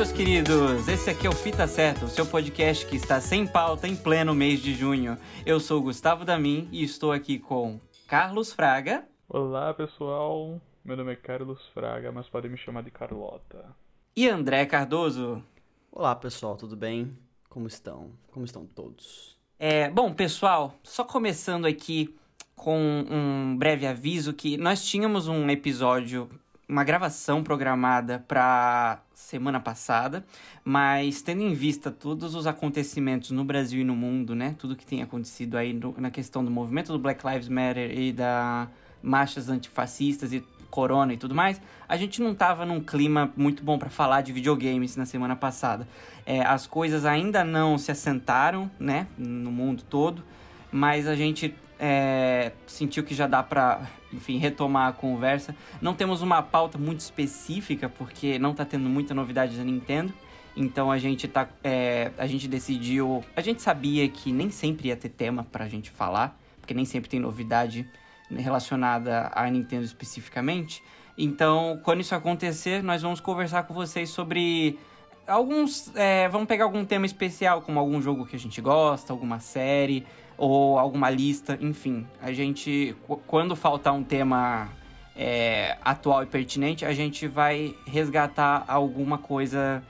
meus 0.00 0.12
queridos! 0.12 0.88
Esse 0.88 1.10
aqui 1.10 1.26
é 1.26 1.28
o 1.28 1.34
Fita 1.34 1.66
Certa, 1.66 2.06
o 2.06 2.08
seu 2.08 2.24
podcast 2.24 2.86
que 2.86 2.96
está 2.96 3.20
sem 3.20 3.46
pauta 3.46 3.86
em 3.86 3.94
pleno 3.94 4.34
mês 4.34 4.62
de 4.62 4.72
junho. 4.72 5.18
Eu 5.44 5.60
sou 5.60 5.78
o 5.78 5.82
Gustavo 5.82 6.24
Damin 6.24 6.66
e 6.72 6.82
estou 6.82 7.12
aqui 7.12 7.38
com 7.38 7.78
Carlos 8.08 8.50
Fraga. 8.50 9.06
Olá, 9.28 9.74
pessoal. 9.74 10.58
Meu 10.82 10.96
nome 10.96 11.12
é 11.12 11.16
Carlos 11.16 11.60
Fraga, 11.74 12.10
mas 12.10 12.26
podem 12.30 12.50
me 12.50 12.56
chamar 12.56 12.82
de 12.82 12.90
Carlota. 12.90 13.76
E 14.16 14.26
André 14.26 14.64
Cardoso. 14.64 15.44
Olá, 15.92 16.16
pessoal, 16.16 16.56
tudo 16.56 16.74
bem? 16.74 17.14
Como 17.50 17.66
estão? 17.66 18.10
Como 18.32 18.46
estão 18.46 18.64
todos? 18.64 19.38
É, 19.58 19.90
bom, 19.90 20.14
pessoal, 20.14 20.78
só 20.82 21.04
começando 21.04 21.66
aqui 21.66 22.16
com 22.56 23.04
um 23.06 23.54
breve 23.54 23.86
aviso 23.86 24.32
que 24.32 24.56
nós 24.56 24.82
tínhamos 24.82 25.28
um 25.28 25.50
episódio 25.50 26.30
uma 26.70 26.84
gravação 26.84 27.42
programada 27.42 28.24
para 28.28 29.00
semana 29.12 29.58
passada, 29.58 30.24
mas 30.64 31.20
tendo 31.20 31.42
em 31.42 31.52
vista 31.52 31.90
todos 31.90 32.34
os 32.36 32.46
acontecimentos 32.46 33.32
no 33.32 33.44
Brasil 33.44 33.80
e 33.80 33.84
no 33.84 33.96
mundo, 33.96 34.36
né, 34.36 34.54
tudo 34.56 34.76
que 34.76 34.86
tem 34.86 35.02
acontecido 35.02 35.56
aí 35.56 35.72
no, 35.72 35.94
na 35.98 36.10
questão 36.10 36.44
do 36.44 36.50
movimento 36.50 36.92
do 36.92 36.98
Black 36.98 37.26
Lives 37.26 37.48
Matter 37.48 37.98
e 37.98 38.12
da 38.12 38.68
marchas 39.02 39.48
antifascistas 39.48 40.32
e 40.32 40.44
corona 40.70 41.12
e 41.12 41.16
tudo 41.16 41.34
mais, 41.34 41.60
a 41.88 41.96
gente 41.96 42.22
não 42.22 42.32
tava 42.32 42.64
num 42.64 42.80
clima 42.80 43.32
muito 43.36 43.64
bom 43.64 43.76
para 43.76 43.90
falar 43.90 44.20
de 44.20 44.32
videogames 44.32 44.94
na 44.94 45.04
semana 45.04 45.34
passada. 45.34 45.88
É, 46.24 46.42
as 46.42 46.68
coisas 46.68 47.04
ainda 47.04 47.42
não 47.42 47.76
se 47.76 47.90
assentaram, 47.90 48.70
né, 48.78 49.08
no 49.18 49.50
mundo 49.50 49.82
todo, 49.82 50.22
mas 50.70 51.08
a 51.08 51.16
gente 51.16 51.52
é, 51.82 52.52
sentiu 52.66 53.02
que 53.02 53.14
já 53.14 53.26
dá 53.26 53.42
para, 53.42 53.88
enfim, 54.12 54.36
retomar 54.36 54.88
a 54.88 54.92
conversa. 54.92 55.56
Não 55.80 55.94
temos 55.94 56.20
uma 56.20 56.42
pauta 56.42 56.76
muito 56.76 57.00
específica, 57.00 57.88
porque 57.88 58.38
não 58.38 58.52
tá 58.52 58.66
tendo 58.66 58.86
muita 58.86 59.14
novidade 59.14 59.56
da 59.56 59.64
Nintendo. 59.64 60.12
Então 60.54 60.90
a 60.92 60.98
gente 60.98 61.26
tá. 61.26 61.48
É, 61.64 62.10
a 62.18 62.26
gente 62.26 62.46
decidiu. 62.46 63.24
A 63.34 63.40
gente 63.40 63.62
sabia 63.62 64.06
que 64.10 64.30
nem 64.30 64.50
sempre 64.50 64.88
ia 64.88 64.96
ter 64.96 65.08
tema 65.08 65.46
pra 65.50 65.66
gente 65.68 65.90
falar, 65.90 66.38
porque 66.60 66.74
nem 66.74 66.84
sempre 66.84 67.08
tem 67.08 67.18
novidade 67.18 67.88
relacionada 68.30 69.30
à 69.34 69.48
Nintendo 69.48 69.84
especificamente. 69.84 70.82
Então, 71.16 71.80
quando 71.82 72.00
isso 72.00 72.14
acontecer, 72.14 72.82
nós 72.82 73.00
vamos 73.00 73.20
conversar 73.20 73.62
com 73.62 73.72
vocês 73.72 74.10
sobre 74.10 74.78
alguns. 75.26 75.90
É, 75.94 76.28
vamos 76.28 76.46
pegar 76.46 76.64
algum 76.64 76.84
tema 76.84 77.06
especial, 77.06 77.62
como 77.62 77.78
algum 77.78 78.02
jogo 78.02 78.26
que 78.26 78.36
a 78.36 78.38
gente 78.38 78.60
gosta, 78.60 79.14
alguma 79.14 79.40
série 79.40 80.04
ou 80.40 80.78
alguma 80.78 81.10
lista, 81.10 81.58
enfim. 81.60 82.06
A 82.20 82.32
gente, 82.32 82.96
quando 83.26 83.54
faltar 83.54 83.92
um 83.92 84.02
tema 84.02 84.70
é, 85.14 85.76
atual 85.84 86.22
e 86.22 86.26
pertinente, 86.26 86.84
a 86.84 86.94
gente 86.94 87.28
vai 87.28 87.74
resgatar 87.86 88.64
alguma 88.66 89.18
coisa 89.18 89.82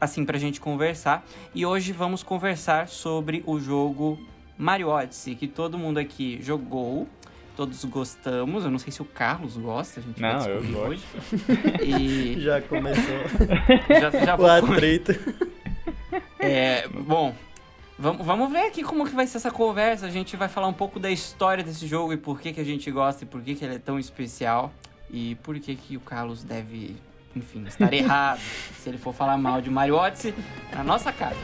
assim 0.00 0.24
pra 0.24 0.38
gente 0.38 0.58
conversar. 0.58 1.22
E 1.54 1.66
hoje 1.66 1.92
vamos 1.92 2.22
conversar 2.22 2.88
sobre 2.88 3.44
o 3.46 3.60
jogo 3.60 4.18
Mario 4.56 4.88
Odyssey, 4.88 5.34
que 5.34 5.46
todo 5.46 5.76
mundo 5.76 5.98
aqui 5.98 6.38
jogou. 6.42 7.06
Todos 7.54 7.84
gostamos, 7.84 8.64
eu 8.64 8.70
não 8.70 8.78
sei 8.78 8.90
se 8.90 9.02
o 9.02 9.04
Carlos 9.04 9.58
gosta, 9.58 10.00
a 10.00 10.02
gente 10.02 10.22
não, 10.22 10.38
vai 10.38 10.50
eu 10.50 10.62
gosto. 10.62 10.78
hoje. 10.78 11.04
E... 11.84 12.40
Já 12.40 12.62
começou 12.62 13.18
já, 14.00 14.10
já 14.24 14.36
o 14.36 14.46
atrito. 14.46 15.12
É, 16.38 16.88
bom, 16.88 17.34
Vamos, 18.00 18.24
vamos 18.24 18.50
ver 18.50 18.64
aqui 18.64 18.82
como 18.82 19.04
que 19.04 19.14
vai 19.14 19.26
ser 19.26 19.36
essa 19.36 19.50
conversa. 19.50 20.06
A 20.06 20.10
gente 20.10 20.34
vai 20.34 20.48
falar 20.48 20.66
um 20.68 20.72
pouco 20.72 20.98
da 20.98 21.10
história 21.10 21.62
desse 21.62 21.86
jogo 21.86 22.14
e 22.14 22.16
por 22.16 22.40
que, 22.40 22.50
que 22.50 22.60
a 22.60 22.64
gente 22.64 22.90
gosta 22.90 23.24
e 23.24 23.26
por 23.26 23.42
que, 23.42 23.54
que 23.54 23.62
ele 23.62 23.74
é 23.74 23.78
tão 23.78 23.98
especial. 23.98 24.72
E 25.10 25.34
por 25.42 25.60
que, 25.60 25.76
que 25.76 25.98
o 25.98 26.00
Carlos 26.00 26.42
deve, 26.42 26.96
enfim, 27.36 27.62
estar 27.66 27.92
errado 27.92 28.40
se 28.78 28.88
ele 28.88 28.96
for 28.96 29.12
falar 29.12 29.36
mal 29.36 29.60
de 29.60 29.68
Mario 29.68 29.96
Odyssey 29.96 30.34
na 30.72 30.82
nossa 30.82 31.12
casa. 31.12 31.36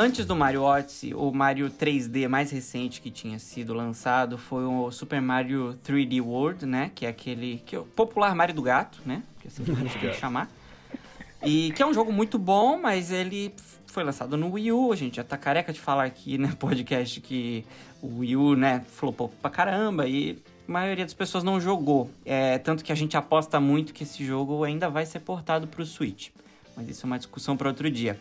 Antes 0.00 0.24
do 0.24 0.36
Mario 0.36 0.62
Odyssey, 0.62 1.12
o 1.12 1.32
Mario 1.32 1.68
3D 1.68 2.28
mais 2.28 2.52
recente 2.52 3.00
que 3.00 3.10
tinha 3.10 3.36
sido 3.40 3.74
lançado 3.74 4.38
foi 4.38 4.62
o 4.64 4.92
Super 4.92 5.20
Mario 5.20 5.76
3D 5.84 6.22
World, 6.22 6.64
né? 6.66 6.92
Que 6.94 7.04
é 7.04 7.08
aquele 7.08 7.60
que 7.66 7.74
é 7.74 7.80
o 7.80 7.84
popular 7.84 8.32
Mario 8.32 8.54
do 8.54 8.62
gato, 8.62 9.00
né? 9.04 9.24
Que 9.40 9.48
é 9.48 9.50
assim 9.50 9.64
que 9.64 9.72
a 9.72 9.74
gente 9.74 9.98
tem 9.98 10.10
que 10.10 10.14
chamar. 10.20 10.48
E 11.42 11.72
que 11.72 11.82
é 11.82 11.86
um 11.86 11.92
jogo 11.92 12.12
muito 12.12 12.38
bom, 12.38 12.80
mas 12.80 13.10
ele 13.10 13.52
foi 13.88 14.04
lançado 14.04 14.36
no 14.36 14.52
Wii 14.52 14.70
U. 14.70 14.92
A 14.92 14.96
gente 14.96 15.16
já 15.16 15.24
tá 15.24 15.36
careca 15.36 15.72
de 15.72 15.80
falar 15.80 16.04
aqui, 16.04 16.38
né, 16.38 16.54
podcast 16.60 17.20
que 17.20 17.66
o 18.00 18.20
Wii 18.20 18.36
U, 18.36 18.54
né, 18.54 18.84
flopou 18.86 19.30
pra 19.42 19.50
caramba 19.50 20.06
e 20.06 20.38
a 20.68 20.70
maioria 20.70 21.04
das 21.04 21.14
pessoas 21.14 21.42
não 21.42 21.60
jogou. 21.60 22.08
É, 22.24 22.56
tanto 22.58 22.84
que 22.84 22.92
a 22.92 22.94
gente 22.94 23.16
aposta 23.16 23.58
muito 23.58 23.92
que 23.92 24.04
esse 24.04 24.24
jogo 24.24 24.62
ainda 24.62 24.88
vai 24.88 25.04
ser 25.04 25.18
portado 25.18 25.66
pro 25.66 25.84
Switch. 25.84 26.28
Mas 26.76 26.88
isso 26.88 27.04
é 27.04 27.06
uma 27.08 27.18
discussão 27.18 27.56
para 27.56 27.68
outro 27.68 27.90
dia. 27.90 28.16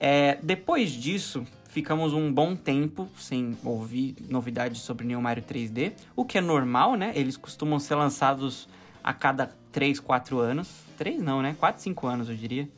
É, 0.00 0.38
depois 0.42 0.90
disso, 0.90 1.44
ficamos 1.68 2.12
um 2.12 2.32
bom 2.32 2.54
tempo 2.54 3.08
sem 3.18 3.56
ouvir 3.64 4.16
novidades 4.28 4.80
sobre 4.80 5.06
New 5.06 5.20
Mario 5.20 5.42
3D, 5.42 5.92
o 6.14 6.24
que 6.24 6.38
é 6.38 6.40
normal, 6.40 6.94
né? 6.94 7.12
Eles 7.14 7.36
costumam 7.36 7.78
ser 7.78 7.94
lançados 7.94 8.68
a 9.02 9.12
cada 9.12 9.50
3, 9.72 10.00
4 10.00 10.38
anos. 10.38 10.68
3 10.96 11.22
não, 11.22 11.42
né? 11.42 11.56
4, 11.58 11.82
5 11.82 12.06
anos, 12.06 12.28
eu 12.28 12.36
diria. 12.36 12.68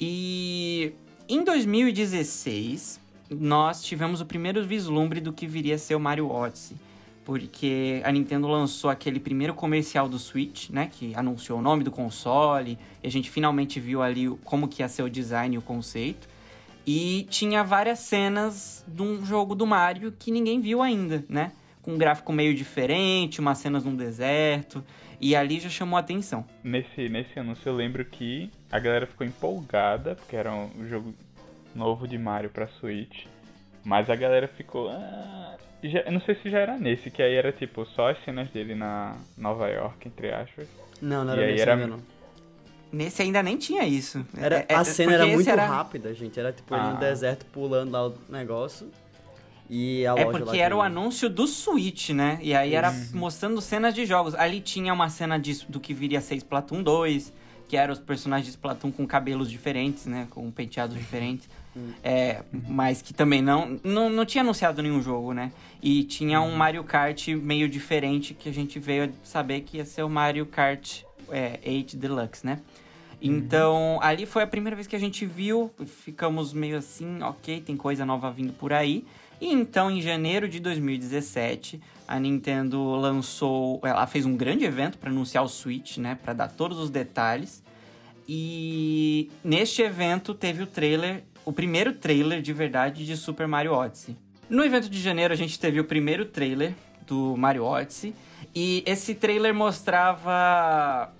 E 0.00 0.92
em 1.28 1.44
2016, 1.44 3.00
nós 3.30 3.82
tivemos 3.82 4.20
o 4.20 4.26
primeiro 4.26 4.64
vislumbre 4.64 5.20
do 5.20 5.32
que 5.32 5.46
viria 5.46 5.76
a 5.76 5.78
ser 5.78 5.94
o 5.94 6.00
Mario 6.00 6.30
Odyssey. 6.30 6.76
Porque 7.24 8.02
a 8.04 8.12
Nintendo 8.12 8.46
lançou 8.46 8.90
aquele 8.90 9.18
primeiro 9.18 9.54
comercial 9.54 10.06
do 10.06 10.18
Switch, 10.18 10.68
né? 10.68 10.90
Que 10.92 11.14
anunciou 11.14 11.58
o 11.58 11.62
nome 11.62 11.82
do 11.82 11.90
console. 11.90 12.78
E 13.02 13.06
a 13.06 13.10
gente 13.10 13.30
finalmente 13.30 13.80
viu 13.80 14.02
ali 14.02 14.28
como 14.44 14.68
que 14.68 14.82
ia 14.82 14.88
ser 14.88 15.02
o 15.02 15.08
design 15.08 15.54
e 15.54 15.58
o 15.58 15.62
conceito. 15.62 16.28
E 16.86 17.26
tinha 17.30 17.62
várias 17.64 18.00
cenas 18.00 18.84
de 18.86 19.02
um 19.02 19.24
jogo 19.24 19.54
do 19.54 19.66
Mario 19.66 20.12
que 20.12 20.30
ninguém 20.30 20.60
viu 20.60 20.82
ainda, 20.82 21.24
né? 21.28 21.52
Com 21.80 21.92
um 21.92 21.98
gráfico 21.98 22.32
meio 22.32 22.54
diferente, 22.54 23.40
umas 23.40 23.58
cenas 23.58 23.84
num 23.84 23.96
deserto. 23.96 24.84
E 25.20 25.34
ali 25.34 25.60
já 25.60 25.68
chamou 25.68 25.96
a 25.96 26.00
atenção. 26.00 26.44
Nesse, 26.62 27.08
nesse 27.08 27.38
anúncio 27.38 27.68
eu 27.68 27.74
lembro 27.74 28.04
que 28.04 28.50
a 28.70 28.78
galera 28.78 29.06
ficou 29.06 29.26
empolgada, 29.26 30.14
porque 30.14 30.36
era 30.36 30.52
um 30.52 30.86
jogo 30.88 31.14
novo 31.74 32.06
de 32.06 32.18
Mario 32.18 32.50
pra 32.50 32.66
Switch. 32.66 33.26
Mas 33.84 34.08
a 34.08 34.16
galera 34.16 34.48
ficou. 34.48 34.88
Ah, 34.90 35.56
já, 35.82 36.00
eu 36.00 36.12
não 36.12 36.20
sei 36.20 36.34
se 36.36 36.50
já 36.50 36.58
era 36.58 36.78
nesse, 36.78 37.10
que 37.10 37.22
aí 37.22 37.34
era 37.34 37.52
tipo 37.52 37.84
só 37.86 38.10
as 38.10 38.24
cenas 38.24 38.48
dele 38.50 38.74
na 38.74 39.16
Nova 39.36 39.68
York, 39.68 40.08
entre 40.08 40.32
aspas. 40.32 40.66
Não, 41.00 41.24
não 41.24 41.34
era 41.34 41.42
e 41.42 41.52
nesse 41.52 41.62
era... 41.62 41.86
não. 41.86 42.13
Nesse 42.94 43.22
ainda 43.22 43.42
nem 43.42 43.56
tinha 43.56 43.84
isso. 43.84 44.24
Era, 44.36 44.64
é, 44.68 44.74
a 44.74 44.80
é, 44.80 44.84
cena 44.84 45.14
era 45.14 45.26
muito 45.26 45.50
era... 45.50 45.66
rápida, 45.66 46.14
gente. 46.14 46.38
Era 46.38 46.52
tipo 46.52 46.72
ah. 46.74 46.78
ele 46.78 46.94
no 46.94 47.00
deserto 47.00 47.44
pulando 47.46 47.90
lá 47.90 48.06
o 48.06 48.14
negócio. 48.28 48.88
E 49.68 50.06
a 50.06 50.10
é 50.10 50.24
loja 50.24 50.38
porque 50.38 50.58
era 50.58 50.76
o 50.76 50.80
anúncio 50.80 51.28
do 51.28 51.46
Switch, 51.46 52.10
né? 52.10 52.38
E 52.40 52.54
aí 52.54 52.74
era 52.74 52.94
mostrando 53.12 53.60
cenas 53.60 53.94
de 53.94 54.06
jogos. 54.06 54.34
Ali 54.34 54.60
tinha 54.60 54.92
uma 54.92 55.08
cena 55.08 55.38
de, 55.38 55.64
do 55.68 55.80
que 55.80 55.92
viria 55.92 56.18
a 56.18 56.22
ser 56.22 56.36
Splatoon 56.36 56.82
2, 56.82 57.32
que 57.66 57.76
eram 57.76 57.92
os 57.92 57.98
personagens 57.98 58.46
de 58.46 58.52
Splatoon 58.52 58.92
com 58.92 59.06
cabelos 59.06 59.50
diferentes, 59.50 60.06
né? 60.06 60.28
Com 60.30 60.48
penteados 60.50 60.96
diferentes. 60.96 61.48
Uhum. 61.74 61.92
É, 62.04 62.42
mas 62.68 63.02
que 63.02 63.12
também 63.12 63.42
não, 63.42 63.80
não, 63.82 64.08
não 64.08 64.24
tinha 64.24 64.42
anunciado 64.42 64.80
nenhum 64.80 65.02
jogo, 65.02 65.32
né? 65.32 65.50
E 65.82 66.04
tinha 66.04 66.40
um 66.40 66.54
Mario 66.54 66.84
Kart 66.84 67.26
meio 67.30 67.68
diferente 67.68 68.32
que 68.32 68.48
a 68.48 68.52
gente 68.52 68.78
veio 68.78 69.12
saber 69.24 69.62
que 69.62 69.78
ia 69.78 69.84
ser 69.84 70.04
o 70.04 70.08
Mario 70.08 70.46
Kart 70.46 71.02
é, 71.32 71.58
8 71.66 71.96
Deluxe, 71.96 72.46
né? 72.46 72.60
Então, 73.26 73.98
ali 74.02 74.26
foi 74.26 74.42
a 74.42 74.46
primeira 74.46 74.76
vez 74.76 74.86
que 74.86 74.94
a 74.94 74.98
gente 74.98 75.24
viu, 75.24 75.72
ficamos 75.86 76.52
meio 76.52 76.76
assim, 76.76 77.22
ok, 77.22 77.58
tem 77.62 77.74
coisa 77.74 78.04
nova 78.04 78.30
vindo 78.30 78.52
por 78.52 78.70
aí. 78.70 79.02
E 79.40 79.50
então, 79.50 79.90
em 79.90 80.02
janeiro 80.02 80.46
de 80.46 80.60
2017, 80.60 81.80
a 82.06 82.20
Nintendo 82.20 82.82
lançou, 82.96 83.80
ela 83.82 84.06
fez 84.06 84.26
um 84.26 84.36
grande 84.36 84.66
evento 84.66 84.98
para 84.98 85.08
anunciar 85.08 85.42
o 85.42 85.48
Switch, 85.48 85.96
né, 85.96 86.18
para 86.22 86.34
dar 86.34 86.48
todos 86.48 86.78
os 86.78 86.90
detalhes. 86.90 87.62
E 88.28 89.30
neste 89.42 89.80
evento 89.80 90.34
teve 90.34 90.62
o 90.62 90.66
trailer, 90.66 91.24
o 91.46 91.52
primeiro 91.52 91.94
trailer 91.94 92.42
de 92.42 92.52
verdade 92.52 93.06
de 93.06 93.16
Super 93.16 93.48
Mario 93.48 93.72
Odyssey. 93.72 94.14
No 94.50 94.62
evento 94.62 94.90
de 94.90 95.00
janeiro 95.00 95.32
a 95.32 95.36
gente 95.36 95.58
teve 95.58 95.80
o 95.80 95.84
primeiro 95.84 96.26
trailer 96.26 96.74
do 97.06 97.34
Mario 97.38 97.64
Odyssey 97.64 98.14
e 98.54 98.82
esse 98.84 99.14
trailer 99.14 99.54
mostrava 99.54 101.10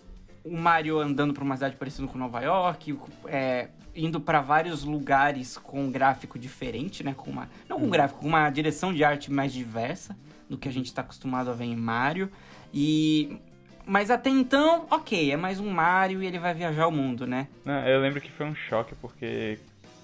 o 0.45 0.57
Mario 0.57 0.99
andando 0.99 1.33
por 1.33 1.43
uma 1.43 1.57
cidade 1.57 1.77
parecida 1.77 2.07
com 2.07 2.19
Nova 2.19 2.41
York, 2.41 2.99
é, 3.27 3.69
indo 3.95 4.21
para 4.21 4.41
vários 4.41 4.85
lugares 4.85 5.57
com 5.57 5.85
um 5.85 5.91
gráfico 5.91 6.39
diferente, 6.39 7.03
né? 7.03 7.15
Com 7.17 7.31
uma, 7.31 7.49
não 7.69 7.81
com 7.81 7.87
um 7.87 7.91
gráfico, 7.91 8.21
com 8.21 8.29
uma 8.29 8.51
direção 8.51 8.93
de 8.93 9.03
arte 9.03 9.33
mais 9.33 9.53
diversa 9.53 10.17
do 10.49 10.59
que 10.59 10.69
a 10.69 10.73
gente 10.73 10.87
está 10.87 11.01
acostumado 11.01 11.51
a 11.51 11.55
ver 11.55 11.65
em 11.65 11.77
Mario. 11.77 12.31
E 12.73 13.39
Mas 13.87 14.11
até 14.11 14.29
então, 14.29 14.87
ok, 14.91 15.33
é 15.33 15.37
mais 15.37 15.59
um 15.61 15.71
Mario 15.71 16.23
e 16.23 16.27
ele 16.27 16.39
vai 16.39 16.53
viajar 16.53 16.87
o 16.87 16.93
mundo, 16.93 17.27
né? 17.27 17.49
Não, 17.65 17.87
eu 17.87 18.01
lembro 18.01 18.21
que 18.21 18.31
foi 18.33 18.47
um 18.47 18.55
choque 18.55 18.95
porque 18.97 19.59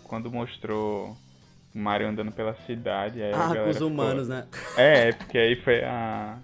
quando 0.04 0.31
mostrou 0.31 1.16
o 1.75 1.78
Mario 1.78 2.08
andando 2.08 2.32
pela 2.32 2.54
cidade. 2.66 3.22
Aí 3.22 3.32
ah, 3.32 3.54
com 3.64 3.70
os 3.70 3.81
humanos, 3.81 4.28
ficou... 4.28 4.37
né? 4.37 4.46
É, 4.76 5.12
porque 5.12 5.38
aí 5.38 5.56
foi 5.62 5.84
a. 5.84 6.38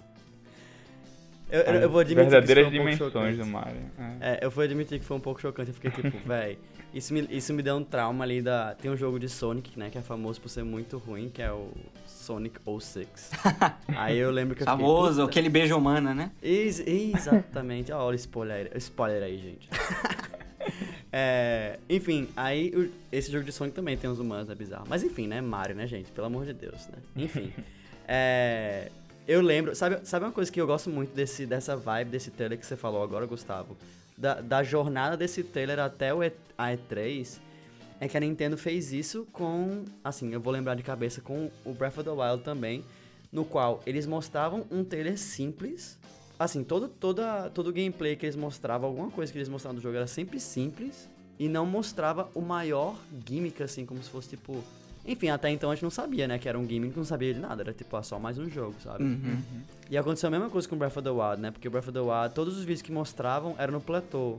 Eu, 1.57 1.75
eu, 1.75 1.81
eu 1.83 1.91
vou 1.91 2.01
admitir 2.01 2.31
verdadeiras 2.31 2.69
que 2.69 2.71
foi 2.71 2.81
um 2.81 2.95
dimensões 2.97 3.39
do 3.39 3.47
Mario. 3.47 3.81
É. 4.21 4.33
é. 4.33 4.39
eu 4.43 4.51
vou 4.51 4.63
admitir 4.63 4.99
que 4.99 5.05
foi 5.05 5.17
um 5.17 5.21
pouco 5.21 5.41
chocante. 5.41 5.71
Eu 5.71 5.75
fiquei 5.75 5.91
tipo, 5.91 6.19
véi, 6.27 6.59
isso 6.93 7.15
me, 7.15 7.27
isso 7.31 7.53
me 7.55 7.63
deu 7.63 7.77
um 7.77 7.85
trauma 7.85 8.25
ali 8.25 8.43
da. 8.43 8.75
Tem 8.75 8.91
um 8.91 8.97
jogo 8.97 9.19
de 9.19 9.29
Sonic, 9.29 9.79
né? 9.79 9.89
Que 9.91 9.99
é 9.99 10.03
famoso 10.03 10.41
por 10.41 10.49
ser 10.49 10.65
muito 10.65 10.99
ruim, 10.99 11.31
que 11.31 11.41
é 11.41 11.51
o 11.51 11.71
Sonic 12.07 12.61
06. 12.81 13.31
Aí 13.97 14.19
eu 14.19 14.31
lembro 14.31 14.55
que 14.55 14.63
eu 14.63 14.67
Famoso, 14.67 15.27
fiquei, 15.27 15.41
aquele 15.41 15.49
beijo 15.49 15.77
humano, 15.77 16.15
né? 16.15 16.31
Ex 16.43 16.81
exatamente. 16.81 17.91
Olha 17.93 18.13
o 18.13 18.15
spoiler, 18.15 18.71
spoiler 18.77 19.23
aí, 19.23 19.39
gente. 19.39 19.69
é, 21.13 21.79
enfim, 21.89 22.29
aí 22.37 22.73
o, 22.75 22.91
esse 23.13 23.31
jogo 23.31 23.45
de 23.45 23.53
Sonic 23.53 23.75
também 23.75 23.97
tem 23.97 24.11
uns 24.11 24.19
humanos, 24.19 24.51
é 24.51 24.55
bizarro. 24.55 24.85
Mas 24.89 25.03
enfim, 25.03 25.27
né? 25.27 25.41
Mario, 25.41 25.77
né, 25.77 25.87
gente? 25.87 26.11
Pelo 26.11 26.27
amor 26.27 26.45
de 26.45 26.53
Deus, 26.53 26.89
né? 26.89 26.99
Enfim. 27.15 27.53
é, 28.07 28.91
eu 29.27 29.41
lembro, 29.41 29.75
sabe, 29.75 29.99
sabe 30.05 30.25
uma 30.25 30.33
coisa 30.33 30.51
que 30.53 30.61
eu 30.61 30.67
gosto 30.67 30.89
muito 30.89 31.13
desse, 31.15 31.47
dessa 31.47 31.77
vibe, 31.77 32.11
desse 32.11 32.31
trailer 32.31 32.59
que 32.59 32.65
você 32.65 32.77
falou 32.77 33.03
agora, 33.03 33.27
Gustavo? 33.27 33.77
Da, 34.17 34.41
da 34.41 34.63
jornada 34.63 35.17
desse 35.17 35.43
trailer 35.43 35.79
até 35.81 36.15
o 36.15 36.23
e, 36.23 36.33
a 36.57 36.69
E3, 36.69 37.39
é 38.01 38.07
que 38.07 38.17
a 38.17 38.21
Nintendo 38.21 38.57
fez 38.57 38.93
isso 38.93 39.27
com, 39.33 39.85
assim, 40.05 40.33
eu 40.33 40.41
vou 40.41 40.53
lembrar 40.53 40.75
de 40.75 40.83
cabeça 40.83 41.21
com 41.21 41.51
o 41.65 41.73
Breath 41.73 41.99
of 41.99 42.05
the 42.05 42.11
Wild 42.11 42.45
também, 42.45 42.85
no 43.33 43.45
qual 43.45 43.83
eles 43.85 44.07
mostravam 44.07 44.65
um 44.71 44.85
trailer 44.85 45.19
simples, 45.19 45.99
assim, 46.39 46.63
todo, 46.63 46.89
toda, 46.89 47.51
todo 47.51 47.69
o 47.69 47.73
gameplay 47.73 48.15
que 48.15 48.27
eles 48.27 48.37
mostravam, 48.37 48.89
alguma 48.89 49.11
coisa 49.11 49.33
que 49.33 49.39
eles 49.39 49.49
mostravam 49.49 49.75
do 49.75 49.83
jogo 49.83 49.97
era 49.97 50.07
sempre 50.07 50.39
simples, 50.39 51.09
e 51.39 51.49
não 51.49 51.67
mostrava 51.67 52.31
o 52.35 52.41
maior 52.41 52.97
gimmick, 53.27 53.63
assim, 53.63 53.85
como 53.85 54.03
se 54.03 54.09
fosse, 54.09 54.31
tipo, 54.31 54.63
enfim, 55.07 55.29
até 55.29 55.51
então 55.51 55.71
a 55.71 55.75
gente 55.75 55.85
não 55.85 55.91
sabia, 55.91 56.27
né? 56.27 56.39
Que 56.39 56.49
era 56.49 56.59
um 56.59 56.67
game 56.67 56.91
que 56.91 56.97
não 56.97 57.05
sabia 57.05 57.33
de 57.33 57.41
nada. 57.41 57.63
Era 57.63 57.73
tipo, 57.73 57.97
ah, 57.97 58.03
só 58.03 58.19
mais 58.19 58.39
um 58.39 58.49
jogo, 58.51 58.75
sabe? 58.83 59.05
Uhum. 59.05 59.41
E 59.91 59.97
aconteceu 59.97 60.29
a 60.29 60.31
mesma 60.31 60.51
coisa 60.51 60.69
com 60.69 60.77
Breath 60.77 60.97
of 60.97 61.03
the 61.03 61.11
Wild, 61.11 61.41
né? 61.41 61.51
Porque 61.51 61.69
Breath 61.69 61.89
of 61.89 61.93
the 61.93 62.01
Wild, 62.01 62.35
todos 62.35 62.57
os 62.57 62.65
vídeos 62.65 62.83
que 62.83 62.91
mostravam 62.91 63.55
eram 63.59 63.75
no 63.75 63.81
platô. 63.81 64.39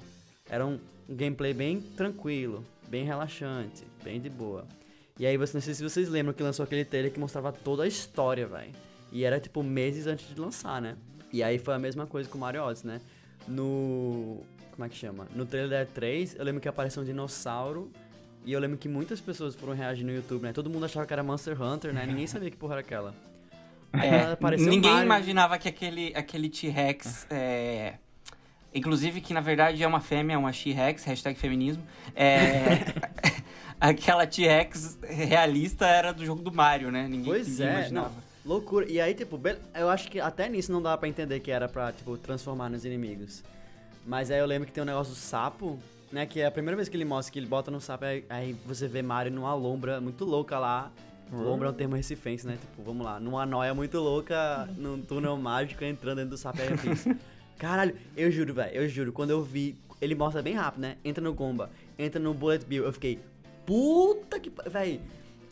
Era 0.50 0.66
um 0.66 0.80
gameplay 1.10 1.54
bem 1.54 1.82
tranquilo, 1.82 2.64
bem 2.90 3.06
relaxante, 3.06 3.84
bem 4.04 4.20
de 4.20 4.30
boa. 4.30 4.66
E 5.20 5.26
aí, 5.26 5.38
não 5.38 5.46
sei 5.48 5.74
se 5.74 5.84
vocês 5.84 6.10
lembram 6.10 6.34
que 6.34 6.44
lançou 6.44 6.64
aquele 6.64 6.86
trailer 6.86 7.12
que 7.12 7.20
mostrava 7.20 7.52
toda 7.52 7.84
a 7.84 7.88
história, 7.88 8.46
velho. 8.46 8.72
E 9.12 9.24
era 9.24 9.40
tipo 9.40 9.64
meses 9.64 10.06
antes 10.06 10.28
de 10.34 10.40
lançar, 10.40 10.82
né? 10.82 10.96
E 11.32 11.42
aí 11.42 11.58
foi 11.58 11.74
a 11.74 11.80
mesma 11.80 12.06
coisa 12.06 12.30
com 12.30 12.38
Mario 12.38 12.64
Odyssey, 12.64 12.88
né? 12.88 13.02
No. 13.48 14.42
Como 14.72 14.86
é 14.86 14.90
que 14.90 14.96
chama? 14.96 15.28
No 15.34 15.46
trailer 15.46 15.86
da 15.86 15.92
E3, 15.92 16.36
eu 16.38 16.46
lembro 16.46 16.62
que 16.62 16.68
apareceu 16.68 17.02
um 17.02 17.06
dinossauro 17.06 17.92
e 18.48 18.54
eu 18.54 18.62
lembro 18.62 18.78
que 18.78 18.88
muitas 18.88 19.20
pessoas 19.20 19.56
foram 19.56 19.74
reagir 19.74 20.06
no 20.06 20.12
YouTube, 20.14 20.44
né? 20.44 20.54
Todo 20.54 20.70
mundo 20.70 20.86
achava 20.86 21.06
que 21.06 21.12
era 21.12 21.22
Monster 21.22 21.62
Hunter, 21.62 21.94
né? 21.94 22.06
Ninguém 22.06 22.26
sabia 22.26 22.50
que 22.50 22.56
porra 22.56 22.76
era 22.76 22.80
aquela. 22.80 23.14
É, 23.92 24.38
ninguém 24.58 24.90
Mario. 24.90 25.06
imaginava 25.06 25.58
que 25.58 25.68
aquele, 25.68 26.14
aquele 26.16 26.48
T-Rex. 26.48 27.28
É... 27.30 27.96
Inclusive, 28.74 29.20
que 29.20 29.34
na 29.34 29.42
verdade 29.42 29.84
é 29.84 29.86
uma 29.86 30.00
fêmea, 30.00 30.40
uma 30.40 30.54
She-Rex, 30.54 31.04
hashtag 31.04 31.38
feminismo. 31.38 31.84
É... 32.16 32.86
aquela 33.82 34.26
T-Rex 34.26 34.98
realista 35.04 35.86
era 35.86 36.14
do 36.14 36.26
jogo 36.26 36.42
do 36.42 36.54
Mario, 36.54 36.90
né? 36.90 37.06
Ninguém, 37.06 37.26
pois 37.26 37.50
ninguém 37.50 37.68
é, 37.68 37.72
imaginava. 37.72 38.14
Não, 38.46 38.54
loucura. 38.54 38.90
E 38.90 39.02
aí, 39.02 39.14
tipo, 39.14 39.38
eu 39.76 39.90
acho 39.90 40.10
que 40.10 40.22
até 40.22 40.48
nisso 40.48 40.72
não 40.72 40.82
dava 40.82 40.98
pra 40.98 41.10
entender 41.10 41.42
que 41.42 41.52
era 41.52 41.68
pra, 41.68 41.92
tipo, 41.92 42.18
transformar 42.18 42.70
nos 42.70 42.86
inimigos. 42.86 43.44
Mas 44.06 44.32
aí 44.32 44.40
eu 44.40 44.46
lembro 44.46 44.66
que 44.66 44.72
tem 44.72 44.84
um 44.84 44.86
negócio 44.86 45.14
do 45.14 45.20
sapo, 45.20 45.78
né? 46.12 46.26
Que 46.26 46.42
é 46.42 46.46
a 46.46 46.52
primeira 46.52 46.76
vez 46.76 46.90
que 46.90 46.98
ele 46.98 47.06
mostra 47.06 47.32
que 47.32 47.40
ele 47.40 47.48
bota 47.48 47.72
no 47.72 47.80
sapo, 47.80 48.06
aí, 48.06 48.26
aí 48.30 48.56
você 48.66 48.88
vê 48.88 49.02
Mario 49.02 49.32
numa 49.32 49.54
lombra 49.54 50.00
muito 50.02 50.26
louca 50.26 50.58
lá. 50.60 50.92
Uhum. 51.32 51.44
Lombra 51.44 51.68
é 51.68 51.72
um 51.72 51.74
termo 51.74 51.96
recifense, 51.96 52.48
né? 52.48 52.58
Tipo, 52.60 52.84
vamos 52.84 53.06
lá, 53.06 53.20
numa 53.20 53.46
noia 53.46 53.74
muito 53.74 53.98
louca, 54.00 54.68
num 54.78 55.02
túnel 55.02 55.36
mágico, 55.38 55.84
entrando 55.84 56.18
dentro 56.18 56.32
do 56.32 56.38
sapo. 56.38 56.60
Fiz, 56.78 57.08
caralho, 57.58 57.96
eu 58.16 58.32
juro, 58.32 58.54
velho, 58.54 58.74
eu 58.74 58.88
juro, 58.88 59.12
quando 59.12 59.32
eu 59.32 59.44
vi, 59.44 59.78
ele 60.02 60.16
mostra 60.16 60.42
bem 60.42 60.54
rápido, 60.54 60.82
né? 60.82 60.96
Entra 61.04 61.22
no 61.22 61.34
Gomba, 61.34 61.70
entra 62.00 62.20
no 62.20 62.34
Bullet 62.34 62.66
Bill, 62.66 62.86
eu 62.86 62.94
fiquei, 62.94 63.20
puta 63.66 64.40
que, 64.40 64.50
velho, 64.70 65.02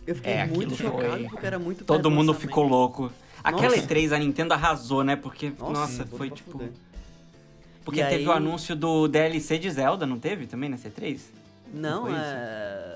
eu 0.08 0.16
fiquei 0.16 0.34
é, 0.34 0.46
muito 0.46 0.76
chocado 0.76 1.18
foi... 1.18 1.30
porque 1.30 1.46
era 1.46 1.60
muito 1.60 1.84
Todo 1.84 2.10
mundo 2.10 2.34
ficou 2.34 2.66
louco. 2.66 3.12
Aquela 3.44 3.76
nossa. 3.76 3.88
E3 3.88 4.12
a 4.12 4.18
Nintendo 4.18 4.54
arrasou, 4.54 5.04
né? 5.04 5.16
Porque, 5.16 5.52
nossa, 5.60 5.72
nossa 5.74 6.06
foi 6.06 6.32
tipo. 6.32 6.68
Porque 7.86 8.02
e 8.02 8.04
teve 8.04 8.24
aí... 8.24 8.28
o 8.28 8.32
anúncio 8.32 8.76
do 8.76 9.08
DLC 9.08 9.60
de 9.60 9.70
Zelda, 9.70 10.06
não 10.08 10.20
teve 10.20 10.48
também 10.48 10.70
na 10.70 10.76
C3? 10.76 11.20
Não, 11.72 12.10
não 12.10 12.16
é. 12.16 12.96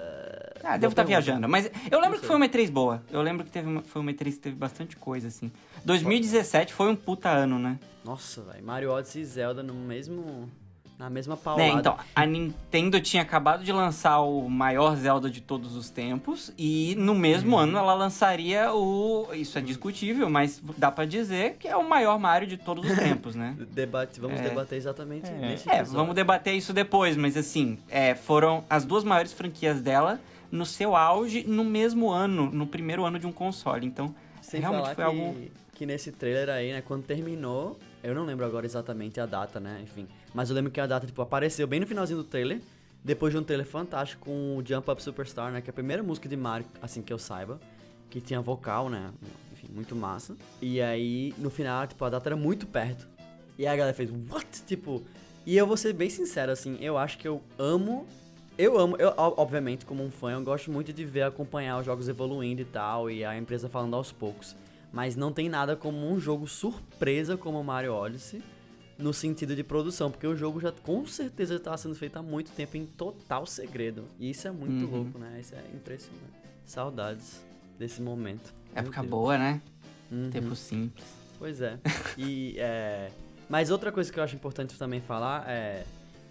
Ah, 0.64 0.78
devo 0.78 0.92
estar 0.92 1.04
tá 1.04 1.08
viajando. 1.08 1.48
Mas 1.48 1.72
eu 1.90 2.02
lembro 2.02 2.20
que 2.20 2.26
foi 2.26 2.36
uma 2.36 2.48
E3 2.48 2.70
boa. 2.70 3.02
Eu 3.12 3.22
lembro 3.22 3.46
que 3.46 3.52
teve 3.52 3.68
uma, 3.68 3.82
foi 3.82 4.02
uma 4.02 4.12
E3 4.12 4.32
que 4.32 4.40
teve 4.40 4.56
bastante 4.56 4.98
coisa, 4.98 5.28
assim. 5.28 5.52
2017 5.86 6.74
foi 6.74 6.90
um 6.90 6.96
puta 6.96 7.30
ano, 7.30 7.58
né? 7.58 7.80
Nossa, 8.04 8.42
velho. 8.42 8.64
Mario 8.66 8.92
Odyssey 8.92 9.22
e 9.22 9.26
Zelda 9.26 9.64
no 9.64 9.74
mesmo 9.74 10.50
na 11.00 11.10
mesma 11.10 11.38
paulada. 11.38 11.64
É, 11.64 11.72
então, 11.72 11.98
a 12.14 12.26
Nintendo 12.26 13.00
tinha 13.00 13.24
acabado 13.24 13.64
de 13.64 13.72
lançar 13.72 14.20
o 14.20 14.50
maior 14.50 14.98
Zelda 14.98 15.30
de 15.30 15.40
todos 15.40 15.78
os 15.78 15.90
tempos 15.90 16.52
e 16.58 16.94
no 16.98 17.16
mesmo 17.16 17.56
uhum. 17.56 17.62
ano 17.62 17.78
ela 17.78 17.94
lançaria 17.94 18.74
o, 18.74 19.34
isso 19.34 19.58
é 19.58 19.62
discutível, 19.62 20.30
mas 20.30 20.62
dá 20.78 20.92
para 20.92 21.06
dizer 21.06 21.56
que 21.58 21.70
é 21.70 21.78
o 21.78 21.88
maior 21.88 22.20
Mario 22.20 22.46
de 22.50 22.58
todos 22.58 22.86
os 22.86 22.98
tempos, 22.98 23.34
né? 23.34 23.56
Debate, 23.72 24.20
vamos 24.20 24.42
é. 24.42 24.44
debater 24.44 24.78
exatamente 24.78 25.32
é. 25.32 25.38
nesse 25.38 25.70
É, 25.70 25.82
vamos 25.84 26.14
debater 26.14 26.54
isso 26.54 26.74
depois, 26.74 27.16
mas 27.16 27.38
assim, 27.38 27.80
é, 27.88 28.14
foram 28.14 28.66
as 28.70 28.84
duas 28.84 29.06
maiores 29.06 29.32
franquias 29.32 29.80
dela 29.80 30.20
no 30.52 30.66
seu 30.66 30.98
auge 30.98 31.46
no 31.48 31.64
mesmo 31.64 32.10
ano, 32.12 32.52
no 32.52 32.68
primeiro 32.68 33.06
ano 33.06 33.18
de 33.18 33.26
um 33.26 33.32
console. 33.32 33.86
Então, 33.86 34.14
Sem 34.42 34.60
realmente 34.60 34.88
foi 34.88 34.96
que, 34.96 35.02
algo 35.02 35.36
que 35.74 35.86
nesse 35.86 36.12
trailer 36.12 36.50
aí, 36.50 36.74
né, 36.74 36.82
quando 36.82 37.06
terminou, 37.06 37.80
eu 38.04 38.16
não 38.16 38.26
lembro 38.26 38.46
agora 38.46 38.66
exatamente 38.66 39.20
a 39.20 39.26
data, 39.26 39.60
né? 39.60 39.80
Enfim, 39.84 40.08
mas 40.34 40.50
eu 40.50 40.56
lembro 40.56 40.72
que 40.72 40.80
a 40.80 40.88
data, 40.88 41.06
tipo, 41.06 41.22
apareceu 41.22 41.68
bem 41.68 41.80
no 41.80 41.88
finalzinho 41.88 42.20
do 42.20 42.24
trailer. 42.24 42.62
Depois 43.04 43.32
de 43.34 43.40
um 43.40 43.44
trailer 43.44 43.66
fantástico 43.66 44.26
com 44.26 44.58
o 44.58 44.66
Jump 44.66 44.92
Up 44.92 45.02
Superstar, 45.02 45.52
né? 45.52 45.62
Que 45.62 45.70
é 45.70 45.72
a 45.72 45.74
primeira 45.74 46.04
música 46.04 46.28
de 46.28 46.36
Mario, 46.36 46.66
assim 46.82 47.02
que 47.02 47.14
eu 47.14 47.18
saiba. 47.18 47.60
Que 48.10 48.20
tinha 48.20 48.42
vocal, 48.42 48.90
né? 48.90 49.12
Enfim, 49.54 49.68
muito 49.74 49.96
massa. 49.96 50.36
E 50.62 50.82
aí, 50.82 51.34
no 51.38 51.50
final, 51.50 51.88
tipo, 51.88 52.04
a 52.04 52.10
data 52.10 52.30
era 52.30 52.36
muito 52.36 52.68
perto. 52.68 53.08
E 53.58 53.66
aí 53.66 53.74
a 53.74 53.78
galera 53.78 53.96
fez, 53.96 54.10
what? 54.30 54.64
Tipo. 54.66 55.02
E 55.46 55.58
eu 55.58 55.66
vou 55.66 55.78
ser 55.78 55.94
bem 55.94 56.10
sincero, 56.10 56.52
assim, 56.52 56.78
eu 56.82 56.98
acho 56.98 57.18
que 57.18 57.28
eu 57.28 57.42
amo. 57.58 58.06
Eu 58.58 58.78
amo, 58.78 58.98
eu, 58.98 59.14
obviamente, 59.16 59.86
como 59.86 60.04
um 60.04 60.12
fã, 60.12 60.32
eu 60.32 60.42
gosto 60.44 60.70
muito 60.70 60.92
de 60.92 61.06
ver 61.06 61.24
acompanhar 61.24 61.80
os 61.80 61.86
jogos 61.86 62.10
evoluindo 62.10 62.62
e 62.62 62.66
tal, 62.66 63.10
e 63.10 63.24
a 63.24 63.38
empresa 63.38 63.70
falando 63.70 63.96
aos 63.96 64.12
poucos. 64.12 64.56
Mas 64.92 65.16
não 65.16 65.32
tem 65.32 65.50
nada 65.50 65.76
como 65.76 66.10
um 66.12 66.20
jogo 66.20 66.48
surpresa 66.48 67.38
como 67.38 67.60
o 67.60 67.64
Mario 67.64 67.94
Odyssey 67.94 68.42
no 68.98 69.14
sentido 69.14 69.56
de 69.56 69.64
produção, 69.64 70.12
porque 70.12 70.28
o 70.28 70.36
jogo 70.36 70.60
já 70.60 70.72
com 70.72 71.06
certeza 71.08 71.56
estava 71.56 71.78
sendo 71.78 71.96
feito 71.96 72.18
há 72.18 72.22
muito 72.22 72.52
tempo 72.52 72.76
em 72.76 72.86
total 72.86 73.46
segredo. 73.46 74.06
E 74.20 74.30
isso 74.30 74.48
é 74.48 74.52
muito 74.52 74.86
uhum. 74.86 75.04
louco, 75.04 75.20
né? 75.20 75.38
Isso 75.40 75.56
é 75.56 75.64
impressionante. 75.74 76.34
Saudades 76.66 77.42
desse 77.78 78.02
momento. 78.02 78.54
Época 78.76 79.02
boa, 79.02 79.38
né? 79.38 79.62
Uhum. 80.12 80.30
Tempo 80.30 80.54
simples. 80.56 81.06
Pois 81.38 81.62
é. 81.62 81.80
E 82.18 82.56
é... 82.60 83.10
Mas 83.48 83.72
outra 83.72 83.92
coisa 83.92 84.12
que 84.12 84.20
eu 84.20 84.24
acho 84.24 84.36
importante 84.36 84.78
também 84.78 85.00
falar 85.00 85.50
é 85.50 85.86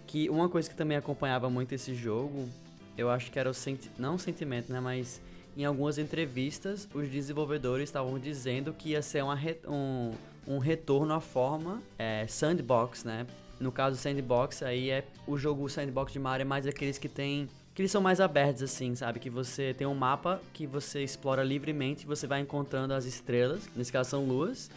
que 0.05 0.29
uma 0.29 0.47
coisa 0.47 0.69
que 0.69 0.75
também 0.75 0.95
acompanhava 0.95 1.49
muito 1.49 1.73
esse 1.73 1.93
jogo, 1.93 2.47
eu 2.97 3.09
acho 3.09 3.31
que 3.31 3.37
era 3.37 3.49
o 3.49 3.53
senti... 3.53 3.91
não 3.97 4.15
o 4.15 4.19
sentimento, 4.19 4.71
né, 4.71 4.79
mas 4.79 5.19
em 5.61 5.65
algumas 5.65 5.97
entrevistas 5.97 6.87
os 6.93 7.09
desenvolvedores 7.09 7.89
estavam 7.89 8.17
dizendo 8.17 8.73
que 8.73 8.89
ia 8.89 9.01
ser 9.01 9.23
re... 9.25 9.57
um 9.67 10.11
um 10.49 10.57
retorno 10.57 11.13
à 11.13 11.21
forma 11.21 11.81
é, 11.97 12.25
sandbox, 12.27 13.03
né? 13.03 13.27
No 13.59 13.71
caso 13.71 13.95
sandbox, 13.97 14.63
aí 14.63 14.89
é 14.89 15.05
o 15.27 15.37
jogo 15.37 15.69
sandbox 15.69 16.11
de 16.11 16.17
Mario 16.17 16.41
é 16.41 16.45
mais 16.45 16.65
aqueles 16.65 16.97
que 16.97 17.07
tem 17.07 17.47
que 17.75 17.81
eles 17.83 17.91
são 17.91 18.01
mais 18.01 18.19
abertos 18.19 18.63
assim, 18.63 18.95
sabe? 18.95 19.19
Que 19.19 19.29
você 19.29 19.75
tem 19.77 19.85
um 19.85 19.93
mapa 19.93 20.41
que 20.51 20.65
você 20.65 21.03
explora 21.03 21.43
livremente, 21.43 22.05
você 22.05 22.25
vai 22.25 22.41
encontrando 22.41 22.93
as 22.93 23.05
estrelas, 23.05 23.69
nesse 23.75 23.91
caso 23.91 24.09
são 24.09 24.25
luas, 24.25 24.71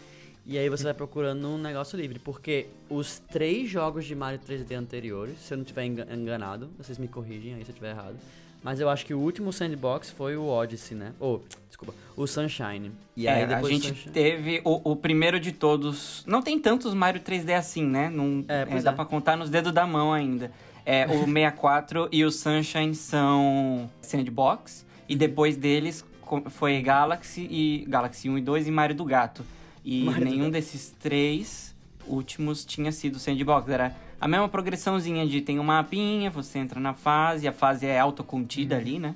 e 0.44 0.58
aí 0.58 0.68
você 0.68 0.84
vai 0.84 0.94
procurando 0.94 1.48
um 1.48 1.58
negócio 1.58 1.98
livre, 1.98 2.18
porque 2.18 2.66
os 2.88 3.18
três 3.18 3.68
jogos 3.68 4.04
de 4.04 4.14
Mario 4.14 4.38
3D 4.38 4.76
anteriores, 4.76 5.38
se 5.38 5.54
eu 5.54 5.56
não 5.56 5.62
estiver 5.62 5.84
enganado, 5.84 6.70
vocês 6.76 6.98
me 6.98 7.08
corrigem 7.08 7.54
aí 7.54 7.64
se 7.64 7.70
eu 7.70 7.72
estiver 7.72 7.90
errado, 7.90 8.16
mas 8.62 8.80
eu 8.80 8.88
acho 8.88 9.04
que 9.04 9.12
o 9.12 9.18
último 9.18 9.52
sandbox 9.52 10.10
foi 10.10 10.36
o 10.36 10.46
Odyssey, 10.46 10.96
né? 10.96 11.12
Ou, 11.18 11.42
oh, 11.44 11.56
desculpa, 11.68 11.94
o 12.16 12.26
Sunshine. 12.26 12.92
E 13.16 13.26
é, 13.26 13.32
aí 13.32 13.54
a 13.54 13.62
gente 13.62 13.88
Sunshine... 13.88 14.12
teve 14.12 14.60
o, 14.64 14.92
o, 14.92 14.96
primeiro 14.96 15.40
de 15.40 15.52
todos. 15.52 16.22
Não 16.26 16.40
tem 16.40 16.58
tantos 16.58 16.94
Mario 16.94 17.20
3D 17.20 17.56
assim, 17.56 17.84
né? 17.84 18.08
Não 18.08 18.44
é, 18.48 18.62
é, 18.62 18.82
dá 18.82 18.92
é. 18.92 18.94
pra 18.94 19.04
contar 19.04 19.36
nos 19.36 19.50
dedos 19.50 19.72
da 19.72 19.86
mão 19.86 20.12
ainda. 20.12 20.50
É, 20.86 21.06
o 21.06 21.24
64 21.26 22.08
e 22.12 22.24
o 22.24 22.30
Sunshine 22.30 22.94
são 22.94 23.90
sandbox. 24.00 24.86
E 25.08 25.16
depois 25.16 25.56
deles 25.56 26.04
foi 26.50 26.80
Galaxy 26.80 27.46
e 27.50 27.84
Galaxy 27.88 28.30
1 28.30 28.38
e 28.38 28.40
2 28.40 28.68
e 28.68 28.70
Mario 28.70 28.96
do 28.96 29.04
Gato. 29.04 29.44
E 29.84 30.04
Mario 30.04 30.24
nenhum 30.24 30.50
desses 30.50 30.94
três 31.00 31.74
últimos 32.06 32.64
tinha 32.64 32.92
sido 32.92 33.18
sandbox. 33.18 33.68
Era 33.68 33.94
a 34.22 34.28
mesma 34.28 34.48
progressãozinha 34.48 35.26
de 35.26 35.40
tem 35.40 35.58
uma 35.58 35.74
mapinha, 35.82 36.30
você 36.30 36.58
entra 36.58 36.78
na 36.80 36.94
fase, 36.94 37.46
a 37.48 37.52
fase 37.52 37.86
é 37.86 37.98
autocontida 37.98 38.76
ali, 38.76 38.98
né? 38.98 39.14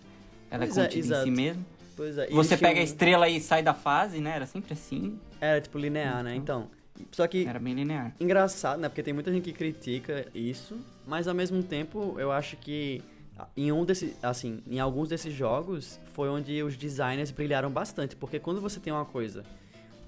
Ela 0.50 0.64
Pois 0.66 0.76
é 0.76 0.80
é, 0.80 0.84
contida 0.84 1.20
em 1.20 1.24
si 1.24 1.30
mesmo. 1.30 1.64
Pois 1.96 2.18
é. 2.18 2.26
e 2.30 2.34
Você 2.34 2.56
pega 2.56 2.68
a 2.70 2.72
tinham- 2.74 2.84
estrela 2.84 3.28
e 3.28 3.40
sai 3.40 3.62
da 3.62 3.72
fase, 3.72 4.20
né? 4.20 4.32
Era 4.36 4.46
sempre 4.46 4.72
assim. 4.74 5.18
Era 5.40 5.60
tipo 5.60 5.78
linear, 5.78 6.22
né? 6.22 6.34
Então. 6.34 6.68
Só 7.12 7.26
que 7.26 7.46
Era 7.46 7.58
bem 7.58 7.74
linear. 7.74 8.14
engraçado, 8.18 8.80
né? 8.80 8.88
Porque 8.88 9.02
tem 9.02 9.12
muita 9.14 9.30
gente 9.32 9.44
que 9.44 9.52
critica 9.52 10.26
isso, 10.34 10.76
mas 11.06 11.28
ao 11.28 11.34
mesmo 11.34 11.62
tempo 11.62 12.16
eu 12.18 12.32
acho 12.32 12.56
que 12.56 13.02
em 13.56 13.70
um 13.70 13.84
desses, 13.84 14.14
assim, 14.22 14.60
em 14.66 14.80
alguns 14.80 15.08
desses 15.10 15.32
jogos 15.32 16.00
foi 16.14 16.28
onde 16.30 16.62
os 16.62 16.74
designers 16.76 17.30
brilharam 17.30 17.70
bastante, 17.70 18.16
porque 18.16 18.38
quando 18.38 18.62
você 18.62 18.80
tem 18.80 18.92
uma 18.92 19.04
coisa 19.04 19.44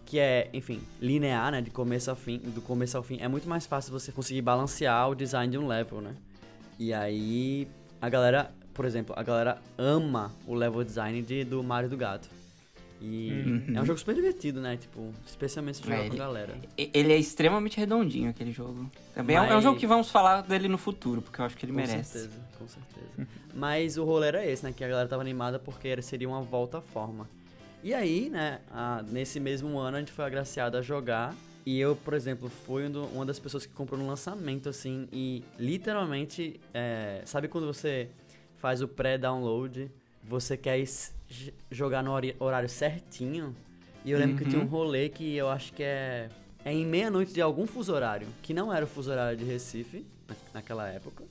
que 0.09 0.19
é, 0.19 0.49
enfim, 0.55 0.81
linear, 1.03 1.53
né, 1.53 1.61
de 1.61 1.71
começo 1.71 2.09
ao 2.09 2.17
fim, 2.17 2.39
do 2.39 2.63
começo 2.63 2.97
ao 2.97 3.03
fim, 3.03 3.19
é 3.21 3.29
muito 3.29 3.47
mais 3.47 3.67
fácil 3.67 3.93
você 3.93 4.11
conseguir 4.11 4.41
balancear 4.41 5.11
o 5.11 5.15
design 5.15 5.51
de 5.53 5.59
um 5.59 5.67
level, 5.67 6.01
né? 6.01 6.15
E 6.79 6.95
aí 6.95 7.69
a 8.01 8.09
galera, 8.09 8.51
por 8.73 8.87
exemplo, 8.87 9.15
a 9.19 9.23
galera 9.23 9.59
ama 9.77 10.33
o 10.47 10.55
level 10.55 10.83
design 10.83 11.21
de, 11.21 11.45
do 11.45 11.63
Mario 11.63 11.91
do 11.91 11.97
Gato. 11.97 12.27
E 13.03 13.31
Uhum. 13.31 13.77
é 13.77 13.81
um 13.83 13.85
jogo 13.87 13.99
super 13.99 14.15
divertido, 14.15 14.61
né? 14.61 14.77
Tipo, 14.79 15.13
especialmente 15.27 15.77
se 15.77 15.83
jogar 15.85 15.97
É, 15.97 15.99
com 15.99 16.05
a 16.05 16.07
ele- 16.09 16.17
galera. 16.17 16.55
E- 16.77 16.91
Ele 16.95 17.13
é 17.13 17.17
extremamente 17.19 17.77
redondinho, 17.79 18.31
aquele 18.31 18.51
jogo. 18.51 18.91
Também 19.15 19.37
é 19.37 19.41
um- 19.41 19.45
é 19.45 19.51
um 19.51 19.55
Mas- 19.57 19.63
jogo 19.65 19.79
que 19.79 19.87
vamos 19.87 20.11
falar 20.11 20.41
dele 20.43 20.67
no 20.69 20.79
futuro, 20.79 21.21
porque 21.23 21.41
eu 21.41 21.45
acho 21.45 21.57
que 21.57 21.65
ele 21.67 21.73
com 21.73 21.77
merece. 21.79 22.19
certeza, 22.19 22.41
com 22.59 22.67
certeza. 22.67 23.29
Mas 23.55 23.97
o 23.99 24.05
rolê 24.05 24.29
era 24.29 24.45
esse, 24.47 24.65
né? 24.65 24.73
Que 24.75 24.83
a 24.83 24.89
galera 24.89 25.07
tava 25.09 25.23
animada 25.23 25.59
porque 25.61 25.87
era- 25.87 26.01
seria 26.03 26.27
uma 26.29 26.41
volta 26.43 26.79
à 26.79 26.81
forma. 26.81 27.29
E 27.83 27.95
aí, 27.95 28.29
né, 28.29 28.61
a- 28.71 29.03
nesse 29.09 29.39
mesmo 29.39 29.79
ano 29.79 29.97
a 29.97 30.01
gente 30.01 30.13
foi 30.13 30.25
agraciado 30.25 30.77
a 30.77 30.83
jogar. 30.83 31.35
E 31.65 31.79
eu, 31.79 31.95
por 31.95 32.15
exemplo, 32.15 32.49
fui 32.49 32.87
um 32.89 33.05
uma 33.15 33.27
das 33.27 33.39
pessoas 33.39 33.67
que 33.67 33.73
comprou 33.73 33.99
no 34.01 34.07
lançamento, 34.07 34.69
assim, 34.69 35.07
e 35.13 35.45
literalmente, 35.59 36.59
é, 36.73 37.21
sabe 37.27 37.47
quando 37.47 37.67
você 37.67 38.09
faz 38.57 38.81
o 38.81 38.89
pré-download, 38.89 39.91
você 40.25 40.57
quer 40.57 40.83
jogar 41.71 42.03
no 42.03 42.13
horário 42.41 42.69
certinho? 42.69 43.55
E 44.05 44.11
eu 44.11 44.19
lembro 44.19 44.37
que 44.37 44.45
tinha 44.49 44.59
um 44.61 44.65
Uhum. 44.65 44.69
rolê 44.69 45.09
que 45.11 45.37
eu 45.37 45.49
acho 45.51 45.73
que 45.75 45.83
é, 45.83 46.31
é 46.65 46.73
em 46.73 46.87
meia-noite 46.87 47.35
de 47.35 47.43
algum 47.43 47.67
fuso 47.67 47.93
horário, 47.93 48.27
que 48.43 48.55
não 48.55 48.73
era 48.73 48.85
o 48.85 48.89
fuso 48.89 49.11
horário 49.11 49.37
de 49.37 49.45
Recife, 49.45 50.07
na- 50.27 50.37
naquela 50.55 50.89
época. 50.89 51.25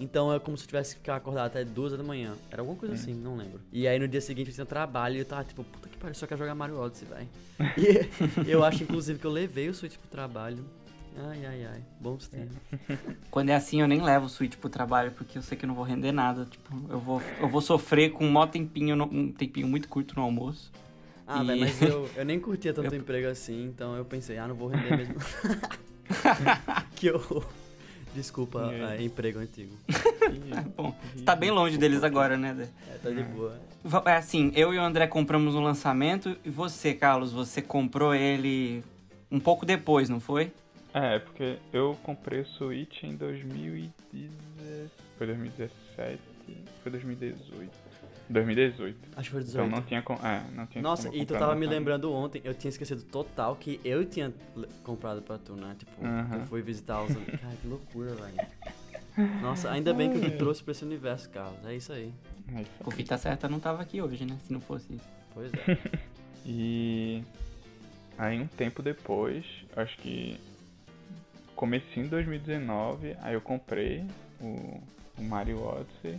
Então 0.00 0.32
é 0.32 0.38
como 0.38 0.56
se 0.56 0.64
eu 0.64 0.68
tivesse 0.68 0.94
que 0.94 1.00
ficar 1.00 1.16
acordado 1.16 1.46
até 1.46 1.64
duas 1.64 1.92
da 1.92 2.02
manhã. 2.04 2.34
Era 2.50 2.62
alguma 2.62 2.78
coisa 2.78 2.94
assim, 2.94 3.12
não 3.14 3.36
lembro. 3.36 3.60
E 3.72 3.86
aí 3.88 3.98
no 3.98 4.06
dia 4.06 4.20
seguinte 4.20 4.48
eu 4.48 4.54
tinha 4.54 4.66
trabalho 4.66 5.16
e 5.16 5.18
eu 5.18 5.24
tava 5.24 5.42
tipo, 5.44 5.64
puta 5.64 5.88
que 5.88 5.96
pariu, 5.96 6.14
só 6.14 6.26
quero 6.26 6.38
jogar 6.38 6.54
Mario 6.54 6.78
Odyssey, 6.78 7.08
velho. 7.08 7.28
E 8.46 8.50
eu 8.50 8.62
acho 8.64 8.82
inclusive 8.84 9.18
que 9.18 9.24
eu 9.26 9.30
levei 9.32 9.68
o 9.68 9.74
Switch 9.74 9.96
pro 9.96 10.08
trabalho. 10.08 10.64
Ai, 11.20 11.44
ai, 11.44 11.64
ai. 11.64 11.82
Bons 12.00 12.28
tempos. 12.30 12.56
Quando 13.28 13.48
é 13.50 13.54
assim, 13.56 13.80
eu 13.80 13.88
nem 13.88 14.00
levo 14.00 14.26
o 14.26 14.28
Switch 14.28 14.54
pro 14.56 14.70
trabalho, 14.70 15.10
porque 15.10 15.36
eu 15.36 15.42
sei 15.42 15.58
que 15.58 15.64
eu 15.64 15.68
não 15.68 15.74
vou 15.74 15.82
render 15.84 16.12
nada. 16.12 16.44
Tipo, 16.48 16.76
eu 16.88 17.00
vou, 17.00 17.20
eu 17.40 17.48
vou 17.48 17.60
sofrer 17.60 18.10
com 18.12 18.24
um 18.24 18.30
mó 18.30 18.46
tempinho, 18.46 18.94
no- 18.94 19.10
um 19.12 19.32
tempinho 19.32 19.66
muito 19.66 19.88
curto 19.88 20.14
no 20.14 20.22
almoço. 20.22 20.70
Ah, 21.26 21.42
E- 21.42 21.46
velho, 21.48 21.60
mas 21.60 21.82
eu, 21.82 22.08
eu 22.16 22.24
nem 22.24 22.38
curtia 22.38 22.72
tanto 22.72 22.94
Eu- 22.94 23.00
emprego 23.00 23.26
assim, 23.26 23.64
então 23.66 23.96
eu 23.96 24.04
pensei, 24.04 24.38
ah, 24.38 24.46
não 24.46 24.54
vou 24.54 24.68
render 24.68 24.96
mesmo. 24.96 25.14
que 26.94 27.10
horror. 27.10 27.44
Desculpa, 28.18 28.68
É. 28.72 28.96
é, 28.96 29.02
emprego 29.02 29.38
antigo. 29.38 29.76
Bom, 30.76 30.92
você 31.14 31.22
tá 31.24 31.36
bem 31.36 31.52
longe 31.52 31.78
deles 31.78 32.02
agora, 32.02 32.36
né, 32.36 32.52
Dé? 32.52 32.68
É, 32.92 32.98
tá 32.98 33.10
de 33.10 33.22
boa. 33.22 33.56
É 34.04 34.16
assim, 34.16 34.50
eu 34.56 34.74
e 34.74 34.78
o 34.78 34.82
André 34.82 35.06
compramos 35.06 35.54
no 35.54 35.60
lançamento, 35.60 36.36
e 36.44 36.50
você, 36.50 36.92
Carlos, 36.92 37.32
você 37.32 37.62
comprou 37.62 38.12
ele 38.12 38.82
um 39.30 39.38
pouco 39.38 39.64
depois, 39.64 40.08
não 40.08 40.18
foi? 40.18 40.50
É, 40.92 41.20
porque 41.20 41.58
eu 41.72 41.96
comprei 42.02 42.40
o 42.40 42.44
Switch 42.46 43.04
em 43.04 43.14
2017. 43.14 44.90
Foi 45.16 45.26
2017? 45.28 46.18
Foi 46.82 46.90
2018. 46.90 47.70
2018. 48.30 48.98
Acho 49.16 49.28
que 49.28 49.32
foi 49.32 49.40
Então 49.42 49.64
18. 49.64 49.70
não 49.70 49.82
tinha 49.82 50.02
como. 50.02 50.24
É, 50.26 50.44
não 50.54 50.66
tinha 50.66 50.82
Nossa, 50.82 51.08
como 51.08 51.20
e 51.22 51.24
tu 51.26 51.34
tava 51.34 51.54
me 51.54 51.66
lembrando 51.66 52.12
ontem, 52.12 52.40
eu 52.44 52.54
tinha 52.54 52.68
esquecido 52.68 53.02
total 53.02 53.56
que 53.56 53.80
eu 53.84 54.04
tinha 54.04 54.32
comprado 54.82 55.22
pra 55.22 55.38
tu, 55.38 55.54
né? 55.54 55.74
Tipo, 55.78 56.04
Aham. 56.04 56.36
eu 56.40 56.46
fui 56.46 56.62
visitar 56.62 57.02
os. 57.02 57.12
Cara, 57.40 57.54
que 57.60 57.66
loucura, 57.66 58.14
velho. 58.14 59.38
Nossa, 59.42 59.70
ainda 59.70 59.92
bem 59.92 60.10
que 60.10 60.16
eu 60.18 60.20
te 60.30 60.36
trouxe 60.36 60.62
pra 60.62 60.72
esse 60.72 60.84
universo, 60.84 61.28
Carlos. 61.30 61.58
É 61.64 61.74
isso 61.74 61.92
aí. 61.92 62.12
É 62.54 62.62
isso 62.62 62.70
O 62.84 62.90
Fita 62.90 63.16
Certa 63.18 63.48
não 63.48 63.58
tava 63.58 63.82
aqui 63.82 64.00
hoje, 64.00 64.24
né? 64.24 64.36
Se 64.46 64.52
não 64.52 64.60
fosse 64.60 64.94
isso. 64.94 65.08
Pois 65.34 65.52
é. 65.54 65.78
E 66.50 67.22
aí 68.16 68.40
um 68.40 68.46
tempo 68.46 68.82
depois, 68.82 69.44
acho 69.76 69.98
que 69.98 70.40
comecinho 71.54 72.04
de 72.04 72.10
2019, 72.10 73.16
aí 73.20 73.34
eu 73.34 73.40
comprei 73.40 74.04
o, 74.40 74.80
o 75.18 75.22
Mario 75.22 75.60
Odyssey 75.62 76.18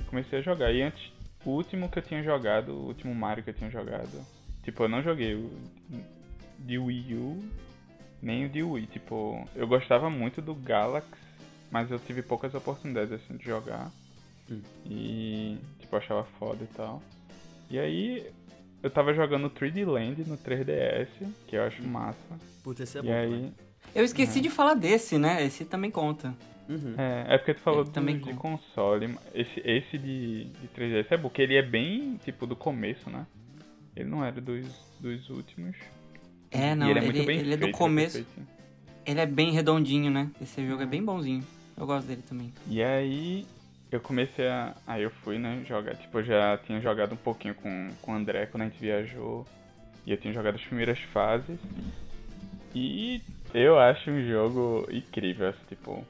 e 0.00 0.04
comecei 0.04 0.40
a 0.40 0.42
jogar. 0.42 0.72
E 0.72 0.82
antes, 0.82 1.12
o 1.44 1.50
último 1.50 1.88
que 1.88 1.98
eu 1.98 2.02
tinha 2.02 2.22
jogado, 2.22 2.72
o 2.72 2.86
último 2.86 3.14
Mario 3.14 3.44
que 3.44 3.50
eu 3.50 3.54
tinha 3.54 3.70
jogado, 3.70 4.24
tipo, 4.62 4.82
eu 4.82 4.88
não 4.88 5.02
joguei 5.02 5.34
o 5.34 5.50
de 6.58 6.78
Wii 6.78 7.14
U, 7.14 7.42
nem 8.20 8.46
o 8.46 8.48
de 8.48 8.62
Wii. 8.62 8.86
Tipo, 8.86 9.48
eu 9.54 9.66
gostava 9.66 10.10
muito 10.10 10.42
do 10.42 10.54
Galaxy, 10.54 11.08
mas 11.70 11.90
eu 11.90 11.98
tive 11.98 12.22
poucas 12.22 12.54
oportunidades 12.54 13.12
assim 13.12 13.36
de 13.36 13.44
jogar. 13.44 13.90
Hum. 14.50 14.60
E 14.84 15.58
tipo, 15.78 15.94
eu 15.94 15.98
achava 15.98 16.24
foda 16.38 16.62
e 16.64 16.76
tal. 16.76 17.02
E 17.70 17.78
aí 17.78 18.30
eu 18.82 18.90
tava 18.90 19.12
jogando 19.12 19.50
3D 19.50 19.86
Land 19.86 20.24
no 20.28 20.36
3DS, 20.36 21.08
que 21.46 21.56
eu 21.56 21.62
acho 21.62 21.82
massa. 21.82 22.18
Puta, 22.62 22.82
esse 22.82 22.98
é 22.98 23.00
e 23.00 23.04
bom. 23.04 23.12
aí. 23.12 23.52
Eu 23.94 24.04
esqueci 24.04 24.40
de 24.40 24.50
falar 24.50 24.74
desse, 24.74 25.18
né? 25.18 25.44
Esse 25.44 25.64
também 25.64 25.90
conta. 25.90 26.34
Uhum. 26.68 26.94
É, 26.98 27.34
é 27.34 27.38
porque 27.38 27.54
tu 27.54 27.60
falou 27.60 27.82
Ele 27.82 27.90
também 27.90 28.18
de 28.18 28.34
console. 28.34 29.16
Esse, 29.34 29.60
esse 29.64 29.96
de, 29.96 30.44
de 30.44 30.68
3DS 30.76 31.06
é 31.10 31.16
bom, 31.16 31.22
porque 31.22 31.42
ele 31.42 31.56
é 31.56 31.62
bem, 31.62 32.18
tipo, 32.24 32.46
do 32.46 32.54
começo, 32.54 33.08
né? 33.08 33.26
Ele 33.96 34.08
não 34.08 34.24
era 34.24 34.40
dos, 34.40 34.66
dos 35.00 35.30
últimos. 35.30 35.76
É, 36.50 36.74
não, 36.74 36.88
e 36.88 36.90
ele 36.90 36.98
ele, 37.00 37.08
é 37.08 37.12
muito 37.12 37.26
bem 37.26 37.38
ele 37.38 37.54
é 37.54 37.56
do 37.56 37.70
começo. 37.70 38.24
Ele 39.06 39.20
é 39.20 39.26
bem 39.26 39.52
redondinho, 39.52 40.10
né? 40.10 40.30
Esse 40.40 40.66
jogo 40.66 40.82
é 40.82 40.86
bem 40.86 41.02
bonzinho. 41.02 41.42
Eu 41.76 41.86
gosto 41.86 42.06
dele 42.06 42.22
também. 42.28 42.52
E 42.66 42.82
aí 42.82 43.46
eu 43.90 44.00
comecei 44.00 44.46
a. 44.46 44.74
Aí 44.86 45.02
eu 45.02 45.10
fui, 45.10 45.38
né, 45.38 45.64
jogar. 45.66 45.96
Tipo, 45.96 46.18
eu 46.18 46.24
já 46.24 46.58
tinha 46.58 46.80
jogado 46.80 47.14
um 47.14 47.16
pouquinho 47.16 47.54
com, 47.54 47.90
com 48.02 48.12
o 48.12 48.14
André 48.14 48.46
quando 48.46 48.62
a 48.62 48.64
gente 48.66 48.78
viajou. 48.78 49.46
E 50.04 50.10
eu 50.10 50.16
tinha 50.18 50.32
jogado 50.32 50.56
as 50.56 50.62
primeiras 50.62 50.98
fases. 51.12 51.58
E 52.74 53.22
eu 53.54 53.78
acho 53.78 54.10
um 54.10 54.28
jogo 54.28 54.86
incrível, 54.90 55.48
assim, 55.48 55.64
tipo. 55.68 56.04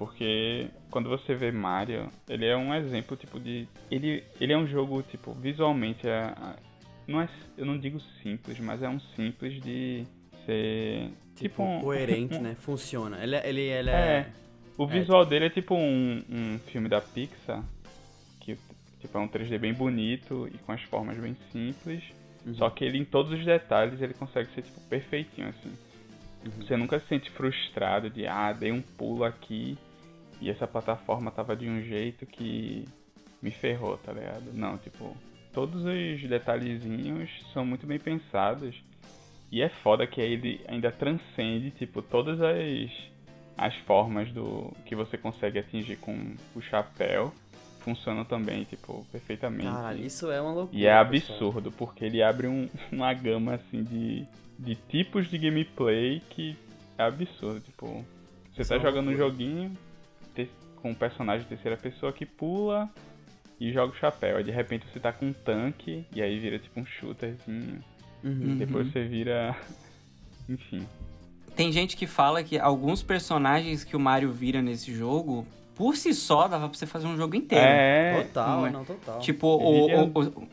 Porque 0.00 0.66
quando 0.90 1.10
você 1.10 1.34
vê 1.34 1.52
Mario, 1.52 2.08
ele 2.26 2.46
é 2.46 2.56
um 2.56 2.74
exemplo, 2.74 3.18
tipo, 3.18 3.38
de. 3.38 3.68
Ele, 3.90 4.24
ele 4.40 4.50
é 4.50 4.56
um 4.56 4.66
jogo, 4.66 5.02
tipo, 5.02 5.34
visualmente 5.34 6.08
é. 6.08 6.32
Não 7.06 7.20
é. 7.20 7.28
Eu 7.54 7.66
não 7.66 7.76
digo 7.76 8.00
simples, 8.22 8.58
mas 8.60 8.82
é 8.82 8.88
um 8.88 8.98
simples 9.14 9.60
de 9.60 10.06
ser. 10.46 11.10
Tipo, 11.36 11.62
um- 11.62 11.80
coerente, 11.82 12.36
um- 12.36 12.40
né? 12.40 12.56
Funciona. 12.58 13.22
Ele, 13.22 13.36
é- 13.36 13.46
ele, 13.46 13.60
ele 13.60 13.90
é... 13.90 13.92
É. 13.92 14.26
O 14.78 14.86
visual 14.86 15.26
dele 15.26 15.44
é 15.44 15.50
tipo 15.50 15.74
um, 15.74 16.24
um 16.30 16.58
filme 16.60 16.88
da 16.88 17.02
Pixar, 17.02 17.62
que 18.40 18.56
tipo, 19.00 19.18
é 19.18 19.20
um 19.20 19.28
3D 19.28 19.58
bem 19.58 19.74
bonito 19.74 20.48
e 20.50 20.56
com 20.56 20.72
as 20.72 20.80
formas 20.84 21.18
bem 21.18 21.36
simples. 21.52 22.02
Uhum. 22.46 22.54
Só 22.54 22.70
que 22.70 22.86
ele 22.86 22.96
em 22.96 23.04
todos 23.04 23.38
os 23.38 23.44
detalhes 23.44 24.00
ele 24.00 24.14
consegue 24.14 24.48
ser 24.54 24.62
tipo 24.62 24.80
perfeitinho 24.88 25.48
assim. 25.48 25.72
Uhum. 26.46 26.52
Você 26.64 26.74
nunca 26.78 26.98
se 26.98 27.06
sente 27.08 27.30
frustrado 27.32 28.08
de 28.08 28.26
ah, 28.26 28.50
dei 28.54 28.72
um 28.72 28.80
pulo 28.80 29.24
aqui 29.24 29.76
e 30.40 30.50
essa 30.50 30.66
plataforma 30.66 31.30
tava 31.30 31.54
de 31.56 31.68
um 31.68 31.82
jeito 31.82 32.24
que 32.26 32.84
me 33.42 33.50
ferrou, 33.50 33.96
tá 33.98 34.12
ligado? 34.12 34.52
Não, 34.52 34.76
tipo, 34.78 35.16
todos 35.52 35.82
os 35.84 36.28
detalhezinhos 36.28 37.30
são 37.52 37.64
muito 37.64 37.86
bem 37.86 37.98
pensados. 37.98 38.74
E 39.52 39.62
é 39.62 39.68
foda 39.68 40.06
que 40.06 40.20
ele 40.20 40.60
ainda 40.68 40.92
transcende, 40.92 41.70
tipo, 41.72 42.00
todas 42.02 42.40
as, 42.40 42.90
as 43.58 43.74
formas 43.86 44.30
do 44.32 44.72
que 44.86 44.94
você 44.94 45.18
consegue 45.18 45.58
atingir 45.58 45.96
com 45.96 46.34
o 46.54 46.60
chapéu. 46.62 47.32
Funcionam 47.80 48.24
também, 48.26 48.64
tipo, 48.64 49.04
perfeitamente. 49.10 49.64
Caralho, 49.64 50.04
isso 50.04 50.30
é 50.30 50.38
uma 50.40 50.52
loucura. 50.52 50.78
E 50.78 50.84
é 50.86 51.04
pessoal. 51.04 51.38
absurdo, 51.38 51.72
porque 51.72 52.04
ele 52.04 52.22
abre 52.22 52.46
um- 52.46 52.68
uma 52.92 53.12
gama 53.14 53.54
assim 53.54 53.82
de, 53.82 54.24
de 54.58 54.74
tipos 54.88 55.28
de 55.30 55.38
gameplay 55.38 56.20
que 56.30 56.54
é 56.98 57.02
absurdo. 57.04 57.58
Tipo, 57.60 58.04
você 58.52 58.60
Isso 58.62 58.68
tá 58.68 58.76
é 58.76 58.80
jogando 58.80 59.08
um 59.08 59.16
loucura. 59.16 59.28
joguinho 59.30 59.70
te- 59.70 59.78
com 60.82 60.90
um 60.90 60.94
personagem 60.94 61.42
de 61.42 61.48
terceira 61.48 61.76
pessoa 61.76 62.12
que 62.12 62.24
pula 62.26 62.88
e 63.60 63.72
joga 63.72 63.92
o 63.92 63.96
chapéu. 63.96 64.36
Aí 64.36 64.44
de 64.44 64.50
repente 64.50 64.86
você 64.92 64.98
tá 65.00 65.12
com 65.12 65.26
um 65.26 65.32
tanque 65.32 66.04
e 66.14 66.20
aí 66.22 66.38
vira 66.38 66.58
tipo 66.58 66.80
um 66.80 66.86
shooterzinho. 66.86 67.82
Uhum. 68.24 68.56
Depois 68.56 68.86
Uhum. 68.86 68.92
você 68.92 69.04
vira. 69.06 69.56
Enfim. 70.48 70.86
Tem 71.54 71.70
gente 71.72 71.96
que 71.96 72.06
fala 72.06 72.42
que 72.42 72.58
alguns 72.58 73.02
personagens 73.02 73.84
que 73.84 73.96
o 73.96 74.00
Mario 74.00 74.32
vira 74.32 74.62
nesse 74.62 74.94
jogo 74.94 75.46
por 75.80 75.96
si 75.96 76.12
só, 76.12 76.46
dava 76.46 76.68
pra 76.68 76.76
você 76.78 76.84
fazer 76.84 77.06
um 77.06 77.16
jogo 77.16 77.34
inteiro. 77.34 77.64
É, 77.64 78.22
Total, 78.24 78.58
não 78.60 78.66
é? 78.66 78.70
não, 78.70 78.84
total. 78.84 79.18
Tipo, 79.20 79.46
o, 79.56 79.86
Dividia- 79.86 79.98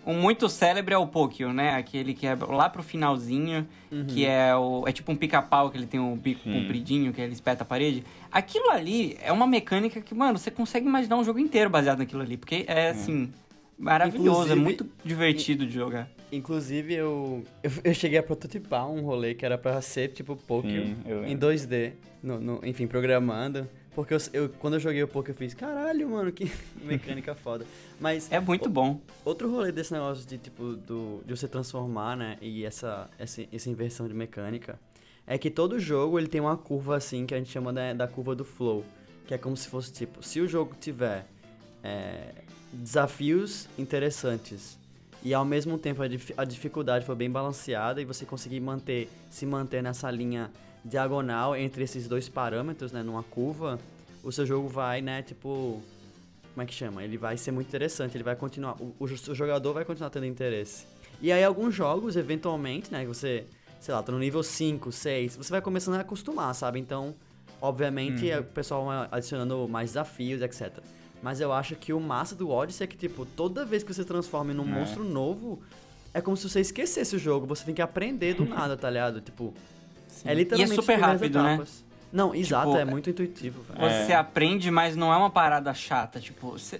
o, 0.06 0.10
o- 0.10 0.12
o 0.12 0.14
muito 0.14 0.48
célebre 0.48 0.94
é 0.94 0.98
o 0.98 1.06
Pokio, 1.06 1.52
né? 1.52 1.72
Aquele 1.76 2.14
que 2.14 2.26
é 2.26 2.34
lá 2.34 2.70
pro 2.70 2.82
finalzinho, 2.82 3.68
que 4.08 4.26
é 4.26 4.56
o. 4.56 4.88
É 4.88 4.94
tipo 4.94 5.12
um 5.12 5.18
pica-pau, 5.18 5.70
que 5.70 5.78
ele 5.78 5.86
tem 5.86 6.00
o 6.00 6.16
bico 6.16 6.44
Sim. 6.46 6.54
compridinho, 6.62 7.12
que 7.12 7.20
ele 7.20 7.34
espeta 7.34 7.64
a 7.64 7.66
parede. 7.66 8.06
Aquilo 8.32 8.70
ali 8.70 9.18
é 9.22 9.30
uma 9.34 9.46
mecânica 9.46 10.00
que, 10.00 10.16
mano, 10.16 10.38
você 10.38 10.50
consegue 10.50 10.88
imaginar 10.88 11.18
um 11.18 11.26
jogo 11.26 11.40
inteiro 11.40 11.70
baseado 11.70 11.98
naquilo 12.00 12.22
ali. 12.22 12.38
Porque 12.38 12.64
é 12.66 12.92
assim. 12.92 13.30
Maravilhoso, 13.78 14.30
é 14.30 14.56
Inclusive- 14.56 14.62
muito 14.62 14.90
divertido 15.04 15.66
de 15.68 15.74
jogar. 15.74 16.10
Inclusive, 16.32 16.94
eu, 16.96 17.44
eu, 17.62 17.72
eu 17.84 17.94
cheguei 17.94 18.18
a 18.18 18.24
prototipar 18.24 18.90
um 18.90 19.02
rolê 19.02 19.34
que 19.36 19.46
era 19.46 19.58
pra 19.58 19.80
ser 19.82 20.08
tipo 20.10 20.36
Pokémon 20.36 20.96
em 21.28 21.38
2D, 21.38 21.92
no, 22.24 22.40
no- 22.40 22.60
enfim, 22.66 22.88
programando. 22.88 23.70
Porque 23.98 24.14
eu, 24.14 24.20
eu- 24.32 24.50
quando 24.60 24.76
eu 24.76 24.80
joguei 24.80 25.02
o 25.02 25.08
Pokémon, 25.08 25.34
eu 25.34 25.38
fiz, 25.40 25.56
caralho, 25.56 26.08
mano, 26.08 26.32
que 26.32 26.52
mecânica 26.86 27.34
foda. 27.34 27.66
Mas 28.00 28.32
É 28.32 28.40
muito 28.40 28.70
bom. 28.70 29.02
outro 29.26 29.50
rolê 29.50 29.72
desse 29.72 29.92
negócio 29.92 30.24
de 30.24 30.38
tipo 30.38 30.74
do, 30.74 31.24
de 31.26 31.36
você 31.36 31.48
transformar, 31.48 32.16
né, 32.16 32.38
e 32.40 32.64
essa, 32.64 33.10
essa, 33.18 33.44
essa 33.52 33.68
inversão 33.72 34.08
de 34.08 34.14
mecânica, 34.14 34.80
é 35.26 35.36
que 35.36 35.50
todo 35.50 35.80
jogo 35.80 36.20
ele 36.20 36.28
tem 36.28 36.40
uma 36.40 36.56
curva 36.56 36.96
assim 36.96 37.26
que 37.26 37.34
a 37.34 37.40
gente 37.40 37.50
chama 37.50 37.74
da, 37.74 37.92
da 37.92 38.08
curva 38.08 38.36
do 38.36 38.46
flow, 38.46 38.86
que 39.26 39.34
é 39.34 39.38
como 39.40 39.58
se 39.58 39.68
fosse 39.68 39.92
tipo, 39.92 40.22
se 40.22 40.40
o 40.42 40.48
jogo 40.48 40.76
tiver 40.80 41.26
é, 41.84 42.36
desafios 42.72 43.68
interessantes 43.80 44.78
e 45.24 45.34
ao 45.34 45.44
mesmo 45.44 45.76
tempo 45.80 46.04
a, 46.04 46.08
dif- 46.08 46.36
a 46.38 46.46
dificuldade 46.46 47.04
for 47.04 47.16
bem 47.16 47.32
balanceada 47.32 48.00
e 48.00 48.06
você 48.06 48.26
conseguir 48.26 48.60
manter 48.60 49.10
se 49.32 49.44
manter 49.44 49.82
nessa 49.82 50.10
linha 50.12 50.52
diagonal 50.88 51.56
entre 51.56 51.84
esses 51.84 52.08
dois 52.08 52.28
parâmetros, 52.30 52.92
né, 52.92 53.04
numa 53.04 53.24
curva, 53.24 53.80
o 54.24 54.32
seu 54.32 54.46
jogo 54.46 54.68
vai, 54.68 55.02
né, 55.02 55.22
tipo 55.22 55.82
como 56.54 56.64
é 56.64 56.66
que 56.66 56.74
chama? 56.74 57.04
Ele 57.04 57.18
vai 57.20 57.38
ser 57.38 57.52
muito 57.52 57.68
interessante, 57.68 58.18
ele 58.18 58.24
vai 58.24 58.36
continuar, 58.36 58.76
o, 58.82 58.96
o 59.00 59.06
jo- 59.08 59.32
o 59.32 59.36
jogador 59.36 59.74
vai 59.74 59.86
continuar 59.86 60.10
tendo 60.10 60.26
interesse. 60.26 60.88
E 61.22 61.32
aí 61.32 61.44
alguns 61.44 61.76
jogos, 61.76 62.16
eventualmente, 62.16 62.92
né, 62.92 63.02
que 63.02 63.08
você, 63.08 63.46
sei 63.80 63.94
lá, 63.94 64.02
tá 64.02 64.12
no 64.12 64.18
nível 64.18 64.42
5, 64.42 64.92
6, 64.92 65.36
você 65.38 65.52
vai 65.52 65.62
começando 65.62 65.96
a 65.96 66.00
acostumar, 66.00 66.56
sabe? 66.56 66.80
Então, 66.80 67.14
obviamente, 67.62 68.26
o 68.40 68.44
pessoal 68.44 68.86
vai 68.86 69.08
adicionando 69.12 69.68
mais 69.68 69.92
desafios, 69.92 70.42
etc. 70.42 70.80
Mas 71.22 71.40
eu 71.40 71.54
acho 71.54 71.76
que 71.76 71.94
o 71.94 72.00
massa 72.00 72.34
do 72.36 72.50
Odyssey 72.50 72.86
é 72.86 72.88
que, 72.88 72.98
tipo, 72.98 73.24
toda 73.26 73.64
vez 73.64 73.84
que 73.84 73.94
você 73.94 74.04
transforma 74.04 74.52
num 74.52 74.64
É. 74.64 74.66
monstro 74.80 75.04
novo, 75.04 75.62
é 76.12 76.22
como 76.22 76.36
se 76.36 76.50
você 76.50 76.60
esquecesse 76.62 77.16
o 77.16 77.20
jogo, 77.20 77.46
você 77.46 77.64
tem 77.66 77.76
que 77.76 77.82
aprender 77.84 78.34
do 78.34 78.46
nada, 78.50 78.76
tá 78.76 78.90
ligado? 78.90 79.22
Tipo, 79.22 79.54
é 80.26 80.32
E 80.32 80.36
literalmente 80.36 80.72
é 80.74 80.76
super 80.76 81.00
rápido, 81.00 81.42
né? 81.42 81.66
Não, 82.12 82.34
exato, 82.34 82.68
Tipo, 82.70 82.78
é 82.80 82.86
muito 82.86 83.10
intuitivo, 83.10 83.62
velho. 83.64 83.80
Você 83.92 84.14
É. 84.14 84.16
aprende, 84.16 84.72
mas 84.72 84.96
não 84.96 85.14
é 85.14 85.18
uma 85.18 85.30
parada 85.30 85.74
chata. 85.74 86.20
Tipo, 86.22 86.52
você, 86.52 86.80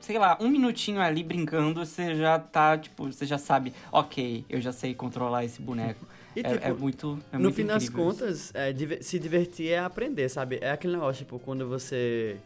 sei 0.00 0.18
lá, 0.18 0.38
um 0.40 0.48
minutinho 0.48 1.00
ali 1.00 1.24
brincando, 1.24 1.84
você 1.84 2.14
já 2.14 2.38
tá, 2.38 2.78
tipo, 2.78 3.06
você 3.12 3.26
já 3.26 3.36
sabe, 3.36 3.74
ok, 3.90 4.44
eu 4.48 4.60
já 4.60 4.70
sei 4.72 4.94
controlar 4.94 5.44
esse 5.44 5.60
boneco. 5.60 6.06
E, 6.36 6.40
é, 6.40 6.52
tipo, 6.52 6.64
é 6.68 6.72
muito. 6.72 7.18
É 7.32 7.36
no 7.36 7.44
muito 7.44 7.54
fim 7.56 7.64
das 7.66 7.88
contas, 7.88 8.52
é, 8.54 8.72
diver- 8.72 9.02
se 9.02 9.18
divertir 9.18 9.70
é 9.72 9.78
aprender, 9.80 10.28
sabe? 10.28 10.58
É 10.60 10.70
aquele 10.70 10.92
negócio, 10.92 11.24
tipo, 11.24 11.36
quando 11.40 11.66
você. 11.66 12.36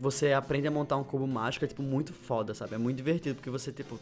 Você 0.00 0.32
aprende 0.32 0.66
a 0.66 0.70
montar 0.72 0.96
um 0.96 1.04
cubo 1.04 1.26
mágico, 1.26 1.64
é, 1.64 1.68
tipo, 1.68 1.82
muito 1.82 2.12
foda, 2.12 2.52
sabe? 2.54 2.74
É 2.74 2.78
muito 2.78 2.96
divertido, 2.96 3.36
porque 3.36 3.50
você, 3.50 3.70
tipo, 3.70 4.00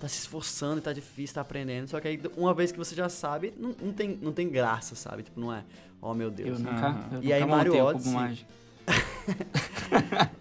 tá 0.00 0.08
se 0.08 0.18
esforçando, 0.18 0.80
tá 0.80 0.92
difícil, 0.92 1.34
tá 1.34 1.40
aprendendo. 1.40 1.88
Só 1.88 1.98
que 2.00 2.08
aí, 2.08 2.20
uma 2.36 2.54
vez 2.54 2.70
que 2.72 2.78
você 2.78 2.94
já 2.94 3.08
sabe, 3.08 3.52
não, 3.58 3.74
não, 3.82 3.92
tem, 3.92 4.18
não 4.22 4.32
tem 4.32 4.48
graça, 4.48 4.94
sabe? 4.94 5.22
Tipo, 5.24 5.40
não 5.40 5.52
é, 5.52 5.64
oh 6.00 6.14
meu 6.14 6.28
Eu 6.28 6.30
Deus. 6.32 6.60
nunca, 6.60 6.86
Aham. 6.86 7.04
eu 7.12 7.18
E 7.18 7.22
nunca 7.24 7.34
aí, 7.34 7.44
Mario 7.46 7.72
montei 7.72 7.80
o 7.82 7.86
Odyssey- 7.86 8.12
cubo 8.12 8.22
mágico. 8.22 8.50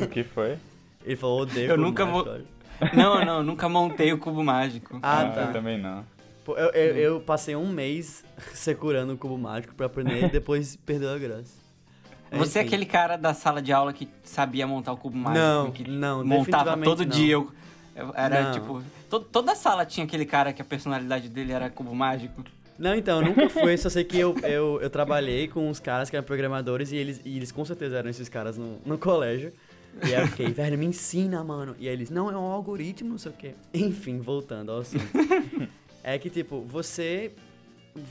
O 0.00 0.06
que 0.08 0.22
foi? 0.24 0.58
Ele 1.04 1.16
falou, 1.16 1.40
odeio 1.42 1.70
Eu 1.70 1.76
cubo 1.76 1.86
nunca 1.86 2.06
mágico, 2.06 2.24
vou-. 2.24 2.88
Não, 2.94 3.24
não, 3.24 3.42
nunca 3.42 3.68
montei 3.68 4.12
o 4.12 4.18
cubo 4.18 4.42
mágico. 4.42 4.98
Ah, 5.02 5.24
Eu 5.24 5.34
tá. 5.34 5.52
também 5.52 5.80
não. 5.80 6.04
Pô, 6.44 6.56
Eu, 6.56 6.70
eu, 6.70 6.96
eu 6.96 7.20
passei 7.20 7.56
um 7.56 7.68
mês 7.70 8.24
securando 8.54 9.12
o 9.14 9.18
cubo 9.18 9.36
mágico 9.36 9.74
pra 9.74 9.86
aprender 9.86 10.24
e 10.26 10.28
depois 10.30 10.76
perdeu 10.76 11.10
a 11.10 11.18
graça. 11.18 11.52
Você 12.32 12.58
é 12.58 12.62
aquele 12.62 12.84
cara 12.86 13.16
da 13.16 13.32
sala 13.34 13.62
de 13.62 13.72
aula 13.72 13.92
que 13.92 14.08
sabia 14.24 14.66
montar 14.66 14.92
o 14.92 14.96
cubo 14.96 15.16
mágico? 15.16 15.38
Não, 15.44 15.70
que 15.70 15.88
não, 15.88 16.24
montava 16.24 16.76
todo 16.78 17.00
não. 17.04 17.08
dia. 17.08 17.34
Eu, 17.34 17.42
eu- 17.42 17.65
era 18.14 18.44
Não. 18.44 18.52
tipo. 18.52 18.82
to- 19.10 19.20
toda 19.20 19.54
sala 19.54 19.84
tinha 19.86 20.04
aquele 20.06 20.24
cara 20.26 20.52
que 20.52 20.60
a 20.60 20.64
personalidade 20.64 21.28
dele 21.28 21.52
era 21.52 21.70
cubo 21.70 21.94
mágico. 21.94 22.44
Não, 22.78 22.94
então, 22.94 23.22
nunca 23.22 23.48
fui, 23.48 23.76
só 23.78 23.88
sei 23.88 24.04
que 24.04 24.18
eu, 24.18 24.36
eu, 24.44 24.78
eu 24.82 24.90
trabalhei 24.90 25.48
com 25.48 25.68
uns 25.68 25.80
caras 25.80 26.10
que 26.10 26.16
eram 26.16 26.26
programadores 26.26 26.92
e 26.92 26.96
eles, 26.96 27.20
e 27.24 27.36
eles 27.36 27.50
com 27.50 27.64
certeza 27.64 27.96
eram 27.98 28.10
esses 28.10 28.28
caras 28.28 28.58
no, 28.58 28.78
no 28.84 28.98
colégio. 28.98 29.52
E 30.06 30.14
aí 30.14 30.20
eu 30.20 30.26
fiquei, 30.28 30.48
velho, 30.52 30.76
me 30.76 30.84
ensina, 30.84 31.42
mano. 31.42 31.74
E 31.78 31.88
aí 31.88 31.94
eles, 31.94 32.10
não, 32.10 32.30
é 32.30 32.36
um 32.36 32.44
algoritmo, 32.52 33.08
não 33.10 33.18
sei 33.18 33.32
o 33.32 33.34
quê. 33.34 33.54
Enfim, 33.72 34.18
voltando 34.20 34.72
ao 34.72 34.80
assunto. 34.80 35.06
é 36.04 36.18
que, 36.18 36.28
tipo, 36.28 36.60
você 36.62 37.32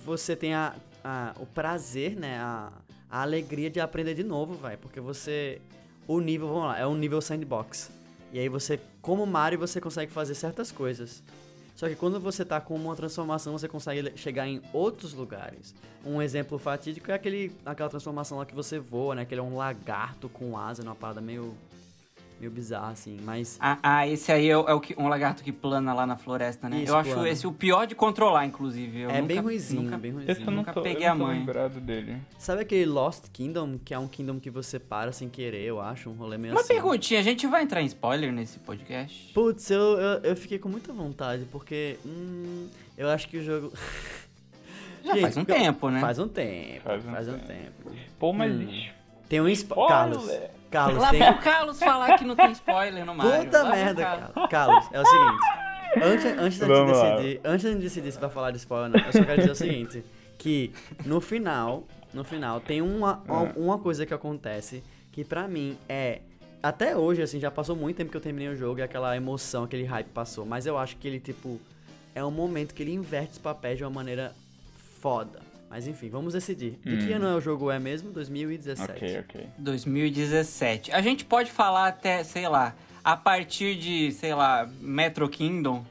você 0.04 0.36
tem 0.36 0.56
a, 0.56 0.74
a- 1.04 1.36
o 1.40 1.46
prazer, 1.46 2.16
né, 2.16 2.40
a, 2.40 2.72
a 3.08 3.22
alegria 3.22 3.70
de 3.70 3.80
aprender 3.80 4.16
de 4.16 4.24
novo, 4.24 4.56
vai, 4.56 4.76
porque 4.78 5.00
você, 5.00 5.62
o 6.08 6.20
nível, 6.20 6.48
vamos 6.48 6.64
lá, 6.64 6.80
é 6.80 6.88
um 6.88 6.96
nível 6.96 7.22
sandbox. 7.22 7.92
E 8.34 8.40
aí 8.40 8.50
você, 8.50 8.80
como 9.06 9.24
Mario, 9.24 9.60
você 9.60 9.80
consegue 9.80 10.12
fazer 10.12 10.34
certas 10.34 10.72
coisas. 10.72 11.22
Só 11.76 11.88
que 11.88 11.96
quando 11.96 12.20
você 12.20 12.44
tá 12.44 12.60
com 12.60 12.74
uma 12.74 12.96
transformação, 12.96 13.54
você 13.54 13.68
consegue 13.68 14.18
chegar 14.18 14.48
em 14.48 14.60
outros 14.74 15.14
lugares. 15.14 15.76
Um 16.04 16.20
exemplo 16.20 16.58
fatídico 16.58 17.12
é 17.12 17.14
aquele, 17.14 17.56
aquela 17.64 17.88
transformação 17.88 18.40
lá 18.40 18.48
que 18.48 18.56
você 18.56 18.80
voa, 18.80 19.14
né? 19.14 19.24
Que 19.24 19.36
ele 19.36 19.42
é 19.42 19.44
um 19.44 19.58
lagarto 19.58 20.28
com 20.28 20.58
asa, 20.58 20.82
numa 20.82 20.96
parada 20.96 21.22
meio, 21.22 21.56
meio 22.40 22.52
bizarra, 22.52 22.92
assim. 22.92 23.18
Mas 23.24 23.58
Ah, 23.60 23.78
ah, 23.82 24.08
esse 24.08 24.32
aí 24.32 24.50
é, 24.50 24.58
o- 24.58 24.68
é 24.68 24.74
o 24.74 24.80
que, 24.80 24.94
um 24.98 25.08
lagarto 25.08 25.44
que 25.44 25.52
plana 25.52 25.94
lá 25.94 26.06
na 26.06 26.18
floresta, 26.18 26.68
né? 26.70 26.82
Isso, 26.84 26.92
eu 26.92 26.98
acho 26.98 27.12
plana. 27.12 27.30
esse 27.30 27.48
o 27.48 27.52
pior 27.52 27.88
de 27.88 27.96
controlar, 27.96 28.46
inclusive. 28.46 29.02
Eu 29.02 29.10
é 29.10 29.14
nunca- 29.22 29.28
bem 29.28 29.40
ruizinho, 29.40 29.82
nunca- 29.84 29.98
bem 29.98 30.12
Esse 30.12 30.20
eu 30.20 30.26
ruizinho. 30.26 30.46
não 30.48 30.58
Nunca 30.58 30.74
tô, 30.74 30.82
peguei 30.82 31.08
eu 31.08 31.12
a 31.12 31.16
mãe. 31.16 31.40
lembrado 31.40 31.80
dele. 31.80 32.18
Sabe 32.38 32.62
aquele 32.62 32.86
Lost 32.86 33.26
Kingdom, 33.32 33.78
que 33.84 33.94
é 33.94 34.00
um 34.00 34.08
kingdom 34.08 34.40
que 34.40 34.50
você 34.50 34.78
para 34.80 35.12
sem 35.12 35.30
querer, 35.30 35.64
eu 35.64 35.80
acho? 35.82 36.10
Um 36.10 36.14
rolê 36.14 36.38
meio 36.38 36.54
Uma 36.54 36.62
assim. 36.62 36.74
perguntinha, 36.74 37.20
a 37.20 37.24
gente 37.24 37.48
vai 37.48 37.64
entrar 37.64 37.82
em 37.82 37.86
spoiler 37.86 38.32
nesse 38.32 38.60
podcast? 38.60 39.32
Putz, 39.34 39.70
eu, 39.72 39.80
eu, 40.00 40.20
eu 40.24 40.36
fiquei 40.36 40.60
com 40.60 40.70
muita 40.70 40.92
vontade, 40.94 41.46
porque 41.52 41.98
hum, 42.06 42.68
eu 42.98 43.10
acho 43.10 43.28
que 43.30 43.38
o 43.38 43.44
jogo... 43.44 43.72
Já 45.06 45.12
Gente, 45.14 45.22
faz 45.22 45.38
um 45.38 45.46
tempo, 45.46 45.90
né? 45.92 46.00
Faz 46.02 46.18
um 46.18 46.28
tempo, 46.28 46.82
Faz 46.84 47.04
faz 47.04 47.28
um 47.28 47.34
um, 47.36 47.38
tempo. 47.38 47.48
tempo. 47.92 47.96
Pô, 48.18 48.34
mas. 48.34 48.52
Hum. 48.52 48.88
Tem 49.30 49.40
um... 49.40 49.48
Spo... 49.56 49.76
Olha, 49.80 49.88
Carlos. 49.88 50.32
Carlos, 50.76 51.02
Lá 51.02 51.10
tem... 51.12 51.20
vem 51.20 51.30
o 51.32 51.38
Carlos 51.40 51.80
falar 51.80 52.18
que 52.18 52.26
não 52.26 52.36
tem 52.36 52.52
spoiler 52.52 53.06
no 53.06 53.16
Mario. 53.16 53.46
Puta 53.46 53.64
Lá 53.64 53.70
merda, 53.70 54.02
Carlos. 54.04 54.50
Carlos, 54.50 54.86
é 54.92 55.02
o 55.02 55.06
seguinte. 55.06 55.66
Antes, 56.04 56.26
antes 56.38 56.60
da 56.60 56.68
gente 56.68 56.92
decidir, 56.92 57.42
antes 57.46 57.64
da 57.64 57.72
gente 57.72 57.82
decidir 57.82 58.12
se 58.12 58.20
vai 58.20 58.30
falar 58.30 58.52
de 58.52 58.58
spoiler 58.58 58.92
ou 58.92 58.98
não, 59.00 59.06
eu 59.06 59.14
só 59.14 59.24
quero 59.24 59.38
dizer 59.40 59.52
o 59.52 59.56
seguinte, 59.56 60.04
que 60.38 60.74
no 61.06 61.22
final, 61.22 61.84
no 62.14 62.26
final 62.26 62.60
tem 62.60 62.82
uma, 62.82 63.22
uma, 63.26 63.44
É. 63.48 63.54
uma 63.56 63.80
coisa 63.80 64.06
que 64.06 64.14
acontece 64.14 64.84
que 65.14 65.24
pra 65.24 65.48
mim 65.48 65.78
é 65.88 66.20
até 66.62 66.98
hoje 66.98 67.22
assim, 67.22 67.40
já 67.40 67.50
passou 67.50 67.76
muito 67.76 67.96
tempo 67.96 68.12
que 68.12 68.18
eu 68.18 68.22
terminei 68.22 68.50
o 68.50 68.56
jogo 68.58 68.80
e 68.80 68.84
aquela 68.84 69.16
emoção, 69.16 69.64
aquele 69.64 69.86
hype 69.86 70.08
passou, 70.08 70.46
mas 70.46 70.66
eu 70.66 70.78
acho 70.78 70.98
que 70.98 71.08
ele 71.08 71.20
tipo 71.22 71.62
é 72.14 72.24
um 72.26 72.32
momento 72.32 72.74
que 72.74 72.84
ele 72.84 72.94
inverte 72.94 73.34
os 73.34 73.38
papéis 73.38 73.78
de 73.78 73.86
uma 73.86 73.90
maneira 73.90 74.36
foda. 75.00 75.40
Mas 75.70 75.88
enfim, 75.88 76.10
vamos 76.10 76.34
decidir. 76.34 76.80
De 76.84 76.98
que 76.98 77.12
Hum. 77.14 77.16
ano 77.18 77.28
é 77.28 77.36
o 77.36 77.42
jogo 77.42 77.70
é 77.72 77.80
mesmo? 77.80 78.12
2017. 78.12 78.92
Ok, 78.92 79.20
ok. 79.20 79.50
2017. 79.58 80.92
A 80.92 81.02
gente 81.02 81.26
pode 81.26 81.52
falar 81.52 81.88
até, 81.88 82.24
sei 82.24 82.48
lá, 82.48 82.76
a 83.04 83.18
partir 83.18 83.76
de, 83.76 84.12
sei 84.12 84.34
lá, 84.34 84.70
Metro 84.80 85.28
Kingdom, 85.28 85.86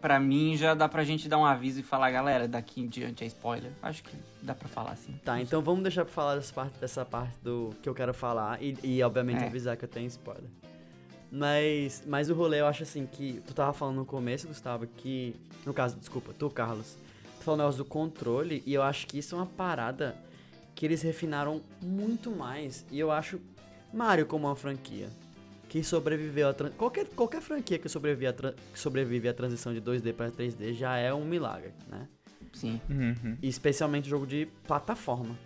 pra 0.00 0.18
mim 0.18 0.56
já 0.56 0.74
dá 0.74 0.88
pra 0.88 1.04
gente 1.04 1.28
dar 1.28 1.38
um 1.38 1.44
aviso 1.44 1.80
e 1.80 1.82
falar, 1.82 2.10
galera, 2.10 2.48
daqui 2.48 2.80
em 2.80 2.86
diante 2.88 3.22
é 3.24 3.26
spoiler. 3.26 3.70
Acho 3.82 4.02
que 4.02 4.16
dá 4.42 4.54
pra 4.54 4.68
falar 4.68 4.92
assim. 4.92 5.12
Tá, 5.24 5.40
então 5.40 5.60
vamos 5.60 5.82
deixar 5.82 6.04
pra 6.04 6.14
falar 6.14 6.36
dessa 6.36 6.52
parte, 6.54 6.78
dessa 6.80 7.04
parte 7.04 7.34
do 7.42 7.74
que 7.82 7.88
eu 7.88 7.94
quero 7.94 8.14
falar 8.14 8.62
e, 8.62 8.76
e, 8.82 9.02
obviamente 9.02 9.42
É. 9.42 9.46
avisar 9.46 9.76
que 9.76 9.84
eu 9.84 9.88
tenho 9.88 10.06
spoiler. 10.08 10.48
Mas, 11.30 12.02
mas 12.06 12.30
o 12.30 12.34
rolê 12.34 12.60
eu 12.60 12.66
acho 12.66 12.82
assim 12.84 13.06
que 13.06 13.42
tu 13.46 13.52
tava 13.52 13.72
falando 13.74 13.96
no 13.96 14.04
começo, 14.06 14.48
Gustavo, 14.48 14.86
que 14.86 15.34
no 15.66 15.74
caso, 15.74 15.96
desculpa, 15.98 16.32
tu, 16.38 16.48
Carlos, 16.48 16.96
tu 17.38 17.44
falou 17.44 17.58
o 17.58 17.62
negócio 17.62 17.78
do 17.82 17.88
controle 17.88 18.62
e 18.66 18.74
eu 18.74 18.82
acho 18.82 19.06
que 19.06 19.18
isso 19.18 19.34
é 19.34 19.38
uma 19.38 19.46
parada 19.46 20.16
que 20.74 20.84
eles 20.86 21.02
refinaram 21.02 21.60
muito 21.80 22.30
mais 22.30 22.84
e 22.90 22.98
eu 22.98 23.10
acho 23.10 23.40
Mario 23.92 24.26
como 24.26 24.46
uma 24.46 24.54
franquia 24.56 25.08
que 25.68 25.82
sobreviveu 25.82 26.48
a 26.48 26.54
tran- 26.54 26.70
qualquer 26.70 27.06
qualquer 27.08 27.40
franquia 27.42 27.78
que 27.78 27.88
sobrevive 27.88 28.26
a, 28.26 28.32
que 28.32 28.78
sobrevive 28.78 29.28
à 29.28 29.34
transição 29.34 29.72
de 29.74 29.80
2D 29.80 30.12
para 30.14 30.30
3D 30.30 30.72
já 30.74 30.96
é 30.96 31.12
um 31.12 31.24
milagre, 31.24 31.72
né? 31.88 32.06
Sim. 32.52 32.80
Uhum. 32.88 33.36
especialmente 33.42 34.08
jogo 34.08 34.26
de 34.26 34.46
plataforma. 34.66 35.36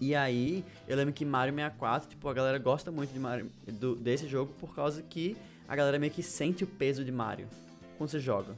E 0.00 0.14
aí, 0.14 0.64
eu 0.88 0.96
lembro 0.96 1.12
que 1.14 1.24
Mario 1.24 1.54
64, 1.54 2.08
tipo, 2.10 2.28
a 2.28 2.34
galera 2.34 2.58
gosta 2.58 2.90
muito 2.90 3.12
de 3.12 3.18
Mario, 3.20 3.50
do- 3.66 3.94
desse 3.96 4.26
jogo 4.28 4.52
por 4.60 4.74
causa 4.74 5.00
que 5.02 5.36
a 5.68 5.74
galera 5.76 5.98
meio 5.98 6.12
que 6.12 6.22
sente 6.22 6.64
o 6.64 6.66
peso 6.66 7.04
de 7.04 7.12
Mario 7.12 7.46
quando 7.96 8.10
você 8.10 8.18
joga. 8.20 8.56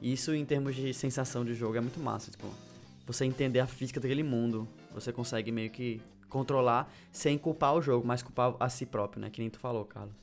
Isso, 0.00 0.34
em 0.34 0.44
termos 0.44 0.74
de 0.74 0.92
sensação 0.92 1.44
de 1.44 1.54
jogo, 1.54 1.76
é 1.76 1.80
muito 1.80 2.00
massa. 2.00 2.30
Tipo, 2.30 2.48
você 3.06 3.24
entender 3.24 3.60
a 3.60 3.66
física 3.66 4.00
daquele 4.00 4.22
mundo, 4.22 4.68
você 4.92 5.12
consegue 5.12 5.50
meio 5.50 5.70
que 5.70 6.00
controlar 6.28 6.92
sem 7.12 7.38
culpar 7.38 7.74
o 7.74 7.80
jogo, 7.82 8.06
mas 8.06 8.22
culpar 8.22 8.54
a 8.58 8.68
si 8.68 8.84
próprio, 8.84 9.20
né? 9.20 9.30
Que 9.30 9.40
nem 9.40 9.48
tu 9.48 9.58
falou, 9.58 9.84
Carlos. 9.84 10.14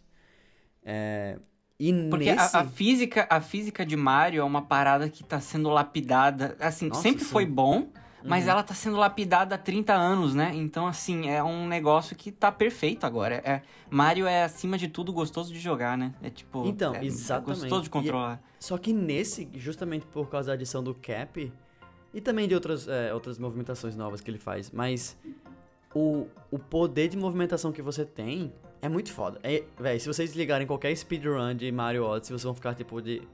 É, 0.83 1.37
e 1.79 1.91
Porque 2.09 2.31
nesse... 2.31 2.55
a, 2.55 2.59
a 2.59 2.65
física, 2.65 3.27
a 3.27 3.41
física 3.41 3.83
de 3.83 3.95
Mario 3.95 4.41
é 4.41 4.43
uma 4.43 4.61
parada 4.61 5.09
que 5.09 5.23
tá 5.23 5.39
sendo 5.39 5.67
lapidada. 5.69 6.55
Assim, 6.59 6.89
Nossa, 6.89 7.01
sempre 7.01 7.23
sim. 7.23 7.31
foi 7.31 7.45
bom, 7.45 7.87
mas 8.23 8.45
Uhum. 8.45 8.51
ela 8.51 8.61
tá 8.61 8.75
sendo 8.75 8.97
lapidada 8.97 9.55
há 9.55 9.57
30 9.57 9.93
anos, 9.93 10.35
né? 10.35 10.51
Então, 10.53 10.85
assim, 10.85 11.27
é 11.27 11.43
um 11.43 11.67
negócio 11.67 12.15
que 12.15 12.31
tá 12.31 12.51
perfeito 12.51 13.05
agora. 13.05 13.41
É, 13.43 13.61
Mario 13.89 14.27
é, 14.27 14.43
acima 14.43 14.77
de 14.77 14.87
tudo, 14.87 15.11
gostoso 15.11 15.51
de 15.51 15.59
jogar, 15.59 15.97
né? 15.97 16.13
É 16.21 16.29
tipo. 16.29 16.67
Então, 16.67 16.93
é, 16.93 16.99
é 16.99 17.05
exatamente. 17.05 17.61
gostoso 17.61 17.83
de 17.83 17.89
controlar. 17.89 18.39
Só 18.61 18.77
que 18.77 18.93
nesse, 18.93 19.49
justamente 19.55 20.05
por 20.05 20.29
causa 20.29 20.49
da 20.49 20.53
adição 20.53 20.83
do 20.83 20.93
Cap 20.93 21.51
e 22.13 22.21
também 22.21 22.47
de 22.47 22.53
outras, 22.53 22.87
é, 22.87 23.11
outras 23.11 23.39
movimentações 23.39 23.95
novas 23.95 24.21
que 24.21 24.29
ele 24.29 24.37
faz, 24.37 24.69
mas 24.69 25.17
o, 25.95 26.27
o 26.51 26.59
poder 26.59 27.07
de 27.07 27.17
movimentação 27.17 27.71
que 27.71 27.81
você 27.81 28.05
tem 28.05 28.53
é 28.79 28.87
muito 28.87 29.11
foda. 29.11 29.39
É, 29.41 29.63
véi, 29.79 29.97
se 29.97 30.07
vocês 30.07 30.35
ligarem 30.35 30.67
qualquer 30.67 30.95
speedrun 30.95 31.55
de 31.55 31.71
Mario 31.71 32.03
Odyssey, 32.03 32.33
vocês 32.33 32.43
vão 32.43 32.53
ficar 32.53 32.75
tipo 32.75 33.01
de, 33.01 33.27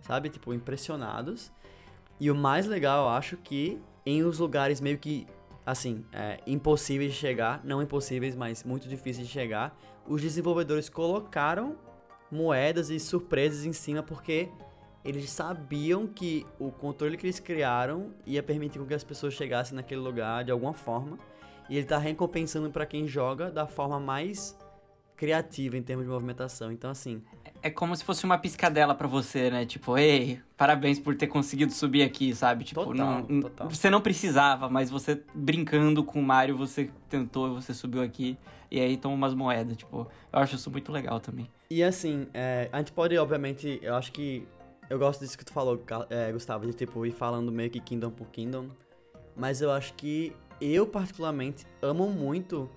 sabe, 0.00 0.30
tipo 0.30 0.54
impressionados. 0.54 1.52
E 2.18 2.30
o 2.30 2.34
mais 2.34 2.66
legal, 2.66 3.04
eu 3.04 3.10
acho 3.10 3.36
que 3.36 3.78
em 4.06 4.22
os 4.22 4.38
lugares 4.38 4.80
meio 4.80 4.96
que 4.96 5.26
assim, 5.66 6.06
é, 6.10 6.40
impossíveis 6.46 7.12
de 7.12 7.18
chegar, 7.18 7.60
não 7.62 7.82
impossíveis, 7.82 8.34
mas 8.34 8.64
muito 8.64 8.88
difíceis 8.88 9.26
de 9.26 9.32
chegar, 9.32 9.78
os 10.08 10.22
desenvolvedores 10.22 10.88
colocaram 10.88 11.76
moedas 12.30 12.88
e 12.88 12.98
surpresas 12.98 13.66
em 13.66 13.74
cima 13.74 14.02
porque 14.02 14.48
eles 15.04 15.30
sabiam 15.30 16.06
que 16.06 16.46
o 16.58 16.70
controle 16.70 17.16
que 17.16 17.26
eles 17.26 17.40
criaram 17.40 18.10
ia 18.26 18.42
permitir 18.42 18.80
que 18.84 18.94
as 18.94 19.04
pessoas 19.04 19.34
chegassem 19.34 19.74
naquele 19.76 20.00
lugar 20.00 20.44
de 20.44 20.50
alguma 20.50 20.74
forma. 20.74 21.18
E 21.68 21.76
ele 21.76 21.86
tá 21.86 21.98
recompensando 21.98 22.70
pra 22.70 22.84
quem 22.84 23.06
joga 23.06 23.50
da 23.50 23.66
forma 23.66 23.98
mais 24.00 24.58
criativa 25.16 25.76
em 25.76 25.82
termos 25.82 26.06
de 26.06 26.10
movimentação. 26.10 26.72
Então, 26.72 26.90
assim, 26.90 27.22
É 27.62 27.68
como 27.70 27.94
se 27.94 28.02
fosse 28.02 28.24
uma 28.24 28.38
piscadela 28.38 28.94
pra 28.94 29.06
você, 29.06 29.50
né? 29.50 29.66
Tipo, 29.66 29.98
ei, 29.98 30.40
parabéns 30.56 30.98
por 30.98 31.14
ter 31.14 31.26
conseguido 31.26 31.72
subir 31.72 32.02
aqui, 32.02 32.34
sabe? 32.34 32.64
Tipo, 32.64 32.84
Total, 32.86 33.24
não, 33.28 33.40
total. 33.42 33.68
você 33.68 33.90
não 33.90 34.00
precisava, 34.00 34.68
mas 34.70 34.88
você 34.90 35.22
brincando 35.34 36.02
com 36.02 36.18
o 36.20 36.22
Mario, 36.22 36.56
você 36.56 36.90
tentou, 37.08 37.54
você 37.54 37.74
subiu 37.74 38.02
aqui 38.02 38.38
e 38.70 38.80
aí 38.80 38.96
toma 38.96 39.14
umas 39.14 39.34
moedas. 39.34 39.76
Tipo, 39.76 40.08
eu 40.32 40.38
acho 40.38 40.56
isso 40.56 40.70
muito 40.70 40.90
legal 40.90 41.20
também. 41.20 41.48
E 41.70 41.82
assim, 41.84 42.26
é, 42.32 42.70
a 42.72 42.78
gente 42.78 42.92
pode, 42.92 43.16
obviamente, 43.18 43.78
eu 43.82 43.94
acho 43.94 44.10
que. 44.12 44.48
Eu 44.90 44.98
gosto 44.98 45.20
disso 45.20 45.38
que 45.38 45.44
tu 45.44 45.52
falou, 45.52 45.80
é, 46.10 46.32
Gustavo, 46.32 46.66
de 46.66 46.72
tipo, 46.74 47.06
ir 47.06 47.12
falando 47.12 47.50
meio 47.52 47.70
que 47.70 47.78
Kingdom 47.80 48.10
por 48.10 48.26
Kingdom. 48.26 48.68
Mas 49.36 49.62
eu 49.62 49.70
acho 49.70 49.94
que 49.94 50.34
eu, 50.60 50.86
particularmente, 50.86 51.64
amo 51.80 52.08
muito 52.10 52.68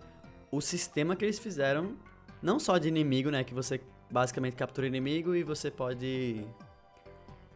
o 0.52 0.62
sistema 0.62 1.16
que 1.16 1.26
eles 1.26 1.40
fizeram. 1.40 1.94
Não 2.42 2.60
só 2.60 2.78
de 2.78 2.88
inimigo, 2.88 3.32
né? 3.32 3.44
Que 3.44 3.54
você 3.54 3.82
basicamente 4.12 4.56
captura 4.56 4.86
inimigo 4.86 5.34
e 5.36 5.44
você 5.44 5.72
pode. 5.72 6.46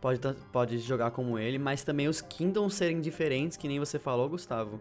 Pode, 0.01 0.19
pode 0.51 0.77
jogar 0.79 1.11
como 1.11 1.37
ele, 1.39 1.57
mas 1.57 1.83
também 1.83 2.07
os 2.07 2.21
Kingdoms 2.21 2.73
serem 2.75 2.99
diferentes, 3.01 3.57
que 3.57 3.67
nem 3.67 3.79
você 3.79 3.97
falou, 3.99 4.27
Gustavo. 4.29 4.79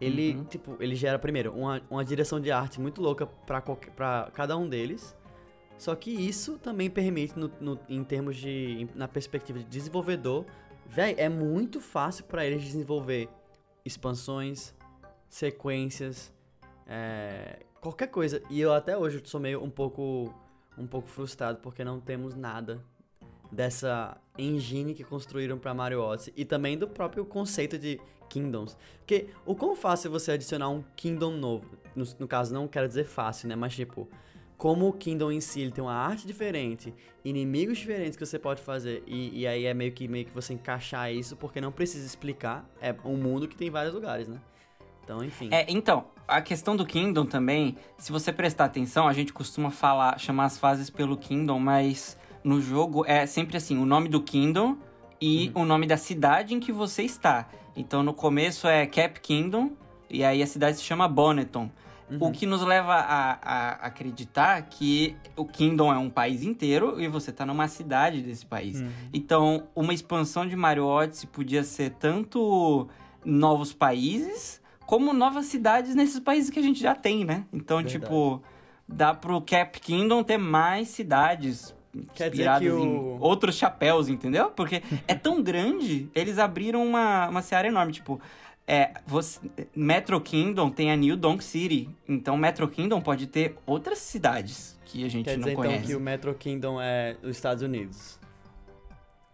Ele, 0.00 0.34
Uhum. 0.36 0.44
tipo, 0.44 0.76
ele 0.78 0.94
gera, 0.94 1.18
primeiro, 1.18 1.52
uma, 1.52 1.80
uma 1.90 2.04
direção 2.04 2.38
de 2.38 2.50
arte 2.50 2.78
muito 2.80 3.00
louca 3.00 3.26
pra, 3.26 3.60
qualquer, 3.62 3.90
pra 3.92 4.30
cada 4.34 4.56
um 4.56 4.68
deles. 4.68 5.16
Só 5.78 5.94
que 5.94 6.10
isso 6.10 6.58
também 6.58 6.88
permite, 6.90 7.38
no, 7.38 7.50
no- 7.60 7.78
em 7.88 8.02
termos 8.02 8.36
de. 8.36 8.88
na 8.94 9.06
perspectiva 9.06 9.58
de 9.58 9.64
desenvolvedor, 9.66 10.44
véi, 10.86 11.14
é 11.18 11.28
muito 11.28 11.80
fácil 11.80 12.24
pra 12.24 12.46
eles 12.46 12.62
desenvolver 12.62 13.28
expansões, 13.84 14.74
sequências, 15.28 16.32
é, 16.86 17.60
qualquer 17.80 18.08
coisa. 18.08 18.42
E 18.48 18.60
eu 18.60 18.72
até 18.72 18.96
hoje 18.96 19.20
sou 19.24 19.40
meio 19.40 19.62
um 19.62 19.70
pouco, 19.70 20.34
um 20.78 20.86
pouco 20.86 21.08
frustrado 21.08 21.58
porque 21.60 21.84
não 21.84 22.00
temos 22.00 22.34
nada 22.34 22.82
dessa 23.52 24.16
engine 24.36 24.92
que 24.94 25.04
construíram 25.04 25.58
pra 25.58 25.72
Mario 25.72 26.00
Odyssey 26.02 26.32
e 26.36 26.44
também 26.44 26.76
do 26.76 26.88
próprio 26.88 27.24
conceito 27.24 27.78
de 27.78 28.00
Kingdoms. 28.28 28.76
Porque 28.98 29.28
o 29.44 29.54
quão 29.54 29.76
fácil 29.76 30.08
é 30.08 30.10
você 30.10 30.32
adicionar 30.32 30.68
um 30.68 30.82
Kingdom 30.96 31.32
novo? 31.36 31.76
No, 31.94 32.04
no 32.18 32.26
caso, 32.26 32.52
não 32.52 32.66
quero 32.66 32.88
dizer 32.88 33.04
fácil, 33.04 33.48
né? 33.48 33.54
Mas 33.54 33.74
tipo, 33.74 34.08
como 34.56 34.88
o 34.88 34.92
Kingdom 34.92 35.30
em 35.30 35.40
si 35.40 35.60
ele 35.60 35.70
tem 35.70 35.82
uma 35.82 35.94
arte 35.94 36.26
diferente, 36.26 36.94
inimigos 37.24 37.78
diferentes 37.78 38.16
que 38.16 38.24
você 38.24 38.38
pode 38.38 38.62
fazer, 38.62 39.02
e, 39.06 39.40
e 39.40 39.46
aí 39.46 39.66
é 39.66 39.74
meio 39.74 39.92
que, 39.92 40.08
meio 40.08 40.24
que 40.24 40.32
você 40.32 40.54
encaixar 40.54 41.12
isso, 41.12 41.36
porque 41.36 41.60
não 41.60 41.72
precisa 41.72 42.06
explicar. 42.06 42.68
É 42.80 42.94
um 43.04 43.16
mundo 43.16 43.46
que 43.46 43.56
tem 43.56 43.70
vários 43.70 43.94
lugares, 43.94 44.28
né? 44.28 44.40
Então, 45.04 45.22
enfim. 45.22 45.48
É, 45.52 45.64
então, 45.68 46.06
a 46.26 46.40
questão 46.40 46.76
do 46.76 46.84
Kingdom 46.84 47.26
também, 47.26 47.76
se 47.96 48.10
você 48.10 48.32
prestar 48.32 48.64
atenção, 48.64 49.06
a 49.06 49.12
gente 49.12 49.32
costuma 49.32 49.70
falar, 49.70 50.18
chamar 50.18 50.46
as 50.46 50.58
fases 50.58 50.90
pelo 50.90 51.16
Kingdom, 51.16 51.60
mas 51.60 52.18
no 52.42 52.60
jogo 52.60 53.04
é 53.06 53.26
sempre 53.26 53.56
assim, 53.56 53.78
o 53.78 53.84
nome 53.84 54.08
do 54.08 54.22
Kingdom 54.22 54.76
e 55.20 55.50
o 55.54 55.64
nome 55.64 55.86
da 55.86 55.96
cidade 55.96 56.54
em 56.54 56.60
que 56.60 56.72
você 56.72 57.02
está. 57.02 57.48
Então 57.74 58.02
no 58.02 58.14
começo 58.14 58.66
é 58.66 58.86
Cap 58.86 59.20
Kingdom 59.20 59.72
e 60.08 60.24
aí 60.24 60.42
a 60.42 60.46
cidade 60.46 60.76
se 60.76 60.82
chama 60.82 61.08
Bonneton. 61.08 61.70
O 62.20 62.30
que 62.30 62.46
nos 62.46 62.62
leva 62.62 62.94
a, 62.94 63.32
a 63.42 63.70
acreditar 63.86 64.62
que 64.62 65.16
o 65.34 65.44
Kingdom 65.44 65.92
é 65.92 65.98
um 65.98 66.08
país 66.08 66.42
inteiro 66.42 67.00
e 67.00 67.08
você 67.08 67.32
tá 67.32 67.44
numa 67.44 67.66
cidade 67.66 68.22
desse 68.22 68.46
país. 68.46 68.82
Então, 69.12 69.64
uma 69.74 69.92
expansão 69.92 70.46
de 70.46 70.54
Mario 70.54 70.84
Odyssey 70.86 71.28
podia 71.28 71.64
ser 71.64 71.90
tanto 71.90 72.88
novos 73.24 73.72
países, 73.72 74.60
como 74.86 75.12
novas 75.12 75.46
cidades 75.46 75.94
nesses 75.96 76.20
países 76.20 76.48
que 76.48 76.60
a 76.60 76.62
gente 76.62 76.80
já 76.80 76.94
tem, 76.94 77.24
né? 77.24 77.44
Então, 77.52 77.78
Verdade. 77.78 77.98
tipo, 78.04 78.40
dá 78.88 79.12
pro 79.12 79.40
Cap 79.40 79.80
Kingdom 79.80 80.22
ter 80.22 80.38
mais 80.38 80.88
cidades 80.88 81.74
Quer 82.14 82.30
dizer 82.30 82.58
que 82.58 82.70
o- 82.70 82.78
em 82.78 83.16
outros 83.20 83.56
chapéus, 83.56 84.08
entendeu? 84.08 84.50
Porque 84.50 84.82
é 85.08 85.14
tão 85.14 85.42
grande, 85.42 86.10
eles 86.14 86.38
abriram 86.38 86.86
uma, 86.86 87.28
uma 87.28 87.42
seara 87.42 87.68
enorme, 87.68 87.92
tipo... 87.92 88.20
É, 88.68 88.94
você, 89.06 89.38
Metro 89.76 90.20
Kingdom 90.20 90.70
tem 90.70 90.90
a 90.90 90.96
New 90.96 91.16
Donk 91.16 91.42
City, 91.44 91.88
então 92.08 92.36
Metro 92.36 92.66
Kingdom 92.68 93.00
pode 93.00 93.28
ter 93.28 93.56
outras 93.64 93.98
cidades 93.98 94.76
que 94.84 95.04
a 95.04 95.08
gente 95.08 95.24
Quer 95.26 95.36
não 95.38 95.44
dizer 95.44 95.54
conhece. 95.54 95.76
então 95.76 95.86
que 95.88 95.94
o 95.94 96.00
Metro 96.00 96.34
Kingdom 96.34 96.80
é 96.80 97.16
os 97.22 97.30
Estados 97.30 97.62
Unidos. 97.62 98.18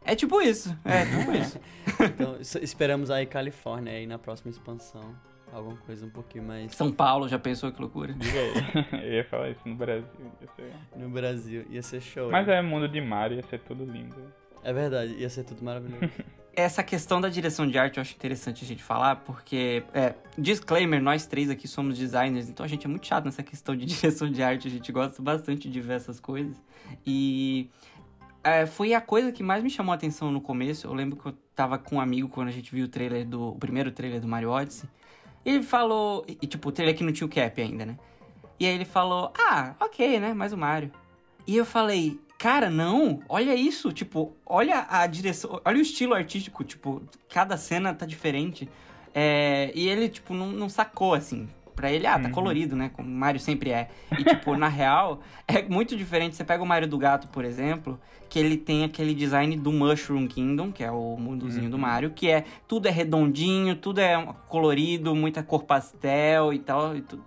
É 0.04 0.14
tipo 0.14 0.40
isso, 0.42 0.76
é 0.84 1.04
tipo 1.06 1.32
isso. 1.32 1.58
Então, 2.04 2.36
es- 2.40 2.56
esperamos 2.56 3.10
aí 3.10 3.24
Califórnia 3.24 3.92
aí 3.94 4.06
na 4.06 4.18
próxima 4.18 4.50
expansão. 4.50 5.14
Alguma 5.52 5.76
coisa 5.76 6.04
um 6.06 6.10
pouquinho 6.10 6.44
mais 6.44 6.74
São 6.74 6.90
Paulo, 6.90 7.28
já 7.28 7.38
pensou 7.38 7.70
que 7.70 7.80
loucura? 7.80 8.12
Diga 8.14 8.38
aí. 8.38 9.00
Eu 9.06 9.12
ia 9.14 9.24
falar 9.24 9.50
isso 9.50 9.60
no 9.66 9.74
Brasil. 9.74 10.08
ia 10.40 10.48
ser- 10.56 10.72
no 10.98 11.08
Brasil. 11.10 11.64
Ia 11.70 11.82
ser 11.82 12.00
show. 12.00 12.30
Mas 12.30 12.48
hein? 12.48 12.54
é 12.54 12.62
mundo 12.62 12.88
de 12.88 13.00
Mario, 13.00 13.36
ia 13.36 13.42
ser 13.42 13.60
tudo 13.60 13.84
lindo. 13.84 14.16
É 14.64 14.72
verdade, 14.72 15.14
ia 15.14 15.28
ser 15.30 15.44
tudo 15.44 15.62
maravilhoso. 15.64 16.10
Essa 16.54 16.82
questão 16.82 17.20
da 17.20 17.28
direção 17.28 17.66
de 17.66 17.78
arte 17.78 17.96
eu 17.96 18.02
acho 18.02 18.14
interessante 18.14 18.64
a 18.64 18.68
gente 18.68 18.82
falar, 18.82 19.16
porque, 19.16 19.82
é, 19.94 20.14
disclaimer, 20.36 21.02
nós 21.02 21.24
três 21.24 21.48
aqui 21.48 21.66
somos 21.66 21.96
designers, 21.96 22.48
então 22.48 22.64
a 22.64 22.68
gente 22.68 22.84
é 22.86 22.88
muito 22.88 23.06
chato 23.06 23.24
nessa 23.24 23.42
questão 23.42 23.74
de 23.74 23.86
direção 23.86 24.30
de 24.30 24.42
arte, 24.42 24.68
a 24.68 24.70
gente 24.70 24.92
gosta 24.92 25.22
bastante 25.22 25.70
de 25.70 25.80
ver 25.80 25.94
essas 25.94 26.20
coisas. 26.20 26.60
E 27.06 27.70
é, 28.44 28.66
foi 28.66 28.92
a 28.92 29.00
coisa 29.00 29.30
que 29.30 29.42
mais 29.42 29.62
me 29.62 29.70
chamou 29.70 29.92
a 29.92 29.94
atenção 29.94 30.30
no 30.30 30.40
começo. 30.40 30.86
Eu 30.86 30.94
lembro 30.94 31.16
que 31.16 31.26
eu 31.26 31.32
tava 31.54 31.78
com 31.78 31.96
um 31.96 32.00
amigo 32.00 32.28
quando 32.28 32.48
a 32.48 32.52
gente 32.52 32.74
viu 32.74 32.84
o 32.86 32.88
trailer 32.88 33.26
do. 33.26 33.50
o 33.50 33.58
primeiro 33.58 33.90
trailer 33.92 34.20
do 34.20 34.28
Mario 34.28 34.50
Odyssey. 34.50 34.88
E 35.44 35.50
ele 35.50 35.62
falou. 35.62 36.24
E 36.28 36.46
tipo, 36.46 36.68
o 36.68 36.72
trailer 36.72 36.96
que 36.96 37.04
não 37.04 37.12
tinha 37.12 37.26
o 37.26 37.30
cap 37.30 37.60
ainda, 37.60 37.86
né? 37.86 37.96
E 38.58 38.66
aí 38.66 38.74
ele 38.74 38.84
falou, 38.84 39.32
ah, 39.38 39.74
ok, 39.80 40.20
né? 40.20 40.34
Mais 40.34 40.52
o 40.52 40.56
Mario. 40.56 40.90
E 41.46 41.56
eu 41.56 41.64
falei, 41.64 42.20
cara, 42.42 42.68
não, 42.68 43.22
olha 43.28 43.54
isso, 43.54 43.92
tipo, 43.92 44.34
olha 44.44 44.84
a 44.90 45.06
direção, 45.06 45.60
olha 45.64 45.78
o 45.78 45.80
estilo 45.80 46.12
artístico, 46.12 46.64
tipo, 46.64 47.00
cada 47.28 47.56
cena 47.56 47.94
tá 47.94 48.04
diferente. 48.04 48.68
É, 49.14 49.70
e 49.76 49.88
ele, 49.88 50.08
tipo, 50.08 50.34
não, 50.34 50.50
não 50.50 50.68
sacou, 50.68 51.14
assim. 51.14 51.48
Pra 51.74 51.90
ele, 51.90 52.06
ah, 52.06 52.18
tá 52.18 52.26
Uhum. 52.28 52.34
colorido, 52.34 52.76
né? 52.76 52.90
Como 52.92 53.08
o 53.08 53.12
Mario 53.12 53.40
sempre 53.40 53.70
é. 53.70 53.88
E, 54.18 54.22
tipo, 54.24 54.54
na 54.56 54.68
real, 54.68 55.20
é 55.48 55.62
muito 55.62 55.96
diferente. 55.96 56.36
Você 56.36 56.44
pega 56.44 56.62
o 56.62 56.66
Mario 56.66 56.86
do 56.88 56.98
Gato, 56.98 57.28
por 57.28 57.44
exemplo, 57.44 57.98
que 58.28 58.38
ele 58.38 58.56
tem 58.56 58.84
aquele 58.84 59.14
design 59.14 59.56
do 59.56 59.72
Mushroom 59.72 60.26
Kingdom, 60.26 60.70
que 60.70 60.84
é 60.84 60.90
o 60.90 61.16
mundozinho 61.18 61.68
do 61.70 61.74
Uhum. 61.76 61.80
Mario, 61.82 62.10
que 62.10 62.28
é 62.30 62.44
tudo 62.68 62.86
é 62.86 62.90
redondinho, 62.90 63.74
tudo 63.76 64.00
é 64.00 64.22
colorido, 64.48 65.14
muita 65.14 65.42
cor 65.42 65.64
pastel 65.64 66.52
e 66.52 66.58
tal. 66.58 66.96
E 66.96 67.00
tudo. 67.00 67.24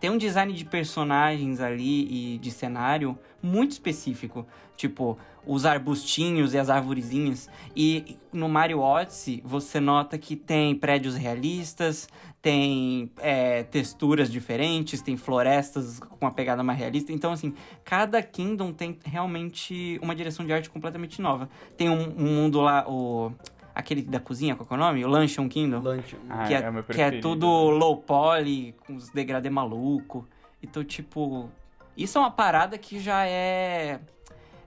Tem 0.00 0.10
um 0.10 0.18
design 0.18 0.52
de 0.52 0.64
personagens 0.66 1.60
ali 1.60 2.34
e 2.34 2.38
de 2.38 2.50
cenário 2.50 3.18
muito 3.42 3.70
específico. 3.72 4.46
Tipo, 4.76 5.16
os 5.46 5.64
arbustinhos 5.64 6.52
e 6.52 6.58
as 6.58 6.68
arvorezinhas. 6.68 7.48
E 7.76 8.16
no 8.32 8.48
Mario 8.48 8.80
Odyssey, 8.80 9.40
você 9.44 9.80
nota 9.80 10.18
que 10.18 10.36
tem 10.36 10.74
prédios 10.74 11.14
realistas, 11.16 12.08
tem 12.44 13.10
é, 13.22 13.62
texturas 13.62 14.30
diferentes, 14.30 15.00
tem 15.00 15.16
florestas 15.16 15.98
com 15.98 16.26
uma 16.26 16.30
pegada 16.30 16.62
mais 16.62 16.78
realista. 16.78 17.10
Então, 17.10 17.32
assim, 17.32 17.54
cada 17.82 18.22
Kingdom 18.22 18.70
tem 18.70 18.98
realmente 19.02 19.98
uma 20.02 20.14
direção 20.14 20.44
de 20.44 20.52
arte 20.52 20.68
completamente 20.68 21.22
nova. 21.22 21.48
Tem 21.74 21.88
um, 21.88 22.02
um 22.18 22.34
mundo 22.34 22.60
lá, 22.60 22.84
o... 22.86 23.32
aquele 23.74 24.02
da 24.02 24.20
cozinha, 24.20 24.54
qual 24.54 24.66
que 24.66 24.74
é 24.74 24.76
o 24.76 24.78
nome? 24.78 25.02
O 25.06 25.08
Luncheon 25.08 25.48
Kingdom. 25.48 25.78
Lunch. 25.78 26.18
Ah, 26.28 26.44
que, 26.44 26.52
é, 26.52 26.58
é 26.58 26.82
que 26.92 27.00
é 27.00 27.10
tudo 27.18 27.46
low 27.48 27.96
poly, 27.96 28.74
com 28.86 28.94
os 28.94 29.08
degradê 29.08 29.48
maluco. 29.48 30.28
Então, 30.62 30.84
tipo, 30.84 31.48
isso 31.96 32.18
é 32.18 32.20
uma 32.20 32.30
parada 32.30 32.76
que 32.76 33.00
já 33.00 33.26
é, 33.26 34.00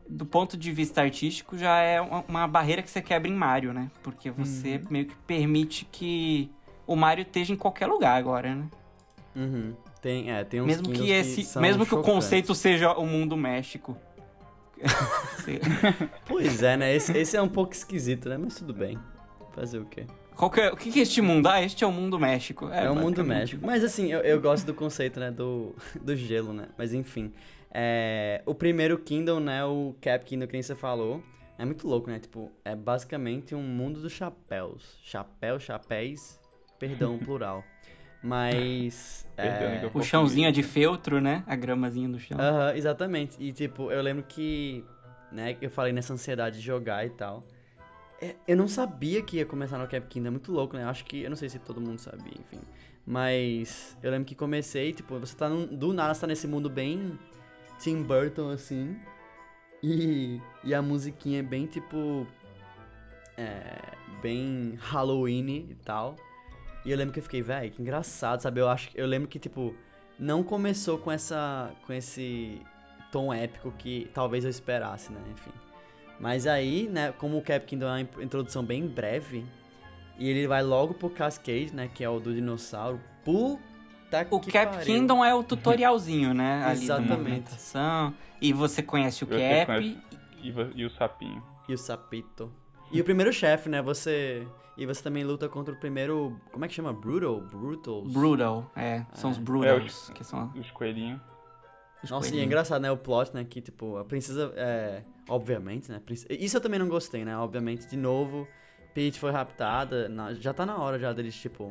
do 0.10 0.26
ponto 0.26 0.58
de 0.58 0.72
vista 0.72 1.04
artístico, 1.04 1.56
já 1.56 1.78
é 1.78 2.02
uma, 2.02 2.26
uma 2.28 2.48
barreira 2.48 2.82
que 2.82 2.90
você 2.90 3.04
quebra 3.04 3.30
em 3.30 3.36
Mario, 3.36 3.72
né? 3.72 3.92
Porque 4.02 4.32
você 4.32 4.82
meio 4.90 5.06
que 5.06 5.16
permite 5.28 5.86
que 5.92 6.50
o 6.88 6.96
Mario 6.96 7.22
esteja 7.24 7.54
em 7.54 7.58
qualquer 7.58 7.86
lugar 7.88 8.18
agora, 8.18 8.56
né? 8.56 8.68
Uhum. 9.36 9.74
Tem, 10.02 10.32
é, 10.32 10.44
tem 10.44 10.62
uns 10.62 10.66
Mesmo 10.68 10.90
que 10.92 11.12
esse, 11.12 11.44
são 11.44 11.62
mesmo 11.62 11.86
que 11.86 11.94
o 11.94 11.98
chocantes. 11.98 12.14
conceito 12.14 12.56
seja 12.56 12.94
o 12.94 13.06
mundo 13.06 13.36
México. 13.38 13.96
Pois 16.26 16.62
é, 16.64 16.78
né? 16.78 16.96
Esse, 16.96 17.18
esse 17.18 17.38
é 17.38 17.42
um 17.42 17.48
pouco 17.50 17.74
esquisito, 17.74 18.30
né? 18.30 18.38
Mas 18.38 18.56
tudo 18.56 18.74
bem. 18.74 18.98
Fazer 19.54 19.80
o 19.80 19.86
quê? 19.86 20.06
Qual 20.36 20.52
que 20.52 20.62
é- 20.62 20.72
o 20.72 20.76
que 20.78 20.92
que 20.92 21.00
é 21.00 21.02
este 21.02 21.22
mundo? 21.22 21.48
Ah, 21.48 21.62
este 21.62 21.84
é 21.84 21.88
o 21.88 21.92
mundo 21.92 22.20
México. 22.20 22.70
É, 22.70 22.90
o 22.90 22.96
mundo. 22.96 23.24
México. 23.24 23.66
Mas 23.66 23.84
assim, 23.84 24.12
eu, 24.12 24.20
eu 24.20 24.40
gosto 24.40 24.66
do 24.66 24.74
conceito, 24.74 25.20
né? 25.20 25.32
Do, 25.32 25.76
do 26.02 26.16
gelo, 26.16 26.54
né? 26.54 26.68
Mas 26.78 26.94
enfim. 26.94 27.34
É, 27.72 28.42
o 28.46 28.54
primeiro 28.54 28.98
Kingdom, 29.00 29.40
né? 29.40 29.64
O 29.66 29.96
Cap 30.02 30.24
Kingdom, 30.26 30.46
que 30.48 30.54
nem 30.54 30.62
você 30.62 30.76
falou. 30.76 31.24
É 31.58 31.66
muito 31.66 31.88
louco, 31.88 32.08
né? 32.10 32.20
Tipo, 32.20 32.52
é 32.64 32.76
basicamente 32.76 33.56
um 33.56 33.64
mundo 33.64 34.00
dos 34.00 34.12
chapéus. 34.14 35.00
Chapéu, 35.04 35.60
chapéus. 35.60 36.40
Perdão, 36.80 37.16
o 37.16 37.20
plural. 37.20 37.64
Mas. 38.22 39.28
Perdão, 39.36 39.68
é, 39.68 39.92
O 39.94 40.02
chãozinho 40.02 40.48
é 40.48 40.52
de 40.52 40.64
feltro, 40.64 41.22
né? 41.22 41.44
A 41.46 41.56
gramazinha 41.56 42.10
do 42.10 42.20
chão. 42.20 42.40
Aham, 42.40 42.76
exatamente. 42.76 43.36
E 43.40 43.52
tipo, 43.52 43.92
eu 43.92 44.02
lembro 44.02 44.24
que, 44.24 44.84
né, 45.32 45.56
eu 45.62 45.70
falei 45.70 45.94
nessa 45.94 46.14
ansiedade 46.14 46.58
de 46.58 46.64
jogar 46.66 47.06
e 47.06 47.10
tal. 47.12 47.44
É, 48.20 48.36
Eu 48.48 48.58
não 48.58 48.68
sabia 48.68 49.22
que 49.22 49.38
ia 49.38 49.46
começar 49.46 49.78
no 49.78 49.88
Cap 49.88 50.08
Kingdom, 50.08 50.28
é 50.30 50.32
muito 50.32 50.52
louco, 50.52 50.76
né? 50.76 50.84
Eu 50.84 50.90
acho 50.90 51.06
que, 51.06 51.22
eu 51.22 51.30
não 51.30 51.38
sei 51.38 51.50
se 51.50 51.60
todo 51.60 51.80
mundo 51.80 52.00
sabia, 52.00 52.34
enfim. 52.34 52.62
Mas 53.06 53.96
eu 54.02 54.10
lembro 54.12 54.26
que 54.26 54.36
comecei, 54.36 54.92
tipo, 54.92 55.18
você 55.20 55.36
tá 55.36 55.48
num, 55.48 55.66
do 55.66 55.94
nada, 55.94 56.14
você 56.14 56.22
tá 56.22 56.28
nesse 56.28 56.48
mundo 56.48 56.70
bem 56.70 57.18
Tim 57.80 58.02
Burton, 58.02 58.50
assim. 58.50 58.98
E, 59.84 60.42
e 60.64 60.74
a 60.74 60.82
musiquinha 60.82 61.40
é 61.40 61.44
bem, 61.44 61.68
tipo, 61.68 62.26
é, 63.38 63.78
bem 64.22 64.78
Halloween 64.82 65.68
e 65.70 65.76
tal. 65.86 66.16
E 66.88 66.92
eu 66.92 66.98
lembro 66.98 67.12
que 67.14 67.20
eu 67.20 67.24
fiquei, 67.24 67.42
velho, 67.42 67.70
que 67.70 67.82
engraçado, 67.82 68.40
sabe? 68.40 68.62
Eu 68.62 68.70
acho, 68.70 68.90
eu 68.96 69.06
lembro 69.06 69.28
que 69.28 69.38
tipo 69.38 69.76
não 70.18 70.42
começou 70.42 70.98
com 70.98 71.12
essa 71.12 71.70
com 71.86 71.92
esse 71.92 72.62
tom 73.12 73.34
épico 73.34 73.72
que 73.78 74.10
talvez 74.14 74.46
eu 74.46 74.50
esperasse, 74.50 75.12
né? 75.12 75.20
Enfim. 75.34 75.52
Mas 76.18 76.48
aí, 76.48 76.88
né, 76.88 77.12
como 77.18 77.38
o 77.38 77.42
Cap 77.42 77.66
Kingdom 77.66 77.88
é 77.88 77.90
uma 78.14 78.24
introdução 78.24 78.64
bem 78.64 78.88
breve, 78.88 79.46
e 80.18 80.30
ele 80.30 80.48
vai 80.48 80.64
logo 80.64 80.94
pro 80.94 81.10
Cascade, 81.10 81.76
né, 81.76 81.90
que 81.94 82.04
é 82.06 82.10
o 82.10 82.20
do 82.22 82.34
dinossauro. 82.34 83.00
Puta 83.24 84.26
O 84.32 84.40
que 84.40 84.50
Cap 84.50 84.72
pariu. 84.78 84.86
Kingdom 84.86 85.24
é 85.26 85.36
o 85.36 85.44
tutorialzinho, 85.44 86.34
né? 86.34 86.64
Ali 86.66 86.84
Exatamente. 86.86 87.52
E 88.42 88.54
você 88.54 88.82
conhece 88.82 89.26
o 89.26 89.28
Você 89.28 89.66
Cap. 89.66 89.66
conhece- 89.66 89.98
E, 90.42 90.54
e 90.82 90.86
o 90.86 90.90
sapinho. 90.90 91.44
E 91.68 91.74
o 91.74 91.78
sapito. 91.78 92.50
E 92.92 93.02
o 93.02 93.04
primeiro 93.04 93.32
chefe, 93.34 93.70
né? 93.70 93.82
Você 93.82 94.48
e 94.78 94.86
você 94.86 95.02
também 95.02 95.24
luta 95.24 95.50
contra 95.50 95.74
o 95.74 95.78
primeiro, 95.78 96.40
como 96.52 96.64
é 96.64 96.68
que 96.68 96.74
chama? 96.74 96.94
Brutal, 96.94 97.42
Brutals. 97.42 98.14
Brutal, 98.14 98.72
é. 98.76 99.06
São 99.14 99.32
os 99.32 99.38
Brutals, 99.38 100.12
que 100.14 100.24
são 100.24 100.52
Os 100.56 100.70
coelhinhos. 100.72 101.20
os 102.04 102.12
Nossa, 102.12 102.34
e 102.36 102.40
é 102.40 102.44
engraçado, 102.44 102.82
né? 102.82 102.92
O 102.92 102.98
plot, 102.98 103.34
né? 103.34 103.44
Que, 103.44 103.60
tipo, 103.60 103.98
a 103.98 104.06
princesa. 104.06 104.54
É, 104.56 105.02
obviamente, 105.28 105.92
né? 105.92 106.00
princ- 106.00 106.28
Isso 106.30 106.56
eu 106.58 106.62
também 106.62 106.80
não 106.80 106.88
gostei, 106.88 107.26
né? 107.26 107.36
Obviamente, 107.38 107.88
de 107.88 107.98
novo, 107.98 108.48
Peach 108.94 109.20
foi 109.20 109.32
raptada. 109.32 110.08
na- 110.08 110.34
Já 110.36 110.54
tá 110.54 110.66
na 110.66 110.78
hora 110.78 111.00
já 111.00 111.12
deles, 111.12 111.36
tipo, 111.36 111.70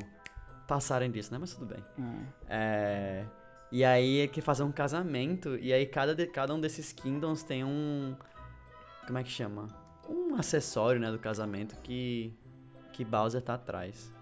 passarem 0.67 1.11
disso, 1.11 1.33
né? 1.33 1.39
Mas 1.41 1.55
tudo 1.55 1.67
bem. 1.67 1.85
Hum. 1.99 2.25
É, 2.49 3.25
e 3.71 3.85
aí 3.85 4.21
é 4.23 4.27
que 4.27 4.41
fazer 4.41 4.65
um 4.65 4.73
casamento. 4.73 5.57
E 5.57 5.73
aí 5.73 5.87
cada, 5.87 6.27
cada 6.27 6.53
um 6.53 6.61
desses 6.61 6.93
kingdoms 6.93 7.45
tem 7.45 7.63
um. 7.65 8.17
Como 9.07 9.17
é 9.17 9.23
que 9.23 9.31
chama? 9.31 9.69
Um 10.09 10.37
acessório, 10.37 11.01
né? 11.01 11.11
Do 11.11 11.19
casamento 11.19 11.77
que. 11.83 12.33
Que 12.93 13.05
Bowser 13.05 13.43
tá 13.43 13.55
atrás. 13.55 14.13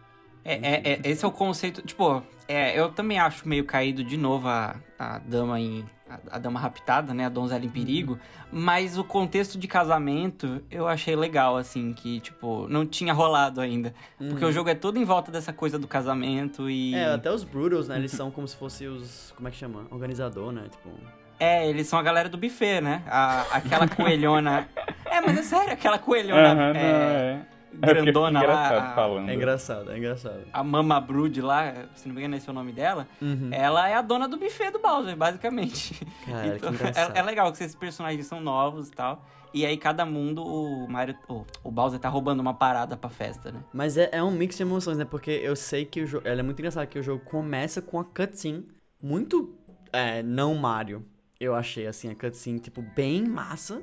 É, 0.44 0.55
é- 0.55 0.92
é- 0.94 1.01
esse 1.05 1.25
é 1.25 1.29
o 1.29 1.33
conceito. 1.33 1.81
Tipo, 1.83 2.23
é, 2.47 2.79
eu 2.79 2.90
também 2.92 3.18
acho 3.18 3.49
meio 3.49 3.64
caído 3.64 4.05
de 4.05 4.16
novo 4.16 4.47
a, 4.49 4.77
a 4.99 5.18
dama 5.18 5.59
em. 5.59 5.85
A, 6.09 6.37
a 6.37 6.38
dama 6.38 6.61
raptada, 6.61 7.14
né? 7.14 7.25
A 7.25 7.29
donzela 7.31 7.64
em 7.64 7.68
perigo. 7.68 8.18
Mas 8.53 8.99
o 8.99 9.05
contexto 9.05 9.57
de 9.59 9.66
casamento 9.66 10.62
eu 10.70 10.87
achei 10.87 11.16
legal, 11.16 11.57
assim, 11.57 11.94
que, 11.94 12.20
tipo, 12.20 12.68
não 12.68 12.85
tinha 12.85 13.14
rolado 13.14 13.59
ainda. 13.61 13.94
Porque 14.18 14.44
o 14.44 14.53
jogo 14.53 14.68
é 14.68 14.75
todo 14.75 14.99
em 14.99 15.05
volta 15.05 15.33
dessa 15.33 15.53
coisa 15.53 15.79
do 15.79 15.88
casamento 15.88 16.68
e. 16.68 16.94
É, 16.94 17.07
até 17.14 17.33
os 17.33 17.42
Brutals, 17.42 17.88
né? 17.88 17.97
Eles 17.97 18.11
são 18.12 18.31
como 18.31 18.47
se 18.47 18.57
fossem 18.57 18.87
os. 18.88 19.33
Como 19.37 19.49
é 19.49 19.51
que 19.51 19.57
chama? 19.57 19.87
Organizador, 19.90 20.53
né? 20.53 20.66
Tipo. 20.70 20.90
É, 21.38 21.68
eles 21.68 21.87
são 21.87 21.99
a 21.99 22.03
galera 22.03 22.29
do 22.29 22.38
buffet, 22.38 22.81
né? 22.81 23.03
A- 23.07 23.42
aquela 23.53 23.88
coelhona. 23.88 24.68
é, 25.07 25.20
mas 25.20 25.38
é 25.38 25.42
sério, 25.42 25.73
aquela 25.73 25.99
coelhona 25.99 26.55
não, 26.55 26.62
é, 26.81 26.81
é. 26.81 27.40
grandona 27.75 28.42
é 28.42 28.47
lá. 28.47 28.68
a- 28.90 28.94
falando. 28.94 29.29
É 29.29 29.35
engraçado, 29.35 29.90
é 29.92 29.99
engraçado. 29.99 30.40
A 30.53 30.62
Mama 30.62 31.01
Brood 31.01 31.40
lá, 31.40 31.73
se 31.94 32.07
não 32.09 32.14
me 32.14 32.20
engano 32.20 32.37
esse 32.37 32.49
é 32.49 32.53
o 32.53 32.55
nome 32.55 32.73
dela, 32.73 33.09
Uhum. 33.20 33.49
ela 33.53 33.88
é 33.88 33.94
a 33.94 34.03
dona 34.03 34.29
do 34.29 34.37
buffet 34.37 34.70
do 34.70 34.79
Bowser, 34.79 35.16
basicamente. 35.16 36.07
Cara, 36.25 36.47
Então, 36.57 36.70
que 36.73 36.77
engraçado. 36.83 37.16
é, 37.16 37.18
é 37.18 37.23
legal 37.23 37.51
que 37.53 37.62
esses 37.62 37.75
personagens 37.75 38.27
são 38.27 38.40
novos 38.40 38.88
e 38.88 38.92
tal. 38.92 39.25
E 39.53 39.64
aí 39.64 39.77
cada 39.77 40.05
mundo, 40.05 40.44
o 40.44 40.88
Mario, 40.88 41.16
o, 41.29 41.44
o 41.62 41.70
Bowser 41.70 42.01
tá 42.01 42.09
roubando 42.09 42.40
uma 42.40 42.55
parada 42.55 42.97
pra 42.97 43.09
festa, 43.11 43.53
né? 43.53 43.61
Mas 43.73 43.97
é, 43.97 44.09
é 44.12 44.20
um 44.23 44.31
mix 44.33 44.57
de 44.57 44.62
emoções, 44.62 44.99
né? 44.99 45.05
Porque 45.05 45.31
eu 45.31 45.55
sei 45.55 45.85
que 45.85 46.01
o 46.03 46.07
jogo. 46.07 46.27
Ela 46.27 46.40
é 46.40 46.42
muito 46.42 46.59
engraçado 46.59 46.88
que 46.88 46.99
o 46.99 47.03
jogo 47.05 47.25
começa 47.25 47.81
com 47.81 48.01
a 48.01 48.05
cutscene 48.05 48.66
muito. 49.01 49.55
É, 49.92 50.25
não 50.25 50.57
Mario. 50.57 51.05
Eu 51.44 51.54
achei 51.54 51.87
assim, 51.87 52.11
a 52.11 52.14
cutscene, 52.14 52.59
tipo, 52.59 52.80
bem 52.83 53.24
massa. 53.26 53.83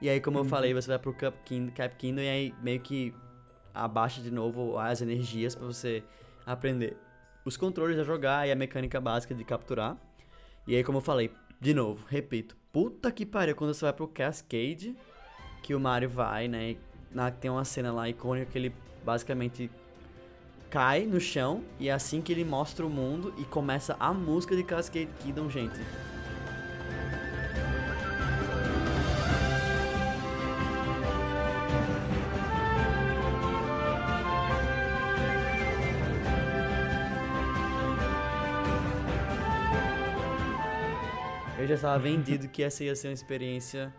E 0.00 0.08
aí, 0.08 0.20
como 0.20 0.38
eu 0.38 0.44
falei, 0.44 0.74
você 0.74 0.88
vai 0.88 0.98
pro 0.98 1.14
Cap 1.14 1.36
Kingdom, 1.44 1.72
Cap 1.72 1.94
Kingdom 1.96 2.20
e 2.20 2.28
aí 2.28 2.54
meio 2.62 2.80
que 2.80 3.14
abaixa 3.72 4.20
de 4.20 4.30
novo 4.30 4.78
as 4.78 5.00
energias 5.00 5.54
pra 5.54 5.66
você 5.66 6.02
aprender 6.44 6.96
os 7.44 7.56
controles 7.56 7.98
a 7.98 8.02
jogar 8.04 8.46
e 8.46 8.52
a 8.52 8.56
mecânica 8.56 9.00
básica 9.00 9.34
de 9.34 9.44
capturar. 9.44 9.96
E 10.66 10.74
aí, 10.76 10.82
como 10.84 10.98
eu 10.98 11.02
falei, 11.02 11.30
de 11.60 11.72
novo, 11.72 12.04
repito, 12.08 12.56
puta 12.72 13.10
que 13.10 13.24
pariu, 13.24 13.54
quando 13.54 13.72
você 13.72 13.84
vai 13.84 13.92
pro 13.92 14.08
Cascade, 14.08 14.94
que 15.62 15.74
o 15.74 15.80
Mario 15.80 16.10
vai, 16.10 16.48
né? 16.48 16.70
e 16.72 16.78
na- 17.10 17.30
tem 17.30 17.50
uma 17.50 17.64
cena 17.64 17.92
lá 17.92 18.08
icônica 18.08 18.50
que 18.50 18.58
ele 18.58 18.74
basicamente 19.04 19.70
cai 20.68 21.06
no 21.06 21.20
chão 21.20 21.62
e 21.78 21.88
é 21.88 21.92
assim 21.92 22.20
que 22.20 22.32
ele 22.32 22.44
mostra 22.44 22.84
o 22.84 22.90
mundo 22.90 23.32
e 23.38 23.44
começa 23.44 23.96
a 23.98 24.12
música 24.12 24.54
de 24.56 24.62
Cascade 24.64 25.08
Kingdom, 25.20 25.48
gente. 25.48 25.78
Eu 41.66 41.70
já 41.70 41.74
estava 41.74 41.98
vendido 41.98 42.46
que 42.46 42.62
essa 42.62 42.84
ia 42.84 42.94
ser 42.94 43.08
uma 43.08 43.14
experiência 43.14 43.92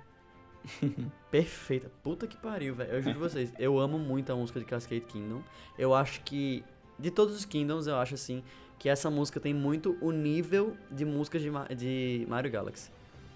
perfeita. 1.29 1.91
Puta 2.01 2.25
que 2.25 2.37
pariu, 2.37 2.73
velho. 2.73 2.91
Eu 2.91 3.01
juro 3.01 3.19
vocês, 3.19 3.51
eu 3.59 3.77
amo 3.77 3.99
muito 3.99 4.31
a 4.31 4.35
música 4.37 4.57
de 4.57 4.65
Cascade 4.65 5.01
Kingdom. 5.01 5.41
Eu 5.77 5.93
acho 5.93 6.21
que, 6.21 6.63
de 6.97 7.11
todos 7.11 7.35
os 7.35 7.43
Kingdoms, 7.43 7.85
eu 7.87 7.97
acho 7.97 8.13
assim, 8.13 8.41
que 8.79 8.87
essa 8.87 9.09
música 9.09 9.37
tem 9.37 9.53
muito 9.53 9.97
o 9.99 10.11
nível 10.13 10.77
de 10.89 11.03
músicas 11.03 11.41
de, 11.41 11.51
Ma- 11.51 11.65
de 11.67 12.25
Mario 12.29 12.49
Galaxy. 12.49 12.89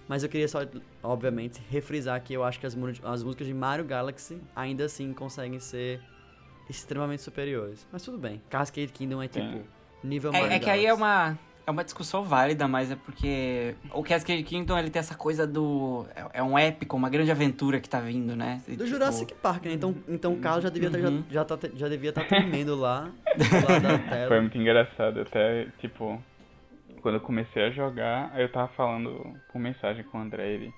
Mas 0.08 0.24
eu 0.24 0.30
queria 0.30 0.48
só, 0.48 0.60
obviamente, 1.04 1.62
refrisar 1.70 2.22
que 2.24 2.34
eu 2.34 2.42
acho 2.44 2.58
que 2.58 2.66
as, 2.66 2.78
as 3.04 3.24
músicas 3.24 3.48
de 3.48 3.54
Mario 3.54 3.84
Galaxy 3.84 4.40
ainda 4.56 4.86
assim 4.86 5.12
conseguem 5.12 5.60
ser 5.60 6.00
extremamente 6.70 7.22
superiores. 7.22 7.86
Mas 7.92 8.02
tudo 8.02 8.18
bem. 8.18 8.42
Cascade 8.50 8.94
Kingdom 8.94 9.22
é 9.22 9.28
tipo 9.28 9.62
nível 10.02 10.32
Mario 10.32 10.48
É, 10.52 10.56
é 10.56 10.60
que 10.60 10.70
aí 10.70 10.86
é 10.86 10.96
Galaxy. 10.96 11.02
uma, 11.04 11.40
é 11.66 11.72
uma 11.72 11.84
discussão 11.84 12.24
válida, 12.24 12.68
mas 12.68 12.92
é 12.92 12.96
porque 12.96 13.76
o 13.94 14.04
Cascade 14.04 14.44
Kingdom 14.44 14.78
ele 14.78 14.90
tem 14.90 15.00
essa 15.00 15.16
coisa 15.16 15.46
do. 15.48 16.06
É, 16.16 16.40
é 16.40 16.44
um 16.44 16.58
épico, 16.58 16.96
uma 16.98 17.10
grande 17.10 17.32
aventura 17.32 17.80
que 17.80 17.90
tá 17.90 18.00
vindo, 18.00 18.36
né? 18.36 18.62
E, 18.68 18.72
Do 18.72 18.84
tipo, 18.86 18.88
Jurassic 18.88 19.34
Park, 19.36 19.66
né? 19.66 19.74
Então, 19.74 19.96
então 20.08 20.34
o 20.34 20.40
Carlos 20.40 20.64
já 20.64 20.70
devia 20.70 20.88
estar 20.90 21.00
Uhum. 21.00 21.24
já, 21.30 21.40
já, 21.42 21.46
tá, 21.46 21.70
já 21.76 21.88
devia 21.88 22.10
estar 22.10 22.26
tremendo 22.28 22.76
lá, 22.76 23.10
do 23.36 23.72
lado 23.72 23.82
da 23.84 23.98
tela. 24.10 24.28
Foi 24.28 24.40
muito 24.42 24.58
engraçado. 24.58 25.22
Até, 25.22 25.68
tipo, 25.80 26.22
quando 27.02 27.16
eu 27.16 27.22
comecei 27.22 27.64
a 27.64 27.70
jogar, 27.72 28.32
aí 28.34 28.42
eu 28.44 28.52
tava 28.52 28.68
falando 28.70 29.36
por 29.52 29.60
mensagem 29.60 30.04
com 30.04 30.18
o 30.18 30.22
André, 30.22 30.48
ele. 30.54 30.74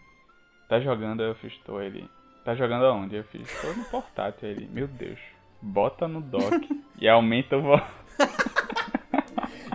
Tá 0.70 0.80
jogando? 0.80 1.22
Aí 1.22 1.30
eu 1.30 1.36
fiz, 1.36 1.54
tô, 1.66 1.80
ele. 1.82 2.10
Tá 2.46 2.56
jogando 2.56 2.86
aonde? 2.86 3.16
Eu 3.16 3.24
fiz, 3.26 3.48
tô 3.62 3.68
no 3.74 3.84
portátil. 3.86 4.50
Ele, 4.50 4.68
meu 4.72 4.88
Deus, 4.88 5.20
bota 5.62 6.08
no 6.08 6.20
dock 6.22 6.68
e 7.00 7.08
aumenta 7.08 7.58
o 7.58 7.62
volume. 7.62 7.84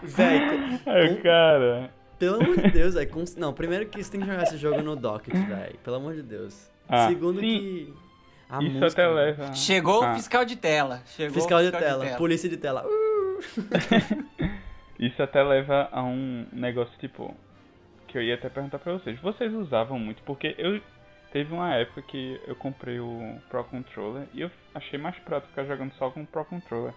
Véi, 0.02 0.80
Aí, 0.87 1.12
o 1.14 1.22
cara. 1.22 1.90
pelo 2.18 2.42
amor 2.42 2.56
de 2.61 2.70
Deus, 2.70 2.94
velho. 2.94 3.11
cons- 3.11 3.37
Não, 3.37 3.52
primeiro 3.52 3.87
que 3.87 4.02
você 4.02 4.11
tem 4.11 4.20
que 4.20 4.26
jogar 4.26 4.42
esse 4.44 4.56
jogo 4.56 4.82
no 4.82 4.96
Docket, 4.96 5.34
velho. 5.34 5.78
Pelo 5.78 5.96
amor 5.96 6.14
de 6.14 6.22
Deus. 6.22 6.70
Ah, 6.88 7.08
Segundo 7.08 7.40
sim. 7.40 7.46
que. 7.46 7.94
A 8.50 8.62
Isso 8.62 8.72
música, 8.78 8.87
até 8.87 9.02
velho. 9.02 9.14
leva. 9.14 9.54
Chegou 9.54 10.02
Ah, 10.02 10.12
o 10.12 10.14
fiscal 10.16 10.44
de 10.44 10.56
tela. 10.56 11.02
Chegou 11.06 11.30
o 11.30 11.34
Fiscal 11.34 11.62
de 11.62 11.70
tela, 11.70 12.06
polícia 12.16 12.48
de 12.48 12.56
tela. 12.56 12.84
Uh! 12.87 13.38
Isso 14.98 15.22
até 15.22 15.42
leva 15.42 15.88
a 15.92 16.02
um 16.02 16.46
negócio 16.52 16.92
tipo. 16.98 17.34
Que 18.06 18.16
eu 18.16 18.22
ia 18.22 18.34
até 18.37 18.48
perguntar 18.48 18.78
pra 18.78 18.94
vocês. 18.94 19.20
Vocês 19.20 19.52
usavam 19.52 19.98
muito? 19.98 20.22
Porque 20.22 20.54
eu. 20.58 20.80
Teve 21.30 21.52
uma 21.52 21.74
época 21.74 22.00
que 22.00 22.40
eu 22.46 22.56
comprei 22.56 22.98
o 22.98 23.37
Pro 23.50 23.62
Controller 23.64 24.26
e 24.32 24.40
eu 24.40 24.50
achei 24.74 24.98
mais 24.98 25.14
prático 25.18 25.50
ficar 25.50 25.64
jogando 25.66 25.92
só 25.98 26.08
com 26.11 26.22
o 26.22 26.26
Pro 26.26 26.42
Controller. 26.42 26.94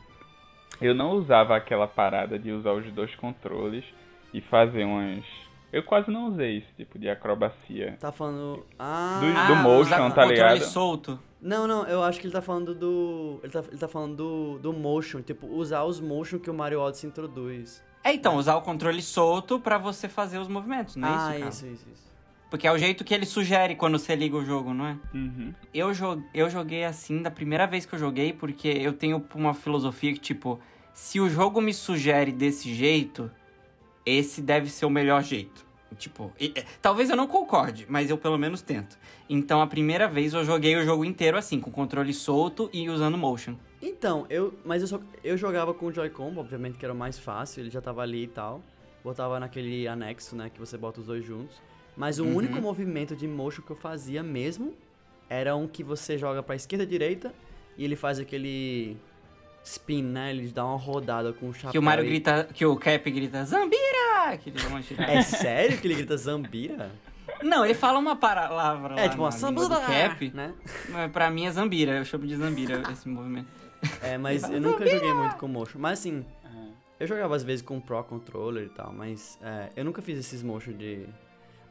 Eu 0.79 0.95
não 0.95 1.11
usava 1.11 1.55
aquela 1.55 1.87
parada 1.87 2.39
de 2.39 2.51
usar 2.51 2.71
os 2.71 2.91
dois 2.93 3.13
controles 3.15 3.83
e 4.33 4.41
fazer 4.41 4.83
umas. 4.83 5.23
Eu 5.71 5.83
quase 5.83 6.11
não 6.11 6.27
usei 6.27 6.57
esse 6.57 6.73
tipo 6.75 6.99
de 6.99 7.09
acrobacia. 7.09 7.97
Tá 7.99 8.11
falando. 8.11 8.65
Ah! 8.77 9.19
Do- 9.21 9.55
do 9.55 9.55
motion, 9.61 9.89
tá 9.89 9.97
controle 9.97 10.33
ligado? 10.33 10.61
solto. 10.63 11.19
Não, 11.41 11.65
não, 11.65 11.87
eu 11.87 12.03
acho 12.03 12.19
que 12.19 12.27
ele 12.27 12.33
tá 12.33 12.41
falando 12.41 12.75
do. 12.75 13.39
Ele 13.41 13.51
tá, 13.51 13.63
ele 13.67 13.77
tá 13.77 13.87
falando 13.87 14.15
do, 14.15 14.59
do 14.59 14.73
motion, 14.73 15.21
tipo, 15.21 15.47
usar 15.47 15.83
os 15.83 15.99
motion 15.99 16.37
que 16.39 16.49
o 16.49 16.53
Mario 16.53 16.81
Odyssey 16.81 17.09
introduz. 17.09 17.83
É, 18.03 18.13
então, 18.13 18.35
usar 18.35 18.55
o 18.55 18.61
controle 18.61 19.01
solto 19.01 19.59
pra 19.59 19.77
você 19.77 20.09
fazer 20.09 20.39
os 20.39 20.47
movimentos, 20.47 20.95
não 20.95 21.07
é 21.07 21.11
ah, 21.11 21.15
isso, 21.15 21.39
cara? 21.39 21.49
isso, 21.49 21.67
isso, 21.67 21.89
isso. 21.93 22.10
Porque 22.51 22.67
é 22.67 22.71
o 22.71 22.77
jeito 22.77 23.05
que 23.05 23.13
ele 23.13 23.25
sugere 23.25 23.75
quando 23.75 23.97
você 23.97 24.13
liga 24.13 24.35
o 24.35 24.43
jogo, 24.43 24.73
não 24.73 24.85
é? 24.85 24.97
Uhum. 25.13 25.53
Eu, 25.73 25.93
jo 25.93 26.21
eu 26.33 26.49
joguei 26.49 26.83
assim 26.83 27.21
da 27.21 27.31
primeira 27.31 27.65
vez 27.65 27.85
que 27.85 27.95
eu 27.95 27.99
joguei, 27.99 28.33
porque 28.33 28.67
eu 28.67 28.91
tenho 28.91 29.25
uma 29.33 29.53
filosofia 29.53 30.11
que, 30.13 30.19
tipo, 30.19 30.59
se 30.93 31.21
o 31.21 31.29
jogo 31.29 31.61
me 31.61 31.73
sugere 31.73 32.29
desse 32.31 32.73
jeito, 32.73 33.31
esse 34.05 34.41
deve 34.41 34.69
ser 34.69 34.85
o 34.85 34.89
melhor 34.89 35.23
jeito. 35.23 35.65
Tipo, 35.97 36.31
e- 36.39 36.53
e- 36.55 36.63
talvez 36.81 37.09
eu 37.09 37.15
não 37.15 37.25
concorde, 37.27 37.85
mas 37.89 38.09
eu 38.09 38.17
pelo 38.17 38.37
menos 38.37 38.61
tento. 38.61 38.97
Então, 39.29 39.61
a 39.61 39.67
primeira 39.67 40.07
vez 40.07 40.33
eu 40.33 40.43
joguei 40.43 40.75
o 40.75 40.83
jogo 40.83 41.05
inteiro 41.05 41.37
assim, 41.37 41.59
com 41.59 41.71
controle 41.71 42.13
solto 42.13 42.69
e 42.73 42.89
usando 42.89 43.17
motion. 43.17 43.55
Então, 43.81 44.25
eu. 44.29 44.53
Mas 44.65 44.81
eu 44.81 44.87
só. 44.87 44.99
Eu 45.23 45.37
jogava 45.37 45.73
com 45.73 45.85
o 45.87 45.91
Joy-Con, 45.93 46.33
obviamente 46.37 46.77
que 46.77 46.85
era 46.85 46.93
o 46.93 46.97
mais 46.97 47.17
fácil, 47.17 47.61
ele 47.61 47.69
já 47.69 47.81
tava 47.81 48.01
ali 48.01 48.23
e 48.23 48.27
tal. 48.27 48.61
Botava 49.03 49.39
naquele 49.39 49.87
anexo, 49.87 50.35
né? 50.35 50.49
Que 50.49 50.59
você 50.59 50.77
bota 50.77 50.99
os 50.99 51.07
dois 51.07 51.25
juntos. 51.25 51.61
Mas 51.95 52.19
o 52.19 52.23
Uhum. 52.23 52.35
único 52.35 52.61
movimento 52.61 53.15
de 53.15 53.27
motion 53.27 53.61
que 53.61 53.71
eu 53.71 53.75
fazia 53.75 54.23
mesmo 54.23 54.73
era 55.29 55.55
um 55.55 55.67
que 55.67 55.83
você 55.83 56.17
joga 56.17 56.41
pra 56.41 56.55
esquerda 56.55 56.83
e 56.83 56.87
direita 56.87 57.33
e 57.77 57.83
ele 57.85 57.95
faz 57.95 58.19
aquele 58.19 58.97
spin, 59.63 60.01
né? 60.03 60.31
Ele 60.31 60.47
dá 60.49 60.65
uma 60.65 60.77
rodada 60.77 61.31
com 61.33 61.49
o 61.49 61.53
chapéu. 61.53 61.71
Que 61.71 61.79
o 61.79 61.81
Mario 61.81 62.05
e- 62.05 62.07
grita, 62.09 62.47
que 62.53 62.65
o 62.65 62.75
Cap 62.75 63.09
grita, 63.11 63.43
Zambira! 63.45 64.37
Que 64.41 64.49
ele 64.49 64.59
dá 64.61 64.67
uma. 64.69 64.79
É 65.11 65.21
sério 65.21 65.77
que 65.77 65.87
ele 65.87 65.95
grita 65.95 66.17
Zambira? 66.17 66.91
Não, 67.43 67.63
ele 67.65 67.73
fala 67.73 67.97
uma 67.99 68.15
palavra 68.15 68.95
lá 68.95 69.01
É, 69.01 69.09
tipo 69.09 69.21
uma 69.21 69.31
Zambira! 69.31 69.79
Cap, 69.81 70.31
Né? 70.33 70.53
mas 70.89 71.11
pra 71.11 71.29
mim 71.29 71.45
é 71.45 71.51
Zambira, 71.51 71.93
eu 71.97 72.05
chamo 72.05 72.25
de 72.27 72.35
Zambira 72.35 72.81
esse 72.91 73.07
movimento. 73.07 73.47
É, 74.01 74.17
mas 74.17 74.43
eu 74.49 74.59
nunca 74.61 74.85
joguei 74.87 75.13
muito 75.13 75.35
com 75.37 75.47
motion. 75.47 75.79
Mas 75.79 75.99
assim, 75.99 76.25
eu 76.99 77.07
jogava 77.07 77.35
às 77.35 77.43
vezes 77.43 77.61
com 77.63 77.79
Pro 77.79 78.03
Controller 78.03 78.65
e 78.65 78.69
tal, 78.69 78.91
mas 78.93 79.39
é, 79.41 79.69
eu 79.75 79.83
nunca 79.85 80.01
fiz 80.01 80.17
esses 80.19 80.43
motion 80.43 80.73
de. 80.73 81.05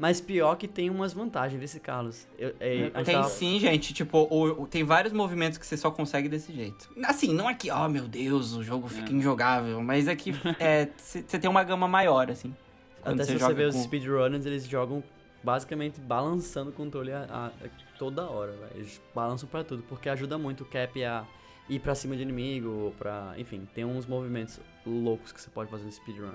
Mas 0.00 0.18
pior 0.18 0.56
que 0.56 0.66
tem 0.66 0.88
umas 0.88 1.12
vantagens 1.12 1.60
desse 1.60 1.78
Carlos. 1.78 2.26
Eu, 2.38 2.54
é, 2.58 2.76
gente 2.76 3.04
Tem 3.04 3.14
tava- 3.16 3.28
sim, 3.28 3.60
gente. 3.60 3.92
Tipo, 3.92 4.26
o- 4.30 4.62
o- 4.62 4.66
tem 4.66 4.82
vários 4.82 5.12
movimentos 5.12 5.58
que 5.58 5.66
você 5.66 5.76
só 5.76 5.90
consegue 5.90 6.26
desse 6.26 6.54
jeito. 6.54 6.88
Assim, 7.04 7.34
não 7.34 7.50
é 7.50 7.54
que, 7.54 7.70
oh 7.70 7.86
meu 7.86 8.08
Deus, 8.08 8.54
o 8.54 8.64
jogo 8.64 8.88
fica 8.88 9.10
É. 9.10 9.12
injogável, 9.12 9.82
mas 9.82 10.08
é 10.08 10.16
que 10.16 10.30
é, 10.58 10.88
você 10.96 11.22
tem 11.38 11.50
uma 11.50 11.62
gama 11.62 11.86
maior, 11.86 12.30
assim. 12.30 12.56
Até 13.04 13.18
você 13.18 13.24
se 13.24 13.32
você 13.32 13.38
joga 13.38 13.54
vê 13.54 13.64
os 13.64 13.74
com- 13.76 13.82
speedrunners, 13.82 14.46
eles 14.46 14.66
jogam 14.66 15.04
basicamente 15.44 16.00
balançando 16.00 16.70
o 16.70 16.72
controle 16.72 17.12
a, 17.12 17.26
a- 17.30 17.46
a 17.66 17.68
toda 17.98 18.22
hora, 18.26 18.52
velho. 18.52 18.70
Eles 18.76 19.00
balançam 19.14 19.46
pra 19.50 19.62
tudo, 19.62 19.82
porque 19.86 20.08
ajuda 20.08 20.38
muito 20.38 20.62
o 20.62 20.66
Cap 20.66 21.04
a 21.04 21.26
ir 21.68 21.78
pra 21.78 21.94
cima 21.94 22.16
de 22.16 22.22
inimigo, 22.22 22.94
pra... 22.98 23.34
Enfim, 23.36 23.68
tem 23.74 23.84
uns 23.84 24.06
movimentos 24.06 24.58
loucos 24.86 25.30
que 25.30 25.40
você 25.42 25.50
pode 25.50 25.70
fazer 25.70 25.84
no 25.84 25.92
speedrun. 25.92 26.32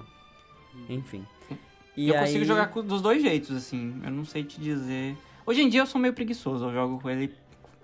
Enfim. 0.88 1.26
E 1.96 2.10
eu 2.10 2.16
consigo 2.20 2.40
aí- 2.40 2.46
jogar 2.46 2.68
com- 2.68 2.84
dos 2.84 3.02
dois 3.02 3.22
jeitos, 3.22 3.52
assim. 3.56 4.02
Eu 4.04 4.12
não 4.12 4.26
sei 4.26 4.44
te 4.44 4.60
dizer. 4.60 5.16
Hoje 5.46 5.62
em 5.62 5.70
dia 5.70 5.82
eu 5.82 5.86
sou 5.86 6.00
meio 6.02 6.14
preguiçoso, 6.14 6.66
eu 6.66 6.74
jogo 6.74 7.00
com 7.02 7.10
ele 7.10 7.34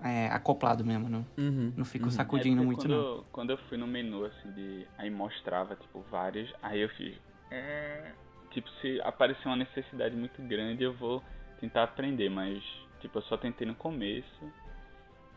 é, 0.04 0.26
acoplado 0.28 0.84
mesmo, 0.84 1.08
não, 1.08 1.24
Uhum, 1.38 1.72
não 1.76 1.84
fico 1.84 2.06
uhum. 2.06 2.10
sacudindo 2.10 2.60
É 2.60 2.64
muito, 2.66 2.80
quando, 2.80 2.90
não. 2.90 3.24
quando 3.30 3.50
eu 3.50 3.56
fui 3.68 3.78
no 3.78 3.86
menu, 3.86 4.24
assim, 4.24 4.50
de. 4.50 4.84
Aí 4.98 5.08
mostrava, 5.08 5.76
tipo, 5.76 6.04
várias. 6.10 6.52
Aí 6.62 6.80
eu 6.80 6.88
fiz. 6.90 7.14
"É", 7.50 8.12
Tipo, 8.50 8.68
se 8.82 9.00
aparecer 9.02 9.46
uma 9.48 9.56
necessidade 9.56 10.14
muito 10.14 10.42
grande, 10.42 10.82
eu 10.84 10.92
vou 10.92 11.22
tentar 11.58 11.84
aprender, 11.84 12.28
mas, 12.28 12.62
tipo, 13.00 13.16
eu 13.16 13.22
só 13.22 13.34
tentei 13.38 13.66
no 13.66 13.74
começo 13.74 14.42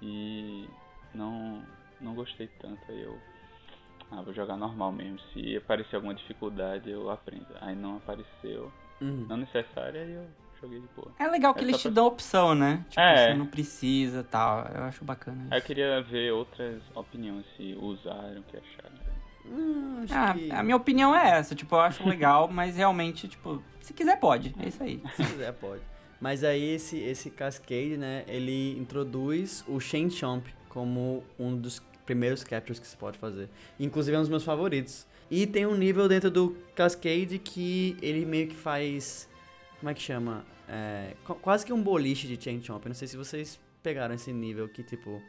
e 0.02 0.68
não, 1.14 1.62
não 2.02 2.14
gostei 2.14 2.48
tanto. 2.60 2.80
Aí 2.90 3.02
eu. 3.02 3.18
Ah, 4.12 4.22
vou 4.22 4.34
jogar 4.34 4.56
normal 4.56 4.92
mesmo. 4.92 5.20
Se 5.34 5.58
aparecer 5.58 5.96
alguma 5.96 6.14
dificuldade, 6.14 6.90
eu 6.90 7.10
aprendo. 7.10 7.48
Aí 7.62 7.76
não 7.76 7.98
apareceu, 7.98 8.72
Uhum. 9.02 9.26
não 9.28 9.38
necessária, 9.38 10.02
aí 10.02 10.14
eu 10.14 10.26
joguei 10.62 10.80
de 10.80 10.88
boa. 10.96 11.12
É 11.20 11.28
legal 11.28 11.54
que 11.54 11.62
É 11.62 11.64
eles 11.64 11.78
te 11.78 11.84
pra- 11.84 11.92
dão 11.92 12.06
opção, 12.06 12.56
né? 12.56 12.86
Tipo, 12.90 13.02
É. 13.02 13.28
você 13.28 13.34
não 13.34 13.46
precisa 13.48 14.24
tal. 14.24 14.66
Eu 14.74 14.84
acho 14.84 15.04
bacana 15.04 15.44
Aí 15.52 15.54
eu 15.54 15.58
isso. 15.58 15.68
queria 15.68 16.02
ver 16.04 16.32
outras 16.32 16.82
opiniões, 16.94 17.46
se 17.58 17.76
usaram, 17.80 18.40
o 18.40 18.44
que 18.44 18.58
acharam. 18.58 18.96
Hum, 19.48 20.06
Ah, 20.10 20.34
que... 20.34 20.52
a 20.52 20.64
minha 20.64 20.76
opinião 20.76 21.16
é 21.16 21.38
essa, 21.38 21.54
tipo, 21.54 21.76
eu 21.76 21.80
acho 21.82 22.08
legal, 22.08 22.48
mas 22.52 22.78
realmente, 22.78 23.28
tipo, 23.28 23.62
se 23.80 23.94
quiser 23.94 24.20
pode, 24.20 24.56
é 24.60 24.68
isso 24.70 24.82
aí. 24.82 25.02
Se 25.16 25.24
quiser, 25.24 25.54
pode. 25.54 25.82
Mas 26.20 26.44
aí 26.44 26.64
esse, 26.74 26.98
esse 26.98 27.30
Cascade, 27.30 27.96
né, 27.98 28.24
ele 28.28 28.76
introduz 28.80 29.64
o 29.68 29.80
Shen 29.80 30.10
Chomp 30.10 30.48
como 30.70 31.24
um 31.38 31.56
dos 31.56 31.80
primeiros 32.06 32.44
captures 32.44 32.80
que 32.80 32.88
você 32.88 32.96
pode 32.98 33.18
fazer. 33.18 33.50
Inclusive 33.80 34.16
é 34.16 34.20
um 34.20 34.22
dos 34.22 34.30
meus 34.30 34.44
favoritos. 34.44 35.06
E 35.30 35.48
tem 35.48 35.66
um 35.66 35.76
nível 35.76 36.08
dentro 36.08 36.30
do 36.30 36.56
Cascade 36.76 37.40
que 37.40 37.98
ele 38.02 38.26
meio 38.26 38.48
que 38.48 38.56
faz... 38.56 39.28
Como 39.80 39.90
é 39.90 39.94
que 39.94 40.02
chama? 40.02 40.46
É, 40.70 41.14
qu- 41.26 41.36
quase 41.36 41.66
que 41.66 41.74
um 41.74 41.82
boliche 41.82 42.28
de 42.28 42.42
Chain 42.42 42.62
Chomp. 42.64 42.86
Eu 42.86 42.90
não 42.90 42.96
sei 42.96 43.08
se 43.08 43.18
vocês 43.18 43.60
pegaram 43.82 44.14
esse 44.16 44.32
nível 44.32 44.68
que, 44.70 44.84
tipo... 44.84 45.22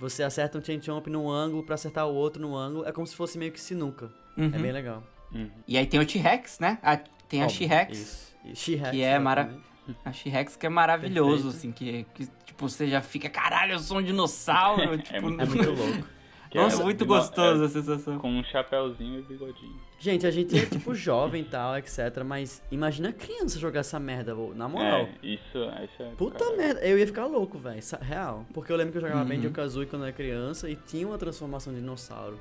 Você 0.00 0.22
acerta 0.24 0.58
um 0.58 0.64
Chain 0.64 0.80
Chomp 0.82 1.06
num 1.08 1.30
ângulo 1.30 1.62
pra 1.62 1.74
acertar 1.76 2.06
o 2.08 2.14
outro 2.14 2.40
no 2.42 2.56
ângulo. 2.56 2.84
É 2.84 2.92
como 2.92 3.06
se 3.06 3.14
fosse 3.14 3.38
meio 3.38 3.52
que 3.52 3.60
sinuca. 3.60 4.10
Uhum. 4.36 4.46
É 4.52 4.58
bem 4.58 4.72
legal. 4.72 5.02
Uhum. 5.32 5.50
E 5.68 5.76
aí 5.78 5.86
tem 5.86 6.00
o 6.00 6.06
T-Rex, 6.06 6.58
né? 6.58 6.78
A- 6.82 6.96
tem 7.28 7.40
a 7.42 7.44
Óbvio, 7.44 7.58
She-Rex. 7.58 7.98
Isso. 7.98 8.36
She-Rex, 8.54 8.90
Que 8.90 9.02
é 9.02 9.18
mara- 9.18 9.42
exatamente. 9.42 9.73
A 10.04 10.12
She-Rex 10.12 10.56
que 10.56 10.66
é 10.66 10.68
maravilhoso, 10.68 11.44
Perfeito. 11.50 11.56
assim, 11.56 11.72
que, 11.72 12.06
que, 12.14 12.26
tipo, 12.46 12.68
você 12.68 12.86
já 12.88 13.00
fica, 13.00 13.28
caralho, 13.28 13.72
eu 13.72 13.78
sou 13.78 13.98
um 13.98 14.02
dinossauro. 14.02 14.96
tipo, 15.02 15.22
muito- 15.22 15.42
É 15.42 15.46
muito 15.46 15.70
louco. 15.70 16.14
Que 16.54 16.58
Nossa, 16.60 16.82
é 16.82 16.84
muito 16.84 17.04
gostoso 17.04 17.64
é 17.64 17.66
a 17.66 17.68
sensação. 17.68 18.16
com 18.16 18.30
um 18.30 18.44
chapéuzinho 18.44 19.18
e 19.18 19.22
bigodinho. 19.22 19.74
Gente, 19.98 20.24
a 20.24 20.30
gente 20.30 20.56
é 20.56 20.64
tipo 20.64 20.94
jovem 20.94 21.42
e 21.42 21.44
tal, 21.44 21.76
etc. 21.76 22.22
Mas 22.24 22.62
imagina 22.70 23.12
criança 23.12 23.58
jogar 23.58 23.80
essa 23.80 23.98
merda, 23.98 24.36
vô, 24.36 24.54
na 24.54 24.68
moral. 24.68 25.00
É, 25.00 25.08
isso, 25.20 25.42
isso 25.58 26.00
é. 26.04 26.10
Puta 26.16 26.44
cara, 26.44 26.56
merda, 26.56 26.80
eu 26.86 26.96
ia 26.96 27.06
ficar 27.08 27.26
louco, 27.26 27.58
velho. 27.58 27.80
Real. 28.00 28.46
Porque 28.54 28.70
eu 28.70 28.76
lembro 28.76 28.92
que 28.92 28.98
eu 28.98 29.02
jogava 29.02 29.22
Uhum. 29.22 29.28
bem 29.30 29.40
de 29.40 29.50
Kazooie 29.50 29.86
quando 29.88 30.02
eu 30.02 30.06
era 30.06 30.14
criança 30.16 30.70
e 30.70 30.76
tinha 30.76 31.04
uma 31.08 31.18
transformação 31.18 31.72
de 31.72 31.80
dinossauro. 31.80 32.38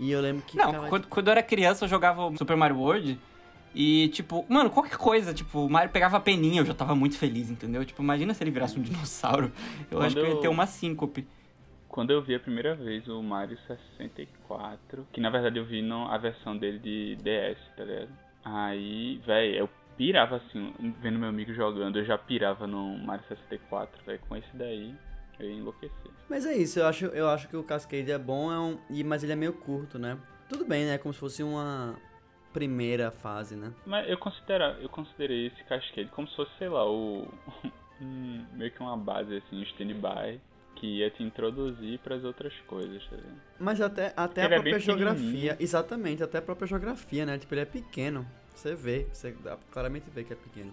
E 0.00 0.10
eu 0.10 0.20
lembro 0.20 0.42
que. 0.44 0.56
Não, 0.56 0.70
ficava, 0.70 0.88
quando, 0.88 1.06
quando 1.06 1.28
eu 1.28 1.30
era 1.30 1.42
criança, 1.44 1.84
eu 1.84 1.88
jogava 1.88 2.36
Super 2.36 2.56
Mario 2.56 2.78
World. 2.78 3.20
E, 3.74 4.08
tipo, 4.08 4.44
mano, 4.48 4.70
qualquer 4.70 4.96
coisa, 4.96 5.32
tipo, 5.32 5.60
o 5.60 5.70
Mario 5.70 5.90
pegava 5.90 6.18
a 6.18 6.20
peninha, 6.20 6.60
eu 6.60 6.66
já 6.66 6.74
tava 6.74 6.94
muito 6.94 7.16
feliz, 7.16 7.50
entendeu? 7.50 7.84
Tipo, 7.84 8.02
imagina 8.02 8.34
se 8.34 8.42
ele 8.42 8.50
virasse 8.50 8.78
um 8.78 8.82
dinossauro. 8.82 9.50
Eu 9.90 10.00
acho 10.02 10.14
que 10.14 10.20
eu 10.20 10.28
ia 10.28 10.40
ter 10.40 10.48
uma 10.48 10.66
síncope. 10.66 11.26
Quando 11.88 12.10
eu 12.10 12.22
vi 12.22 12.34
a 12.34 12.40
primeira 12.40 12.74
vez 12.74 13.06
o 13.08 13.22
Mario 13.22 13.58
64, 13.66 15.06
que 15.12 15.20
na 15.20 15.28
verdade 15.28 15.58
eu 15.58 15.64
vi 15.64 15.82
no, 15.82 16.06
a 16.08 16.16
versão 16.16 16.56
dele 16.56 16.78
de 16.78 17.16
DS, 17.16 17.58
tá 17.76 17.84
ligado? 17.84 18.08
Aí, 18.44 19.20
velho, 19.26 19.54
eu 19.54 19.70
pirava 19.96 20.36
assim, 20.36 20.72
vendo 21.00 21.18
meu 21.18 21.28
amigo 21.28 21.52
jogando, 21.52 21.98
eu 21.98 22.04
já 22.04 22.16
pirava 22.16 22.66
no 22.66 22.96
Mario 22.98 23.24
64, 23.28 24.04
velho. 24.04 24.20
Com 24.26 24.36
esse 24.36 24.48
daí, 24.54 24.94
eu 25.38 25.50
ia 25.50 25.56
enlouquecer. 25.56 26.10
Mas 26.28 26.46
é 26.46 26.54
isso, 26.56 26.78
eu 26.78 26.86
acho, 26.86 27.06
eu 27.06 27.28
acho 27.28 27.48
que 27.48 27.56
o 27.56 27.62
Cascade 27.62 28.10
é 28.10 28.18
bom, 28.18 28.50
é 28.50 28.58
um, 28.58 28.78
e, 28.88 29.04
mas 29.04 29.22
ele 29.22 29.32
é 29.32 29.36
meio 29.36 29.52
curto, 29.52 29.98
né? 29.98 30.18
Tudo 30.48 30.64
bem, 30.64 30.86
né? 30.86 30.96
Como 30.98 31.12
se 31.12 31.20
fosse 31.20 31.42
uma 31.42 31.96
primeira 32.52 33.10
fase, 33.10 33.56
né? 33.56 33.72
Mas 33.86 34.08
eu 34.08 34.18
considero, 34.18 34.64
eu 34.80 34.88
considerei 34.88 35.46
esse 35.46 35.62
Cascade 35.64 36.08
como 36.10 36.28
se 36.28 36.36
fosse, 36.36 36.52
sei 36.58 36.68
lá, 36.68 36.84
o. 36.88 37.28
um- 38.00 38.44
meio 38.54 38.70
que 38.70 38.80
uma 38.80 38.96
base 38.96 39.36
assim, 39.36 39.58
um 39.58 39.62
stand-by, 39.62 40.40
que 40.76 40.98
ia 40.98 41.10
te 41.10 41.22
introduzir 41.22 41.98
pras 42.00 42.24
outras 42.24 42.52
coisas, 42.66 43.02
tá 43.08 43.16
ligado? 43.16 43.40
Mas 43.58 43.80
até, 43.80 44.12
até 44.16 44.42
a 44.42 44.46
Ele 44.46 44.54
é 44.54 44.58
bem 44.58 44.72
própria 44.72 44.78
geografia. 44.80 45.22
pequenininho. 45.28 45.56
Exatamente, 45.60 46.22
até 46.22 46.38
a 46.38 46.42
própria 46.42 46.66
geografia, 46.66 47.24
né? 47.26 47.38
Tipo, 47.38 47.54
ele 47.54 47.60
é 47.60 47.66
pequeno. 47.66 48.26
Você 48.54 48.74
vê, 48.74 49.06
você 49.12 49.34
claramente 49.70 50.10
ver 50.10 50.24
que 50.24 50.32
é 50.32 50.36
pequeno. 50.36 50.72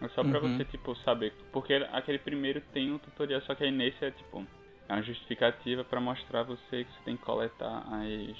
É 0.00 0.08
só 0.08 0.24
pra 0.24 0.40
Uhum. 0.40 0.56
você, 0.56 0.64
tipo, 0.64 0.96
saber. 0.96 1.32
Porque 1.52 1.74
aquele 1.92 2.18
primeiro 2.18 2.60
tem 2.72 2.90
um 2.90 2.98
tutorial, 2.98 3.40
só 3.42 3.54
que 3.54 3.62
aí 3.64 3.70
nesse 3.70 4.04
é, 4.04 4.10
tipo, 4.10 4.44
é 4.88 4.92
uma 4.94 5.02
justificativa 5.02 5.84
pra 5.84 6.00
mostrar 6.00 6.40
a 6.40 6.44
você 6.44 6.84
que 6.84 6.90
você 6.92 7.00
tem 7.04 7.16
que 7.16 7.22
coletar 7.22 7.84
as, 7.86 8.36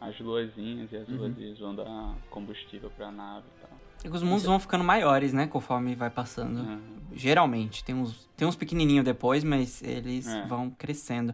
as 0.00 0.18
luazinhas 0.20 0.90
e 0.92 0.96
as 0.96 1.08
Uhum. 1.08 1.16
vão 1.58 1.74
dar 1.74 2.14
combustível 2.30 2.90
pra 2.90 3.10
nave 3.10 3.46
e 3.56 3.60
tal. 3.60 3.70
É 4.04 4.08
os 4.14 4.22
mundos 4.22 4.44
vão 4.44 4.58
ficando 4.60 4.84
maiores, 4.84 5.32
né? 5.32 5.46
Conforme 5.46 5.94
vai 5.94 6.10
passando. 6.10 6.60
Uhum. 6.60 6.80
Geralmente. 7.12 7.82
Tem 7.82 7.94
uns, 7.94 8.28
tem 8.36 8.46
uns 8.46 8.54
pequenininhos 8.56 9.04
depois, 9.04 9.42
mas 9.42 9.82
eles 9.82 10.26
É. 10.26 10.44
vão 10.46 10.70
crescendo. 10.70 11.32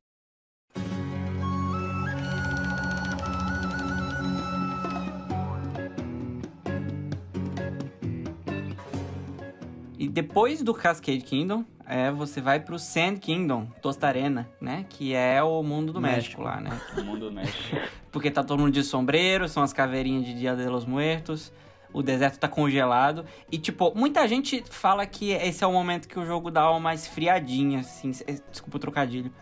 Depois 10.13 10.63
do 10.63 10.75
Cascade 10.75 11.21
Kingdom, 11.23 11.65
é, 11.87 12.11
você 12.11 12.41
vai 12.41 12.61
pro 12.61 12.79
Sand 12.79 13.17
Kingdom, 13.17 13.67
Tostarena, 13.81 14.49
né? 14.61 14.85
Que 14.89 15.15
é 15.15 15.43
o 15.43 15.63
mundo 15.63 15.91
do 15.93 16.01
México, 16.01 16.43
México. 16.43 16.43
lá, 16.43 16.61
né? 16.61 16.81
O 16.99 17.03
mundo 17.03 17.33
México. 17.33 17.77
Porque 18.13 18.31
tá 18.31 18.45
todo 18.45 18.61
mundo 18.61 18.73
de 18.73 18.83
sombreiro, 18.85 19.49
são 19.49 19.63
as 19.63 19.73
caveirinhas 19.73 20.27
de 20.27 20.35
Dia 20.35 20.55
de 20.55 20.67
los 20.67 20.85
Muertos, 20.85 21.51
o 21.95 22.03
deserto 22.03 22.39
tá 22.39 22.47
congelado. 22.47 23.25
E, 23.51 23.57
tipo, 23.59 23.91
muita 23.95 24.29
gente 24.29 24.63
fala 24.71 25.07
que 25.07 25.31
esse 25.31 25.65
é 25.65 25.67
o 25.67 25.73
momento 25.73 26.07
que 26.09 26.19
o 26.19 26.27
jogo 26.27 26.51
dá 26.51 26.71
uma 26.71 26.93
esfriadinha, 26.95 27.81
assim. 27.81 28.13
eh, 28.27 28.39
Desculpa 28.51 28.77
o 28.77 28.81
trocadilho. 28.81 29.33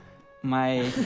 Mas. 0.40 0.94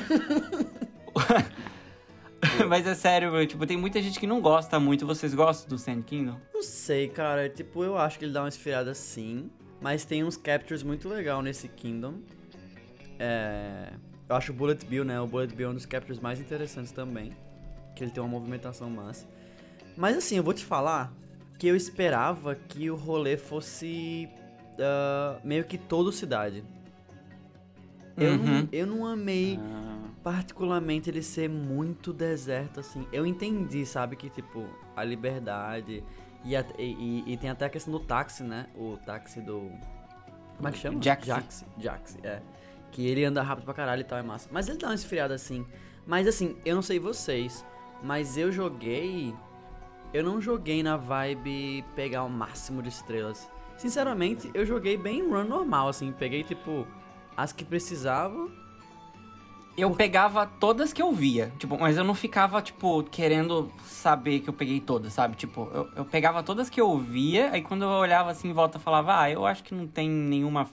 Mas 2.68 2.86
é 2.86 2.94
sério, 2.94 3.30
meu, 3.32 3.46
tipo, 3.46 3.66
tem 3.66 3.76
muita 3.76 4.00
gente 4.02 4.18
que 4.20 4.26
não 4.26 4.40
gosta 4.40 4.78
muito. 4.80 5.06
Vocês 5.06 5.34
gostam 5.34 5.68
do 5.68 5.78
Sand 5.78 6.02
Kingdom? 6.02 6.38
Não 6.52 6.62
sei, 6.62 7.08
cara. 7.08 7.48
Tipo, 7.48 7.84
eu 7.84 7.96
acho 7.98 8.18
que 8.18 8.24
ele 8.24 8.32
dá 8.32 8.42
uma 8.42 8.48
esfriada 8.48 8.94
sim. 8.94 9.50
Mas 9.80 10.04
tem 10.04 10.24
uns 10.24 10.36
captures 10.36 10.82
muito 10.82 11.08
legal 11.08 11.42
nesse 11.42 11.68
Kingdom. 11.68 12.14
É... 13.18 13.92
Eu 14.28 14.36
acho 14.36 14.52
o 14.52 14.54
Bullet 14.54 14.84
Bill, 14.86 15.04
né? 15.04 15.20
O 15.20 15.26
Bullet 15.26 15.54
Bill 15.54 15.68
é 15.68 15.70
um 15.70 15.74
dos 15.74 15.86
captures 15.86 16.18
mais 16.20 16.40
interessantes 16.40 16.90
também. 16.92 17.32
Que 17.94 18.04
ele 18.04 18.10
tem 18.10 18.22
uma 18.22 18.28
movimentação 18.28 18.88
massa. 18.88 19.26
Mas 19.96 20.16
assim, 20.16 20.36
eu 20.36 20.42
vou 20.42 20.54
te 20.54 20.64
falar 20.64 21.12
que 21.58 21.66
eu 21.68 21.76
esperava 21.76 22.54
que 22.54 22.90
o 22.90 22.96
rolê 22.96 23.36
fosse 23.36 24.28
ah, 24.80 25.38
meio 25.44 25.64
que 25.64 25.76
todo 25.78 26.10
cidade. 26.10 26.64
Eu, 28.16 28.32
Uhum. 28.32 28.38
não, 28.44 28.68
eu 28.72 28.86
não 28.86 29.06
amei 29.06 29.58
Ah, 29.60 29.93
particularmente 30.24 31.10
ele 31.10 31.22
ser 31.22 31.48
muito 31.50 32.12
deserto, 32.12 32.80
assim. 32.80 33.06
Eu 33.12 33.26
entendi, 33.26 33.84
sabe, 33.84 34.16
que, 34.16 34.30
tipo, 34.30 34.66
a 34.96 35.04
liberdade. 35.04 36.02
E, 36.42 36.56
a- 36.56 36.64
e- 36.78 37.22
e- 37.26 37.36
tem 37.36 37.50
até 37.50 37.66
a 37.66 37.68
questão 37.70 37.92
do 37.92 38.00
táxi, 38.00 38.42
né? 38.42 38.66
O 38.74 38.96
táxi 39.04 39.40
do. 39.42 39.70
Como 40.56 40.68
é 40.68 40.72
que 40.72 40.78
chama? 40.78 41.00
Jaxi. 41.02 41.26
Jaxi. 41.28 41.66
Jaxi, 41.78 42.18
é. 42.22 42.40
Que 42.90 43.06
ele 43.06 43.24
anda 43.24 43.42
rápido 43.42 43.64
pra 43.66 43.74
caralho 43.74 44.00
e 44.00 44.04
tal, 44.04 44.18
é 44.18 44.22
massa. 44.22 44.48
Mas 44.50 44.68
ele 44.68 44.78
dá 44.78 44.88
uma 44.88 44.94
esfriada 44.94 45.34
assim. 45.34 45.66
Mas 46.06 46.26
assim, 46.26 46.56
eu 46.64 46.74
não 46.74 46.82
sei 46.82 46.98
vocês, 46.98 47.64
mas 48.02 48.36
eu 48.38 48.50
joguei. 48.50 49.34
Eu 50.12 50.22
não 50.22 50.40
joguei 50.40 50.82
na 50.82 50.96
vibe 50.96 51.84
pegar 51.96 52.24
o 52.24 52.30
máximo 52.30 52.80
de 52.82 52.88
estrelas. 52.88 53.50
Sinceramente, 53.76 54.50
eu 54.54 54.64
joguei 54.64 54.96
bem 54.96 55.28
run 55.28 55.44
normal, 55.44 55.88
assim. 55.88 56.12
Peguei, 56.12 56.44
tipo, 56.44 56.86
as 57.36 57.52
que 57.52 57.64
precisavam 57.64 58.50
Eu 59.76 59.90
pegava 59.90 60.46
todas 60.46 60.92
que 60.92 61.02
eu 61.02 61.12
via, 61.12 61.52
tipo, 61.58 61.76
mas 61.78 61.96
eu 61.96 62.04
não 62.04 62.14
ficava, 62.14 62.62
tipo, 62.62 63.02
querendo 63.04 63.72
saber 63.84 64.38
que 64.40 64.48
eu 64.48 64.52
peguei 64.54 64.78
todas, 64.80 65.12
sabe? 65.12 65.34
Tipo, 65.34 65.68
eu, 65.74 65.90
eu 65.96 66.04
pegava 66.04 66.44
todas 66.44 66.70
que 66.70 66.80
eu 66.80 66.96
via, 66.96 67.50
aí 67.50 67.60
quando 67.60 67.82
eu 67.82 67.88
olhava 67.88 68.30
assim 68.30 68.50
em 68.50 68.52
volta, 68.52 68.76
eu 68.76 68.80
falava, 68.80 69.20
ah, 69.20 69.30
eu 69.30 69.44
acho 69.44 69.64
que 69.64 69.74
não 69.74 69.86
tem 69.88 70.08
nenhuma 70.08 70.70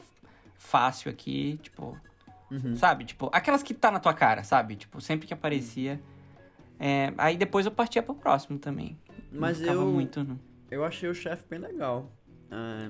fácil 0.56 1.10
aqui, 1.10 1.60
tipo, 1.64 1.98
Uhum. 2.52 2.76
sabe? 2.76 3.06
Tipo, 3.06 3.28
aquelas 3.34 3.64
que 3.64 3.74
tá 3.74 3.90
na 3.90 4.00
tua 4.00 4.14
cara, 4.14 4.44
sabe? 4.44 4.76
Tipo, 4.76 5.02
sempre 5.02 5.26
que 5.26 5.34
aparecia. 5.34 6.00
É, 6.80 7.12
aí 7.18 7.38
depois 7.38 7.66
eu 7.66 7.72
partia 7.72 8.04
pro 8.04 8.14
próximo 8.14 8.60
também. 8.60 9.00
Mas 9.32 9.60
não 9.60 9.74
eu- 9.74 9.86
muito, 9.88 10.24
não. 10.24 10.40
Eu 10.70 10.86
achei 10.86 11.10
o 11.10 11.14
chefe 11.16 11.44
bem 11.50 11.60
legal. 11.60 12.12
Ah, 12.52 12.90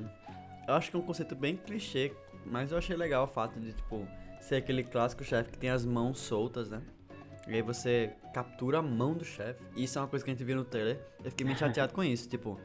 eu 0.67 0.73
acho 0.73 0.89
que 0.91 0.97
é 0.97 0.99
um 0.99 1.03
conceito 1.03 1.35
bem 1.35 1.55
clichê, 1.55 2.11
mas 2.45 2.71
eu 2.71 2.77
achei 2.77 2.95
legal 2.97 3.23
o 3.23 3.27
fato 3.27 3.59
de, 3.59 3.71
tipo, 3.71 4.05
ser 4.41 4.55
aquele 4.55 4.83
clássico 4.83 5.23
chefe 5.23 5.51
que 5.51 5.57
tem 5.57 5.69
as 5.69 5.85
mãos 5.85 6.19
soltas, 6.19 6.69
né? 6.69 6.81
E 7.47 7.55
aí 7.55 7.61
você 7.61 8.11
captura 8.33 8.79
a 8.79 8.81
mão 8.81 9.13
do 9.13 9.25
chefe. 9.25 9.61
Isso 9.75 9.97
é 9.97 10.01
uma 10.01 10.07
coisa 10.07 10.23
que 10.23 10.31
a 10.31 10.33
gente 10.33 10.43
viu 10.43 10.55
no 10.55 10.63
trailer. 10.65 10.99
Eu 11.23 11.31
fiquei 11.31 11.45
meio 11.45 11.57
chateado 11.57 11.93
com 11.93 12.03
isso, 12.03 12.27
tipo, 12.29 12.59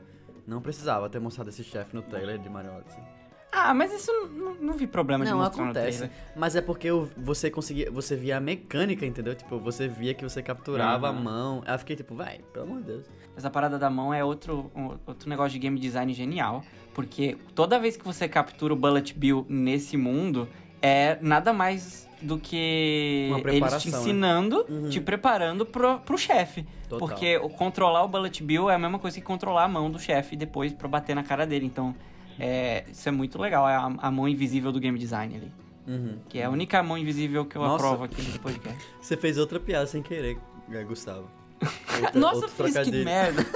não 0.46 0.60
precisava 0.60 1.08
ter 1.08 1.18
mostrado 1.18 1.50
esse 1.50 1.64
chefe 1.64 1.94
no 1.94 2.02
trailer 2.02 2.38
de 2.38 2.48
Mario 2.48 2.72
Odyssey. 2.76 3.02
Ah, 3.50 3.72
mas 3.72 3.90
isso 3.92 4.12
não, 4.36 4.54
não, 4.56 4.72
vi 4.74 4.86
problema 4.86 5.24
de 5.24 5.30
Não, 5.30 5.38
mostrar 5.38 5.64
acontece. 5.64 6.02
no 6.02 6.08
trailer. 6.08 6.26
Mas 6.36 6.54
é 6.56 6.60
porque 6.60 6.88
você 7.16 7.50
conseguia. 7.50 7.90
Você 7.90 8.14
via 8.14 8.36
a 8.36 8.40
mecânica, 8.40 9.06
entendeu? 9.06 9.34
Tipo, 9.34 9.58
você 9.58 9.88
via 9.88 10.12
que 10.12 10.22
você 10.22 10.42
capturava 10.42 11.10
Uhum. 11.10 11.16
a 11.16 11.20
mão. 11.20 11.62
Aí 11.64 11.74
eu 11.74 11.78
fiquei 11.78 11.96
tipo, 11.96 12.14
vai, 12.14 12.40
pelo 12.52 12.66
amor 12.66 12.80
de 12.80 12.84
Deus. 12.88 13.06
Essa 13.34 13.48
parada 13.48 13.78
da 13.78 13.88
mão 13.88 14.12
é 14.12 14.22
outro, 14.22 14.70
um- 14.74 14.98
outro 15.06 15.28
negócio 15.30 15.52
de 15.52 15.58
game 15.58 15.80
design 15.80 16.12
genial. 16.12 16.62
Porque 16.92 17.38
toda 17.54 17.78
vez 17.78 17.96
que 17.96 18.04
você 18.04 18.28
captura 18.28 18.74
o 18.74 18.76
Bullet 18.76 19.14
Bill 19.14 19.46
nesse 19.48 19.96
mundo, 19.96 20.46
é 20.82 21.18
nada 21.20 21.52
mais 21.52 22.06
do 22.22 22.38
que 22.38 23.30
eles 23.46 23.82
te 23.82 23.90
né? 23.90 23.98
ensinando, 23.98 24.64
Uhum. 24.68 24.88
te 24.88 25.00
preparando 25.00 25.66
pro, 25.66 25.98
pro 26.00 26.16
chefe. 26.16 26.66
Total. 26.88 26.98
Porque 27.08 27.36
o 27.38 27.48
controlar 27.48 28.02
o 28.04 28.08
Bullet 28.08 28.42
Bill 28.42 28.70
é 28.70 28.74
a 28.74 28.78
mesma 28.78 28.98
coisa 28.98 29.16
que 29.18 29.22
controlar 29.24 29.64
a 29.64 29.68
mão 29.68 29.90
do 29.90 29.98
chefe 29.98 30.34
depois 30.36 30.72
pra 30.72 30.88
bater 30.88 31.14
na 31.14 31.22
cara 31.22 31.46
dele. 31.46 31.66
Então, 31.66 31.94
é, 32.40 32.84
isso 32.90 33.06
é 33.08 33.12
muito 33.12 33.38
legal. 33.40 33.68
É 33.68 33.74
a, 33.76 33.92
a 33.98 34.10
mão 34.10 34.26
invisível 34.28 34.72
do 34.72 34.80
game 34.80 34.98
design 34.98 35.36
ali. 35.36 35.52
Uhum. 35.86 36.18
Que 36.28 36.38
é 36.38 36.44
a 36.44 36.50
única 36.50 36.82
mão 36.82 36.96
invisível 36.98 37.44
que 37.44 37.56
eu 37.56 37.62
Nossa. 37.62 37.84
aprovo 37.86 38.04
aqui 38.04 38.20
nesse 38.22 38.38
podcast. 38.38 38.82
Você 39.00 39.16
fez 39.16 39.36
outra 39.38 39.60
piada 39.60 39.86
sem 39.86 40.02
querer, 40.02 40.38
é, 40.72 40.82
Gustavo. 40.84 41.28
Outra- 42.02 42.18
Nossa, 42.20 42.36
outro 42.46 42.64
fiz 42.64 42.78
que 42.78 43.04
merda. 43.04 43.44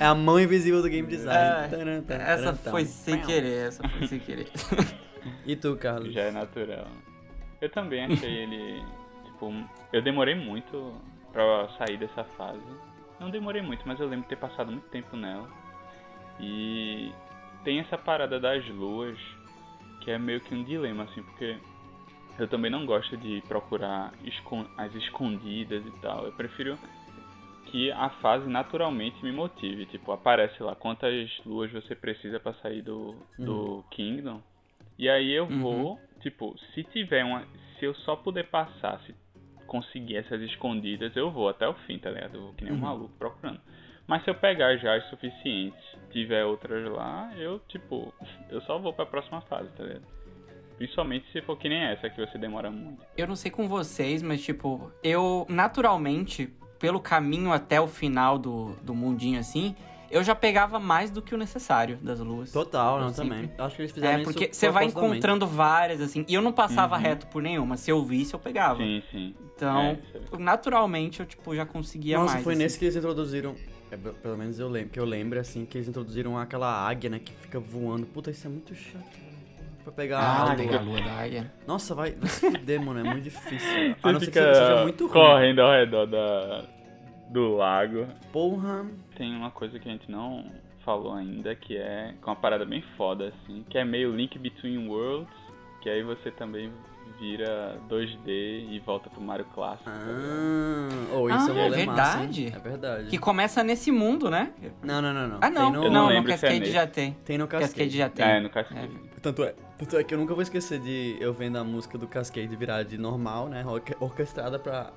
É 0.00 0.04
a 0.04 0.14
mão 0.14 0.38
invisível 0.38 0.82
do 0.82 0.88
game 0.88 1.08
design. 1.08 1.64
É, 1.64 1.68
Taran, 1.68 2.02
taran, 2.02 2.22
Essa 2.22 2.52
taran, 2.52 2.70
foi 2.70 2.84
sem 2.84 3.20
querer, 3.22 3.68
essa 3.68 3.88
foi 3.88 4.06
sem 4.06 4.18
querer. 4.18 4.48
E 5.46 5.56
tu, 5.56 5.76
Carlos? 5.76 6.12
já 6.12 6.22
é 6.22 6.30
natural. 6.30 6.86
Eu 7.60 7.70
também 7.70 8.04
achei 8.04 8.42
ele. 8.42 8.82
Tipo, 9.24 9.52
eu 9.92 10.02
demorei 10.02 10.34
muito 10.34 10.94
pra 11.32 11.68
sair 11.78 11.96
dessa 11.96 12.24
fase. 12.24 12.60
Não 13.20 13.30
demorei 13.30 13.62
muito, 13.62 13.86
mas 13.86 14.00
eu 14.00 14.08
lembro 14.08 14.22
de 14.22 14.30
ter 14.30 14.36
passado 14.36 14.72
muito 14.72 14.88
tempo 14.88 15.16
nela. 15.16 15.48
E 16.40 17.12
tem 17.62 17.78
essa 17.78 17.96
parada 17.96 18.40
das 18.40 18.66
luas, 18.68 19.16
que 20.00 20.10
é 20.10 20.18
meio 20.18 20.40
que 20.40 20.54
um 20.54 20.64
dilema, 20.64 21.04
assim, 21.04 21.22
porque 21.22 21.56
eu 22.38 22.48
também 22.48 22.70
não 22.70 22.86
gosto 22.86 23.16
de 23.16 23.42
procurar 23.46 24.12
as 24.76 24.94
escondidas 24.94 25.84
e 25.84 25.90
tal. 26.00 26.24
Eu 26.24 26.32
prefiro 26.32 26.78
que 27.66 27.90
a 27.92 28.08
fase 28.10 28.48
naturalmente 28.48 29.22
me 29.24 29.32
motive. 29.32 29.86
Tipo, 29.86 30.12
aparece 30.12 30.62
lá 30.62 30.74
quantas 30.74 31.30
luas 31.44 31.70
você 31.72 31.94
precisa 31.94 32.38
pra 32.38 32.54
sair 32.54 32.82
do, 32.82 33.14
do 33.38 33.84
Kingdom. 33.90 34.40
E 34.98 35.08
aí 35.08 35.32
eu 35.32 35.44
Uhum. 35.44 35.60
vou, 35.62 36.00
tipo, 36.20 36.56
se 36.74 36.82
tiver 36.84 37.24
uma. 37.24 37.44
Se 37.78 37.84
eu 37.84 37.94
só 37.94 38.16
puder 38.16 38.44
passar, 38.50 39.00
se 39.06 39.14
conseguir 39.66 40.16
essas 40.16 40.40
escondidas, 40.42 41.14
eu 41.16 41.30
vou 41.30 41.48
até 41.48 41.68
o 41.68 41.74
fim, 41.86 41.98
tá 41.98 42.10
ligado? 42.10 42.34
Eu 42.36 42.42
vou 42.42 42.52
que 42.54 42.64
nem 42.64 42.72
um 42.72 42.76
Uhum. 42.76 42.82
maluco 42.82 43.14
procurando. 43.18 43.60
Mas 44.06 44.24
se 44.24 44.30
eu 44.30 44.34
pegar 44.34 44.76
já 44.78 44.96
as 44.96 45.04
suficientes, 45.10 45.78
tiver 46.10 46.44
outras 46.44 46.90
lá, 46.90 47.30
eu, 47.36 47.60
tipo, 47.68 48.12
eu 48.50 48.60
só 48.62 48.78
vou 48.78 48.92
pra 48.92 49.04
próxima 49.06 49.40
fase, 49.42 49.68
tá 49.76 49.84
ligado? 49.84 50.06
Principalmente 50.78 51.30
se 51.32 51.42
for 51.42 51.56
que 51.58 51.68
nem 51.68 51.78
essa, 51.84 52.08
que 52.08 52.24
você 52.24 52.38
demora 52.38 52.70
muito. 52.70 53.02
Eu 53.16 53.26
não 53.26 53.36
sei 53.36 53.50
com 53.50 53.68
vocês, 53.68 54.22
mas 54.22 54.42
tipo, 54.44 54.90
eu 55.02 55.44
naturalmente, 55.48 56.48
pelo 56.78 57.00
caminho 57.00 57.52
até 57.52 57.80
o 57.80 57.86
final 57.88 58.38
do, 58.38 58.74
do 58.82 58.94
mundinho 58.94 59.38
assim, 59.40 59.74
eu 60.10 60.22
já 60.24 60.34
pegava 60.34 60.78
mais 60.78 61.10
do 61.10 61.20
que 61.22 61.34
o 61.34 61.38
necessário 61.38 61.96
das 62.02 62.20
luas. 62.20 62.50
Total, 62.52 62.98
não, 63.00 63.08
Eu 63.08 63.14
sempre- 63.14 63.30
também. 63.36 63.50
Acho 63.58 63.76
que 63.76 63.82
eles 63.82 63.92
fizeram 63.92 64.20
É, 64.20 64.24
porque 64.24 64.48
você 64.52 64.70
vai 64.70 64.84
encontrando 64.86 65.46
várias, 65.46 66.00
assim, 66.00 66.24
e 66.28 66.34
eu 66.34 66.42
não 66.42 66.52
passava 66.52 66.96
Uhum. 66.96 67.02
reto 67.02 67.26
por 67.28 67.42
nenhuma. 67.42 67.76
Se 67.76 67.90
eu 67.90 68.04
visse, 68.04 68.34
eu 68.34 68.38
pegava. 68.38 68.78
Sim, 68.82 69.02
sim. 69.10 69.34
Então, 69.56 69.78
É, 69.80 69.98
é- 70.34 70.38
naturalmente, 70.38 71.20
eu, 71.20 71.26
tipo, 71.26 71.54
já 71.54 71.66
conseguia 71.66 72.18
Nossa, 72.18 72.32
mais. 72.34 72.44
foi 72.44 72.54
assim. 72.54 72.62
nesse 72.62 72.78
que 72.78 72.84
eles 72.84 72.96
introduziram. 72.96 73.54
é, 73.90 73.96
pe- 73.96 74.10
pelo 74.12 74.36
menos 74.36 74.60
eu 74.60 74.68
lembro, 74.68 74.90
que 74.90 75.00
eu 75.00 75.04
lembro, 75.06 75.40
assim, 75.40 75.64
que 75.64 75.78
eles 75.78 75.88
introduziram 75.88 76.36
aquela 76.38 76.86
águia, 76.86 77.08
né, 77.08 77.18
que 77.18 77.32
fica 77.32 77.58
voando. 77.58 78.04
Puta, 78.04 78.30
isso 78.30 78.46
é 78.46 78.50
muito 78.50 78.74
chato. 78.74 79.02
Pra 79.82 79.90
pegar 79.92 80.18
Ah, 80.18 80.42
a 80.42 80.44
lua. 80.44 80.54
pegar 80.56 80.78
a 80.78 80.82
lua 80.82 81.00
da 81.00 81.12
águia. 81.12 81.50
Nossa, 81.66 81.94
vai, 81.94 82.10
vai 82.12 82.28
se 82.28 82.50
fuder, 82.50 82.78
mano, 82.84 83.00
é 83.00 83.02
muito 83.04 83.22
difícil. 83.24 83.66
A 83.66 83.94
Você 84.08 84.12
não 84.12 84.20
ser 84.20 84.26
que 84.26 84.32
fica 84.32 84.54
seja 84.54 84.82
muito 84.82 85.06
ruim. 85.06 85.12
correndo 85.14 85.60
ao 85.62 85.72
redor 85.72 86.04
da, 86.06 86.64
do 87.30 87.56
lago. 87.56 88.06
Porra. 88.30 88.84
Tem 89.18 89.34
uma 89.36 89.50
coisa 89.50 89.78
que 89.78 89.88
a 89.88 89.92
gente 89.92 90.10
não 90.10 90.46
falou 90.84 91.12
ainda, 91.12 91.54
que 91.54 91.76
é 91.76 92.14
com 92.22 92.30
uma 92.30 92.36
parada 92.36 92.64
bem 92.64 92.82
foda, 92.96 93.28
assim, 93.28 93.64
que 93.68 93.76
é 93.76 93.84
meio 93.84 94.14
Link 94.14 94.38
Between 94.38 94.88
Worlds, 94.88 95.28
que 95.82 95.90
aí 95.90 96.02
você 96.02 96.30
também 96.30 96.72
vira 97.18 97.76
2D 97.88 98.28
e 98.70 98.80
volta 98.86 99.10
pro 99.10 99.20
Mario 99.20 99.44
clássico. 99.46 99.90
tá? 99.90 99.96
Ah, 99.96 101.14
oh, 101.16 101.28
isso 101.28 101.50
Ah, 101.52 101.54
é, 101.54 101.58
é 101.58 101.68
rolê 101.68 101.86
massa, 101.86 102.16
verdade. 102.18 102.46
É 102.54 102.58
verdade. 102.60 103.06
Que 103.10 103.18
começa 103.18 103.64
nesse 103.64 103.90
mundo, 103.90 104.30
né? 104.30 104.52
Não, 104.82 105.02
não, 105.02 105.12
não, 105.12 105.26
não. 105.28 105.38
Ah, 105.40 105.50
não. 105.50 105.72
Tem 105.72 105.80
no, 105.80 105.86
Eu 105.86 105.90
não, 105.90 106.06
no 106.06 106.12
é 106.12 106.22
Cascade 106.22 106.60
nesse. 106.60 106.72
já 106.72 106.86
tem. 106.86 107.16
Tem 107.24 107.36
no 107.36 107.48
Cascade, 107.48 107.72
Cascade. 107.72 107.96
já 107.96 108.08
tem. 108.08 108.24
É, 108.24 108.40
no 108.40 108.48
Cascade. 108.50 108.94
É. 109.16 109.20
Tanto 109.20 109.42
é, 109.42 109.54
tanto 109.76 109.96
é 109.96 110.04
que 110.04 110.14
eu 110.14 110.18
nunca 110.18 110.32
vou 110.32 110.42
esquecer 110.44 110.78
de 110.78 111.16
eu 111.20 111.34
vendo 111.34 111.56
a 111.58 111.64
música 111.64 111.98
do 111.98 112.06
Cascade 112.06 112.54
virar 112.54 112.84
de 112.84 112.96
normal, 112.96 113.48
né? 113.48 113.64
orque- 113.66 113.96
Orquestrada 113.98 114.58
pra 114.60 114.92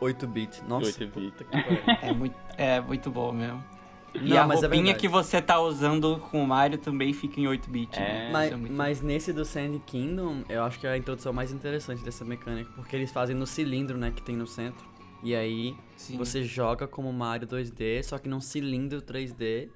8-bit. 0.00 0.62
Nossa, 0.68 0.90
8-bit. 0.90 1.10
puta 1.10 1.44
que 1.44 1.50
pariu. 1.50 1.78
É 2.02 2.12
muito, 2.12 2.36
é 2.56 2.80
muito 2.80 3.10
bom 3.10 3.32
mesmo. 3.32 3.62
E 4.14 4.30
Não, 4.30 4.38
a 4.38 4.46
mas 4.46 4.58
é 4.58 4.60
roupinha 4.62 4.84
verdade. 4.84 5.00
que 5.00 5.08
você 5.08 5.42
tá 5.42 5.60
usando 5.60 6.18
com 6.30 6.42
o 6.42 6.46
Mario 6.46 6.78
também 6.78 7.12
fica 7.12 7.38
em 7.40 7.44
8-bit. 7.44 7.98
É. 7.98 8.00
né? 8.00 8.30
Mas, 8.32 8.52
é 8.52 8.56
mas 8.56 9.00
nesse 9.02 9.32
do 9.32 9.44
Sand 9.44 9.78
Kingdom, 9.86 10.42
eu 10.48 10.62
acho 10.64 10.78
que 10.80 10.86
é 10.86 10.90
a 10.90 10.96
introdução 10.96 11.32
mais 11.32 11.52
interessante 11.52 12.02
dessa 12.02 12.24
mecânica, 12.24 12.70
porque 12.74 12.96
eles 12.96 13.12
fazem 13.12 13.36
no 13.36 13.46
cilindro, 13.46 13.98
né, 13.98 14.10
que 14.10 14.22
tem 14.22 14.34
no 14.36 14.46
centro. 14.46 14.86
E 15.22 15.34
aí 15.34 15.76
Sim. 15.96 16.16
você 16.16 16.42
joga 16.42 16.86
como 16.86 17.12
Mario 17.12 17.46
2D, 17.46 18.02
só 18.02 18.18
que 18.18 18.28
num 18.28 18.40
cilindro 18.40 19.02
3D. 19.02 19.68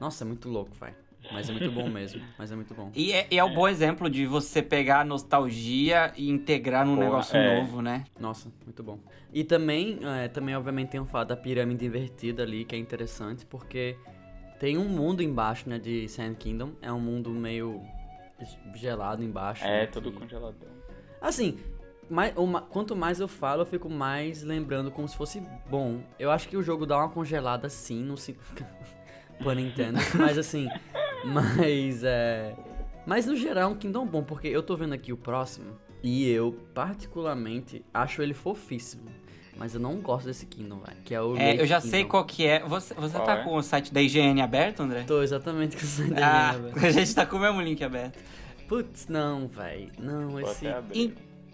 Nossa, 0.00 0.24
é 0.24 0.26
muito 0.26 0.48
louco, 0.48 0.70
vai. 0.78 0.94
Mas 1.30 1.48
é 1.48 1.52
muito 1.52 1.70
bom 1.72 1.88
mesmo. 1.88 2.20
Mas 2.38 2.52
é 2.52 2.56
muito 2.56 2.74
bom. 2.74 2.90
E 2.94 3.12
é, 3.12 3.26
e 3.30 3.38
é 3.38 3.44
um 3.44 3.52
bom 3.52 3.66
exemplo 3.66 4.10
de 4.10 4.26
você 4.26 4.60
pegar 4.62 5.00
a 5.00 5.04
nostalgia 5.04 6.12
e 6.16 6.28
integrar 6.30 6.84
num 6.84 6.94
Porra, 6.94 7.06
negócio 7.06 7.36
é. 7.36 7.56
novo, 7.60 7.80
né? 7.80 8.04
Nossa, 8.20 8.52
muito 8.64 8.82
bom. 8.82 8.98
E 9.32 9.42
também, 9.44 9.98
é, 10.02 10.28
também 10.28 10.54
obviamente 10.54 10.90
tem 10.90 11.00
o 11.00 11.06
fato 11.06 11.28
da 11.28 11.36
pirâmide 11.36 11.86
invertida 11.86 12.42
ali, 12.42 12.64
que 12.64 12.74
é 12.74 12.78
interessante, 12.78 13.46
porque 13.46 13.96
tem 14.60 14.76
um 14.76 14.88
mundo 14.88 15.22
embaixo, 15.22 15.68
né, 15.68 15.78
de 15.78 16.06
Sand 16.08 16.34
Kingdom. 16.34 16.72
É 16.82 16.92
um 16.92 17.00
mundo 17.00 17.30
meio 17.30 17.80
gelado 18.74 19.22
embaixo. 19.24 19.64
É, 19.64 19.80
né, 19.80 19.86
todo 19.86 20.12
que- 20.12 20.18
congelador. 20.18 20.68
Assim, 21.20 21.58
mais, 22.10 22.36
uma- 22.36 22.60
quanto 22.62 22.94
mais 22.94 23.20
eu 23.20 23.28
falo, 23.28 23.62
eu 23.62 23.66
fico 23.66 23.88
mais 23.88 24.42
lembrando 24.42 24.90
como 24.90 25.08
se 25.08 25.16
fosse 25.16 25.42
bom. 25.70 26.02
Eu 26.18 26.30
acho 26.30 26.46
que 26.48 26.56
o 26.56 26.62
jogo 26.62 26.84
dá 26.84 26.98
uma 26.98 27.08
congelada 27.08 27.68
sim, 27.70 28.02
no 28.02 28.16
sim. 28.18 28.36
Pô, 29.42 29.50
Nintendo. 29.52 29.98
Mas 30.18 30.36
assim, 30.38 30.68
mas 31.24 32.02
é. 32.04 32.54
Mas 33.06 33.26
no 33.26 33.34
geral 33.36 33.70
é 33.70 33.72
um 33.72 33.76
Kingdom 33.76 34.06
bom, 34.06 34.22
porque 34.22 34.48
eu 34.48 34.62
tô 34.62 34.76
vendo 34.76 34.92
aqui 34.94 35.12
o 35.12 35.16
próximo 35.16 35.76
e 36.02 36.28
eu, 36.28 36.52
particularmente, 36.74 37.84
acho 37.92 38.22
ele 38.22 38.34
fofíssimo. 38.34 39.10
Mas 39.56 39.74
eu 39.74 39.80
não 39.80 39.96
gosto 39.96 40.26
desse 40.26 40.46
Kingdom, 40.46 40.78
velho. 40.78 40.96
Que 41.04 41.14
é 41.14 41.20
o. 41.20 41.36
É, 41.36 41.60
eu 41.60 41.66
já 41.66 41.76
Kingdom. 41.80 41.90
sei 41.90 42.04
qual 42.04 42.24
que 42.24 42.46
é. 42.46 42.60
Você, 42.66 42.94
você 42.94 43.16
Qual 43.16 43.26
tá 43.26 43.38
é? 43.38 43.44
com 43.44 43.54
o 43.56 43.62
site 43.62 43.92
da 43.92 44.00
IGN 44.00 44.40
aberto, 44.40 44.80
André? 44.80 45.02
Tô 45.02 45.22
exatamente 45.22 45.76
com 45.76 45.82
essa 45.82 46.02
ideia, 46.02 46.26
Ah, 46.26 46.52
velho. 46.52 46.72
a 46.86 46.90
gente 46.90 47.14
tá 47.14 47.26
com 47.26 47.36
o 47.36 47.40
mesmo 47.40 47.60
link 47.60 47.82
aberto. 47.84 48.18
Putz, 48.66 49.06
não, 49.08 49.46
velho. 49.48 49.90
Não, 49.98 50.30
Vou 50.30 50.40
esse. 50.40 50.64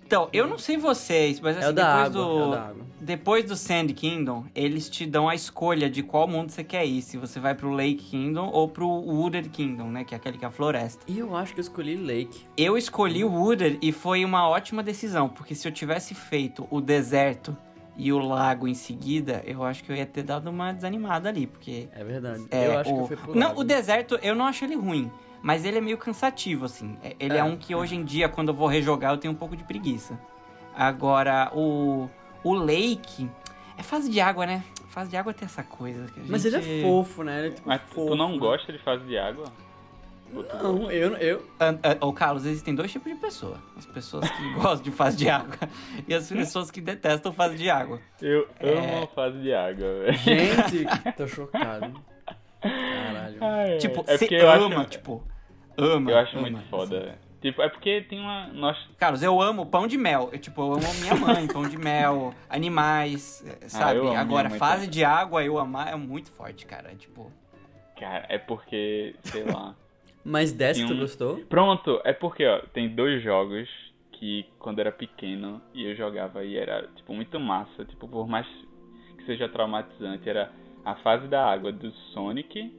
Então, 0.09 0.27
eu 0.33 0.47
não 0.47 0.57
sei 0.57 0.79
vocês, 0.79 1.39
mas 1.39 1.55
É 1.59 1.61
assim, 1.67 1.75
da 1.75 2.03
depois 2.07 2.17
água, 2.17 2.25
do. 2.25 2.41
é 2.41 2.47
o 2.47 2.51
da 2.51 2.63
água. 2.63 2.87
Depois 2.99 3.45
do 3.45 3.55
Sand 3.57 3.89
Kingdom, 3.89 4.47
eles 4.55 4.89
te 4.89 5.05
dão 5.05 5.29
a 5.29 5.35
escolha 5.35 5.91
de 5.91 6.03
qual 6.03 6.27
mundo 6.27 6.49
você 6.51 6.65
quer 6.65 6.87
ir. 6.87 7.03
Se 7.03 7.19
você 7.19 7.39
vai 7.39 7.55
pro 7.55 7.71
Lake 7.71 7.97
Kingdom 7.97 8.49
ou 8.51 8.69
pro 8.69 8.89
Wooded 8.89 9.51
Kingdom, 9.51 9.89
né? 9.91 10.05
Que 10.05 10.15
é 10.15 10.17
aquele 10.17 10.39
que 10.39 10.47
é 10.47 10.49
a 10.49 10.51
floresta. 10.51 11.05
E 11.07 11.19
eu 11.19 11.37
acho 11.37 11.53
que 11.53 11.61
eu 11.61 11.63
escolhi 11.63 11.95
Lake. 11.95 12.41
Eu 12.57 12.79
escolhi 12.79 13.23
o 13.23 13.31
Wooded 13.31 13.79
e 13.83 13.93
foi 13.93 14.25
uma 14.25 14.49
ótima 14.49 14.83
decisão, 14.83 15.29
porque 15.29 15.55
se 15.55 15.69
eu 15.69 15.73
tivesse 15.73 16.15
feito 16.15 16.67
o 16.71 16.81
deserto 16.81 17.55
e 17.95 18.11
o 18.11 18.19
lago 18.19 18.67
em 18.67 18.75
seguida, 18.75 19.43
eu 19.45 19.63
acho 19.63 19.85
que 19.85 19.93
eu 19.93 19.97
ia 19.97 20.07
ter 20.07 20.23
dado 20.23 20.49
uma 20.49 20.73
desanimada 20.73 21.29
ali, 21.29 21.47
porque. 21.47 21.87
É 21.93 22.03
verdade. 22.03 22.47
É, 22.51 22.67
eu 22.69 22.79
acho 22.79 22.91
o... 22.91 22.95
que 22.95 23.01
eu 23.01 23.07
fui 23.09 23.17
pro 23.19 23.35
Não, 23.39 23.49
lago. 23.49 23.61
o 23.61 23.65
deserto 23.65 24.19
eu 24.23 24.35
não 24.35 24.47
acho 24.47 24.65
ele 24.65 24.75
ruim, 24.75 25.11
mas 25.43 25.65
ele 25.65 25.79
é 25.79 25.81
meio 25.81 25.99
cansativo, 25.99 26.65
assim. 26.65 26.97
É- 27.03 27.17
Ele 27.19 27.35
é, 27.35 27.39
É. 27.39 27.45
um 27.45 27.57
que 27.57 27.75
hoje 27.75 27.95
em 27.97 28.05
dia, 28.05 28.29
quando 28.29 28.49
eu 28.49 28.55
vou 28.55 28.67
rejogar, 28.69 29.13
eu 29.13 29.19
tenho 29.19 29.33
um 29.33 29.37
pouco 29.37 29.57
de 29.57 29.65
preguiça. 29.65 30.19
Agora, 30.77 31.51
o, 31.55 32.09
o 32.45 32.55
Lake. 32.55 33.29
É 33.77 33.83
fase 33.83 34.11
de 34.11 34.21
água, 34.21 34.45
né? 34.47 34.63
Fase 34.89 35.11
de 35.11 35.17
água 35.17 35.33
tem 35.35 35.47
essa 35.47 35.63
coisa. 35.63 36.05
que 36.13 36.21
a 36.21 36.23
Mas 36.29 36.45
ele 36.45 36.61
gente- 36.61 36.81
é 36.81 36.83
fofo, 36.83 37.23
né? 37.23 37.39
Ele 37.39 37.47
é 37.49 37.51
tipo 37.51 37.69
Mas 37.69 37.81
fofo. 37.83 38.07
tu 38.09 38.15
não 38.17 38.39
gosta 38.39 38.73
de 38.73 38.79
fase 38.79 39.05
de 39.05 39.17
água? 39.19 39.45
Não, 40.31 40.91
eu, 40.91 41.17
eu. 41.17 41.43
An- 41.59 41.79
an- 41.83 41.97
Ô, 42.07 42.13
Carlos, 42.13 42.45
existem 42.45 42.75
dois 42.75 42.93
tipos 42.93 43.11
de 43.11 43.19
pessoa. 43.19 43.57
As 43.79 43.87
pessoas 43.87 44.29
que 44.31 44.43
gostam 44.55 44.83
de 44.83 44.91
fase 44.91 45.17
de 45.17 45.29
água 45.31 45.57
e 46.07 46.13
as 46.15 46.29
pessoas 46.29 46.71
que 46.71 46.81
detestam 46.83 47.33
fase 47.33 47.57
de 47.57 47.71
água. 47.71 47.99
Eu 48.21 48.47
É. 48.61 48.97
amo 48.99 49.07
fase 49.15 49.39
de 49.41 49.55
água, 49.55 49.87
velho. 50.01 50.13
Gente, 50.19 50.87
tô 51.17 51.27
chocado. 51.27 51.95
Caralho. 52.61 53.37
Ai, 53.41 53.79
Tipo, 53.79 54.05
é 54.07 54.17
você 54.17 54.37
ama, 54.39 54.81
acho, 54.81 54.91
tipo, 54.91 55.23
ama. 55.77 56.11
Eu 56.11 56.19
acho 56.19 56.33
ama, 56.33 56.41
muito 56.43 56.59
assim. 56.59 56.69
foda. 56.69 57.19
Tipo, 57.41 57.63
é 57.63 57.69
porque 57.69 58.01
tem 58.09 58.19
uma. 58.21 58.49
Nós. 58.49 58.77
Carlos, 58.99 59.23
eu 59.23 59.41
amo 59.41 59.65
pão 59.67 59.87
de 59.87 59.97
mel. 59.97 60.29
Eu, 60.33 60.39
tipo, 60.41 60.61
eu 60.61 60.73
amo 60.73 60.95
minha 61.01 61.15
mãe, 61.15 61.47
pão 61.47 61.69
de 61.69 61.79
mel, 61.79 62.35
animais, 62.51 63.45
eh, 63.47 63.69
sabe? 63.69 63.99
Ah, 63.99 64.01
amo 64.01 64.09
minha 64.09 64.21
Agora, 64.21 64.51
fase 64.51 64.75
também. 64.87 64.91
de 64.91 65.05
água 65.05 65.45
eu 65.45 65.57
amar 65.59 65.93
é 65.93 65.95
muito 65.97 66.31
forte, 66.31 66.67
cara. 66.67 66.95
Tipo, 66.97 67.31
Cara, 67.99 68.27
é 68.29 68.39
porque, 68.39 69.15
sei 69.25 69.43
lá. 69.45 69.75
Mas 70.25 70.53
dessa 70.53 70.79
Tem 70.81 70.87
tu 70.89 70.95
um- 70.95 70.99
gostou? 71.01 71.39
Pronto, 71.49 72.01
é 72.05 72.13
porque, 72.13 72.47
ó, 72.47 72.61
tem 72.73 72.89
dois 72.89 73.23
jogos 73.23 73.69
que 74.13 74.47
quando 74.59 74.79
eu 74.79 74.83
era 74.83 74.93
pequeno 74.93 75.61
e 75.75 75.85
eu 75.85 75.97
jogava 75.97 76.45
e 76.45 76.57
era, 76.57 76.89
tipo, 76.97 77.13
muito 77.15 77.39
massa. 77.41 77.85
Tipo, 77.85 78.07
por 78.09 78.27
mais 78.29 78.47
que 79.17 79.25
seja 79.27 79.49
traumatizante, 79.49 80.29
era 80.29 80.51
a 80.85 80.95
fase 80.97 81.29
da 81.29 81.45
água 81.45 81.71
do 81.73 81.91
Sonic, 82.13 82.73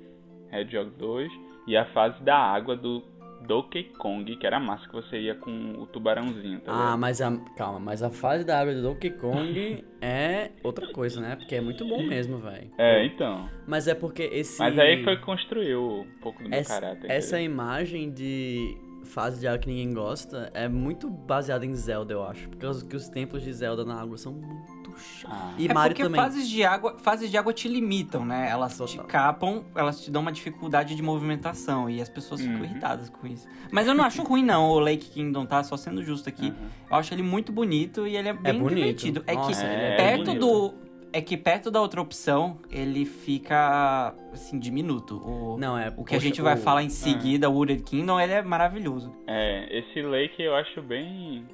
Hedgehog 0.52 0.92
2, 0.98 1.32
e 1.68 1.78
a 1.78 1.86
fase 1.94 2.22
da 2.24 2.36
água 2.38 2.76
do 2.76 3.04
Donkey 3.48 3.86
Kong, 3.98 4.36
que 4.36 4.46
era 4.46 4.60
massa, 4.60 4.86
que 4.88 4.94
você 4.94 5.20
ia 5.20 5.36
com 5.36 5.52
o 5.80 5.86
tubarãozinho, 5.88 6.60
tá 6.60 6.72
Ah, 6.72 6.76
ligado? 6.78 7.00
mas 7.00 7.22
a. 7.22 7.38
Calma, 7.56 7.80
mas 7.80 8.04
a 8.04 8.10
fase 8.10 8.44
da 8.44 8.60
água 8.60 8.74
do 8.74 8.82
Donkey 8.82 9.12
Kong 9.12 9.84
é 10.02 10.52
outra 10.64 10.92
coisa, 10.92 11.22
né? 11.22 11.36
Porque 11.36 11.56
é 11.56 11.62
muito 11.62 11.86
bom 11.86 12.04
mesmo, 12.04 12.38
velho. 12.40 12.70
É, 12.78 13.06
então. 13.06 13.50
Mas 13.66 13.88
é 13.88 13.96
porque 13.96 14.24
esse. 14.24 14.60
Mas 14.60 14.78
aí 14.78 15.04
foi 15.04 15.16
que 15.18 15.24
construiu 15.24 16.02
um 16.02 16.20
pouco 16.22 16.44
do 16.44 16.50
meu 16.50 16.60
essa, 16.60 16.80
caráter. 16.82 17.10
essa 17.10 17.40
imagem 17.40 18.12
de 18.12 18.78
fase 19.06 19.40
de 19.40 19.48
água 19.48 19.60
que 19.60 19.70
ninguém 19.70 19.94
gosta 19.94 20.52
é 20.54 20.68
muito 20.68 21.10
baseada 21.10 21.66
em 21.66 21.74
Zelda, 21.74 22.14
eu 22.14 22.24
acho. 22.24 22.50
Por 22.50 22.58
causa 22.58 22.86
que 22.86 22.96
os 22.96 23.08
templos 23.08 23.42
de 23.42 23.54
Zelda 23.54 23.86
na 23.86 24.02
água 24.02 24.18
são 24.18 24.34
muito 24.34 24.79
Ah. 25.26 25.54
E 25.58 25.68
é 25.68 25.74
Mario 25.74 25.96
porque 25.96 26.04
também. 26.04 26.22
fases 26.22 26.48
de 26.50 26.64
água, 26.64 26.98
fases 27.00 27.30
de 27.30 27.38
água 27.38 27.54
te 27.54 27.68
limitam, 27.68 28.26
né? 28.26 28.50
Elas 28.50 28.74
te 28.74 28.78
Total. 28.98 29.06
capam, 29.06 29.64
elas 29.76 30.02
te 30.04 30.10
dão 30.12 30.22
uma 30.22 30.32
dificuldade 30.32 30.96
de 30.96 31.02
movimentação 31.02 31.90
e 31.90 32.02
as 32.02 32.10
pessoas 32.10 32.42
ficam 32.42 32.58
Uhum. 32.58 32.64
irritadas 32.66 33.10
com 33.10 33.28
isso. 33.28 33.48
Mas 33.72 33.88
eu 33.88 33.94
não 33.94 34.04
acho 34.04 34.22
ruim 34.24 34.44
não, 34.44 34.70
o 34.70 34.80
Lake 34.80 35.10
Kingdom, 35.10 35.46
tá? 35.46 35.64
Só 35.64 35.76
sendo 35.78 36.04
justo 36.04 36.30
aqui. 36.30 36.48
Uhum. 36.50 36.68
Eu 36.92 36.96
acho 36.98 37.14
ele 37.14 37.24
muito 37.24 37.52
bonito 37.52 38.08
e 38.08 38.16
ele 38.16 38.30
é 38.30 38.34
bem 38.34 38.60
bonito. 38.60 38.76
divertido. 38.78 39.24
É 39.28 39.34
Nossa, 39.36 39.62
que 39.66 39.72
é 39.72 39.96
perto 39.98 40.26
bonito. 40.26 40.40
do 40.40 40.90
é 41.12 41.22
que 41.22 41.36
perto 41.36 41.72
da 41.72 41.82
outra 41.82 42.00
opção, 42.00 42.60
ele 42.70 43.04
fica 43.04 44.14
assim 44.32 44.60
diminuto. 44.60 45.18
O, 45.18 45.58
Não, 45.58 45.76
é. 45.76 45.88
o 45.88 46.04
que 46.04 46.14
a 46.14 46.18
poxa, 46.18 46.20
gente 46.20 46.40
vai 46.40 46.54
o- 46.54 46.58
falar 46.58 46.84
em 46.84 46.90
seguida, 46.90 47.50
o 47.50 47.54
Wooded 47.54 47.82
Kingdom, 47.84 48.20
ele 48.20 48.34
é 48.34 48.44
maravilhoso. 48.44 49.12
É, 49.26 49.80
esse 49.80 50.02
Lake 50.04 50.40
eu 50.42 50.56
acho 50.56 50.82
bem. 50.84 51.48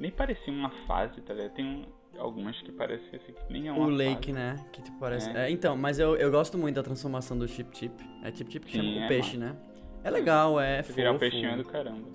Nem 0.00 0.10
parecia 0.10 0.50
uma 0.50 0.70
fase, 0.86 1.20
tá 1.20 1.34
ligado? 1.34 1.52
Tem 1.52 1.66
um- 1.66 1.84
algumas 2.20 2.60
que 2.62 2.70
parecem 2.72 3.06
assim, 3.14 3.32
que 3.32 3.52
nem 3.52 3.68
é 3.68 3.72
uma 3.72 3.86
O 3.86 3.90
Lake, 3.90 4.30
fase. 4.30 4.32
né? 4.32 4.56
Que 4.72 4.82
tipo 4.82 4.98
parece. 4.98 5.30
É. 5.30 5.46
É, 5.46 5.50
então, 5.50 5.76
mas 5.76 5.98
eu, 5.98 6.16
eu 6.16 6.30
gosto 6.30 6.56
muito 6.58 6.76
da 6.76 6.82
transformação 6.82 7.36
do 7.38 7.48
Chip 7.48 7.76
Chip. 7.76 7.94
É 8.22 8.30
Chip 8.32 8.52
Chip 8.52 8.66
que 8.66 8.72
Sim, 8.72 8.78
chama 8.78 9.00
o 9.00 9.04
é 9.04 9.08
peixe, 9.08 9.36
né? 9.36 9.56
É 10.04 10.10
legal, 10.10 10.60
é. 10.60 10.82
Se 10.82 10.92
virar 10.92 11.18
peixinho 11.18 11.50
é 11.50 11.56
do 11.56 11.64
caramba. 11.64 12.08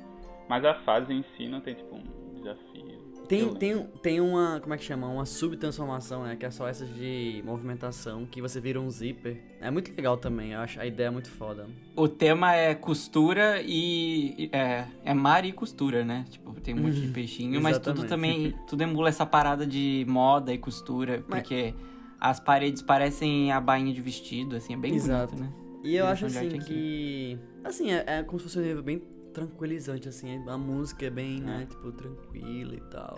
Mas 0.48 0.64
a 0.64 0.76
fase 0.84 1.12
em 1.14 1.24
si 1.36 1.48
não 1.48 1.60
tem, 1.60 1.76
tipo, 1.76 1.96
um 1.96 2.34
desafio. 2.36 2.95
Tem, 3.28 3.54
tem, 3.56 3.84
tem 4.02 4.22
uma, 4.22 4.60
como 4.62 4.74
é 4.74 4.78
que 4.78 4.84
chama? 4.84 5.08
Uma 5.08 5.26
subtransformação, 5.26 6.24
né? 6.24 6.36
Que 6.36 6.46
é 6.46 6.52
só 6.52 6.68
essas 6.68 6.88
de 6.94 7.42
movimentação, 7.46 8.26
que 8.26 8.42
você 8.42 8.60
vira 8.60 8.80
um 8.80 8.90
zíper. 8.90 9.42
É 9.60 9.72
muito 9.72 9.92
legal 9.96 10.18
também, 10.18 10.52
eu 10.54 10.60
acho 10.60 10.80
a 10.80 10.86
ideia 10.86 11.12
muito 11.12 11.30
foda. 11.30 11.68
O 11.96 12.08
tema 12.08 12.56
é 12.56 12.76
costura 12.76 13.62
e. 13.62 14.50
É, 14.52 14.86
é 15.04 15.14
mar 15.14 15.46
e 15.46 15.52
costura, 15.52 16.04
né? 16.06 16.26
Tipo, 16.30 16.54
tem 16.62 16.74
um 16.76 16.84
monte 16.84 17.02
de 17.02 17.08
peixinho, 17.08 17.62
mas 17.62 17.80
tudo 17.80 18.06
também. 18.06 18.54
Tudo 18.68 18.82
emula 18.82 19.10
essa 19.10 19.26
parada 19.26 19.66
de 19.66 20.06
moda 20.08 20.54
e 20.54 20.58
costura, 20.58 21.24
Mas- 21.28 21.42
porque 21.42 21.74
as 22.20 22.40
paredes 22.40 22.82
parecem 22.82 23.52
a 23.52 23.60
bainha 23.60 23.94
de 23.94 24.02
vestido, 24.02 24.56
assim, 24.56 24.74
é 24.74 24.78
bem 24.78 24.96
Exato. 24.96 25.36
bonito, 25.36 25.50
né? 25.54 25.66
E 25.84 25.96
eu 25.96 26.08
acho 26.08 26.26
assim 26.26 26.50
que. 26.60 27.38
Assim, 27.64 27.92
é, 27.92 28.04
é 28.08 28.24
como 28.24 28.40
se 28.40 28.46
fosse 28.46 28.58
um 28.60 28.62
nível 28.64 28.82
bem 28.84 29.02
tranquilizante, 29.36 30.08
assim. 30.08 30.42
A 30.48 30.58
música 30.58 31.06
é 31.06 31.10
bem, 31.10 31.42
né? 31.42 31.68
Tipo, 31.70 31.92
tranquila 31.92 32.74
e 32.74 32.82
tal. 32.90 33.18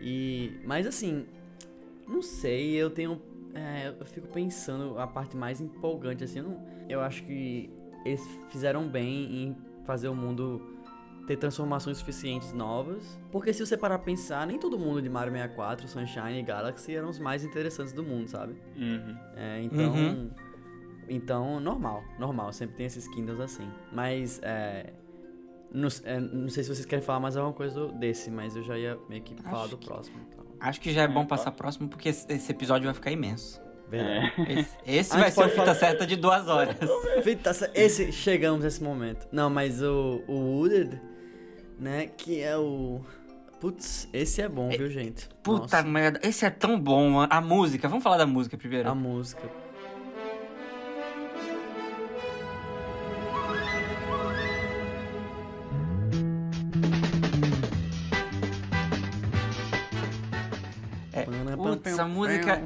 E. 0.00 0.60
Mas 0.64 0.86
assim. 0.86 1.26
Não 2.06 2.22
sei, 2.22 2.74
eu 2.74 2.90
tenho. 2.90 3.20
é, 3.54 3.94
eu 3.98 4.06
fico 4.06 4.28
pensando 4.28 4.98
a 4.98 5.06
parte 5.06 5.36
mais 5.36 5.60
empolgante, 5.60 6.22
assim. 6.22 6.38
Eu, 6.38 6.44
não, 6.44 6.66
eu 6.88 7.00
acho 7.00 7.24
que 7.24 7.70
eles 8.04 8.22
fizeram 8.50 8.88
bem 8.88 9.42
em 9.42 9.56
fazer 9.84 10.08
o 10.08 10.14
mundo 10.14 10.60
ter 11.26 11.36
transformações 11.36 11.98
suficientes 11.98 12.52
novas. 12.52 13.18
Porque 13.32 13.52
se 13.52 13.64
você 13.64 13.76
parar 13.76 13.98
pra 13.98 14.04
pensar, 14.04 14.46
nem 14.46 14.58
todo 14.58 14.78
mundo 14.78 15.02
de 15.02 15.08
Mario 15.08 15.32
64, 15.32 15.88
Sunshine 15.88 16.38
e 16.38 16.42
Galaxy 16.42 16.94
eram 16.94 17.08
os 17.08 17.18
mais 17.18 17.44
interessantes 17.44 17.92
do 17.92 18.04
mundo, 18.04 18.28
sabe? 18.28 18.54
Uhum. 18.76 19.16
É, 19.36 19.62
então. 19.62 19.94
Uhum. 19.94 20.30
Então, 21.08 21.60
normal, 21.60 22.02
normal, 22.18 22.52
sempre 22.52 22.76
tem 22.76 22.86
esses 22.86 23.06
Kingdoms 23.08 23.40
assim. 23.40 23.68
Mas, 23.92 24.40
é. 24.42 24.92
Não, 25.74 25.88
é, 26.04 26.20
não 26.20 26.48
sei 26.48 26.62
se 26.62 26.72
vocês 26.74 26.86
querem 26.86 27.04
falar 27.04 27.18
mais 27.20 27.36
alguma 27.36 27.52
coisa 27.52 27.74
do- 27.74 27.92
desse, 27.92 28.30
mas 28.30 28.54
eu 28.56 28.62
já 28.62 28.78
ia 28.78 28.96
meio 29.08 29.22
que 29.22 29.34
falar 29.42 29.66
do 29.66 29.76
que- 29.76 29.86
próximo. 29.86 30.16
Então. 30.30 30.44
Acho 30.60 30.80
que 30.80 30.92
já 30.92 31.02
é 31.02 31.04
É, 31.04 31.08
bom 31.08 31.26
passar 31.26 31.50
próximo, 31.50 31.88
porque 31.88 32.08
esse 32.08 32.32
esse 32.32 32.50
episódio 32.52 32.84
vai 32.86 32.94
ficar 32.94 33.10
imenso. 33.10 33.60
Verdade. 33.90 34.32
Esse, 34.48 34.76
esse 34.86 35.14
A 35.14 35.18
vai 35.18 35.30
ser 35.30 35.40
o 35.40 35.48
fita 35.48 35.56
falar- 35.62 35.74
certa 35.74 36.06
de 36.06 36.16
duas 36.16 36.48
horas. 36.48 36.76
Fita, 37.22 37.50
esse, 37.74 38.10
chegamos 38.12 38.62
nesse 38.64 38.82
momento. 38.82 39.28
Não, 39.30 39.50
mas 39.50 39.82
o, 39.82 40.22
o 40.26 40.32
Wooded, 40.58 40.98
né, 41.78 42.06
que 42.06 42.40
é 42.40 42.56
o. 42.56 43.00
Putz, 43.60 44.08
esse 44.12 44.42
é 44.42 44.48
bom, 44.48 44.68
viu, 44.68 44.88
gente? 44.90 45.28
Puta 45.42 45.62
Nossa, 45.62 45.82
merda, 45.82 46.20
esse 46.22 46.44
é 46.44 46.50
tão 46.50 46.78
bom, 46.78 47.08
mano. 47.10 47.28
A 47.30 47.40
música, 47.40 47.88
vamos 47.88 48.02
falar 48.04 48.16
da 48.18 48.26
música 48.26 48.56
primeiro? 48.56 48.88
a 48.88 48.94
música. 48.94 49.42
Putz, 61.96 62.00
a 62.00 62.08
música 62.08 62.62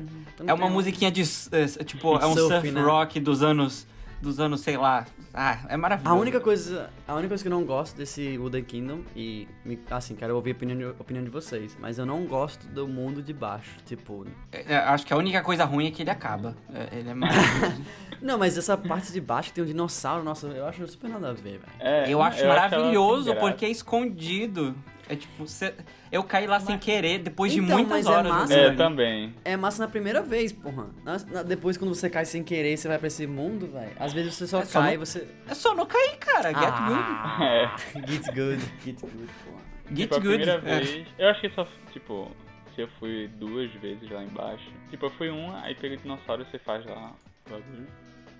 é 0.47 0.53
uma 0.55 0.69
musiquinha 0.69 1.11
de. 1.11 1.23
eh, 1.53 1.85
Tipo, 1.85 2.17
é 2.17 2.27
um 2.27 2.35
Surf, 2.35 2.71
né? 2.71 2.81
rock 2.83 3.21
dos 3.21 3.43
anos. 3.43 3.87
Dos 4.21 4.41
anos, 4.41 4.63
sei 4.63 4.77
lá. 4.77 5.07
Ah, 5.33 5.59
é 5.69 5.75
A 5.75 5.79
maravilhoso. 5.79 6.17
única 6.21 6.41
coisa, 6.41 6.91
a 7.07 7.15
única 7.15 7.29
coisa 7.29 7.41
que 7.45 7.47
eu 7.47 7.51
não 7.53 7.63
gosto 7.65 7.97
desse 7.97 8.37
Wooden 8.37 8.65
Kingdom 8.65 9.03
e 9.15 9.47
me- 9.65 9.79
assim, 9.89 10.17
quero 10.17 10.35
ouvir 10.35 10.51
a 10.51 10.55
opinião 10.55 10.77
de, 10.77 10.85
a 10.87 10.91
opinião 10.99 11.23
de 11.25 11.31
vocês, 11.31 11.77
mas 11.81 11.99
eu 11.99 12.05
não 12.05 12.25
gosto 12.27 12.67
do 12.67 12.89
mundo 12.89 13.23
de 13.23 13.33
baixo, 13.33 13.71
tipo, 13.87 14.27
É, 14.51 14.77
acho 14.77 15.07
que 15.07 15.13
a 15.13 15.17
única 15.17 15.41
coisa 15.41 15.65
ruim 15.65 15.87
é 15.87 15.93
que 15.93 16.03
ele 16.03 16.11
acaba. 16.11 16.57
É, 16.75 16.99
ele 16.99 17.11
é 17.11 17.15
maravilhoso. 17.15 17.81
não, 18.21 18.37
mas 18.39 18.59
essa 18.59 18.77
parte 18.77 19.13
de 19.13 19.21
baixo 19.21 19.51
que 19.51 19.55
tem 19.55 19.63
um 19.63 19.69
dinossauro, 19.69 20.25
nossa, 20.25 20.49
eu 20.49 20.67
acho 20.67 20.85
super 20.89 21.09
nada 21.11 21.31
a 21.31 21.33
ver, 21.33 21.61
velho. 21.61 21.63
É, 21.79 22.13
eu 22.13 22.21
acho 22.21 22.41
ela 22.43 22.55
maravilhoso 22.57 23.23
sem 23.27 23.35
graça. 23.35 23.49
porque 23.49 23.67
é 23.67 23.71
escondido. 23.71 24.75
É 25.09 25.15
tipo, 25.15 25.47
cê- 25.47 25.75
eu 26.11 26.23
caí 26.25 26.47
lá 26.47 26.59
sem 26.61 26.79
querer 26.79 27.19
depois 27.19 27.53
de 27.53 27.61
Então, 27.61 27.77
muitas 27.79 28.05
mas 28.05 28.07
é 28.07 28.11
horas. 28.11 28.33
massa, 28.33 28.55
jogando. 28.55 28.73
É, 28.73 28.77
também. 28.77 29.35
É 29.45 29.57
massa 29.57 29.83
na 29.85 29.89
primeira 29.91 30.23
vez, 30.23 30.53
porra. 30.53 30.87
Na- 31.05 31.19
na- 31.33 31.43
depois 31.43 31.77
quando 31.77 31.95
você 31.95 32.09
cai 32.11 32.25
sem 32.25 32.43
querer, 32.43 32.77
você 32.77 32.89
vai 32.89 32.99
pra 32.99 33.07
esse 33.09 33.27
mundo, 33.27 33.67
velho. 33.73 33.93
Às 33.99 34.13
vezes 34.13 34.35
você 34.35 34.47
só 34.47 34.61
É 34.61 34.67
cai 34.67 34.95
e 34.95 34.99
no- 34.99 35.07
você 35.07 35.27
É 35.49 35.55
só 35.55 35.75
não 35.75 35.87
cair, 35.87 36.17
cara. 36.19 36.49
Get 36.49 36.59
Ah. 36.73 37.39
É. 37.43 37.67
Get 38.07 38.25
good, 38.35 38.61
get 38.85 39.01
good, 39.01 39.31
porra. 39.45 39.63
good. 39.87 39.97
Get 39.97 40.03
tipo, 40.11 40.15
a 40.15 40.19
good. 40.19 40.37
primeira 40.39 40.53
É. 40.53 40.59
vez. 40.81 41.07
Eu 41.19 41.29
acho 41.29 41.41
que 41.41 41.51
só, 41.51 41.67
tipo, 41.93 42.31
se 42.75 42.83
eu 42.83 42.89
fui 42.99 43.29
duas 43.39 43.71
vezes 43.75 44.09
lá 44.11 44.23
embaixo. 44.23 44.71
Tipo, 44.91 45.07
eu 45.07 45.11
fui 45.11 45.29
uma, 45.31 45.63
aí 45.63 45.75
pega 45.75 45.95
o 45.95 45.99
dinossauro 45.99 46.43
e 46.43 46.51
você 46.51 46.59
faz 46.59 46.85
lá. 46.87 47.13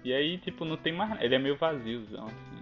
E 0.05 0.13
aí, 0.13 0.39
tipo, 0.39 0.65
não 0.65 0.77
tem 0.77 0.93
mais 0.93 1.11
nada. 1.11 1.25
Ele 1.25 1.35
é 1.35 1.39
meio 1.39 1.57
vaziozão, 1.57 2.27
assim. 2.27 2.58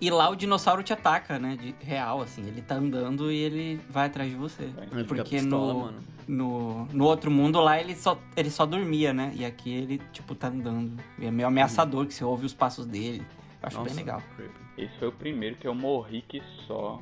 E 0.00 0.10
lá 0.10 0.28
o 0.28 0.36
dinossauro 0.36 0.82
te 0.82 0.92
ataca, 0.92 1.38
né? 1.38 1.56
De 1.56 1.74
real, 1.84 2.20
assim. 2.20 2.42
Ele 2.46 2.60
tá 2.62 2.74
andando 2.76 3.30
e 3.32 3.36
ele 3.36 3.80
vai 3.88 4.06
atrás 4.06 4.30
de 4.30 4.36
você. 4.36 4.70
Ele 4.92 5.04
Porque 5.04 5.36
pistola, 5.36 5.72
no, 5.72 5.80
mano. 5.80 5.98
no, 6.28 6.84
no 6.86 7.04
outro 7.04 7.30
mundo 7.30 7.60
lá 7.60 7.80
ele 7.80 7.94
só, 7.96 8.18
ele 8.36 8.50
só 8.50 8.64
dormia, 8.66 9.12
né? 9.12 9.32
E 9.34 9.44
aqui 9.44 9.72
ele, 9.72 10.00
tipo, 10.12 10.34
tá 10.34 10.48
andando. 10.48 11.02
E 11.18 11.26
é 11.26 11.30
meio 11.30 11.48
ameaçador 11.48 12.06
que 12.06 12.14
você 12.14 12.24
ouve 12.24 12.46
os 12.46 12.54
passos 12.54 12.86
dele. 12.86 13.26
Eu 13.62 13.66
acho 13.68 13.76
bem 13.78 13.84
Nossa, 13.86 13.96
legal. 13.96 14.22
creepy. 14.36 14.54
Esse 14.78 14.98
foi 14.98 15.08
o 15.08 15.12
primeiro 15.12 15.56
que 15.56 15.66
eu 15.68 15.74
morri 15.74 16.22
que 16.22 16.42
só. 16.66 17.00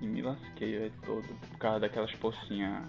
E 0.00 0.06
me 0.06 0.20
lasquei, 0.20 0.78
velho, 0.78 0.92
todo. 1.04 1.26
Por 1.50 1.58
causa 1.58 1.80
daquelas 1.80 2.12
pocinhas 2.16 2.82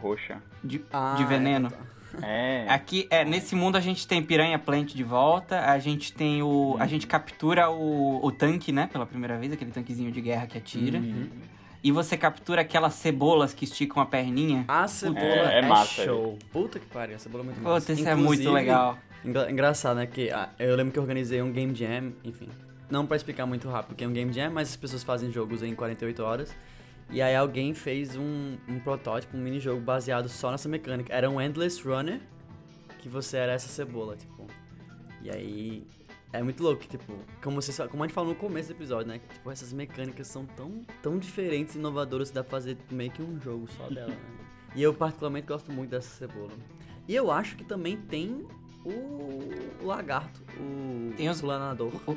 roxa. 0.00 0.42
De, 0.64 0.82
Ah, 0.92 1.14
de 1.16 1.24
é, 1.24 1.26
veneno. 1.26 1.70
tá, 1.70 1.76
tá. 1.76 1.82
É. 2.20 2.66
Aqui, 2.68 3.06
é, 3.10 3.24
nesse 3.24 3.54
mundo 3.54 3.76
a 3.76 3.80
gente 3.80 4.06
tem 4.06 4.22
Piranha 4.22 4.58
Plant 4.58 4.92
de 4.94 5.02
volta, 5.04 5.60
a 5.70 5.78
gente 5.78 6.12
tem 6.12 6.42
o. 6.42 6.76
A 6.78 6.86
gente 6.86 7.06
captura 7.06 7.70
o, 7.70 8.24
o 8.24 8.30
tanque, 8.32 8.72
né? 8.72 8.88
Pela 8.92 9.06
primeira 9.06 9.38
vez, 9.38 9.52
aquele 9.52 9.70
tanquezinho 9.70 10.10
de 10.12 10.20
guerra 10.20 10.46
que 10.46 10.58
atira. 10.58 10.98
Uhum. 10.98 11.28
E 11.84 11.90
você 11.90 12.16
captura 12.16 12.60
aquelas 12.60 12.94
cebolas 12.94 13.52
que 13.52 13.64
esticam 13.64 14.00
a 14.02 14.06
perninha. 14.06 14.64
A 14.68 14.86
cebola 14.86 15.24
É, 15.24 15.54
é, 15.54 15.58
é 15.58 15.62
massa, 15.62 16.04
show. 16.04 16.38
Puta 16.52 16.78
que 16.78 16.86
pariu, 16.86 17.16
a 17.16 17.18
cebola 17.18 17.42
é 17.42 17.46
muito 17.46 17.56
Puta, 17.58 17.70
massa. 17.70 17.92
isso 17.92 18.08
é 18.08 18.14
muito 18.14 18.50
legal. 18.52 18.98
engra- 19.24 19.50
engraçado, 19.50 19.96
né? 19.96 20.06
Que 20.06 20.30
ah, 20.30 20.48
eu 20.58 20.76
lembro 20.76 20.92
que 20.92 20.98
eu 20.98 21.02
organizei 21.02 21.42
um 21.42 21.50
Game 21.50 21.74
Jam, 21.74 22.12
enfim. 22.22 22.48
Não 22.88 23.04
pra 23.06 23.16
explicar 23.16 23.46
muito 23.46 23.68
rápido 23.68 23.92
o 23.92 23.94
que 23.96 24.04
é 24.04 24.06
um 24.06 24.12
Game 24.12 24.32
Jam, 24.32 24.50
mas 24.52 24.68
as 24.68 24.76
pessoas 24.76 25.02
fazem 25.02 25.32
jogos 25.32 25.62
em 25.62 25.74
48 25.74 26.22
horas. 26.22 26.54
E 27.12 27.20
aí 27.20 27.36
alguém 27.36 27.74
fez 27.74 28.16
um, 28.16 28.56
um 28.66 28.80
protótipo, 28.80 29.36
um 29.36 29.40
mini-jogo 29.40 29.80
baseado 29.80 30.28
só 30.28 30.50
nessa 30.50 30.68
mecânica. 30.68 31.12
Era 31.14 31.28
um 31.28 31.38
Endless 31.40 31.80
Runner, 31.86 32.20
que 33.00 33.08
você 33.08 33.36
era 33.36 33.52
essa 33.52 33.68
cebola, 33.68 34.16
tipo. 34.16 34.46
E 35.22 35.30
aí... 35.30 35.86
É 36.34 36.42
muito 36.42 36.62
louco, 36.62 36.82
tipo, 36.86 37.12
como, 37.42 37.60
vocês, 37.60 37.76
fa- 37.76 37.86
como 37.86 38.02
a 38.02 38.06
gente 38.06 38.14
falou 38.14 38.30
no 38.30 38.34
começo 38.36 38.68
do 38.68 38.72
episódio, 38.74 39.06
né? 39.06 39.20
Tipo, 39.34 39.50
essas 39.50 39.70
mecânicas 39.70 40.26
são 40.28 40.46
tão, 40.46 40.80
tão 41.02 41.18
diferentes 41.18 41.74
e 41.74 41.78
inovadoras 41.78 42.30
que 42.30 42.34
dá 42.34 42.42
pra 42.42 42.52
fazer 42.52 42.78
meio 42.90 43.10
que 43.10 43.20
um 43.20 43.38
jogo 43.38 43.68
só 43.76 43.86
dela, 43.90 44.08
né? 44.08 44.16
E 44.74 44.82
eu 44.82 44.94
particularmente 44.94 45.46
gosto 45.46 45.70
muito 45.70 45.90
dessa 45.90 46.08
cebola. 46.08 46.52
E 47.06 47.14
eu 47.14 47.30
acho 47.30 47.54
que 47.54 47.64
também 47.64 47.98
tem 47.98 48.46
o, 48.82 48.88
o 49.82 49.84
lagarto, 49.86 50.40
o 50.58 51.12
Tem 51.14 51.28
os- 51.28 51.42
planador. 51.42 51.92
O- 52.06 52.16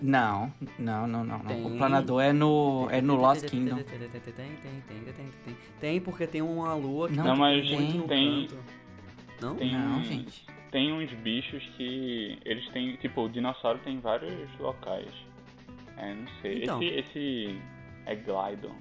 Não, 0.00 0.52
não, 0.78 1.06
não, 1.06 1.24
não. 1.24 1.38
não. 1.38 1.46
Tem. 1.46 1.66
O 1.66 1.76
planador 1.76 2.22
é 2.22 2.32
no, 2.32 2.88
é 2.90 3.00
no 3.00 3.16
Lost 3.16 3.44
Kingdom. 3.46 3.76
Tem, 3.76 3.84
tem, 3.84 3.98
tem, 4.08 4.20
tem, 4.20 4.32
tem, 4.32 4.82
tem, 4.86 5.12
tem. 5.44 5.56
Tem 5.80 6.00
porque 6.00 6.26
tem 6.26 6.42
uma 6.42 6.74
lua 6.74 7.08
que 7.08 7.16
Não, 7.16 7.24
tá 7.24 7.30
Não, 7.30 7.36
mas 7.36 7.70
muito 7.70 7.96
no 7.98 8.02
tem- 8.08 8.46
canto. 8.46 8.58
Não? 9.40 9.56
Tem, 9.56 9.72
Não, 9.72 10.02
gente. 10.04 10.46
tem 10.70 10.92
uns 10.92 11.10
bichos 11.14 11.62
que 11.76 12.38
eles 12.44 12.68
têm, 12.70 12.94
tipo, 12.96 13.22
o 13.22 13.28
dinossauro 13.28 13.78
tem 13.84 13.98
vários 14.00 14.48
locais. 14.58 15.10
É, 15.96 16.14
não 16.14 16.26
sei. 16.40 16.62
Então. 16.62 16.82
Esse, 16.82 16.98
esse 17.00 17.58
é 18.06 18.14
Glydon, 18.14 18.74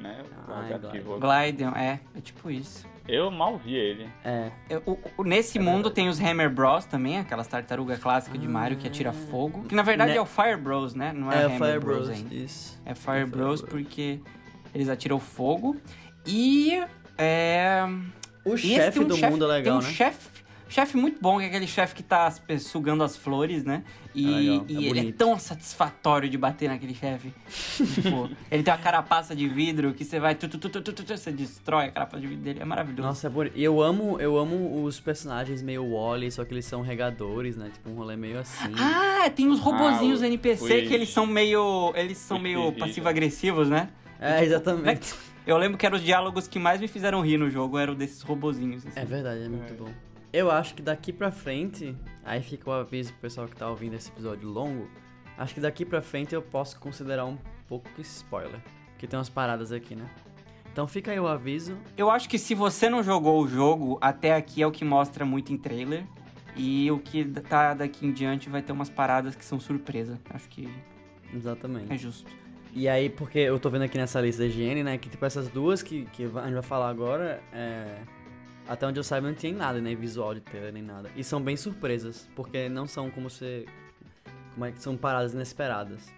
né? 0.00 0.22
O 0.46 0.52
Ah, 0.52 0.68
é 0.68 1.00
voa. 1.00 1.18
Glidon, 1.18 1.70
é, 1.76 2.00
é 2.16 2.20
tipo 2.20 2.50
isso. 2.50 2.86
Eu 3.08 3.30
mal 3.30 3.56
vi 3.56 3.74
ele. 3.74 4.06
É. 4.22 4.50
Eu- 4.68 4.82
o- 4.84 4.98
o- 5.16 5.24
nesse 5.24 5.56
É 5.56 5.60
mundo 5.60 5.74
verdade. 5.84 5.94
tem 5.94 6.08
os 6.10 6.20
Hammer 6.20 6.50
Bros 6.50 6.84
também, 6.84 7.18
aquelas 7.18 7.46
tartarugas 7.48 7.98
clássicas 7.98 8.38
de 8.38 8.46
Mario 8.46 8.76
que 8.76 8.86
atira 8.86 9.12
fogo. 9.12 9.62
Que 9.64 9.74
na 9.74 9.82
verdade 9.82 10.10
Né? 10.12 10.18
é 10.18 10.20
o 10.20 10.26
Fire 10.26 10.56
Bros, 10.58 10.94
né? 10.94 11.12
Não 11.14 11.32
é, 11.32 11.42
É, 11.42 11.44
Hammer 11.46 11.58
Fire 11.58 11.78
Bros, 11.80 11.96
Bros. 12.06 12.10
ainda. 12.10 12.34
Isso. 12.34 12.78
É 12.84 12.94
Fire 12.94 13.20
Fire 13.20 13.26
Bros 13.26 13.60
Bros. 13.62 13.70
porque 13.72 14.20
eles 14.74 14.88
atiram 14.90 15.18
fogo. 15.18 15.76
E. 16.26 16.82
É. 17.16 17.82
O 18.44 18.54
e 18.54 18.58
chefe 18.58 18.92
tem 18.92 19.02
um 19.02 19.08
do 19.08 19.16
chefe- 19.16 19.32
mundo 19.32 19.44
é 19.46 19.48
legal, 19.48 19.78
tem 19.78 19.86
um 19.86 19.90
né? 19.90 19.94
chefe. 19.96 20.37
Chefe 20.68 20.96
muito 20.96 21.20
bom, 21.20 21.38
que 21.38 21.44
é 21.44 21.46
aquele 21.48 21.66
chefe 21.66 21.94
que 21.94 22.02
tá 22.02 22.30
sugando 22.60 23.02
as 23.02 23.16
flores, 23.16 23.64
né? 23.64 23.82
E, 24.14 24.26
É 24.26 24.28
legal, 24.36 24.64
e 24.68 24.86
é 24.86 24.90
ele 24.90 25.08
é 25.08 25.12
tão 25.12 25.38
satisfatório 25.38 26.28
de 26.28 26.36
bater 26.36 26.68
naquele 26.68 26.94
chefe. 26.94 27.32
tipo, 27.94 28.28
ele 28.50 28.62
tem 28.62 28.72
uma 28.72 28.78
carapaça 28.78 29.34
de 29.34 29.48
vidro 29.48 29.94
que 29.94 30.04
você 30.04 30.20
vai. 30.20 30.34
Tu, 30.34 30.48
tu, 30.48 30.58
tu, 30.58 30.80
tu, 30.82 31.04
você 31.16 31.32
destrói 31.32 31.86
a 31.86 31.90
carapaça 31.90 32.20
de 32.20 32.26
vidro 32.26 32.42
dele. 32.44 32.60
É 32.60 32.64
maravilhoso. 32.64 33.02
Nossa, 33.08 33.26
é 33.26 33.30
bonito. 33.30 33.56
E 33.56 33.64
eu 33.64 33.80
amo, 33.80 34.20
eu 34.20 34.36
amo 34.36 34.82
os 34.84 35.00
personagens 35.00 35.62
meio 35.62 35.90
Wally, 35.94 36.30
só 36.30 36.44
que 36.44 36.52
eles 36.52 36.64
são 36.66 36.82
regadores, 36.82 37.56
né? 37.56 37.70
Tipo 37.72 37.90
um 37.90 37.94
rolê 37.94 38.16
meio 38.16 38.38
assim. 38.38 38.72
Ah, 38.78 39.30
tem 39.30 39.48
os 39.48 39.60
robozinhos 39.60 40.20
Ah, 40.20 40.24
o- 40.24 40.28
NPC 40.28 40.62
os- 40.82 40.88
que 40.88 40.94
eles 40.94 41.08
são 41.08 41.26
meio. 41.26 41.92
Eles 41.94 42.18
são 42.18 42.38
meio 42.38 42.72
passivo-agressivos, 42.72 43.68
né? 43.68 43.88
é, 44.20 44.44
exatamente. 44.44 45.14
Eu 45.46 45.56
lembro 45.56 45.78
que 45.78 45.86
eram 45.86 45.96
os 45.96 46.02
diálogos 46.04 46.46
que 46.46 46.58
mais 46.58 46.78
me 46.78 46.86
fizeram 46.86 47.22
rir 47.22 47.38
no 47.38 47.48
jogo, 47.48 47.78
eram 47.78 47.94
desses 47.94 48.20
robozinhos. 48.20 48.86
assim. 48.86 49.00
É 49.00 49.04
verdade, 49.06 49.44
é 49.44 49.48
muito 49.48 49.72
bom. 49.82 49.90
Eu 50.32 50.50
acho 50.50 50.74
que 50.74 50.82
daqui 50.82 51.12
pra 51.12 51.30
frente, 51.30 51.96
aí 52.24 52.42
fica 52.42 52.68
o 52.68 52.72
aviso 52.72 53.12
pro 53.12 53.22
pessoal 53.22 53.48
que 53.48 53.56
tá 53.56 53.68
ouvindo 53.68 53.94
esse 53.94 54.10
episódio 54.10 54.48
longo. 54.48 54.88
Acho 55.38 55.54
que 55.54 55.60
daqui 55.60 55.84
pra 55.84 56.02
frente 56.02 56.34
eu 56.34 56.42
posso 56.42 56.78
considerar 56.78 57.24
um 57.24 57.38
pouco 57.66 57.88
spoiler. 58.00 58.60
Porque 58.90 59.06
tem 59.06 59.18
umas 59.18 59.28
paradas 59.28 59.72
aqui, 59.72 59.94
né? 59.94 60.08
Então 60.70 60.86
fica 60.86 61.10
aí 61.10 61.18
o 61.18 61.26
aviso. 61.26 61.78
Eu 61.96 62.10
acho 62.10 62.28
que 62.28 62.38
se 62.38 62.54
você 62.54 62.90
não 62.90 63.02
jogou 63.02 63.42
o 63.42 63.48
jogo, 63.48 63.98
até 64.00 64.34
aqui 64.34 64.62
é 64.62 64.66
o 64.66 64.70
que 64.70 64.84
mostra 64.84 65.24
muito 65.24 65.52
em 65.52 65.56
trailer. 65.56 66.04
E 66.56 66.90
o 66.90 66.98
que 66.98 67.24
tá 67.24 67.72
daqui 67.72 68.04
em 68.04 68.12
diante 68.12 68.48
vai 68.48 68.60
ter 68.60 68.72
umas 68.72 68.90
paradas 68.90 69.34
que 69.34 69.44
são 69.44 69.58
surpresa. 69.58 70.18
Acho 70.30 70.48
que 70.48 70.68
Exatamente. 71.32 71.92
é 71.92 71.96
justo. 71.96 72.30
E 72.74 72.88
aí, 72.88 73.08
porque 73.08 73.38
eu 73.38 73.58
tô 73.58 73.70
vendo 73.70 73.82
aqui 73.82 73.96
nessa 73.96 74.20
lista 74.20 74.42
da 74.42 74.48
higiene, 74.48 74.82
né? 74.82 74.98
Que 74.98 75.08
tipo, 75.08 75.24
essas 75.24 75.48
duas 75.48 75.82
que, 75.82 76.04
que 76.12 76.24
a 76.24 76.44
gente 76.44 76.54
vai 76.54 76.62
falar 76.62 76.88
agora, 76.90 77.42
é... 77.52 77.96
até 78.68 78.86
onde 78.86 78.98
eu 78.98 79.04
saiba 79.04 79.26
não 79.28 79.34
tem 79.34 79.52
nada, 79.52 79.80
nem 79.80 79.96
visual 79.96 80.34
de 80.34 80.40
trailer, 80.40 80.72
nem 80.72 80.82
nada. 80.82 81.10
E 81.16 81.24
são 81.24 81.40
bem 81.40 81.56
surpresas, 81.56 82.28
porque 82.36 82.68
não 82.68 82.86
são 82.86 83.10
como 83.10 83.28
você. 83.30 83.64
Como 84.54 84.64
é 84.66 84.72
que 84.72 84.82
são 84.82 84.96
paradas 84.96 85.32
inesperadas. 85.34 86.12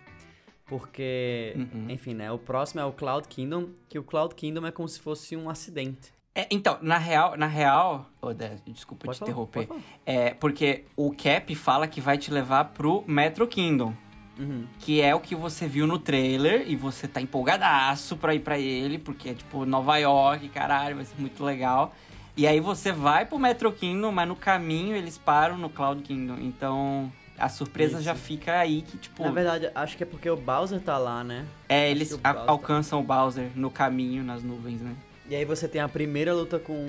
Porque, 0.66 1.54
Uhum. 1.56 1.86
enfim, 1.90 2.14
né? 2.14 2.30
O 2.30 2.38
próximo 2.38 2.80
é 2.80 2.84
o 2.84 2.92
Cloud 2.92 3.26
Kingdom, 3.28 3.70
que 3.88 3.98
o 3.98 4.02
Cloud 4.04 4.34
Kingdom 4.34 4.66
é 4.66 4.70
como 4.70 4.88
se 4.88 5.00
fosse 5.00 5.36
um 5.36 5.50
acidente. 5.50 6.12
É, 6.32 6.46
então, 6.50 6.78
na 6.80 6.96
real, 6.96 7.36
na 7.36 7.46
real. 7.48 8.06
Dé, 8.36 8.56
desculpa 8.66 9.04
Pode 9.06 9.16
te 9.18 9.18
falar, 9.18 9.30
interromper. 9.30 9.68
É, 10.06 10.32
porque 10.34 10.84
o 10.96 11.10
Cap 11.12 11.52
fala 11.56 11.88
que 11.88 12.00
vai 12.00 12.16
te 12.16 12.30
levar 12.30 12.66
pro 12.66 13.02
Metro 13.06 13.48
Kingdom. 13.48 13.92
Uhum. 14.38 14.64
Que 14.78 15.00
é 15.02 15.12
o 15.14 15.18
que 15.20 15.34
você 15.34 15.66
viu 15.66 15.88
no 15.88 15.98
trailer 15.98 16.64
e 16.70 16.76
você 16.76 17.08
tá 17.08 17.20
empolgadaço 17.20 18.16
pra 18.16 18.32
ir 18.34 18.40
pra 18.40 18.56
ele, 18.58 18.96
porque 18.96 19.30
é 19.30 19.34
tipo 19.34 19.66
Nova 19.66 19.98
York, 19.98 20.48
caralho, 20.50 20.96
vai 20.96 21.04
ser 21.04 21.20
muito 21.20 21.42
legal. 21.44 21.92
E 22.40 22.46
aí 22.46 22.58
você 22.58 22.90
vai 22.90 23.26
pro 23.26 23.38
Metro 23.38 23.70
Kingdom, 23.70 24.10
mas 24.10 24.26
no 24.26 24.34
caminho 24.34 24.96
eles 24.96 25.18
param 25.18 25.58
no 25.58 25.68
Cloud 25.68 26.00
Kingdom. 26.02 26.38
Então 26.40 27.12
a 27.36 27.50
surpresa 27.50 27.96
Isso. 27.96 28.02
já 28.02 28.14
fica 28.14 28.58
aí 28.58 28.80
que, 28.80 28.96
tipo. 28.96 29.22
Na 29.22 29.30
verdade, 29.30 29.70
acho 29.74 29.94
que 29.94 30.04
é 30.04 30.06
porque 30.06 30.30
o 30.30 30.36
Bowser 30.38 30.80
tá 30.80 30.96
lá, 30.96 31.22
né? 31.22 31.44
é, 31.68 31.82
acho 31.84 31.90
eles 31.90 32.12
o 32.12 32.20
a- 32.24 32.32
tá- 32.32 32.44
alcançam 32.46 32.98
o 32.98 33.02
Bowser 33.02 33.50
no 33.54 33.70
caminho, 33.70 34.24
nas 34.24 34.42
nuvens, 34.42 34.80
né? 34.80 34.96
E 35.28 35.34
aí 35.36 35.44
você 35.44 35.68
tem 35.68 35.82
a 35.82 35.88
primeira 35.88 36.32
luta 36.32 36.58
com. 36.58 36.88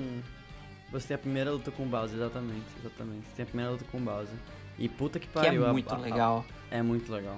Você 0.90 1.08
tem 1.08 1.14
a 1.16 1.18
primeira 1.18 1.50
luta 1.50 1.70
com 1.70 1.82
o 1.82 1.86
Bowser, 1.86 2.16
exatamente, 2.16 2.64
exatamente. 2.80 3.26
Você 3.26 3.34
tem 3.36 3.42
a 3.42 3.46
primeira 3.46 3.72
luta 3.72 3.84
com 3.92 3.98
o 3.98 4.00
Bowser. 4.00 4.34
E 4.78 4.88
puta 4.88 5.18
que 5.18 5.26
Que 5.28 5.38
é 5.38 5.42
pariu. 5.42 5.66
a- 5.66 5.72
muito 5.72 5.92
a- 5.92 5.98
a- 5.98 6.00
legal. 6.00 6.46
É 6.70 6.80
muito 6.80 7.12
legal. 7.12 7.36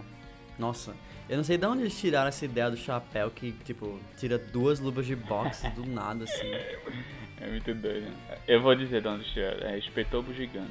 Nossa, 0.57 0.95
eu 1.29 1.37
não 1.37 1.43
sei 1.43 1.59
de 1.59 1.67
onde 1.67 1.83
eles 1.83 1.99
tiraram 1.99 2.29
essa 2.29 2.45
ideia 2.45 2.71
do 2.71 2.77
chapéu 2.77 3.29
que, 3.29 3.51
tipo, 3.65 3.99
tira 4.17 4.39
duas 4.39 4.79
luvas 4.79 5.05
de 5.05 5.17
boxe 5.17 5.69
do 5.71 5.85
nada, 5.85 6.23
assim. 6.23 6.43
É 7.41 7.47
muito 7.49 7.75
doido. 7.75 8.13
Eu 8.47 8.63
vou 8.63 8.75
dizer 8.75 9.03
de 9.03 9.09
onde 9.09 9.25
tiraram. 9.33 9.67
É 9.69 9.79
espetou 9.79 10.23
bugiganga. 10.23 10.69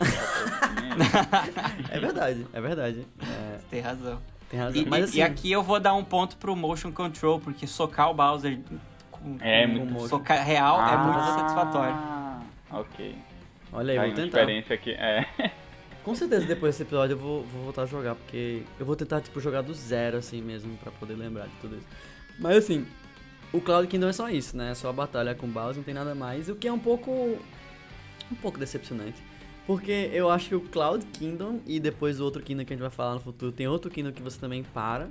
É 1.90 1.98
verdade, 2.00 2.46
é 2.52 2.60
verdade. 2.60 3.06
É, 3.20 3.58
Você 3.58 3.64
tem 3.70 3.80
razão. 3.80 4.20
tem 4.50 4.60
razão. 4.60 4.82
E, 4.82 4.86
Mas 4.86 5.04
assim, 5.04 5.18
e 5.18 5.22
aqui 5.22 5.50
eu 5.52 5.62
vou 5.62 5.78
dar 5.80 5.94
um 5.94 6.04
ponto 6.04 6.36
pro 6.36 6.54
motion 6.54 6.92
control, 6.92 7.40
porque 7.40 7.66
socar 7.66 8.10
o 8.10 8.14
Bowser 8.14 8.58
com 9.10 9.36
É, 9.40 9.66
com 9.66 9.72
muito- 9.74 10.08
soca 10.08 10.34
real, 10.34 10.80
é 10.80 10.96
muito 10.96 11.18
Ah, 11.18 11.34
satisfatório. 11.38 11.96
Ok. 12.70 13.16
Olha 13.72 13.92
aí, 13.92 13.98
Tá 13.98 14.04
vou 14.06 14.14
tentar. 14.14 14.38
experiência 14.40 14.74
aqui. 14.74 14.90
É. 14.92 15.50
Com 16.04 16.14
certeza 16.14 16.46
depois 16.46 16.74
desse 16.74 16.82
episódio 16.82 17.14
eu 17.14 17.18
vou, 17.18 17.42
vou 17.44 17.62
voltar 17.64 17.82
a 17.82 17.86
jogar, 17.86 18.14
porque 18.14 18.62
eu 18.78 18.84
vou 18.84 18.94
tentar, 18.94 19.20
tipo, 19.20 19.40
jogar 19.40 19.62
do 19.62 19.72
zero, 19.72 20.18
assim 20.18 20.42
mesmo, 20.42 20.76
pra 20.76 20.92
poder 20.92 21.14
lembrar 21.14 21.44
de 21.46 21.54
tudo 21.60 21.76
isso. 21.76 21.86
Mas 22.38 22.58
assim, 22.58 22.86
o 23.54 23.60
Cloud 23.60 23.86
Kingdom 23.86 24.08
é 24.08 24.12
só 24.12 24.28
isso, 24.28 24.56
né? 24.56 24.72
É 24.72 24.74
só 24.74 24.90
a 24.90 24.92
batalha 24.92 25.32
com 25.32 25.46
Bowser, 25.46 25.76
não 25.76 25.84
tem 25.84 25.94
nada 25.94 26.12
mais, 26.12 26.48
o 26.48 26.56
que 26.56 26.66
é 26.66 26.72
um 26.72 26.78
pouco. 26.78 27.10
um 27.12 28.34
pouco 28.42 28.58
decepcionante. 28.58 29.22
Porque 29.64 30.10
eu 30.12 30.28
acho 30.28 30.48
que 30.48 30.54
o 30.56 30.60
Cloud 30.60 31.06
Kingdom 31.06 31.60
e 31.64 31.78
depois 31.78 32.20
o 32.20 32.24
outro 32.24 32.42
Kingdom 32.42 32.64
que 32.64 32.72
a 32.72 32.76
gente 32.76 32.82
vai 32.82 32.90
falar 32.90 33.14
no 33.14 33.20
futuro, 33.20 33.52
tem 33.52 33.68
outro 33.68 33.92
Kingdom 33.92 34.10
que 34.10 34.20
você 34.20 34.40
também 34.40 34.64
para. 34.64 35.08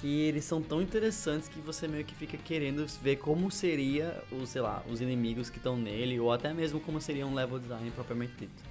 Que 0.00 0.22
eles 0.22 0.44
são 0.46 0.62
tão 0.62 0.80
interessantes 0.80 1.46
que 1.46 1.60
você 1.60 1.86
meio 1.86 2.04
que 2.04 2.14
fica 2.14 2.38
querendo 2.38 2.86
ver 3.02 3.16
como 3.16 3.50
seria 3.50 4.20
os, 4.32 4.48
sei 4.48 4.62
lá, 4.62 4.82
os 4.90 5.02
inimigos 5.02 5.50
que 5.50 5.58
estão 5.58 5.76
nele, 5.76 6.18
ou 6.18 6.32
até 6.32 6.54
mesmo 6.54 6.80
como 6.80 7.00
seria 7.02 7.26
um 7.26 7.34
level 7.34 7.58
design 7.58 7.88
propriamente 7.90 8.32
dito. 8.36 8.62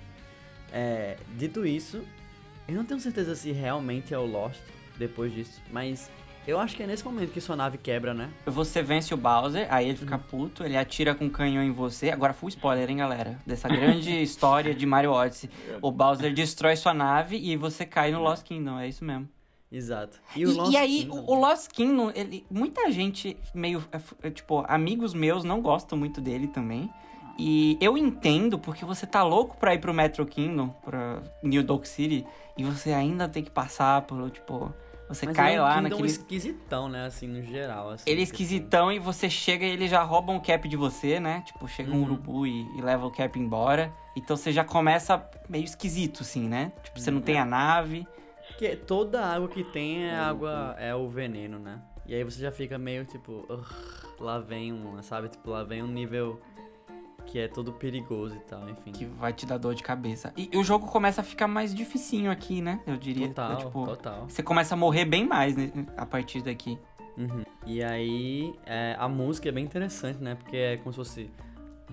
É, 0.74 1.18
dito 1.38 1.66
isso, 1.66 2.02
eu 2.68 2.74
não 2.74 2.84
tenho 2.84 3.00
certeza 3.00 3.36
se 3.36 3.52
realmente 3.52 4.14
é 4.14 4.18
o 4.18 4.26
Lost 4.26 4.60
depois 4.98 5.34
disso, 5.34 5.62
mas 5.72 6.10
eu 6.48 6.60
acho 6.60 6.76
que 6.76 6.84
é 6.84 6.88
nesse 6.88 7.04
momento 7.06 7.32
que 7.32 7.40
sua 7.42 7.56
nave 7.56 7.78
quebra, 7.78 8.14
né? 8.14 8.30
Você 8.46 8.82
vence 8.82 9.14
o 9.14 9.18
Bowser, 9.18 9.68
aí 9.70 9.88
ele 9.90 9.98
fica 9.98 10.18
puto, 10.18 10.64
ele 10.64 10.76
atira 10.78 11.14
com 11.16 11.26
um 11.26 11.30
canhão 11.30 11.64
em 11.64 11.72
você. 11.72 12.10
Agora, 12.10 12.34
full 12.34 12.50
spoiler, 12.50 12.90
hein, 12.90 12.98
galera? 12.98 13.40
Dessa 13.46 13.68
grande 13.70 14.10
história 14.22 14.74
de 14.74 14.86
Mario 14.86 15.12
Odyssey. 15.12 15.50
O 15.82 15.92
Bowser 15.92 16.34
destrói 16.34 16.76
sua 16.76 16.94
nave 16.94 17.38
e 17.38 17.56
você 17.56 17.86
cai 17.86 18.12
no 18.12 18.22
Lost 18.22 18.44
Kingdom, 18.44 18.80
é 18.80 18.88
isso 18.88 19.04
mesmo. 19.06 19.28
Exato. 19.72 20.20
E, 20.36 20.46
o 20.46 20.52
Lost 20.54 20.74
e 20.74 20.78
aí, 20.78 21.00
Kingdom- 21.06 21.26
o 21.28 21.36
Lost 21.36 21.72
Kingdom, 21.72 22.12
ele, 22.14 22.46
muita 22.52 22.92
gente 22.92 23.38
meio. 23.54 23.82
é, 23.92 24.28
é, 24.28 24.30
Tipo, 24.30 24.66
amigos 24.68 25.14
meus 25.14 25.44
não 25.46 25.62
gostam 25.62 25.98
muito 25.98 26.20
dele 26.20 26.48
também. 26.48 26.90
E 27.40 27.78
eu 27.80 27.98
entendo, 27.98 28.60
porque 28.60 28.84
você 28.84 29.08
tá 29.08 29.24
louco 29.24 29.56
pra 29.58 29.74
ir 29.74 29.80
pro 29.80 29.94
Metro 29.94 30.26
Kingdom, 30.26 30.68
pra 30.84 31.22
New 31.42 31.64
Donk 31.64 31.88
City, 31.88 32.26
e 32.58 32.64
você 32.66 32.92
ainda 32.92 33.30
tem 33.30 33.42
que 33.44 33.50
passar 33.50 34.02
pelo, 34.02 34.30
tipo. 34.30 34.74
Você 35.14 35.26
Mas 35.26 35.36
cai 35.36 35.52
ele 35.52 35.58
é 35.58 35.62
um 35.62 35.64
lá 35.64 35.82
naquele. 35.82 36.08
esquisitão, 36.08 36.88
né? 36.90 37.06
Assim, 37.06 37.28
no 37.28 37.42
geral. 37.44 37.90
Assim, 37.92 38.10
Ele 38.10 38.22
é 38.22 38.26
tipo, 38.26 38.34
esquisitão 38.36 38.92
e 38.92 39.00
você 39.00 39.30
chega 39.30 39.66
e 39.66 39.70
ele 39.70 39.88
já 39.88 40.02
rouba 40.04 40.32
um 40.32 40.40
cap 40.40 40.68
de 40.68 40.76
você, 40.78 41.20
né? 41.20 41.42
Tipo, 41.46 41.68
chega 41.68 41.92
um 41.92 41.96
Uhum. 41.96 42.04
urubu 42.04 42.48
e, 42.48 42.62
e 42.78 42.82
leva 42.82 43.06
o 43.06 43.12
cap 43.12 43.38
embora. 43.40 43.92
Então 44.16 44.36
você 44.38 44.52
já 44.52 44.64
começa 44.64 45.24
meio 45.50 45.64
esquisito, 45.64 46.22
assim, 46.22 46.48
né? 46.48 46.72
Tipo, 46.84 47.00
você 47.00 47.12
não 47.12 47.22
tem 47.22 47.38
a 47.40 47.46
nave. 47.46 48.08
Porque 48.48 48.76
toda 48.76 49.26
água 49.26 49.48
que 49.48 49.64
tem 49.64 50.06
é 50.06 50.16
água, 50.18 50.76
é 50.78 50.94
o 50.96 51.08
veneno, 51.10 51.58
né? 51.60 51.80
E 52.06 52.14
aí 52.16 52.24
você 52.24 52.42
já 52.42 52.52
fica 52.52 52.78
meio 52.78 53.06
tipo, 53.06 53.46
"Ugh, 53.50 53.66
lá 54.20 54.40
vem 54.40 54.74
um, 54.74 55.02
sabe? 55.02 55.30
Tipo, 55.30 55.52
lá 55.52 55.64
vem 55.64 55.82
um 55.82 55.88
nível 55.88 56.42
que 57.26 57.40
é 57.40 57.48
todo 57.48 57.74
perigoso 57.74 58.36
e 58.36 58.40
tal, 58.40 58.70
enfim. 58.70 58.92
que 58.92 59.06
vai 59.06 59.34
te 59.34 59.46
dar 59.46 59.58
dor 59.58 59.74
de 59.76 59.84
cabeça. 59.84 60.34
E, 60.36 60.50
o 60.58 60.64
jogo 60.64 60.88
começa 60.88 61.22
a 61.22 61.24
ficar 61.24 61.48
mais 61.48 61.74
dificinho 61.74 62.32
aqui, 62.32 62.62
né? 62.62 62.82
Eu 62.86 62.98
diria. 62.98 63.28
Total, 63.28 63.58
tipo, 63.58 63.86
total. 63.86 64.26
você 64.28 64.44
começa 64.44 64.76
a 64.76 64.78
morrer 64.78 65.06
bem 65.06 65.28
mais 65.28 65.56
né, 65.56 65.72
a 65.98 66.06
partir 66.06 66.42
daqui. 66.42 66.78
Uhum. 67.18 67.44
E 67.66 67.84
aí, 67.84 68.54
é, 68.66 68.96
a 68.98 69.08
música 69.08 69.50
é 69.50 69.52
bem 69.52 69.64
interessante, 69.64 70.22
né? 70.22 70.36
Porque 70.36 70.58
é 70.58 70.78
como 70.78 70.92
se 70.92 70.98
fosse 70.98 71.30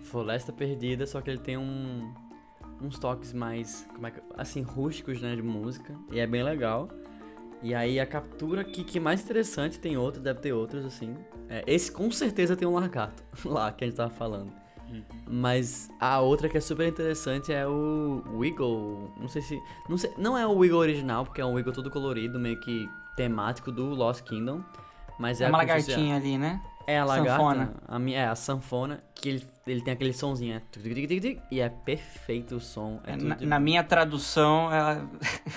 Floresta 0.03 0.53
Perdida, 0.53 1.07
só 1.07 1.21
que 1.21 1.31
ele 1.31 1.41
tem 1.41 1.57
um, 1.57 2.13
uns 2.81 2.99
toques 2.99 3.33
mais, 3.33 3.87
como 3.95 4.07
é 4.07 4.11
que, 4.11 4.21
assim, 4.37 4.63
rústicos, 4.63 5.21
né, 5.21 5.35
de 5.35 5.43
música. 5.43 5.95
E 6.13 6.19
é 6.19 6.27
bem 6.27 6.43
legal. 6.43 6.89
E 7.63 7.75
aí, 7.75 7.99
a 7.99 8.07
captura 8.07 8.61
aqui, 8.61 8.85
que 8.85 8.99
é 8.99 9.01
mais 9.01 9.23
interessante, 9.23 9.79
tem 9.81 9.97
outros, 9.97 10.23
deve 10.23 10.41
ter 10.41 10.53
outros, 10.53 10.85
assim. 10.85 11.17
É, 11.49 11.65
esse 11.67 11.91
com 11.91 12.11
certeza 12.11 12.57
tem 12.57 12.69
um 12.69 12.75
largato 12.75 13.23
lá, 13.45 13.73
que 13.73 13.85
a 13.85 13.87
gente 13.87 13.97
tava 13.97 14.11
falando. 14.11 14.53
Mas 15.27 15.89
a 16.01 16.21
outra 16.21 16.49
que 16.49 16.57
é 16.57 16.61
super 16.61 16.87
interessante 16.87 17.53
é 17.53 17.67
o 17.67 18.23
Wiggle. 18.35 19.13
Não 19.21 19.29
sei 19.29 19.43
se. 19.43 19.61
Não, 19.89 19.99
sei, 19.99 20.13
não 20.17 20.37
é 20.39 20.47
o 20.47 20.53
Wiggle 20.53 20.79
original, 20.79 21.25
porque 21.25 21.41
é 21.41 21.45
um 21.45 21.55
Wiggle 21.55 21.73
todo 21.73 21.91
colorido, 21.91 22.39
meio 22.39 22.59
que 22.61 22.89
temático 23.17 23.71
do 23.71 23.87
Lost 23.91 24.23
Kingdom. 24.25 24.63
Mas 25.19 25.41
é, 25.41 25.45
É 25.45 25.49
uma 25.49 25.59
lagartinha 25.59 26.17
ali, 26.17 26.39
né? 26.39 26.61
é 26.89 26.99
a 26.99 27.05
lagarta. 27.05 27.31
Sanfona. 27.33 27.75
A 27.87 27.99
minha, 27.99 28.19
é 28.19 28.27
a 28.27 28.35
sanfona, 28.35 29.05
que 29.15 29.29
ele, 29.29 29.47
ele 29.71 29.81
tem 29.83 29.93
aquele 29.95 30.13
sonzinho, 30.13 30.57
é 30.57 30.61
tuc, 30.71 30.85
e 31.51 31.61
é 31.61 31.69
perfeito 31.69 32.57
o 32.57 32.61
som. 32.61 33.01
É, 33.07 33.13
É, 33.13 33.17
na, 33.17 33.35
de- 33.35 33.47
na 33.47 33.59
minha 33.61 33.83
tradução, 33.85 34.71
ela 34.73 35.09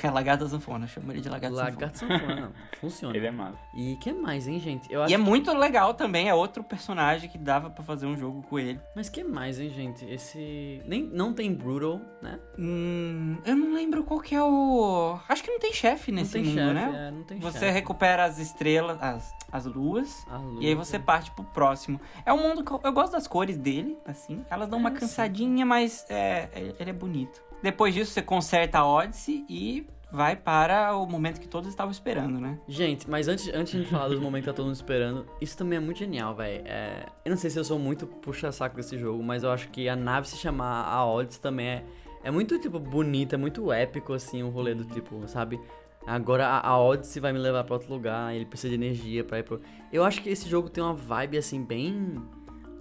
é 0.04 0.10
lagarta 0.10 0.48
sanfona. 0.48 0.86
Eu 0.86 0.90
chamo 0.90 1.12
ele 1.12 1.22
de 1.22 1.30
lagarta 1.30 1.56
sanfona. 1.56 1.72
Lagarta 1.72 1.98
sanfona, 1.98 2.36
não, 2.42 2.52
funciona. 2.80 3.16
Ele 3.18 3.28
é 3.28 3.32
massa. 3.32 3.58
E 3.76 3.96
que 3.98 4.12
mais, 4.14 4.48
hein, 4.48 4.60
gente? 4.60 4.92
Eu 4.92 5.02
E 5.08 5.14
é 5.14 5.16
acho... 5.16 5.20
muito 5.24 5.52
legal 5.54 5.94
também, 5.94 6.30
é 6.30 6.34
outro 6.34 6.64
personagem 6.64 7.30
que 7.30 7.38
dava 7.38 7.70
pra 7.70 7.84
fazer 7.84 8.06
um 8.06 8.16
jogo 8.18 8.42
com 8.44 8.58
ele. 8.60 8.80
Mas 8.96 9.10
que 9.10 9.24
mais, 9.24 9.60
hein, 9.60 9.70
gente? 9.70 10.06
Esse... 10.06 10.82
Nem, 10.86 11.04
não 11.04 11.34
tem 11.34 11.54
Brutal, 11.54 12.02
né? 12.22 12.40
Hum, 12.58 13.38
eu 13.46 13.56
não 13.56 13.74
lembro 13.74 14.04
qual 14.04 14.20
que 14.20 14.34
é 14.36 14.44
o. 14.44 15.18
Acho 15.28 15.44
que 15.44 15.52
não 15.52 15.60
tem 15.60 15.74
chefe 15.74 16.12
nesse 16.12 16.38
não 16.38 16.44
tem 16.46 16.54
mundo, 16.54 16.76
chefe, 16.80 16.92
né? 16.92 17.08
é, 17.08 17.12
não 17.12 17.24
tem 17.24 17.40
Você 17.40 17.60
chefe. 17.60 17.72
recupera 17.72 18.24
as 18.26 18.40
estrelas, 18.40 18.98
as, 19.02 19.34
as 19.52 19.66
luas, 19.66 20.26
A 20.30 20.40
e 20.60 20.68
aí 20.68 20.76
você 20.76 20.96
é. 20.96 21.00
parte 21.00 21.32
pro 21.32 21.44
próximo. 21.44 22.00
É 22.26 22.32
um 22.34 22.38
mundo 22.42 22.64
que 22.64 22.72
eu, 22.72 22.80
eu 22.84 22.92
gosto 22.94 23.12
das 23.14 23.28
cores 23.28 23.58
dele, 23.58 23.98
assim. 24.06 24.44
Elas 24.50 24.68
dão 24.68 24.80
uma 24.80 24.90
É, 24.90 24.94
sim. 24.94 25.00
cansadinha, 25.00 25.66
mas 25.66 26.06
é, 26.10 26.50
ele 26.80 26.90
é 26.90 26.94
bonito. 26.94 27.42
Depois 27.62 27.94
disso, 27.94 28.12
você 28.12 28.22
conserta 28.22 28.80
a 28.80 28.86
Odyssey 28.86 29.46
e 29.48 29.86
vai 30.12 30.36
para 30.36 30.96
o 30.98 31.06
momento 31.06 31.40
que 31.40 31.48
todos 31.48 31.70
estavam 31.70 31.92
esperando, 31.92 32.40
né? 32.40 32.60
Gente, 32.68 33.10
mas 33.10 33.28
antes, 33.28 33.48
antes 33.54 33.80
de 33.80 33.86
falar 33.90 34.10
dos 34.10 34.20
momentos 34.20 34.46
que 34.46 34.52
tá 34.52 34.54
todo 34.56 34.66
mundo 34.66 34.76
esperando, 34.76 35.26
isso 35.40 35.58
também 35.58 35.78
é 35.78 35.80
muito 35.80 35.98
genial, 36.00 36.36
velho. 36.36 36.64
É, 36.66 37.06
eu 37.24 37.30
não 37.30 37.38
sei 37.38 37.50
se 37.50 37.58
eu 37.58 37.64
sou 37.64 37.80
muito 37.80 38.06
puxa-saco 38.08 38.76
desse 38.76 38.98
jogo, 38.98 39.24
mas 39.24 39.44
eu 39.44 39.52
acho 39.52 39.70
que 39.70 39.88
a 39.88 39.96
nave 39.96 40.28
se 40.28 40.36
chamar 40.38 40.84
a 40.86 41.06
Odyssey 41.06 41.42
também 41.42 41.68
é, 41.68 41.84
é 42.24 42.32
muito, 42.32 42.60
tipo, 42.60 42.78
bonita, 42.80 43.36
é 43.36 43.38
muito 43.38 43.72
épico, 43.72 44.12
assim, 44.14 44.44
o 44.44 44.50
rolê 44.50 44.74
do 44.76 44.84
tipo, 44.84 45.26
sabe? 45.28 45.62
Agora 46.06 46.48
a, 46.48 46.68
a 46.68 46.82
Odyssey 46.82 47.22
vai 47.22 47.32
me 47.32 47.40
levar 47.40 47.64
pra 47.64 47.76
outro 47.76 47.94
lugar, 47.94 48.36
ele 48.36 48.46
precisa 48.46 48.70
de 48.70 48.76
energia 48.84 49.24
pra 49.24 49.40
ir 49.40 49.44
pro... 49.44 49.62
Eu 49.94 50.04
acho 50.04 50.22
que 50.22 50.30
esse 50.30 50.50
jogo 50.50 50.68
tem 50.68 50.84
uma 50.84 50.94
vibe, 50.96 51.38
assim, 51.38 51.64
bem... 51.64 52.18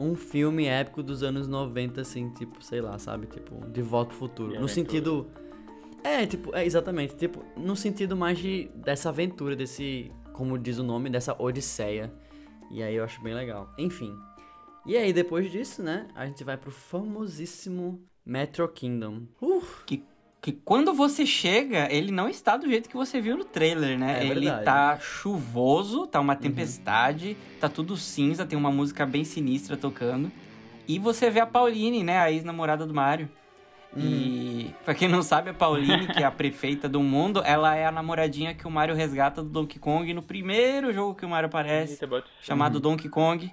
Um 0.00 0.14
filme 0.16 0.66
épico 0.66 1.02
dos 1.02 1.22
anos 1.22 1.46
90, 1.46 2.00
assim, 2.00 2.30
tipo, 2.30 2.64
sei 2.64 2.80
lá, 2.80 2.98
sabe? 2.98 3.26
Tipo, 3.26 3.66
De 3.66 3.82
Volta 3.82 4.08
pro 4.10 4.18
Futuro. 4.18 4.58
No 4.58 4.68
sentido... 4.68 5.26
É, 6.02 6.26
tipo, 6.26 6.56
é 6.56 6.64
exatamente, 6.64 7.14
tipo, 7.14 7.44
no 7.54 7.76
sentido 7.76 8.16
mais 8.16 8.38
de 8.38 8.70
dessa 8.74 9.10
aventura, 9.10 9.54
desse, 9.54 10.10
como 10.32 10.58
diz 10.58 10.78
o 10.78 10.82
nome, 10.82 11.10
dessa 11.10 11.36
odisseia. 11.38 12.10
E 12.70 12.82
aí 12.82 12.94
eu 12.94 13.04
acho 13.04 13.22
bem 13.22 13.34
legal. 13.34 13.70
Enfim. 13.76 14.16
E 14.86 14.96
aí 14.96 15.12
depois 15.12 15.50
disso, 15.50 15.82
né, 15.82 16.08
a 16.14 16.24
gente 16.24 16.42
vai 16.42 16.56
pro 16.56 16.70
famosíssimo 16.70 18.02
Metro 18.24 18.66
Kingdom. 18.68 19.24
Uh, 19.42 19.62
Que, 19.84 20.02
que 20.40 20.52
quando 20.52 20.94
você 20.94 21.26
chega, 21.26 21.86
ele 21.92 22.10
não 22.10 22.28
está 22.28 22.56
do 22.56 22.66
jeito 22.66 22.88
que 22.88 22.96
você 22.96 23.20
viu 23.20 23.36
no 23.36 23.44
trailer, 23.44 23.98
né? 23.98 24.20
É 24.20 24.26
ele 24.26 24.46
verdade. 24.46 24.64
tá 24.64 24.98
chuvoso, 24.98 26.06
tá 26.06 26.18
uma 26.18 26.34
tempestade, 26.34 27.36
tá 27.60 27.68
tudo 27.68 27.96
cinza, 27.96 28.46
tem 28.46 28.58
uma 28.58 28.70
música 28.70 29.04
bem 29.04 29.22
sinistra 29.22 29.76
tocando. 29.76 30.32
E 30.88 30.98
você 30.98 31.28
vê 31.30 31.40
a 31.40 31.46
Pauline, 31.46 32.02
né? 32.02 32.18
A 32.18 32.32
ex-namorada 32.32 32.86
do 32.86 32.94
Mario. 32.94 33.28
E 33.96 34.72
pra 34.84 34.94
quem 34.94 35.08
não 35.08 35.22
sabe, 35.22 35.50
a 35.50 35.54
Pauline, 35.54 36.06
que 36.06 36.22
é 36.22 36.26
a 36.26 36.30
prefeita 36.30 36.88
do 36.88 37.02
mundo, 37.02 37.42
ela 37.44 37.74
é 37.74 37.84
a 37.84 37.90
namoradinha 37.90 38.54
que 38.54 38.66
o 38.66 38.70
Mario 38.70 38.94
resgata 38.94 39.42
do 39.42 39.48
Donkey 39.48 39.78
Kong 39.78 40.14
no 40.14 40.22
primeiro 40.22 40.92
jogo 40.92 41.14
que 41.14 41.26
o 41.26 41.28
Mario 41.28 41.48
aparece 41.48 42.02
Eita, 42.02 42.24
chamado 42.40 42.80
Donkey 42.80 43.08
Kong. 43.08 43.52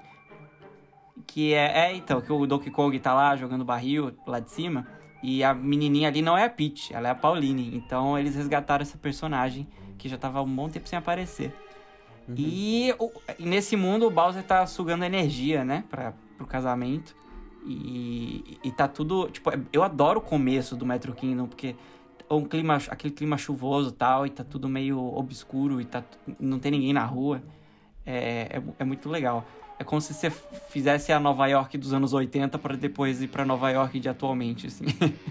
Que 1.26 1.54
é, 1.54 1.88
é, 1.88 1.96
então, 1.96 2.22
que 2.22 2.32
o 2.32 2.46
Donkey 2.46 2.70
Kong 2.70 2.98
tá 3.00 3.14
lá 3.14 3.36
jogando 3.36 3.66
barril 3.66 4.16
lá 4.26 4.40
de 4.40 4.52
cima. 4.52 4.88
E 5.24 5.44
a 5.44 5.54
menininha 5.54 6.08
ali 6.10 6.22
não 6.22 6.38
é 6.38 6.44
a 6.46 6.50
Peach, 6.50 6.94
ela 6.94 7.08
é 7.08 7.12
a 7.12 7.16
Pauline. 7.16 7.76
Então 7.76 8.18
eles 8.18 8.36
resgataram 8.36 8.82
essa 8.84 8.98
personagem 8.98 9.68
que 9.98 10.08
já 10.08 10.18
tava 10.18 10.40
há 10.40 10.42
um 10.42 10.56
bom 10.56 10.70
tempo 10.70 10.88
sem 10.88 10.98
aparecer. 10.98 11.54
E, 12.36 12.94
o- 13.00 13.12
nesse 13.40 13.76
mundo 13.76 14.06
o 14.06 14.12
Bowser 14.12 14.44
tá 14.44 14.66
sugando 14.68 15.04
energia, 15.06 15.64
né? 15.64 15.84
Pra, 15.90 16.14
pro 16.38 16.46
casamento. 16.46 17.16
E, 17.66 18.58
e 18.64 18.72
tá 18.72 18.88
tudo. 18.88 19.30
Tipo, 19.30 19.52
eu 19.74 19.84
adoro 19.84 20.20
o 20.20 20.22
começo 20.22 20.76
do 20.76 20.86
Metro 20.86 21.14
Kingdom, 21.14 21.48
porque 21.48 21.76
um 22.30 22.44
clima, 22.46 22.78
aquele 22.90 23.14
clima 23.14 23.38
chuvoso 23.38 23.90
e 23.90 23.94
tal, 23.94 24.26
e 24.26 24.30
tá 24.30 24.44
tudo 24.44 24.68
meio 24.70 25.00
obscuro 25.00 25.80
e 25.82 25.86
tá, 25.86 26.04
não 26.40 26.60
tem 26.60 26.72
ninguém 26.72 26.94
na 26.94 27.06
rua. 27.06 27.42
É, 28.06 28.58
é, 28.58 28.64
é 28.80 28.84
muito 28.86 29.10
legal. 29.10 29.46
É 29.80 29.84
como 29.84 30.02
se 30.02 30.14
você 30.14 30.30
fizesse 30.70 31.12
a 31.12 31.20
Nova 31.20 31.46
York 31.48 31.78
dos 31.78 31.94
anos 31.94 32.12
80 32.14 32.58
para 32.58 32.76
depois 32.76 33.22
ir 33.22 33.28
pra 33.28 33.46
Nova 33.46 33.70
York 33.70 34.00
de 34.00 34.10
atualmente, 34.10 34.68
assim. 34.68 34.86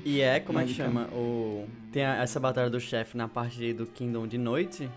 E 0.04 0.20
é, 0.20 0.38
como 0.38 0.60
é 0.60 0.64
que 0.64 0.72
chama? 0.74 1.08
O... 1.12 1.66
Tem 1.92 2.04
a- 2.04 2.16
essa 2.22 2.38
batalha 2.38 2.70
do 2.70 2.78
chefe 2.78 3.16
na 3.16 3.26
parte 3.26 3.72
do 3.72 3.86
Kingdom 3.86 4.26
de 4.26 4.38
noite. 4.38 4.88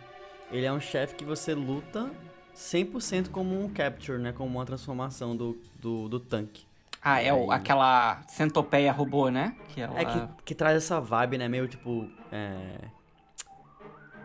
Ele 0.51 0.65
é 0.65 0.71
um 0.71 0.79
chefe 0.79 1.15
que 1.15 1.25
você 1.25 1.55
luta 1.55 2.11
100% 2.55 3.29
como 3.29 3.59
um 3.63 3.69
capture, 3.69 4.19
né? 4.19 4.31
Como 4.31 4.55
uma 4.57 4.65
transformação 4.65 5.35
do, 5.35 5.57
do, 5.79 6.07
do 6.07 6.19
tanque. 6.19 6.63
Ah, 7.01 7.21
é 7.21 7.33
o, 7.33 7.51
aquela 7.51 8.21
centopeia 8.27 8.91
robô, 8.91 9.29
né? 9.29 9.55
Que 9.69 9.81
ela... 9.81 9.99
É 9.99 10.05
que, 10.05 10.27
que 10.45 10.53
traz 10.55 10.77
essa 10.77 10.99
vibe, 10.99 11.37
né? 11.37 11.47
Meio 11.47 11.67
tipo. 11.67 12.07
É... 12.31 12.77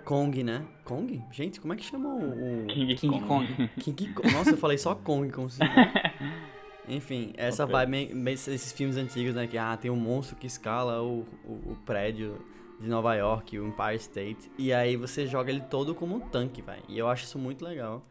Kong, 0.05 0.43
né? 0.43 0.65
Kong? 0.85 1.23
Gente, 1.33 1.61
como 1.61 1.73
é 1.73 1.77
que 1.77 1.85
chama 1.85 2.09
o. 2.09 2.65
o... 2.65 2.67
King, 2.67 2.95
King 2.95 3.21
Kong. 3.27 3.69
King 3.81 4.13
Kong. 4.15 4.33
Nossa, 4.33 4.51
eu 4.51 4.57
falei 4.59 4.79
só 4.79 4.95
Kong, 4.95 5.31
como 5.31 5.49
se. 5.51 5.61
Enfim, 6.87 7.33
essa 7.37 7.65
Ok. 7.65 7.75
vibe, 7.75 8.31
esses 8.31 8.73
filmes 8.73 8.97
antigos, 8.97 9.35
né? 9.35 9.47
Que 9.47 9.57
ah, 9.57 9.77
tem 9.77 9.91
um 9.91 9.97
monstro 9.97 10.37
que 10.37 10.47
escala 10.47 11.03
o, 11.03 11.21
o, 11.45 11.73
o 11.73 11.79
prédio 11.87 12.39
de 12.79 12.89
Nova 12.89 13.15
York, 13.15 13.59
o 13.59 13.67
Empire 13.67 13.97
State. 13.97 14.51
E 14.59 14.73
aí 14.73 14.97
você 14.97 15.27
joga 15.27 15.51
ele 15.51 15.63
todo 15.63 15.95
como 15.95 16.17
um 16.17 16.21
tanque, 16.21 16.61
velho. 16.61 16.83
E 16.89 16.99
eu 16.99 17.09
acho 17.09 17.25
isso 17.25 17.39
muito 17.39 17.65
legal. 17.65 18.07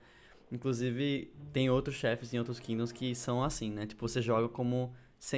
Inclusive, 0.51 1.31
tem 1.51 1.69
outros 1.69 1.95
chefes 1.95 2.33
em 2.33 2.37
outros 2.39 2.59
Kingdoms 2.59 2.91
que 2.91 3.13
são 3.15 3.43
assim, 3.43 3.71
né? 3.71 3.85
Tipo, 3.85 4.07
você 4.07 4.21
joga 4.21 4.49
como 4.49 4.93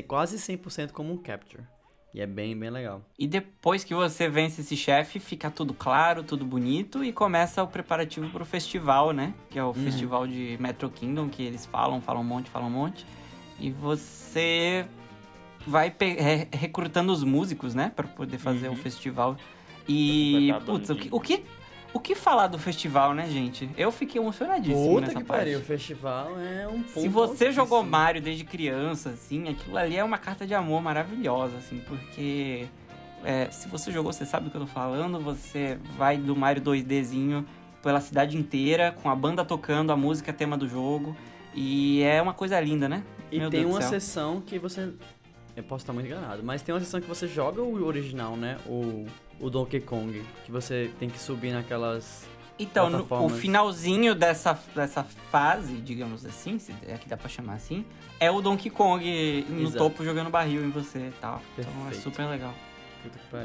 quase 0.07 0.37
100% 0.37 0.91
como 0.91 1.13
um 1.13 1.17
Capture. 1.17 1.63
E 2.15 2.21
é 2.21 2.25
bem, 2.25 2.57
bem 2.57 2.69
legal. 2.69 3.01
E 3.19 3.27
depois 3.27 3.83
que 3.83 3.93
você 3.93 4.29
vence 4.29 4.61
esse 4.61 4.77
chefe, 4.77 5.19
fica 5.19 5.51
tudo 5.51 5.73
claro, 5.73 6.23
tudo 6.23 6.45
bonito 6.45 7.03
e 7.03 7.11
começa 7.11 7.61
o 7.61 7.67
preparativo 7.67 8.29
pro 8.29 8.45
festival, 8.45 9.11
né? 9.11 9.33
Que 9.49 9.59
é 9.59 9.63
o 9.65 9.73
festival 9.73 10.25
de 10.25 10.55
Metro 10.57 10.89
Kingdom, 10.89 11.27
que 11.27 11.43
eles 11.43 11.65
falam, 11.65 11.99
falam 11.99 12.21
um 12.21 12.25
monte, 12.25 12.49
falam 12.49 12.69
um 12.69 12.71
monte. 12.71 13.05
E 13.59 13.69
você 13.69 14.85
vai 15.67 15.93
re- 15.99 16.47
recrutando 16.53 17.11
os 17.11 17.21
músicos, 17.21 17.75
né? 17.75 17.91
Pra 17.93 18.07
poder 18.07 18.37
fazer 18.37 18.69
Uhum. 18.69 18.75
o 18.75 18.77
festival. 18.77 19.35
E, 19.85 20.53
putz, 20.65 20.89
o 20.89 20.95
que, 20.95 21.09
o, 21.11 21.19
que, 21.19 21.43
o 21.95 21.99
que 22.01 22.13
falar 22.13 22.47
do 22.47 22.59
festival, 22.59 23.13
né, 23.13 23.25
gente? 23.29 23.69
Eu 23.77 23.89
fiquei 23.89 24.19
emocionadíssimo 24.19 24.95
Puta 24.95 25.07
nessa 25.07 25.19
que 25.19 25.23
parte. 25.23 25.39
pariu, 25.39 25.59
o 25.59 25.61
festival 25.61 26.37
é 26.37 26.67
um 26.67 26.83
ponto 26.83 26.99
Se 26.99 27.07
você 27.07 27.53
jogou. 27.53 27.83
Mario 27.83 28.21
desde 28.21 28.43
criança, 28.43 29.11
assim, 29.11 29.47
aquilo 29.47 29.77
ali 29.77 29.95
é 29.95 30.03
uma 30.03 30.17
carta 30.17 30.45
de 30.45 30.53
amor 30.53 30.81
maravilhosa, 30.81 31.55
assim, 31.55 31.81
porque 31.87 32.67
é, 33.23 33.49
se 33.49 33.69
você 33.69 33.93
jogou, 33.93 34.11
você 34.11 34.25
sabe 34.25 34.43
do 34.43 34.51
que 34.51 34.57
eu 34.57 34.61
tô 34.61 34.67
falando, 34.67 35.21
você 35.21 35.79
vai 35.97 36.17
do 36.17 36.35
Mario 36.35 36.61
2Dzinho 36.61 37.45
pela 37.81 38.01
cidade 38.01 38.35
inteira, 38.35 38.91
com 39.01 39.09
a 39.09 39.15
banda 39.15 39.45
tocando 39.45 39.93
a 39.93 39.95
música 39.95 40.33
tema 40.33 40.57
do 40.57 40.67
jogo, 40.67 41.15
e 41.53 42.01
é 42.03 42.21
uma 42.21 42.33
coisa 42.33 42.59
linda, 42.59 42.89
né? 42.89 43.05
E 43.31 43.39
Meu 43.39 43.49
tem 43.49 43.61
Deus 43.61 43.73
uma 43.73 43.81
sessão 43.81 44.41
que 44.41 44.59
você. 44.59 44.91
Eu 45.55 45.63
posso 45.63 45.83
estar 45.83 45.93
muito 45.93 46.07
enganado, 46.07 46.43
mas 46.43 46.61
tem 46.61 46.75
uma 46.75 46.81
sessão 46.81 46.99
que 46.99 47.07
você 47.07 47.25
joga 47.25 47.61
o 47.61 47.85
original, 47.85 48.35
né? 48.35 48.57
O, 48.65 49.05
o 49.39 49.49
Donkey 49.49 49.79
Kong. 49.81 50.23
Que 50.45 50.51
você 50.51 50.91
tem 50.99 51.09
que 51.09 51.19
subir 51.19 51.51
naquelas. 51.51 52.25
Então, 52.57 52.89
no- 52.89 53.05
o 53.09 53.27
finalzinho 53.29 54.15
dessa, 54.15 54.57
dessa 54.73 55.03
fase, 55.03 55.73
digamos 55.73 56.25
assim, 56.25 56.57
se 56.57 56.73
é 56.87 56.95
que 56.97 57.09
dá 57.09 57.17
pra 57.17 57.27
chamar 57.27 57.55
assim, 57.55 57.83
é 58.17 58.31
o 58.31 58.39
Donkey 58.41 58.69
Kong 58.69 59.45
no 59.49 59.61
Exato. 59.63 59.77
topo 59.77 60.05
jogando 60.05 60.29
barril 60.29 60.63
em 60.63 60.69
você 60.69 60.99
e 60.99 61.13
tal. 61.19 61.41
Então 61.57 61.69
é 61.69 61.83
Perfeito. 61.89 62.03
super 62.03 62.25
legal. 62.27 62.53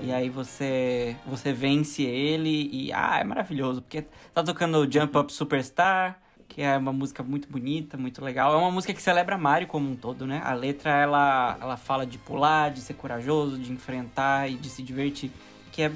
E 0.03 0.11
aí 0.13 0.31
você 0.31 1.15
você 1.27 1.53
vence 1.53 2.03
ele 2.03 2.71
e 2.73 2.93
ah, 2.95 3.19
é 3.21 3.25
maravilhoso, 3.25 3.83
porque 3.83 4.07
tá 4.33 4.43
tocando 4.43 4.91
Jump 4.91 5.19
Up 5.19 5.31
Superstar, 5.33 6.19
que 6.49 6.63
é 6.63 6.77
uma 6.79 6.93
música 6.93 7.23
muito 7.23 7.47
bonita, 7.49 7.99
muito 7.99 8.25
legal. 8.25 8.55
É 8.55 8.57
uma 8.57 8.71
música 8.71 8.95
que 8.95 9.03
celebra 9.03 9.37
Mario 9.37 9.67
como 9.69 9.91
um 9.91 9.97
todo, 9.97 10.27
né? 10.27 10.41
A 10.45 10.55
letra 10.55 10.91
ela 10.93 11.59
ela 11.61 11.77
fala 11.77 12.07
de 12.07 12.17
pular, 12.17 12.71
de 12.71 12.81
ser 12.81 12.95
corajoso, 12.95 13.59
de 13.59 13.71
enfrentar 13.71 14.49
e 14.51 14.55
de 14.55 14.71
se 14.71 14.83
divertir, 14.83 15.31
que 15.73 15.83
é 15.83 15.93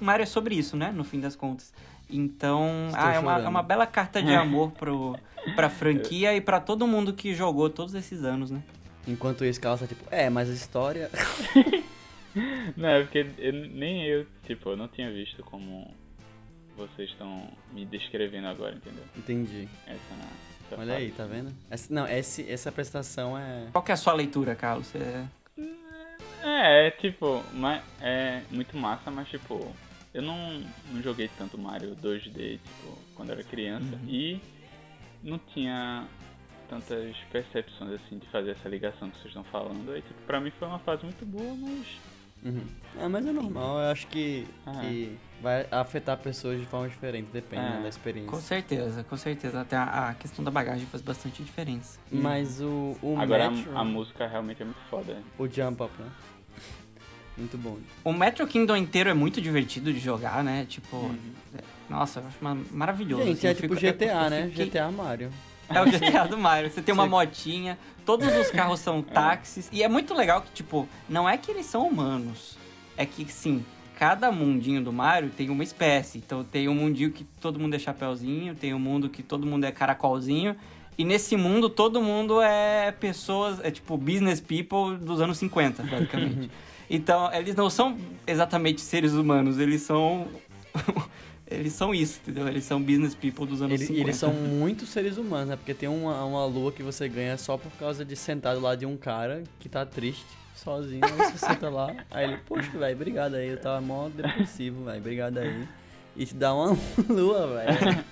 Mario 0.00 0.22
é 0.22 0.26
sobre 0.26 0.54
isso, 0.54 0.76
né, 0.76 0.90
no 0.92 1.04
fim 1.04 1.20
das 1.20 1.34
contas. 1.34 1.72
Então, 2.10 2.88
ah, 2.94 3.12
é 3.12 3.18
uma, 3.18 3.38
é 3.40 3.48
uma 3.48 3.62
bela 3.62 3.86
carta 3.86 4.22
de 4.22 4.32
amor 4.34 4.70
pro, 4.72 5.16
pra 5.54 5.68
franquia 5.68 6.34
e 6.34 6.40
pra 6.40 6.58
todo 6.60 6.86
mundo 6.86 7.12
que 7.12 7.34
jogou 7.34 7.68
todos 7.68 7.94
esses 7.94 8.24
anos, 8.24 8.50
né? 8.50 8.62
Enquanto 9.06 9.44
isso, 9.44 9.60
Carlos 9.60 9.80
tá 9.80 9.86
tipo, 9.86 10.04
é, 10.10 10.28
mas 10.30 10.48
a 10.48 10.52
história. 10.54 11.10
Não, 12.76 12.88
é 12.88 13.02
porque 13.02 13.26
eu- 13.38 13.52
nem 13.52 14.04
eu, 14.04 14.26
tipo, 14.46 14.70
eu 14.70 14.76
não 14.76 14.86
tinha 14.86 15.10
visto 15.10 15.42
como 15.42 15.92
vocês 16.76 17.10
estão 17.10 17.48
me 17.72 17.84
descrevendo 17.84 18.46
agora, 18.46 18.76
entendeu? 18.76 19.02
Entendi. 19.16 19.68
Essa, 19.86 19.98
essa 20.70 20.80
Olha 20.80 20.94
aí, 20.94 21.10
tá 21.10 21.24
vendo? 21.24 21.52
Essa, 21.68 21.92
não, 21.92 22.06
esse, 22.06 22.48
essa 22.48 22.68
apresentação 22.68 23.36
é. 23.36 23.66
Qual 23.72 23.82
que 23.82 23.90
é 23.90 23.94
a 23.94 23.96
sua 23.96 24.12
leitura, 24.12 24.54
Carlos? 24.54 24.86
Você... 24.86 24.98
É, 24.98 25.24
é 26.42 26.90
tipo, 26.92 27.42
mas 27.52 27.82
é 28.00 28.42
muito 28.50 28.76
massa, 28.76 29.10
mas 29.10 29.28
tipo, 29.28 29.74
eu 30.14 30.22
não, 30.22 30.62
não 30.92 31.02
joguei 31.02 31.28
tanto 31.36 31.58
Mario 31.58 31.96
2D, 31.96 32.58
tipo, 32.58 32.98
quando 33.14 33.30
era 33.32 33.42
criança 33.42 33.94
Uhum. 33.94 34.08
e 34.08 34.40
não 35.22 35.38
tinha 35.52 36.06
tantas 36.68 37.16
percepções 37.32 37.92
assim 37.92 38.18
de 38.18 38.26
fazer 38.26 38.50
essa 38.52 38.68
ligação 38.68 39.08
que 39.10 39.16
vocês 39.16 39.28
estão 39.28 39.44
falando. 39.44 39.90
Aí, 39.92 40.02
tipo, 40.02 40.20
pra 40.26 40.40
mim 40.40 40.50
foi 40.58 40.68
uma 40.68 40.78
fase 40.78 41.04
muito 41.04 41.24
boa, 41.26 41.54
mas 41.56 41.86
Uhum. 42.40 42.62
É, 43.00 43.08
mas 43.08 43.26
é 43.26 43.32
normal, 43.32 43.80
eu 43.80 43.90
acho 43.90 44.06
que, 44.06 44.46
Ah. 44.64 44.70
que 44.80 45.18
vai 45.42 45.66
afetar 45.72 46.16
pessoas 46.18 46.60
de 46.60 46.66
forma 46.66 46.88
diferente, 46.88 47.28
depende 47.32 47.64
É, 47.64 47.70
né, 47.70 47.80
da 47.82 47.88
experiência. 47.88 48.30
Com 48.30 48.36
certeza, 48.40 49.02
com 49.02 49.16
certeza. 49.16 49.60
Até 49.60 49.74
a, 49.76 50.10
a 50.10 50.14
questão 50.14 50.44
da 50.44 50.50
bagagem 50.50 50.86
faz 50.86 51.02
bastante 51.02 51.42
diferença. 51.42 51.98
Mas 52.12 52.60
o, 52.60 52.96
o 53.02 53.16
agora 53.18 53.50
Metro, 53.50 53.76
a, 53.76 53.80
a 53.80 53.84
música 53.84 54.24
realmente 54.28 54.62
é 54.62 54.64
muito 54.64 54.78
foda. 54.88 55.20
o 55.36 55.48
Jump 55.48 55.82
Up, 55.82 55.92
né? 56.00 56.08
Muito 57.36 57.56
bom. 57.56 57.78
O 58.02 58.12
Metro 58.12 58.46
Kingdom 58.46 58.76
inteiro 58.76 59.08
é 59.10 59.14
muito 59.14 59.40
divertido 59.40 59.92
de 59.92 59.98
jogar, 60.00 60.42
né? 60.42 60.66
Tipo, 60.68 60.96
Uhum. 60.96 61.16
nossa, 61.88 62.20
eu 62.20 62.26
acho 62.26 62.38
maravilhoso. 62.72 63.22
Gente, 63.24 63.38
assim, 63.38 63.46
é 63.46 63.54
tipo 63.54 63.68
fico- 63.76 63.80
GTA, 63.80 64.24
eu 64.24 64.30
né? 64.30 64.46
fiquei- 64.48 64.64
GTA 64.66 64.90
Mario. 64.90 65.30
É 65.68 65.80
o 65.80 65.84
GTA 65.84 66.26
do 66.26 66.36
Mario. 66.38 66.70
Você 66.70 66.80
tem 66.82 66.92
uma 66.94 67.06
motinha, 67.06 67.78
todos 68.04 68.34
os 68.34 68.50
carros 68.50 68.80
são 68.80 69.02
táxis. 69.02 69.68
E 69.70 69.82
é 69.82 69.88
muito 69.88 70.14
legal 70.14 70.40
que, 70.42 70.50
tipo, 70.52 70.88
não 71.08 71.28
é 71.28 71.36
que 71.36 71.50
eles 71.50 71.66
são 71.66 71.86
humanos. 71.86 72.56
É 72.96 73.04
que, 73.06 73.30
sim, 73.30 73.64
cada 73.96 74.32
mundinho 74.32 74.82
do 74.82 74.92
Mario 74.92 75.28
tem 75.30 75.50
uma 75.50 75.62
espécie. 75.62 76.18
Então 76.18 76.42
tem 76.42 76.68
um 76.68 76.74
mundinho 76.74 77.12
que 77.12 77.22
todo 77.22 77.60
mundo 77.60 77.74
é 77.74 77.78
chapeuzinho, 77.78 78.54
tem 78.56 78.72
um 78.74 78.78
mundo 78.78 79.08
que 79.10 79.22
todo 79.22 79.46
mundo 79.46 79.64
é 79.64 79.70
caracolzinho. 79.70 80.56
E 80.98 81.04
nesse 81.04 81.36
mundo, 81.36 81.70
todo 81.70 82.02
mundo 82.02 82.42
é 82.42 82.90
pessoas, 82.90 83.60
é 83.62 83.70
tipo 83.70 83.96
business 83.96 84.40
people 84.40 84.96
dos 84.98 85.20
anos 85.20 85.38
50, 85.38 85.84
basicamente. 85.84 86.50
então, 86.90 87.32
eles 87.32 87.54
não 87.54 87.70
são 87.70 87.96
exatamente 88.26 88.80
seres 88.80 89.12
humanos, 89.12 89.58
eles 89.60 89.82
são. 89.82 90.26
eles 91.48 91.72
são 91.72 91.94
isso, 91.94 92.18
entendeu? 92.22 92.48
Eles 92.48 92.64
são 92.64 92.82
business 92.82 93.14
people 93.14 93.46
dos 93.46 93.62
anos 93.62 93.74
Ele- 93.74 93.86
50. 93.86 94.00
eles 94.04 94.16
são 94.16 94.32
muitos 94.32 94.88
seres 94.88 95.16
humanos, 95.18 95.48
né? 95.50 95.56
Porque 95.56 95.72
tem 95.72 95.88
uma, 95.88 96.24
uma 96.24 96.44
lua 96.46 96.72
que 96.72 96.82
você 96.82 97.08
ganha 97.08 97.38
só 97.38 97.56
por 97.56 97.70
causa 97.78 98.04
de 98.04 98.16
sentar 98.16 98.56
do 98.56 98.60
lado 98.60 98.80
de 98.80 98.86
um 98.86 98.96
cara 98.96 99.44
que 99.60 99.68
tá 99.68 99.86
triste, 99.86 100.26
sozinho. 100.56 101.04
Aí 101.04 101.12
você 101.12 101.38
senta 101.38 101.70
lá, 101.70 101.94
aí 102.10 102.24
ele, 102.24 102.38
poxa, 102.38 102.70
velho, 102.76 102.96
obrigado 102.96 103.34
aí. 103.36 103.48
Eu 103.50 103.60
tava 103.60 103.80
mó 103.80 104.08
depressivo, 104.08 104.84
velho, 104.84 104.98
obrigado 104.98 105.38
aí. 105.38 105.64
E 106.16 106.26
te 106.26 106.34
dá 106.34 106.52
uma 106.52 106.76
lua, 107.08 107.46
velho. 107.46 108.04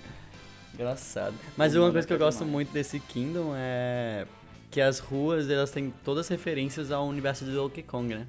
Engraçado. 0.79 1.35
Mas 1.57 1.75
uma 1.75 1.91
coisa 1.91 2.07
que 2.07 2.13
eu 2.13 2.17
é 2.17 2.21
gosto 2.21 2.45
muito 2.45 2.71
desse 2.73 3.01
Kingdom 3.01 3.53
é 3.57 4.27
que 4.71 4.81
as 4.81 4.99
ruas, 4.99 5.49
elas 5.49 5.71
têm 5.71 5.93
todas 6.05 6.29
referências 6.29 6.91
ao 6.91 7.07
universo 7.07 7.45
de 7.45 7.53
Donkey 7.53 7.83
Kong, 7.83 8.15
né? 8.15 8.27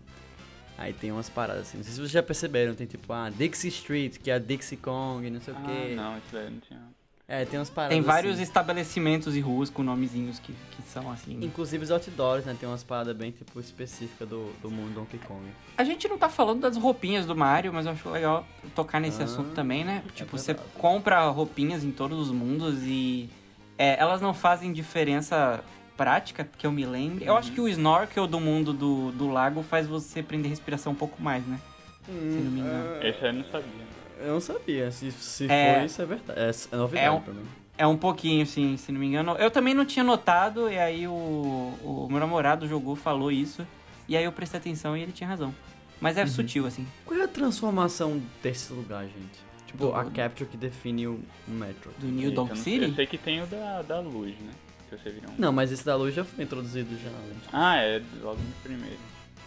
Aí 0.77 0.93
tem 0.93 1.11
umas 1.11 1.27
paradas 1.27 1.63
assim, 1.63 1.77
não 1.77 1.83
sei 1.83 1.91
se 1.93 1.99
vocês 1.99 2.11
já 2.11 2.21
perceberam, 2.23 2.73
tem 2.75 2.85
tipo, 2.87 3.11
ah, 3.11 3.29
Dixie 3.31 3.67
Street, 3.69 4.17
que 4.19 4.29
é 4.29 4.35
a 4.35 4.39
Dixie 4.39 4.77
Kong, 4.77 5.27
não 5.29 5.41
sei 5.41 5.53
o 5.53 5.57
Ah, 5.57 5.61
quê. 5.65 5.95
não, 5.95 6.17
isso 6.17 6.27
daí 6.31 6.45
eu 6.45 6.51
não 6.51 6.59
tinha. 6.59 6.86
É, 7.29 7.43
tem 7.43 7.59
umas 7.59 7.69
paradas 7.69 7.93
Tem 7.93 8.01
vários 8.01 8.35
assim. 8.35 8.43
estabelecimentos 8.43 9.35
e 9.35 9.41
ruas 9.41 9.69
com 9.69 9.83
nomezinhos 9.83 10.39
que, 10.39 10.53
que 10.71 10.81
são 10.83 11.11
assim. 11.11 11.37
Inclusive 11.41 11.83
os 11.83 11.91
outdoors, 11.91 12.45
né? 12.45 12.55
Tem 12.57 12.69
umas 12.69 12.85
paradas 12.85 13.13
bem, 13.17 13.31
tipo, 13.31 13.59
específicas 13.59 14.29
do, 14.29 14.53
do 14.61 14.71
mundo 14.71 14.93
Donkey 14.93 15.17
Kong. 15.19 15.43
A 15.77 15.83
gente 15.83 16.07
não 16.07 16.17
tá 16.17 16.29
falando 16.29 16.61
das 16.61 16.77
roupinhas 16.77 17.25
do 17.25 17.35
Mario, 17.35 17.73
mas 17.73 17.85
eu 17.85 17.91
acho 17.91 18.09
legal 18.09 18.47
tocar 18.73 19.01
nesse 19.01 19.21
Ah, 19.21 19.25
assunto 19.25 19.49
também, 19.53 19.83
né? 19.83 20.03
Tipo, 20.15 20.37
você 20.37 20.53
verdade. 20.53 20.69
compra 20.77 21.27
roupinhas 21.29 21.83
em 21.83 21.91
todos 21.91 22.17
os 22.17 22.31
mundos 22.31 22.81
e 22.83 23.29
é, 23.77 23.99
elas 23.99 24.21
não 24.21 24.33
fazem 24.33 24.71
diferença 24.71 25.61
prática, 25.97 26.47
que 26.57 26.65
eu 26.65 26.71
me 26.71 26.85
lembre. 26.85 27.25
Eu 27.25 27.33
Uhum. 27.33 27.39
acho 27.39 27.51
que 27.51 27.59
o 27.59 27.67
snorkel 27.67 28.25
do 28.25 28.39
mundo 28.39 28.71
do, 28.71 29.11
do 29.11 29.27
lago 29.27 29.63
faz 29.63 29.85
você 29.85 30.23
prender 30.23 30.49
respiração 30.49 30.93
um 30.93 30.95
pouco 30.95 31.21
mais, 31.21 31.45
né? 31.45 31.59
Se 32.05 32.11
não 32.13 32.51
me 32.51 32.61
engano. 32.61 33.03
Esse 33.03 33.25
aí 33.25 33.31
eu 33.31 33.33
não 33.33 33.43
sabia. 33.51 33.87
Eu 34.21 34.33
não 34.33 34.39
sabia. 34.41 34.91
Se, 34.91 35.11
se 35.11 35.45
É. 35.51 35.75
for 35.79 35.85
isso, 35.85 36.01
é 36.01 36.05
verdade. 36.05 36.39
É, 36.39 36.49
é 36.49 36.75
novidade 36.77 37.05
É 37.07 37.11
um- 37.11 37.21
pra 37.21 37.33
mim. 37.33 37.45
É 37.79 37.85
um 37.85 37.97
pouquinho, 37.97 38.43
sim, 38.45 38.75
se 38.75 38.91
não 38.91 38.99
me 38.99 39.05
engano. 39.05 39.33
Eu 39.33 39.51
também 39.51 39.73
não 39.75 39.85
tinha 39.85 40.03
notado, 40.03 40.67
e 40.71 40.79
aí 40.79 41.07
o, 41.07 41.11
o 41.13 42.07
meu 42.09 42.19
namorado 42.19 42.67
jogou, 42.67 42.95
falou 42.95 43.31
isso, 43.31 43.65
e 44.07 44.17
aí 44.17 44.23
eu 44.23 44.31
prestei 44.31 44.59
atenção 44.59 44.97
e 44.97 45.01
ele 45.03 45.11
tinha 45.11 45.27
razão. 45.29 45.53
Mas 46.01 46.17
é 46.17 46.21
Uhum. 46.21 46.27
sutil, 46.27 46.65
assim. 46.65 46.87
Qual 47.05 47.19
é 47.19 47.23
a 47.23 47.27
transformação 47.27 48.19
desse 48.41 48.73
lugar, 48.73 49.03
gente? 49.03 49.45
Tipo, 49.67 49.77
Do- 49.87 49.95
a 49.95 50.05
capture 50.05 50.49
que 50.49 50.57
define 50.57 51.05
o 51.07 51.19
Metro. 51.47 51.91
Do 51.99 52.07
New 52.07 52.31
Donk 52.31 52.57
City? 52.57 52.85
Eu 52.85 52.93
sei 52.95 53.05
que 53.05 53.17
tem 53.17 53.43
o 53.43 53.45
da, 53.45 53.81
da 53.83 53.99
luz, 53.99 54.33
né? 54.39 54.51
Se 54.89 54.97
você 54.97 55.09
viram. 55.11 55.29
Não, 55.37 55.51
mas 55.51 55.71
esse 55.71 55.85
da 55.85 55.95
luz 55.95 56.15
já 56.15 56.23
foi 56.23 56.43
introduzido 56.45 56.97
já. 56.97 57.09
né? 57.09 57.35
Ah, 57.53 57.77
é 57.77 58.01
logo 58.23 58.37
no 58.41 58.53
primeiro. 58.63 58.97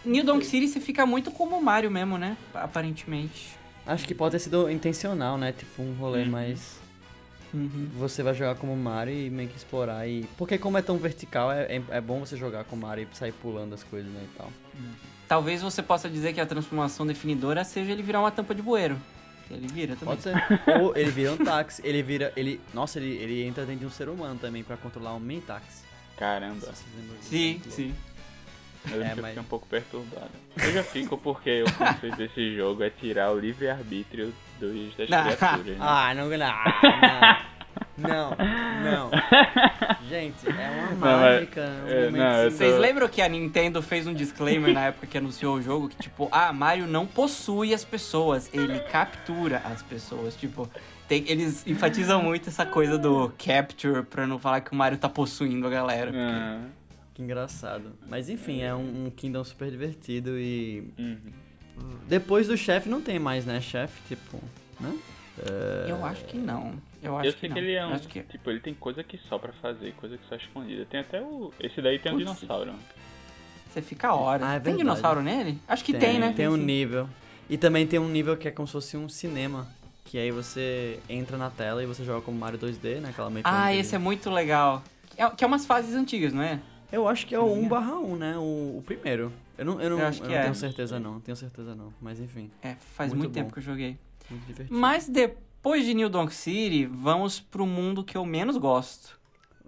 New 0.05 0.23
Donk 0.23 0.45
City 0.45 0.67
você 0.67 0.79
fica 0.79 1.05
muito 1.05 1.31
como 1.31 1.57
o 1.57 1.63
Mario 1.63 1.91
mesmo, 1.91 2.17
né? 2.17 2.37
Aparentemente. 2.53 3.59
Acho 3.85 4.07
que 4.07 4.13
pode 4.15 4.33
ter 4.33 4.39
sido 4.39 4.69
intencional, 4.69 5.37
né? 5.37 5.51
Tipo, 5.51 5.81
um 5.81 5.93
rolê 5.93 6.23
Uhum. 6.23 6.29
mais... 6.29 6.79
Uhum. 7.53 7.89
Você 7.97 8.23
vai 8.23 8.33
jogar 8.33 8.55
como 8.55 8.73
Mario 8.77 9.13
e 9.13 9.29
meio 9.29 9.49
que 9.49 9.57
explorar 9.57 10.07
e... 10.07 10.23
Porque 10.37 10.57
como 10.57 10.77
é 10.77 10.81
tão 10.81 10.97
vertical, 10.97 11.51
é, 11.51 11.63
é, 11.63 11.81
é 11.89 11.99
bom 12.01 12.19
você 12.21 12.37
jogar 12.37 12.63
com 12.63 12.77
Mario 12.77 13.05
e 13.11 13.15
sair 13.17 13.33
pulando 13.33 13.73
as 13.75 13.83
coisas, 13.83 14.09
né, 14.09 14.21
e 14.23 14.37
tal. 14.37 14.49
Talvez 15.27 15.61
você 15.61 15.83
possa 15.83 16.09
dizer 16.09 16.31
que 16.33 16.39
a 16.39 16.45
transformação 16.45 17.05
definidora 17.05 17.63
seja 17.65 17.91
ele 17.91 18.01
virar 18.03 18.21
uma 18.21 18.31
tampa 18.31 18.55
de 18.55 18.61
bueiro. 18.61 18.97
ele 19.49 19.67
vira 19.67 19.97
também. 19.97 20.15
Pode 20.15 20.21
ser. 20.21 20.35
Ou 20.81 20.95
ele 20.95 21.11
vira 21.11 21.33
um 21.33 21.37
táxi, 21.37 21.81
ele 21.85 22.01
vira. 22.01 22.31
Ele, 22.37 22.59
nossa, 22.73 22.99
ele, 22.99 23.15
ele 23.17 23.43
entra 23.43 23.65
dentro 23.65 23.81
de 23.81 23.85
um 23.85 23.89
ser 23.91 24.07
humano 24.07 24.39
também 24.39 24.63
pra 24.63 24.77
controlar 24.77 25.13
um 25.13 25.19
mini 25.19 25.41
táxi. 25.41 25.83
Caramba, 26.17 26.67
se. 26.73 26.85
Sim, 27.21 27.61
sim. 27.69 27.95
Eu 28.89 29.01
É, 29.01 29.07
já 29.09 29.15
mas- 29.15 29.25
fiquei 29.27 29.39
um 29.39 29.45
pouco 29.45 29.67
perturbado. 29.67 30.31
Eu 30.57 30.71
já 30.73 30.83
fico 30.83 31.17
porque 31.17 31.63
o 31.63 31.71
conceito 31.73 32.15
desse 32.17 32.55
jogo 32.55 32.83
é 32.83 32.89
tirar 32.89 33.31
o 33.31 33.39
livre-arbítrio 33.39 34.33
dos, 34.59 34.95
das 34.95 35.09
Não. 35.09 35.23
criaturas. 35.23 35.65
Né? 35.65 35.77
Ah, 35.79 36.13
não, 36.13 36.29
não. 36.29 36.37
Não, 37.97 38.29
não. 38.31 39.09
não. 39.09 39.11
Gente, 40.09 40.47
é 40.47 40.69
uma 40.91 40.95
mas- 40.95 41.21
mágica. 41.21 41.61
um 41.61 41.87
é, 41.89 41.95
momento 42.05 42.17
não, 42.17 42.25
eu 42.33 42.47
assim- 42.47 42.57
Vocês 42.57 42.73
tô- 42.75 42.79
lembram 42.81 43.07
que 43.07 43.21
a 43.21 43.29
Nintendo 43.29 43.81
fez 43.81 44.07
um 44.07 44.13
disclaimer 44.13 44.73
na 44.73 44.85
época 44.87 45.07
que 45.07 45.17
anunciou 45.17 45.55
o 45.57 45.61
jogo? 45.61 45.89
Que, 45.89 45.95
tipo, 45.97 46.27
ah, 46.31 46.51
Mario 46.51 46.87
não 46.87 47.05
possui 47.05 47.73
as 47.73 47.85
pessoas, 47.85 48.49
ele 48.53 48.79
captura 48.79 49.61
as 49.65 49.83
pessoas. 49.83 50.35
Tipo, 50.35 50.69
tem- 51.07 51.25
eles 51.27 51.65
enfatizam 51.67 52.21
muito 52.23 52.49
essa 52.49 52.65
coisa 52.65 52.97
do 52.97 53.31
capture 53.37 54.03
pra 54.03 54.25
não 54.25 54.39
falar 54.39 54.61
que 54.61 54.71
o 54.71 54.75
Mario 54.75 54.97
tá 54.97 55.07
possuindo 55.09 55.67
a 55.67 55.69
galera. 55.69 56.11
Ah, 56.13 56.59
Que 57.21 57.25
engraçado. 57.25 57.93
Mas 58.09 58.29
enfim, 58.29 58.61
é 58.61 58.73
um, 58.73 59.05
um 59.05 59.11
Kingdom 59.11 59.43
super 59.43 59.69
divertido 59.69 60.39
e. 60.39 60.91
uhum. 60.97 61.17
Depois 62.07 62.47
do 62.47 62.57
chefe 62.57 62.89
não 62.89 63.01
tem 63.01 63.19
mais, 63.19 63.45
né? 63.45 63.61
Chefe, 63.61 64.01
tipo. 64.07 64.39
Né? 64.79 64.97
Eu 65.87 66.03
acho 66.03 66.25
que 66.25 66.37
não. 66.37 66.73
Eu 67.01 67.17
acho 67.17 67.29
Eu 67.29 67.33
que 67.33 67.49
que 67.49 67.57
ele 67.59 67.73
é 67.73 67.85
um. 67.85 67.93
acho 67.93 68.07
que 68.07 68.21
Tipo, 68.21 68.49
ele 68.49 68.59
tem 68.59 68.73
coisa 68.73 69.03
que 69.03 69.17
só 69.29 69.37
pra 69.39 69.53
fazer, 69.53 69.93
coisa 69.93 70.17
que 70.17 70.27
só 70.27 70.35
é 70.35 70.37
escondida. 70.37 70.85
Tem 70.85 70.99
até 70.99 71.21
o. 71.21 71.51
Esse 71.59 71.81
daí 71.81 71.99
tem 71.99 72.11
um 72.11 72.15
Putz. 72.17 72.27
dinossauro. 72.39 72.73
você 73.69 73.81
fica 73.81 74.13
horas. 74.13 74.43
Ah, 74.47 74.55
é 74.55 74.59
tem 74.59 74.75
dinossauro 74.75 75.21
nele? 75.21 75.59
Acho 75.67 75.83
que 75.83 75.93
tem, 75.93 76.19
né? 76.19 76.33
Tem 76.35 76.47
um 76.47 76.55
sim. 76.55 76.63
nível. 76.63 77.07
E 77.49 77.57
também 77.57 77.85
tem 77.87 77.99
um 77.99 78.09
nível 78.09 78.35
que 78.37 78.47
é 78.47 78.51
como 78.51 78.67
se 78.67 78.73
fosse 78.73 78.97
um 78.97 79.07
cinema. 79.07 79.67
Que 80.05 80.17
aí 80.17 80.31
você 80.31 80.99
entra 81.07 81.37
na 81.37 81.49
tela 81.49 81.81
e 81.81 81.85
você 81.85 82.03
joga 82.03 82.21
como 82.21 82.37
Mario 82.37 82.59
2D, 82.59 82.99
né? 82.99 83.09
Aquela 83.09 83.29
mecânica. 83.29 83.63
Ah, 83.63 83.73
esse 83.73 83.95
é 83.95 83.97
muito 83.97 84.29
legal. 84.29 84.83
É, 85.17 85.29
que 85.29 85.43
é 85.43 85.47
umas 85.47 85.65
fases 85.65 85.95
antigas, 85.95 86.33
não 86.33 86.41
é? 86.41 86.59
Eu 86.91 87.07
acho 87.07 87.25
que 87.25 87.33
é 87.33 87.39
o 87.39 87.51
1 87.53 87.67
barra 87.67 87.95
1, 87.97 88.15
né? 88.15 88.37
O, 88.37 88.77
o 88.77 88.83
primeiro. 88.85 89.31
Eu 89.57 89.65
não, 89.65 89.81
eu 89.81 89.89
não, 89.91 89.99
Eu 89.99 90.07
acho 90.07 90.19
eu 90.21 90.25
que 90.25 90.31
não 90.31 90.37
é. 90.39 90.41
tenho 90.43 90.55
certeza 90.55 90.99
não, 90.99 91.19
tenho 91.19 91.35
certeza 91.35 91.75
não. 91.75 91.93
Mas 92.01 92.19
enfim, 92.19 92.49
É, 92.61 92.75
faz 92.75 93.11
Muito 93.11 93.23
muito, 93.23 93.33
tempo 93.33 93.47
bom. 93.49 93.53
que 93.53 93.59
eu 93.59 93.63
joguei. 93.63 93.97
muito 94.29 94.45
divertido. 94.45 94.77
Mas 94.79 95.07
depois 95.07 95.85
de 95.85 95.93
New 95.93 96.09
Donk 96.09 96.33
City, 96.33 96.85
vamos 96.85 97.39
pro 97.39 97.65
mundo 97.65 98.03
que 98.03 98.17
eu 98.17 98.25
menos 98.25 98.57
gosto. 98.57 99.19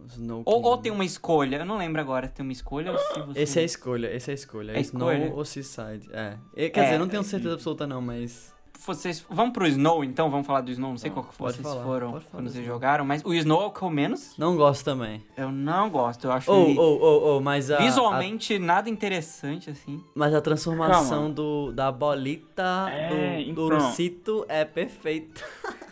Snow 0.10 0.42
Ou, 0.46 0.62
ou 0.64 0.78
tem 0.78 0.92
uma 0.92 1.06
escolha, 1.06 1.58
eu 1.58 1.66
não 1.66 1.78
lembro 1.78 2.02
agora 2.02 2.28
se 2.28 2.34
tem 2.34 2.44
uma 2.44 2.52
escolha 2.52 2.92
ou 2.92 2.98
se 2.98 3.22
você... 3.22 3.40
Esse 3.42 3.60
é 3.60 3.62
a 3.62 3.66
escolha, 3.66 4.14
esse 4.14 4.30
é 4.32 4.34
a 4.34 4.36
escolha. 4.36 4.72
É 4.74 4.82
Snow 4.82 5.12
escolha? 5.14 5.34
ou 5.34 5.46
Seaside. 5.46 6.10
É. 6.12 6.38
Quer 6.56 6.80
É, 6.80 6.84
dizer, 6.84 6.94
eu 6.96 7.00
não 7.00 7.08
tenho 7.08 7.22
é, 7.22 7.24
certeza 7.24 7.54
absoluta 7.54 7.88
não, 7.88 8.02
mas... 8.02 8.53
Vocês... 8.86 9.26
Vamos 9.30 9.54
pro 9.54 9.66
Snow, 9.68 10.04
então? 10.04 10.30
Vamos 10.30 10.46
falar 10.46 10.62
do 10.62 10.72
Snow? 10.72 10.92
Não 10.92 10.98
sei 10.98 11.10
Não, 11.10 11.16
qual 11.16 11.26
que 11.28 11.38
vocês 11.40 11.62
falar, 11.66 11.84
foram 11.84 12.08
falar 12.12 12.24
quando 12.32 12.44
do 12.46 12.50
vocês 12.52 12.66
jogaram, 12.66 13.06
mas 13.06 13.24
o 13.24 13.34
Snow 13.34 13.62
é 13.64 13.66
o 13.68 13.72
que 13.72 13.82
eu 13.82 13.90
menos... 13.90 14.38
Não 14.38 14.56
gosto 14.58 14.84
também. 14.86 15.24
Eu 15.38 15.52
não 15.52 15.90
gosto, 15.90 16.26
eu 16.26 16.32
acho 16.32 16.52
Ou, 16.52 16.70
ele 16.70 16.80
ou, 16.80 17.00
ou, 17.00 17.22
ou, 17.36 17.42
mas 17.42 17.72
a... 17.72 17.78
visualmente 17.78 18.60
nada 18.60 18.90
interessante, 18.90 19.70
assim. 19.70 20.04
a- 20.06 20.12
mas 20.16 20.34
a 20.34 20.42
transformação 20.42 21.20
Calma. 21.22 21.30
do, 21.34 21.72
da 21.72 21.92
bolita 21.92 22.88
É, 22.90 23.08
do, 23.10 23.54
do 23.56 23.64
então. 23.68 23.78
ursito 23.88 24.46
é 24.50 24.66
perfeita. 24.66 25.42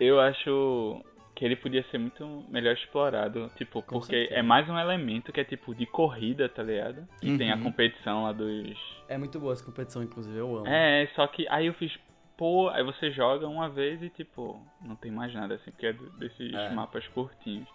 Eu 0.00 0.20
acho 0.20 1.00
que 1.36 1.44
ele 1.44 1.56
podia 1.56 1.84
ser 1.90 1.98
muito 1.98 2.44
melhor 2.50 2.74
explorado. 2.74 3.50
Tipo, 3.56 3.80
Com 3.82 3.98
porque 4.00 4.14
certeza. 4.16 4.40
é 4.40 4.42
mais 4.42 4.68
um 4.68 4.76
elemento 4.78 5.32
que 5.32 5.40
é 5.40 5.44
tipo 5.44 5.74
de 5.74 5.86
corrida, 5.86 6.48
tá 6.48 6.62
ligado? 6.62 7.06
Que 7.20 7.38
tem 7.38 7.50
a 7.50 7.56
Uhum. 7.56 7.62
competição 7.62 8.24
lá 8.24 8.32
dos. 8.32 8.76
É 9.08 9.16
muito 9.16 9.38
boa 9.40 9.52
essa 9.52 9.64
competição, 9.64 10.02
inclusive, 10.02 10.36
eu 10.36 10.56
amo. 10.58 10.66
É, 10.66 11.08
só 11.14 11.26
que 11.28 11.46
aí 11.48 11.66
eu 11.66 11.74
fiz. 11.74 11.92
Pô, 12.36 12.68
aí 12.70 12.82
você 12.82 13.10
joga 13.12 13.46
uma 13.46 13.68
vez 13.68 14.02
e 14.02 14.08
tipo, 14.10 14.60
não 14.80 14.96
tem 14.96 15.10
mais 15.12 15.32
nada 15.32 15.54
assim, 15.54 15.70
porque 15.70 15.86
é 15.86 15.92
desses 16.18 16.52
É. 16.52 16.72
mapas 16.74 17.06
curtinhos. 17.08 17.68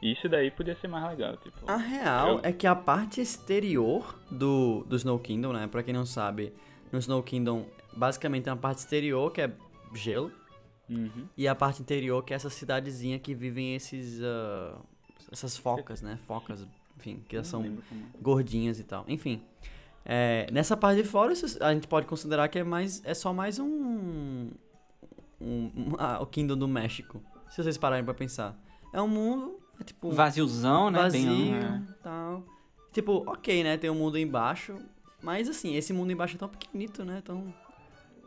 E 0.00 0.12
isso 0.12 0.28
daí 0.28 0.50
podia 0.50 0.76
ser 0.76 0.88
mais 0.88 1.04
legal, 1.08 1.36
tipo. 1.38 1.58
A 1.70 1.76
real 1.76 2.28
Eu- 2.38 2.40
é 2.44 2.52
que 2.52 2.66
a 2.66 2.74
parte 2.74 3.20
exterior 3.20 4.18
do, 4.30 4.84
do 4.84 4.96
Snow 4.96 5.18
Kingdom, 5.18 5.52
né? 5.52 5.66
Pra 5.66 5.82
quem 5.82 5.92
não 5.92 6.06
sabe, 6.06 6.52
no 6.92 6.98
Snow 7.00 7.22
Kingdom, 7.22 7.66
basicamente 7.96 8.44
tem 8.44 8.52
uma 8.52 8.58
parte 8.58 8.78
exterior 8.78 9.30
que 9.32 9.40
é 9.42 9.52
gelo. 9.94 10.32
Uhum. 10.88 11.26
E 11.36 11.46
a 11.48 11.54
parte 11.54 11.82
interior 11.82 12.24
que 12.24 12.32
é 12.32 12.36
essa 12.36 12.48
cidadezinha 12.48 13.18
que 13.18 13.34
vivem 13.34 13.74
esses... 13.74 14.22
ah, 14.22 14.78
essas 15.30 15.56
focas, 15.58 16.00
né? 16.00 16.18
Focas, 16.26 16.66
enfim, 16.96 17.22
que 17.28 17.42
são 17.44 17.62
como- 17.62 17.82
gordinhas 18.22 18.78
e 18.80 18.84
tal. 18.84 19.04
Enfim. 19.08 19.42
É, 20.08 20.48
nessa 20.50 20.74
parte 20.76 21.02
de 21.02 21.06
fora, 21.08 21.32
isso 21.34 21.62
a 21.62 21.72
gente 21.74 21.86
pode 21.86 22.06
considerar 22.06 22.48
que 22.48 22.58
é 22.58 22.64
mais 22.64 23.02
é 23.04 23.12
só 23.12 23.30
mais 23.32 23.58
um, 23.58 23.66
um, 23.68 24.50
um- 25.40 25.92
ah, 25.98 26.18
o 26.20 26.26
Kingdom 26.26 26.56
do 26.56 26.66
México. 26.66 27.22
Se 27.50 27.62
vocês 27.62 27.76
pararem 27.76 28.04
pra 28.04 28.14
pensar. 28.14 28.58
É 28.92 29.00
um 29.02 29.08
mundo, 29.08 29.58
é 29.78 29.84
tipo 29.84 30.10
Vaziozão, 30.10 30.90
né? 30.90 30.98
vazio, 31.02 31.30
Bem, 31.30 31.54
é. 31.54 31.82
tal. 32.02 32.42
Tipo, 32.92 33.22
ok, 33.30 33.62
né? 33.62 33.76
Tem 33.76 33.90
um 33.90 33.94
mundo 33.94 34.18
embaixo, 34.18 34.76
mas 35.22 35.46
assim, 35.48 35.74
esse 35.76 35.92
mundo 35.92 36.10
embaixo 36.10 36.36
é 36.36 36.38
tão 36.38 36.48
pequenito, 36.48 37.04
né? 37.04 37.20
Tão, 37.22 37.52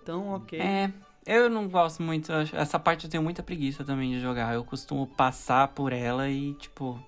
tão 0.05 0.33
ok. 0.33 0.59
É, 0.59 0.91
eu 1.25 1.49
não 1.49 1.67
gosto 1.67 2.03
muito. 2.03 2.31
Essa 2.31 2.77
parte 2.79 3.05
eu 3.05 3.09
tenho 3.09 3.23
muita 3.23 3.41
preguiça 3.41 3.83
também 3.83 4.11
de 4.11 4.19
jogar. 4.19 4.53
Eu 4.53 4.63
costumo 4.63 5.07
passar 5.07 5.69
por 5.69 5.91
ela 5.91 6.29
e, 6.29 6.53
tipo, 6.53 6.99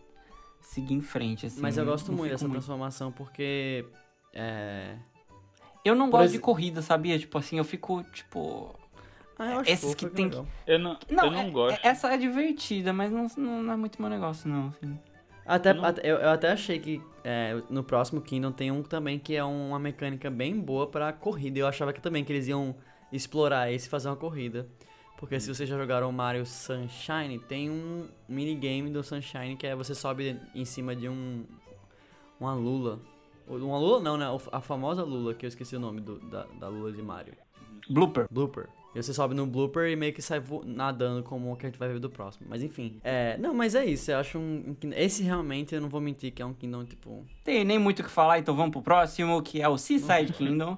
seguir 0.61 0.95
em 0.95 1.01
frente, 1.01 1.45
assim. 1.45 1.61
mas 1.61 1.77
eu 1.77 1.85
gosto 1.85 2.09
não 2.11 2.17
muito 2.17 2.31
dessa 2.31 2.49
transformação 2.49 3.11
porque 3.11 3.85
é... 4.33 4.95
Eu 5.85 5.95
não 5.95 6.05
Por 6.09 6.17
gosto 6.19 6.29
de 6.31 6.35
exe- 6.37 6.43
corrida, 6.43 6.81
sabia? 6.81 7.19
Tipo 7.19 7.37
assim, 7.37 7.57
eu 7.57 7.63
fico, 7.65 8.03
tipo. 8.13 8.73
Ah, 9.37 9.51
eu 9.51 9.59
acho 9.59 9.69
Esses 9.69 9.93
que 9.95 10.05
é 10.05 10.09
tem 10.09 10.25
legal. 10.29 10.47
Eu 10.65 10.79
não, 10.79 10.97
Não, 11.09 11.25
eu 11.25 11.31
não 11.31 11.39
é- 11.41 11.49
gosto. 11.49 11.85
é- 11.85 11.89
essa 11.89 12.13
é 12.13 12.17
divertida, 12.17 12.93
mas 12.93 13.11
não, 13.11 13.27
não, 13.35 13.63
não 13.63 13.73
é 13.73 13.75
muito 13.75 14.01
meu 14.01 14.09
negócio, 14.09 14.47
não. 14.49 14.67
assim. 14.69 14.97
Até, 15.45 15.71
Eu 15.71 15.73
não- 15.75 15.83
até- 15.83 16.01
eu, 16.09 16.15
eu 16.17 16.29
até 16.29 16.51
achei 16.53 16.79
que 16.79 17.01
é, 17.25 17.61
no 17.69 17.83
próximo 17.83 18.21
Kingdom 18.21 18.53
tem 18.53 18.71
um 18.71 18.81
também 18.81 19.19
que 19.19 19.35
é 19.35 19.43
uma 19.43 19.77
mecânica 19.77 20.29
bem 20.29 20.57
boa 20.57 20.87
pra 20.87 21.11
corrida. 21.11 21.59
Eu 21.59 21.67
achava 21.67 21.91
que 21.91 21.99
também 21.99 22.23
que 22.23 22.31
eles 22.31 22.47
iam 22.47 22.73
explorar 23.11 23.69
esse 23.69 23.87
e 23.87 23.89
fazer 23.89 24.07
uma 24.07 24.15
corrida. 24.15 24.65
Porque 25.17 25.37
se 25.39 25.53
vocês 25.53 25.67
já 25.67 25.77
jogaram 25.77 26.09
o 26.09 26.13
Mario 26.13 26.45
Sunshine, 26.45 27.39
tem 27.39 27.69
um 27.69 28.07
minigame 28.27 28.89
do 28.89 29.03
Sunshine 29.03 29.57
que 29.57 29.67
é 29.67 29.75
você 29.75 29.93
sobe 29.93 30.39
em 30.55 30.63
cima 30.63 30.95
de 30.95 31.09
um. 31.09 31.43
Uma 32.39 32.53
lula. 32.53 32.99
Uma 33.47 33.77
lula 33.77 33.99
não, 33.99 34.17
né? 34.17 34.25
A 34.51 34.61
famosa 34.61 35.03
lula, 35.03 35.33
que 35.33 35.45
eu 35.45 35.47
esqueci 35.47 35.75
o 35.75 35.79
nome 35.79 36.01
do- 36.01 36.19
da, 36.19 36.45
da 36.59 36.67
lula 36.67 36.91
de 36.91 37.01
Mario. 37.01 37.33
Blooper. 37.89 38.27
Blooper. 38.31 38.69
E 38.95 39.01
você 39.01 39.11
sobe 39.13 39.33
no 39.33 39.47
blooper 39.47 39.89
e 39.89 39.95
meio 39.95 40.13
que 40.13 40.21
sai 40.21 40.41
nadando 40.65 41.23
como 41.23 41.51
o 41.51 41.55
que 41.57 41.65
a 41.65 41.69
gente 41.69 41.79
vai 41.79 41.89
ver 41.89 41.99
do 41.99 42.09
próximo. 42.09 42.45
Mas 42.47 42.61
enfim. 42.61 42.99
É, 43.03 43.35
não, 43.39 43.53
mas 43.53 43.73
é 43.73 43.83
isso. 43.83 44.11
Eu 44.11 44.19
acho 44.19 44.37
um, 44.37 44.75
Esse 44.95 45.23
realmente 45.23 45.73
eu 45.73 45.81
não 45.81 45.89
vou 45.89 45.99
mentir 45.99 46.31
que 46.31 46.41
é 46.41 46.45
um 46.45 46.53
Kingdom 46.53 46.85
tipo. 46.85 47.25
Tem 47.43 47.65
nem 47.65 47.79
muito 47.79 47.99
o 48.01 48.03
que 48.03 48.09
falar, 48.11 48.37
então 48.39 48.55
vamos 48.55 48.71
pro 48.71 48.81
próximo, 48.83 49.41
que 49.41 49.61
é 49.61 49.67
o 49.67 49.77
Seaside 49.77 50.31
Kingdom. 50.33 50.77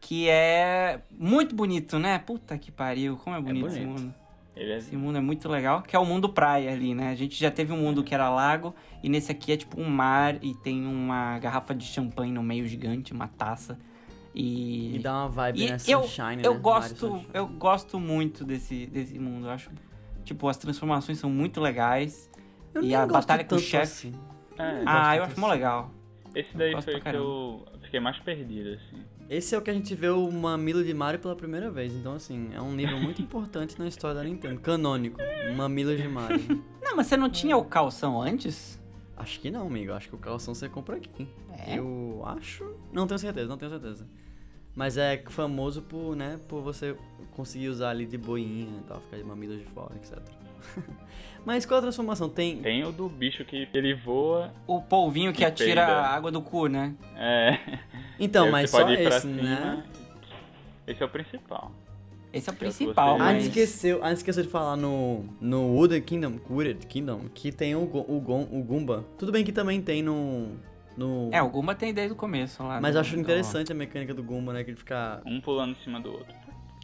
Que 0.00 0.28
é 0.28 1.02
muito 1.12 1.54
bonito, 1.54 1.98
né? 1.98 2.18
Puta 2.18 2.56
que 2.58 2.72
pariu, 2.72 3.16
como 3.16 3.36
é 3.36 3.40
bonito, 3.40 3.66
esse 3.68 3.80
bonito. 3.80 4.00
mundo. 4.02 4.14
Ele 4.56 4.72
é... 4.72 4.76
Esse 4.76 4.96
mundo 4.96 5.18
é 5.18 5.20
muito 5.20 5.48
legal, 5.48 5.82
que 5.82 5.94
é 5.94 5.98
o 5.98 6.04
mundo 6.04 6.28
praia 6.28 6.72
ali, 6.72 6.94
né? 6.94 7.10
A 7.10 7.14
gente 7.14 7.38
já 7.38 7.50
teve 7.50 7.72
um 7.72 7.76
mundo 7.78 8.02
que 8.02 8.14
era 8.14 8.28
lago, 8.28 8.74
e 9.02 9.08
nesse 9.08 9.30
aqui 9.30 9.52
é 9.52 9.56
tipo 9.56 9.80
um 9.80 9.88
mar 9.88 10.42
e 10.42 10.54
tem 10.54 10.86
uma 10.86 11.38
garrafa 11.38 11.74
de 11.74 11.84
champanhe 11.84 12.32
no 12.32 12.42
meio 12.42 12.66
gigante, 12.66 13.12
uma 13.12 13.28
taça. 13.28 13.78
E, 14.34 14.96
E 14.96 14.98
dá 14.98 15.12
uma 15.12 15.28
vibe, 15.28 15.62
e 15.62 15.70
né? 15.70 15.76
eu, 15.86 16.02
Sunshine, 16.02 16.42
eu 16.44 16.54
né? 16.54 16.60
gosto, 16.60 17.08
Sunshine. 17.08 17.30
eu 17.34 17.46
gosto 17.46 17.98
muito 17.98 18.44
desse, 18.44 18.86
desse 18.86 19.18
mundo. 19.18 19.46
Eu 19.46 19.50
acho, 19.50 19.70
tipo, 20.24 20.46
as 20.48 20.56
transformações 20.56 21.18
são 21.18 21.30
muito 21.30 21.60
legais. 21.60 22.30
Eu 22.72 22.82
e 22.82 22.94
a 22.94 23.00
gosto 23.06 23.12
batalha 23.12 23.44
com 23.44 23.56
o 23.56 23.58
chefe. 23.58 24.08
assim. 24.08 24.12
É, 24.58 24.82
ah, 24.86 25.16
eu 25.16 25.24
acho 25.24 25.40
mó 25.40 25.46
assim. 25.46 25.56
legal. 25.56 25.90
esse 26.34 26.56
daí 26.56 26.80
foi 26.82 26.96
o 26.96 27.00
que 27.00 27.08
eu 27.08 27.66
fiquei 27.82 27.98
mais 27.98 28.18
perdido, 28.18 28.74
assim. 28.74 29.02
Esse 29.30 29.54
é 29.54 29.58
o 29.58 29.62
que 29.62 29.70
a 29.70 29.72
gente 29.72 29.94
vê 29.94 30.08
o 30.08 30.28
mamilo 30.28 30.82
de 30.82 30.92
Mario 30.92 31.20
pela 31.20 31.36
primeira 31.36 31.70
vez. 31.70 31.94
Então, 31.94 32.14
assim, 32.14 32.50
é 32.52 32.60
um 32.60 32.74
nível 32.74 32.98
muito 32.98 33.22
importante 33.22 33.78
na 33.78 33.86
história 33.86 34.16
da 34.16 34.24
Nintendo. 34.24 34.60
Canônico. 34.60 35.20
Mamilo 35.56 35.96
de 35.96 36.08
Mario. 36.08 36.60
Não, 36.82 36.96
mas 36.96 37.06
você 37.06 37.16
não 37.16 37.30
tinha 37.30 37.56
o 37.56 37.64
calção 37.64 38.20
antes? 38.20 38.76
Acho 39.16 39.38
que 39.38 39.48
não, 39.48 39.68
amigo. 39.68 39.92
Acho 39.92 40.08
que 40.08 40.16
o 40.16 40.18
calção 40.18 40.52
você 40.52 40.68
compra 40.68 40.96
aqui. 40.96 41.28
É? 41.56 41.78
Eu 41.78 42.20
acho. 42.24 42.74
Não 42.92 43.06
tenho 43.06 43.20
certeza, 43.20 43.46
não 43.46 43.56
tenho 43.56 43.70
certeza. 43.70 44.04
Mas 44.74 44.96
é 44.96 45.22
famoso 45.28 45.82
por, 45.82 46.16
né, 46.16 46.40
por 46.48 46.60
você 46.60 46.96
conseguir 47.30 47.68
usar 47.68 47.90
ali 47.90 48.06
de 48.06 48.18
boinha 48.18 48.80
e 48.80 48.84
tal, 48.88 49.00
ficar 49.02 49.16
de 49.18 49.22
mamilos 49.22 49.60
de 49.60 49.64
fora, 49.66 49.94
etc. 49.94 50.18
Mas 51.44 51.64
qual 51.66 51.78
a 51.78 51.82
transformação? 51.82 52.28
Tem. 52.28 52.58
Tem 52.58 52.84
o 52.84 52.92
do 52.92 53.08
bicho 53.08 53.44
que 53.44 53.66
ele 53.72 53.94
voa. 53.94 54.52
O 54.66 54.80
polvinho 54.80 55.32
que 55.32 55.44
atira 55.44 55.86
peida. 55.86 56.00
a 56.00 56.08
água 56.14 56.30
do 56.30 56.42
cu, 56.42 56.66
né? 56.66 56.94
É. 57.16 57.58
Então, 58.18 58.50
mas 58.52 58.70
só 58.70 58.88
esse, 58.90 59.20
cima. 59.22 59.42
né? 59.42 59.84
Esse 60.86 61.02
é 61.02 61.06
o 61.06 61.08
principal. 61.08 61.72
Esse 62.32 62.48
é 62.48 62.52
o 62.52 62.56
principal, 62.56 63.16
A 63.16 63.18
mas... 63.18 63.42
gente 63.42 63.48
esqueceu, 63.48 64.04
a 64.04 64.08
gente 64.08 64.18
esqueceu 64.18 64.44
de 64.44 64.48
falar 64.48 64.76
no, 64.76 65.24
no 65.40 65.74
Wooded 65.74 66.00
Kingdom, 66.02 66.38
Wooded 66.48 66.86
Kingdom, 66.86 67.22
que 67.34 67.50
tem 67.50 67.74
o, 67.74 67.80
o, 67.80 68.16
o 68.16 68.62
Goomba. 68.62 69.04
Tudo 69.18 69.32
bem 69.32 69.44
que 69.44 69.50
também 69.50 69.82
tem 69.82 70.00
no. 70.00 70.50
no 70.96 71.28
É, 71.32 71.42
o 71.42 71.48
Gumba 71.48 71.74
tem 71.74 71.92
desde 71.92 72.12
o 72.12 72.16
começo 72.16 72.62
lá. 72.62 72.80
mas 72.80 72.92
do- 72.92 72.98
eu 72.98 73.00
acho 73.00 73.14
do- 73.16 73.20
interessante 73.20 73.72
a 73.72 73.74
mecânica 73.74 74.14
do 74.14 74.22
Goomba, 74.22 74.52
né? 74.52 74.62
Que 74.62 74.70
ele 74.70 74.76
fica. 74.76 75.20
Um 75.26 75.40
pulando 75.40 75.72
em 75.72 75.82
cima 75.82 75.98
do 76.00 76.12
outro. 76.12 76.32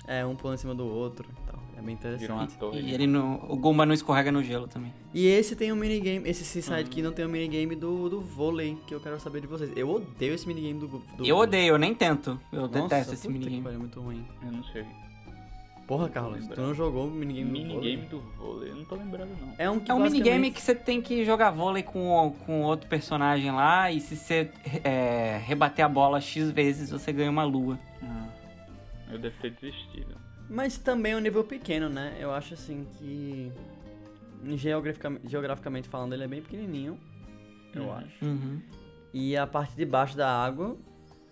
É, 0.08 0.26
um 0.26 0.34
pulando 0.34 0.56
em 0.56 0.60
cima 0.60 0.74
do 0.74 0.84
outro 0.86 1.28
e 1.30 1.46
tal. 1.50 1.55
É 1.76 1.82
bem 1.82 1.94
interessante. 1.94 2.20
Viram 2.22 2.36
uma 2.36 2.46
torre. 2.46 2.80
E 2.80 2.94
ele 2.94 3.06
no, 3.06 3.34
o 3.50 3.56
Goomba 3.56 3.84
não 3.84 3.92
escorrega 3.92 4.32
no 4.32 4.42
gelo 4.42 4.66
também. 4.66 4.92
E 5.12 5.26
esse 5.26 5.54
tem 5.54 5.70
um 5.72 5.76
minigame, 5.76 6.28
esse 6.28 6.42
Seaside 6.44 6.88
Kingdom 6.88 7.12
tem 7.12 7.26
um 7.26 7.28
minigame 7.28 7.76
do, 7.76 8.08
do 8.08 8.20
vôlei, 8.20 8.78
que 8.86 8.94
eu 8.94 9.00
quero 9.00 9.20
saber 9.20 9.42
de 9.42 9.46
vocês. 9.46 9.70
Eu 9.76 9.90
odeio 9.90 10.32
esse 10.34 10.46
minigame 10.48 10.80
do, 10.80 10.86
do 10.88 11.26
Eu 11.26 11.36
odeio, 11.36 11.74
eu 11.74 11.78
nem 11.78 11.94
tento. 11.94 12.40
Eu 12.50 12.62
Nossa, 12.62 12.80
detesto 12.82 13.14
esse 13.14 13.28
minigame. 13.28 13.62
pariu, 13.62 13.76
É 13.76 13.80
muito 13.80 14.00
ruim. 14.00 14.26
Eu 14.42 14.52
não 14.52 14.64
sei. 14.64 14.84
Porra, 15.86 16.08
Carlos, 16.08 16.48
tu 16.48 16.60
não 16.60 16.74
jogou 16.74 17.06
o 17.06 17.10
minigame, 17.10 17.48
do 17.62 17.68
vôlei? 17.74 17.96
Minigame 17.96 18.08
do 18.08 18.20
vôlei. 18.36 18.70
Eu 18.70 18.76
não 18.76 18.84
tô 18.86 18.96
lembrado, 18.96 19.28
não. 19.40 19.54
É 19.56 19.70
um 19.70 19.78
que 19.78 19.90
É 19.90 19.94
um 19.94 19.98
minigame 19.98 20.50
basicamente- 20.50 20.54
que 20.54 20.62
você 20.62 20.74
tem 20.74 21.00
que 21.00 21.24
jogar 21.24 21.50
vôlei 21.50 21.82
com, 21.84 22.34
com 22.44 22.62
outro 22.62 22.88
personagem 22.88 23.52
lá 23.52 23.92
e 23.92 24.00
se 24.00 24.16
você 24.16 24.50
é, 24.82 25.40
rebater 25.44 25.84
a 25.84 25.88
bola 25.88 26.20
X 26.20 26.50
vezes, 26.50 26.90
você 26.90 27.12
ganha 27.12 27.30
uma 27.30 27.44
lua. 27.44 27.78
Ah, 28.02 28.26
eu 29.12 29.18
devo 29.18 29.36
ter 29.40 29.50
desistido. 29.50 30.25
Mas 30.48 30.78
também 30.78 31.12
é 31.12 31.16
um 31.16 31.20
nível 31.20 31.42
pequeno, 31.44 31.88
né? 31.88 32.16
Eu 32.20 32.32
acho 32.32 32.54
assim 32.54 32.86
que. 32.98 33.50
Geograficamente, 34.44 35.28
geograficamente 35.28 35.88
falando, 35.88 36.12
ele 36.12 36.24
é 36.24 36.28
bem 36.28 36.42
pequenininho. 36.42 36.98
Eu 37.74 37.84
Uhum. 37.84 37.92
acho. 37.94 38.24
Uhum. 38.24 38.60
E 39.12 39.36
a 39.36 39.46
parte 39.46 39.74
de 39.74 39.84
baixo 39.84 40.16
da 40.16 40.28
água, 40.30 40.76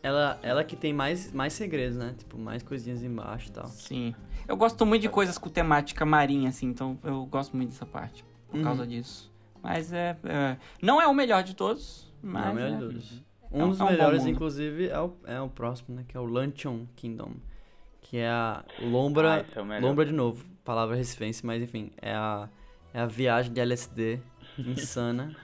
ela, 0.03 0.39
ela 0.43 0.65
que 0.65 0.75
tem 0.75 0.93
mais, 0.93 1.33
mais 1.33 1.53
segredos, 1.53 1.97
né? 1.97 2.15
Tipo, 2.19 2.39
mais 2.39 2.63
coisinhas 2.63 3.03
embaixo 3.03 3.49
e 3.49 3.53
tal. 3.53 3.67
Sim. 3.69 4.15
Eu 4.49 4.57
gosto 4.57 4.85
muito 4.85 5.03
de 5.03 5.09
coisas 5.09 5.39
com 5.39 5.49
temática 5.49 6.05
marinha, 6.05 6.49
assim, 6.49 6.67
então 6.67 6.99
eu 7.05 7.25
gosto 7.27 7.57
muito 7.57 7.71
dessa 7.71 7.87
parte, 7.87 8.25
por 8.49 8.57
Uhum. 8.59 8.65
causa 8.65 8.87
disso. 8.87 9.33
Mas 9.63 9.93
é, 9.93 10.17
é- 10.25 10.57
Não 10.83 11.01
é 11.01 11.07
o 11.07 11.15
melhor 11.15 11.43
de 11.43 11.55
todos, 11.55 12.13
mas. 12.23 12.45
Não, 12.47 12.53
o 12.53 12.55
melhor 12.55 12.69
é- 12.71 12.75
de 12.75 12.79
todos. 12.81 13.25
É 13.53 13.65
Um 13.65 13.69
dos 13.71 13.81
é 13.81 13.85
um 13.85 13.91
melhores, 13.91 14.27
inclusive, 14.27 14.89
é 14.89 14.99
o, 15.01 15.13
é 15.25 15.41
o 15.41 15.49
próximo, 15.49 15.95
né? 15.95 16.05
Que 16.09 16.17
é 16.17 16.21
o 16.21 16.25
Luncheon 16.25 16.87
Kingdom. 16.97 17.35
Que 18.15 18.19
é 18.21 18.29
a 18.29 18.63
Lombra. 18.81 19.45
Ah, 19.57 19.75
é. 19.75 19.81
Lombra 19.81 20.07
de 20.07 20.13
novo. 20.13 20.45
Palavra 20.65 20.95
recifense, 20.95 21.45
mas 21.45 21.61
enfim. 21.61 21.91
É 22.01 22.13
a, 22.15 22.49
é 22.93 23.01
a 23.01 23.07
viagem 23.07 23.53
de 23.53 23.59
LSD 23.61 24.21
insana. 24.57 25.35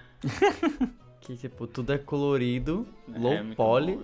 que, 1.20 1.36
tipo, 1.36 1.66
tudo 1.66 1.92
é 1.92 1.98
colorido, 1.98 2.86
low 3.08 3.32
é 3.32 3.42
poly 3.56 3.96
bom, 3.96 4.02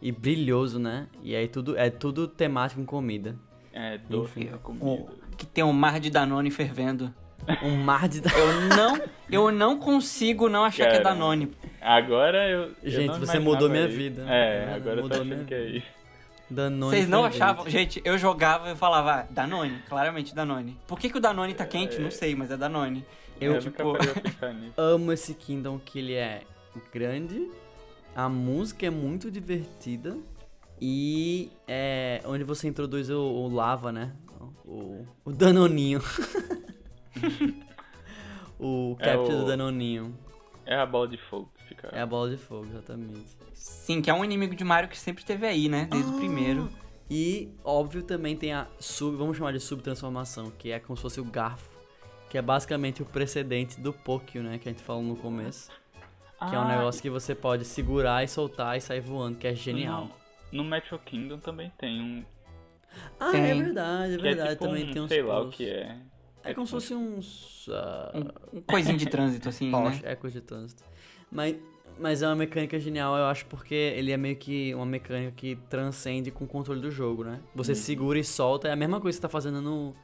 e 0.00 0.12
brilhoso, 0.12 0.78
né? 0.78 1.08
E 1.20 1.34
aí 1.34 1.48
tudo 1.48 1.76
é 1.76 1.90
tudo 1.90 2.28
temático 2.28 2.80
com 2.80 2.86
comida. 2.86 3.34
É 3.72 3.98
doce 3.98 4.38
Enfim, 4.38 4.56
com 4.62 4.72
o- 4.74 4.76
comida. 4.76 5.12
que 5.36 5.44
tem 5.44 5.64
um 5.64 5.72
mar 5.72 5.98
de 5.98 6.10
Danone 6.10 6.48
fervendo. 6.52 7.12
Um 7.64 7.74
mar 7.74 8.06
de. 8.08 8.18
Eu 8.18 8.76
não, 8.76 9.00
eu 9.30 9.50
não 9.50 9.78
consigo 9.80 10.48
não 10.48 10.62
achar 10.62 10.84
que 10.88 10.96
é 10.96 11.00
Cara, 11.00 11.14
Danone. 11.16 11.50
Agora 11.80 12.48
eu. 12.48 12.72
eu 12.84 12.90
Gente, 12.90 13.06
não 13.08 13.18
você 13.18 13.38
mudou 13.40 13.68
minha 13.68 13.88
isso. 13.88 13.96
vida. 13.96 14.24
É, 14.28 14.66
É, 14.70 14.74
agora 14.74 15.00
eu 15.00 15.08
tô 15.08 15.18
mudou 15.18 15.24
minha 15.24 15.44
que 15.44 15.54
é 15.54 15.64
isso. 15.70 15.99
Danone 16.50 16.90
Vocês 16.96 17.08
não 17.08 17.24
achavam? 17.24 17.68
Gente, 17.68 18.00
eu 18.04 18.18
jogava 18.18 18.72
e 18.72 18.76
falava, 18.76 19.20
ah, 19.20 19.26
Danone, 19.30 19.82
claramente 19.88 20.34
Danone. 20.34 20.76
Por 20.86 20.98
que, 20.98 21.08
que 21.08 21.16
o 21.18 21.20
Danone 21.20 21.54
tá 21.54 21.64
quente? 21.64 21.98
Não 22.00 22.10
sei, 22.10 22.34
mas 22.34 22.50
é 22.50 22.56
Danone. 22.56 23.04
Eu, 23.40 23.54
Eu 23.54 23.60
tipo- 23.60 23.92
amo 24.76 25.12
esse 25.12 25.32
Kingdom 25.34 25.78
que 25.78 25.98
ele 26.00 26.14
é 26.14 26.42
grande, 26.92 27.50
a 28.14 28.28
música 28.28 28.86
é 28.86 28.90
muito 28.90 29.30
divertida 29.30 30.16
e 30.80 31.50
é 31.66 32.20
onde 32.24 32.44
você 32.44 32.66
introduz 32.68 33.08
o, 33.10 33.18
o 33.20 33.48
lava, 33.54 33.92
né? 33.92 34.12
O, 34.66 35.06
o 35.24 35.32
Danoninho. 35.32 36.00
o 38.58 38.96
É 38.98 39.04
capture 39.04 39.34
o- 39.34 39.38
do 39.40 39.46
Danoninho. 39.46 40.14
É 40.66 40.76
a 40.76 40.86
bola 40.86 41.08
de 41.08 41.16
fogo 41.16 41.50
É 41.92 42.00
a 42.00 42.06
bola 42.06 42.30
de 42.30 42.36
fogo, 42.36 42.66
exatamente. 42.70 43.26
Sim, 43.54 44.00
que 44.00 44.10
é 44.10 44.14
um 44.14 44.24
inimigo 44.24 44.54
de 44.54 44.64
Mario 44.64 44.88
que 44.88 44.98
sempre 44.98 45.24
teve 45.24 45.46
aí, 45.46 45.68
né? 45.68 45.86
Desde 45.90 46.10
o 46.10 46.16
primeiro. 46.16 46.70
E, 47.10 47.52
óbvio, 47.64 48.02
também 48.02 48.36
tem 48.36 48.52
a 48.52 48.66
sub, 48.78 49.16
vamos 49.16 49.36
chamar 49.36 49.52
de 49.52 49.60
subtransformação, 49.60 50.50
que 50.58 50.70
é 50.70 50.78
como 50.78 50.96
se 50.96 51.02
fosse 51.02 51.20
o 51.20 51.24
garfo. 51.24 51.68
Que 52.28 52.38
é 52.38 52.42
basicamente 52.42 53.02
o 53.02 53.04
precedente 53.04 53.80
do 53.80 53.92
Pokio, 53.92 54.42
né? 54.42 54.58
Que 54.58 54.68
a 54.68 54.72
gente 54.72 54.84
falou 54.84 55.02
no 55.02 55.16
começo. 55.16 55.70
Que 56.48 56.54
é 56.54 56.58
um 56.58 56.62
Ah, 56.62 56.68
negócio 56.68 57.02
que 57.02 57.10
você 57.10 57.34
pode 57.34 57.64
segurar 57.64 58.22
e 58.22 58.28
soltar 58.28 58.76
e 58.78 58.80
sair 58.80 59.00
voando, 59.00 59.36
que 59.36 59.46
é 59.48 59.54
genial. 59.54 60.08
No, 60.52 60.62
no 60.62 60.70
Metro 60.70 60.98
Kingdom 61.00 61.38
também 61.38 61.70
tem 61.76 62.00
um. 62.00 62.24
Ah, 63.18 63.28
é 63.28 63.32
Tem. 63.32 63.62
verdade, 63.62 64.12
é 64.14 64.16
Que 64.16 64.22
verdade. 64.22 64.48
é 64.48 64.52
tipo 64.52 64.64
também 64.64 64.88
um, 64.88 64.92
tem 64.92 65.02
uns 65.02 65.08
sei 65.08 65.22
lá 65.22 65.40
o 65.42 65.50
que 65.50 65.68
é. 65.68 65.96
É 66.42 66.54
como 66.54 66.66
se 66.66 66.72
fosse 66.72 66.94
uns. 66.94 67.68
ah, 67.70 68.12
Um, 68.52 68.58
um 68.58 68.62
coisinho 68.62 68.96
de 68.96 69.06
trânsito, 69.06 69.48
assim, 69.48 69.70
Porsche, 69.70 70.02
né? 70.02 70.12
é 70.12 70.16
coisa 70.16 70.40
de 70.40 70.46
trânsito. 70.46 70.82
Mas, 71.30 71.56
mas 71.98 72.22
é 72.22 72.26
uma 72.26 72.36
mecânica 72.36 72.78
genial, 72.80 73.16
eu 73.16 73.24
acho, 73.26 73.46
porque 73.46 73.74
ele 73.74 74.10
é 74.12 74.16
meio 74.16 74.36
que 74.36 74.74
uma 74.74 74.86
mecânica 74.86 75.32
que 75.36 75.56
transcende 75.68 76.30
com 76.30 76.44
o 76.44 76.48
controle 76.48 76.80
do 76.80 76.90
jogo, 76.90 77.24
né? 77.24 77.40
Você 77.54 77.74
segura 77.74 78.18
e 78.18 78.24
solta, 78.24 78.68
é 78.68 78.72
a 78.72 78.76
mesma 78.76 79.00
coisa 79.00 79.16
que 79.16 79.20
você 79.20 79.22
tá 79.22 79.28
fazendo 79.28 79.60
no, 79.60 79.94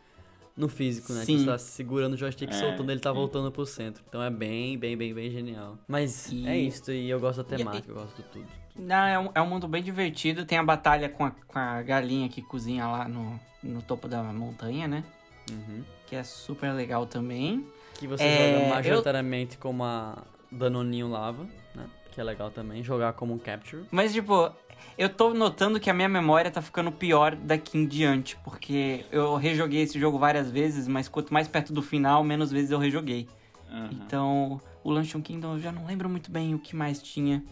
no 0.57 0.69
físico, 0.69 1.13
né? 1.13 1.21
Que 1.21 1.27
Sim. 1.27 1.39
você 1.39 1.47
tá 1.47 1.59
segurando 1.59 2.15
o 2.15 2.17
joystick 2.17 2.51
e 2.51 2.55
É, 2.55 2.59
soltando, 2.59 2.91
ele 2.93 3.01
tá 3.01 3.11
sim. 3.11 3.17
voltando 3.17 3.51
pro 3.51 3.67
centro. 3.67 4.03
Então 4.09 4.23
é 4.23 4.31
bem, 4.31 4.79
bem, 4.79 4.97
bem, 4.97 5.13
bem 5.15 5.31
genial. 5.31 5.77
Mas 5.89 6.31
E- 6.31 6.47
é 6.47 6.57
isso, 6.57 6.91
e 6.93 7.09
eu 7.11 7.19
gosto 7.19 7.43
da 7.43 7.55
E- 7.55 7.59
temática, 7.59 7.91
eu 7.91 7.95
gosto 7.95 8.17
de 8.17 8.23
tudo. 8.29 8.47
Não, 8.79 9.07
é, 9.07 9.19
um, 9.19 9.31
é 9.35 9.41
um 9.41 9.47
mundo 9.47 9.67
bem 9.67 9.83
divertido. 9.83 10.45
Tem 10.45 10.59
a 10.59 10.63
batalha 10.63 11.09
com 11.09 11.25
a, 11.25 11.31
com 11.31 11.59
a 11.59 11.81
galinha 11.81 12.29
que 12.29 12.43
cozinha 12.43 12.87
lá 12.87 13.09
no, 13.09 13.41
no 13.63 13.81
topo 13.81 14.07
da 14.07 14.23
montanha, 14.23 14.87
né? 14.87 15.03
Uhum. 15.51 15.83
Que 16.07 16.15
é 16.15 16.23
super 16.23 16.73
legal 16.75 17.07
também. 17.07 17.67
Que 17.95 18.07
você 18.07 18.23
É, 18.25 18.53
joga 18.53 18.65
eu- 18.65 18.69
majoritariamente 18.69 19.57
como 19.57 19.83
a 19.83 20.23
Danoninho 20.57 21.09
Lava, 21.09 21.45
né? 21.75 21.87
Que 22.11 22.21
é 22.21 22.25
legal 22.25 22.51
também, 22.51 22.83
jogar 22.83 23.13
como 23.13 23.35
um 23.35 23.39
Capture. 23.39 23.85
Mas, 23.91 24.13
tipo, 24.13 24.51
eu 24.97 25.09
tô 25.09 25.35
notando 25.35 25.79
que 25.79 25.91
a 25.91 25.95
minha 25.95 26.09
memória 26.09 26.51
tá 26.51 26.63
ficando 26.63 26.91
pior 26.91 27.37
daqui 27.37 27.77
em 27.79 27.87
diante. 27.87 28.37
Porque 28.43 29.05
eu 29.13 29.37
rejoguei 29.37 29.83
esse 29.83 29.99
jogo 30.01 30.19
várias 30.19 30.51
vezes, 30.51 30.89
mas 30.89 31.09
quanto 31.09 31.33
mais 31.33 31.47
perto 31.47 31.73
do 31.73 31.83
final, 31.83 32.25
menos 32.25 32.51
vezes 32.51 32.71
eu 32.71 32.79
rejoguei. 32.79 33.29
Aham. 33.71 33.91
Então, 33.93 34.61
o 34.83 34.91
Luncheon 34.91 35.21
Kingdom 35.21 35.55
eu 35.55 35.61
já 35.61 35.71
não 35.73 35.85
lembro 35.87 36.09
muito 36.09 36.31
bem 36.31 36.55
o 36.55 36.59
que 36.59 36.75
mais 36.75 37.03
tinha. 37.03 37.43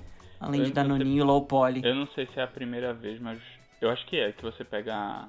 Além 0.40 0.60
Eu 0.60 0.66
de 0.66 0.70
que 0.72 0.74
Danoninho 0.76 1.20
e 1.20 1.22
Low 1.22 1.44
Poly. 1.44 1.82
Eu 1.84 1.94
não 1.94 2.06
sei 2.14 2.26
se 2.32 2.38
é 2.38 2.42
a 2.42 2.46
primeira 2.46 2.92
vez, 2.94 3.20
mas 3.20 3.38
eu 3.80 3.90
acho 3.90 4.04
que 4.06 4.16
é. 4.16 4.32
Que 4.32 4.42
você 4.42 4.64
pega. 4.64 4.94
a- 4.94 5.28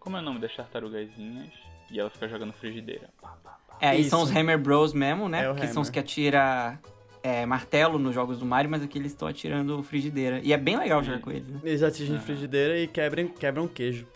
Como 0.00 0.16
é 0.16 0.20
o 0.20 0.22
nome 0.22 0.38
das 0.38 0.54
tartarugazinhas? 0.54 1.48
E 1.90 1.98
ela 2.00 2.10
fica 2.10 2.28
jogando 2.28 2.52
frigideira. 2.52 3.08
Pá, 3.20 3.36
pá, 3.42 3.58
pá. 3.68 3.76
É, 3.80 3.88
aí 3.90 4.04
são 4.04 4.22
os 4.22 4.30
Hammer 4.34 4.58
Bros 4.58 4.92
mesmo, 4.92 5.28
né? 5.28 5.44
É 5.44 5.48
Porque 5.48 5.66
são 5.68 5.82
os 5.82 5.90
que 5.90 5.98
atira 5.98 6.78
é, 7.26 7.44
martelo 7.46 7.98
nos 7.98 8.14
jogos 8.14 8.38
do 8.38 8.46
Mario, 8.46 8.70
mas 8.70 8.82
aqui 8.82 8.98
eles 8.98 9.12
estão 9.12 9.26
atirando 9.26 9.82
frigideira. 9.82 10.40
E 10.44 10.52
é 10.52 10.56
bem 10.56 10.76
legal 10.78 11.02
jogar 11.02 11.20
com 11.20 11.30
eles, 11.30 11.48
né? 11.48 11.58
Eles 11.64 11.82
atingem 11.82 12.18
frigideira 12.20 12.78
e 12.78 12.86
quebram, 12.86 13.28
quebram 13.28 13.66
queijo. 13.66 14.06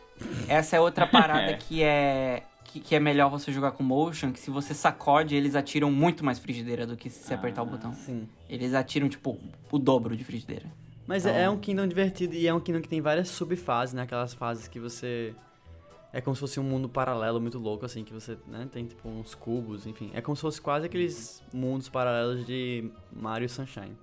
Essa 0.48 0.76
é 0.76 0.80
outra 0.80 1.06
parada 1.08 1.50
É. 1.52 1.54
que 1.56 1.82
é. 1.82 2.42
Que, 2.64 2.78
que 2.78 2.94
é 2.94 3.00
melhor 3.00 3.28
você 3.28 3.50
jogar 3.50 3.72
com 3.72 3.82
motion, 3.82 4.30
que 4.30 4.38
se 4.38 4.48
você 4.48 4.72
sacode, 4.72 5.34
eles 5.34 5.56
atiram 5.56 5.90
muito 5.90 6.24
mais 6.24 6.38
frigideira 6.38 6.86
do 6.86 6.96
que 6.96 7.10
se 7.10 7.24
você 7.24 7.34
apertar 7.34 7.62
o 7.64 7.66
Ah. 7.66 7.70
botão. 7.70 7.92
Sim. 7.94 8.28
Eles 8.48 8.74
atiram, 8.74 9.08
tipo, 9.08 9.36
o 9.72 9.76
dobro 9.78 10.16
de 10.16 10.22
frigideira. 10.22 10.66
Mas 11.04 11.26
Então- 11.26 11.36
é 11.36 11.50
um 11.50 11.56
Kingdom 11.58 11.88
divertido 11.88 12.34
e 12.36 12.46
é 12.46 12.54
um 12.54 12.60
Kingdom 12.60 12.80
que 12.82 12.88
tem 12.88 13.00
várias 13.00 13.28
subfases, 13.28 13.92
né? 13.92 14.02
Aquelas 14.02 14.32
fases 14.34 14.68
que 14.68 14.78
você. 14.78 15.34
É 16.12 16.20
como 16.20 16.34
se 16.34 16.40
fosse 16.40 16.58
um 16.58 16.64
mundo 16.64 16.88
paralelo 16.88 17.40
muito 17.40 17.58
louco, 17.58 17.84
assim, 17.86 18.02
que 18.04 18.12
você 18.12 18.36
né, 18.48 18.68
tem 18.70 18.84
tipo 18.86 19.08
uns 19.08 19.34
cubos, 19.34 19.86
enfim. 19.86 20.10
É 20.12 20.20
como 20.20 20.34
se 20.34 20.42
fosse 20.42 20.60
quase 20.60 20.86
aqueles 20.86 21.42
mundos 21.52 21.88
paralelos 21.88 22.44
de 22.44 22.90
Mario 23.12 23.48
Sunshine. 23.48 23.96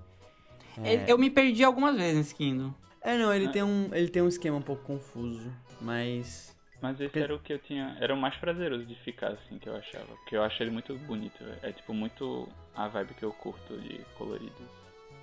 É, 0.84 1.12
Eu 1.12 1.18
me 1.18 1.30
perdi 1.30 1.64
algumas 1.64 1.96
vezes 1.98 2.16
nesse 2.16 2.36
Kingdom. 2.36 2.74
é 3.02 3.18
não, 3.18 3.34
ele 3.34 3.50
tem, 3.50 3.64
um, 3.64 3.90
ele 3.94 4.08
tem 4.10 4.22
um 4.22 4.28
esquema 4.28 4.58
um 4.58 4.62
pouco 4.62 4.84
confuso, 4.84 5.52
mas. 5.82 6.56
Mas 6.82 6.94
esse 7.00 7.06
Porque- 7.10 7.20
era 7.20 7.36
o 7.36 7.40
que 7.40 7.52
eu 7.52 7.60
tinha. 7.60 7.98
Era 8.00 8.14
o 8.14 8.18
mais 8.18 8.36
prazeroso 8.38 8.86
de 8.86 8.94
ficar, 9.04 9.30
assim, 9.30 9.58
que 9.58 9.68
eu 9.68 9.76
achava. 9.76 10.06
Porque 10.06 10.38
eu 10.38 10.44
acho 10.44 10.62
ele 10.62 10.70
muito 10.72 10.96
bonito. 11.00 11.44
velho. 11.44 11.58
É 11.64 11.72
tipo 11.72 11.92
muito 11.94 12.48
a 12.76 12.88
vibe 12.88 13.16
que 13.16 13.26
eu 13.26 13.34
curto 13.34 13.76
de 13.80 14.00
colorido. 14.18 14.54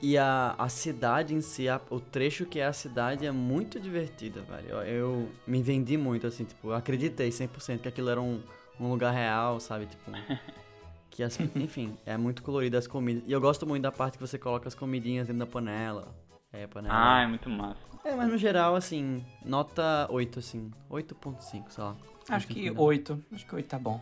E 0.02 0.18
a, 0.18 0.54
a 0.58 0.68
cidade 0.68 1.34
em 1.34 1.40
si, 1.40 1.68
a- 1.68 1.80
o 1.88 1.98
trecho 1.98 2.44
que 2.44 2.60
é 2.60 2.66
a 2.66 2.72
cidade 2.72 3.24
é 3.24 3.32
muito 3.32 3.80
divertida, 3.80 4.42
velho. 4.42 4.68
Eu, 4.68 4.82
eu 4.82 5.28
me 5.46 5.62
vendi 5.62 5.96
muito, 5.96 6.26
assim, 6.26 6.44
tipo, 6.44 6.68
eu 6.68 6.74
acreditei 6.74 7.30
100% 7.30 7.80
que 7.82 7.88
aquilo 7.88 8.10
era 8.10 8.20
um, 8.20 8.42
um 8.78 8.90
lugar 8.90 9.12
real, 9.14 9.58
sabe? 9.60 9.86
Tipo, 9.86 10.10
que 11.10 11.22
as, 11.22 11.38
enfim, 11.56 11.96
é 12.04 12.16
muito 12.18 12.42
colorido 12.42 12.76
as 12.76 12.86
comidas. 12.86 13.22
E 13.26 13.32
eu 13.32 13.40
gosto 13.40 13.66
muito 13.66 13.82
da 13.82 13.92
parte 13.92 14.18
que 14.18 14.26
você 14.26 14.38
coloca 14.38 14.68
as 14.68 14.74
comidinhas 14.74 15.26
dentro 15.26 15.40
da 15.40 15.46
panela. 15.46 16.14
É, 16.52 16.66
panela. 16.66 16.94
Ah, 16.94 17.22
é 17.22 17.26
muito 17.26 17.48
massa. 17.48 17.80
É, 18.04 18.14
mas 18.14 18.28
no 18.28 18.36
geral, 18.36 18.76
assim, 18.76 19.24
nota 19.44 20.06
8, 20.10 20.38
assim, 20.40 20.70
8.5, 20.90 21.70
sei 21.70 21.82
lá. 21.82 21.96
Acho 22.28 22.46
que 22.48 22.60
Entendeu? 22.66 22.82
8. 22.82 23.24
Acho 23.32 23.46
que 23.46 23.54
8 23.54 23.66
tá 23.68 23.78
bom. 23.78 24.00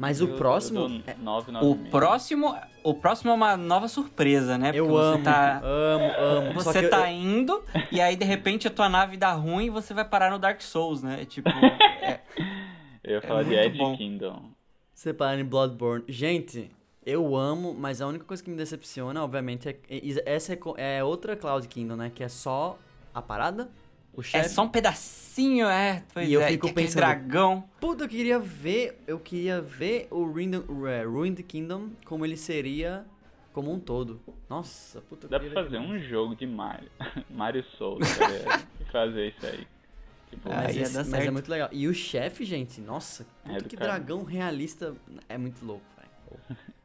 Mas 0.00 0.18
Eu- 0.18 0.28
o 0.28 0.36
próximo... 0.38 0.80
Eu 0.80 1.02
é- 1.06 1.14
9, 1.20 1.52
9 1.52 1.66
O 1.66 1.76
próximo, 1.90 2.56
o 2.82 2.94
próximo 2.94 3.30
é 3.32 3.34
uma 3.34 3.54
nova 3.54 3.86
surpresa, 3.86 4.56
né? 4.56 4.70
eu 4.74 4.86
Porque 4.86 4.98
amo, 4.98 5.16
você 5.18 5.22
tá, 5.22 5.60
amo, 5.62 6.12
amo. 6.18 6.52
Você 6.54 6.78
que 6.78 6.86
eu- 6.86 6.90
tá 6.90 7.10
indo 7.10 7.62
e 7.92 8.00
aí 8.00 8.16
de 8.16 8.24
repente 8.24 8.66
a 8.66 8.70
tua 8.70 8.88
nave 8.88 9.18
dá 9.18 9.32
ruim 9.32 9.66
e 9.66 9.70
você 9.70 9.92
vai 9.92 10.06
parar 10.06 10.30
no 10.30 10.38
Dark 10.38 10.62
Souls, 10.62 11.02
né? 11.02 11.26
Tipo, 11.26 11.50
é, 12.00 12.20
Eu 13.04 13.16
ia 13.16 13.20
falar 13.20 13.42
de 13.42 13.54
Edge 13.54 13.76
bom. 13.76 13.94
Kingdom. 13.94 14.50
Separar 14.94 15.38
em 15.38 15.44
Bloodborne. 15.44 16.04
Gente, 16.08 16.70
eu 17.04 17.36
amo, 17.36 17.74
mas 17.74 18.00
a 18.00 18.06
única 18.06 18.24
coisa 18.24 18.42
que 18.42 18.48
me 18.48 18.56
decepciona, 18.56 19.22
obviamente, 19.22 19.68
é. 19.68 19.78
é- 19.86 20.22
Essa 20.24 20.54
é, 20.78 20.98
é 20.98 21.04
outra 21.04 21.36
Cloud 21.36 21.68
Kingdom, 21.68 21.96
né? 21.96 22.10
Que 22.14 22.24
é 22.24 22.28
só 22.28 22.78
a 23.14 23.20
parada. 23.20 23.70
O 24.14 24.22
É 24.32 24.42
só 24.44 24.62
um 24.64 24.68
pedacinho, 24.68 25.66
é. 25.68 26.02
Pois 26.12 26.28
E 26.28 26.32
eu 26.32 26.40
é, 26.42 26.48
fico 26.48 26.66
que 26.66 26.70
aquele 26.72 26.86
pensando- 26.86 27.00
dragão. 27.00 27.64
Puta, 27.80 28.04
eu 28.04 28.08
queria 28.08 28.38
ver. 28.38 29.00
Eu 29.06 29.18
queria 29.18 29.60
ver 29.60 30.08
o 30.10 30.24
Ruined, 30.24 30.64
é, 30.88 31.04
Ruined 31.04 31.42
Kingdom 31.44 31.90
como 32.04 32.24
ele 32.26 32.36
seria 32.36 33.04
como 33.52 33.72
um 33.72 33.78
todo. 33.80 34.20
Nossa, 34.48 35.00
puta, 35.02 35.26
eu 35.26 35.30
Dá 35.30 35.38
pra 35.40 35.50
fazer 35.50 35.78
um 35.78 35.98
jogo 35.98 36.34
de 36.34 36.46
Mario. 36.46 36.90
Mario 37.30 37.64
Souls? 37.78 38.00
E 38.80 38.84
fazer 38.92 39.28
isso 39.28 39.46
aí. 39.46 39.66
Tipo, 40.30 40.48
Ah, 40.50 40.62
Mas, 40.64 40.76
esse- 40.76 40.96
mas 41.10 41.26
é 41.26 41.30
muito 41.30 41.48
legal. 41.50 41.68
E 41.72 41.86
o 41.88 41.94
chefe, 41.94 42.44
gente, 42.44 42.80
nossa, 42.80 43.24
É 43.44 43.48
puta 43.48 43.62
do 43.62 43.68
que 43.68 43.76
cara. 43.76 43.92
dragão 43.92 44.24
realista. 44.24 44.94
É 45.28 45.36
muito 45.38 45.64
louco, 45.64 45.84
velho. 45.96 46.58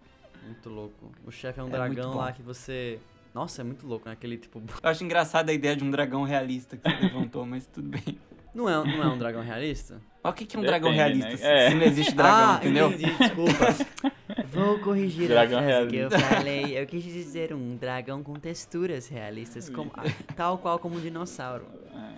Muito 0.45 0.69
louco. 0.69 1.11
O 1.25 1.31
chefe 1.31 1.59
é 1.59 1.63
um 1.63 1.67
É 1.67 1.71
dragão 1.71 2.15
lá 2.15 2.31
que 2.31 2.43
você. 2.43 2.99
Nossa, 3.35 3.61
é 3.61 3.65
muito 3.65 3.85
louco, 3.85 4.07
né? 4.07 4.13
Aquele 4.13 4.37
tipo. 4.37 4.59
Eu 4.81 4.89
acho 4.89 5.03
engraçada 5.03 5.51
a 5.51 5.53
ideia 5.53 5.75
de 5.75 5.83
um 5.83 5.91
dragão 5.91 6.23
realista 6.23 6.77
que 6.77 6.89
você 6.89 6.95
levantou, 7.03 7.45
mas 7.45 7.67
tudo 7.67 7.89
bem. 7.89 8.17
Não 8.53 8.69
é, 8.69 8.73
não 8.87 9.03
é 9.03 9.07
um 9.07 9.17
dragão 9.17 9.41
realista? 9.43 9.99
Mas 10.23 10.31
o 10.31 10.35
que, 10.37 10.45
que 10.45 10.55
é 10.55 10.59
um 10.59 10.61
Depende, 10.63 10.79
dragão 10.79 10.91
né? 10.91 10.95
realista? 11.03 11.35
se- 11.37 11.43
É. 11.45 11.69
Se 11.69 11.75
não 11.75 11.83
existe 11.83 12.15
dragão, 12.15 12.49
ah, 12.53 12.55
entendeu? 12.61 12.87
entendi, 12.93 13.13
desculpa. 13.17 14.13
Vou 14.47 14.79
corrigir 14.79 15.27
Dragão 15.27 15.59
a 15.59 15.63
frase 15.63 15.87
que 15.89 15.95
eu 15.97 16.07
realista. 16.09 16.35
falei. 16.35 16.79
Eu 16.79 16.85
quis 16.87 17.03
dizer 17.03 17.53
um 17.53 17.75
dragão 17.75 18.23
com 18.23 18.33
texturas 18.35 19.09
realistas, 19.09 19.69
como, 19.69 19.91
tal 20.37 20.57
qual 20.57 20.79
como 20.79 20.95
um 20.95 21.01
dinossauro. 21.01 21.65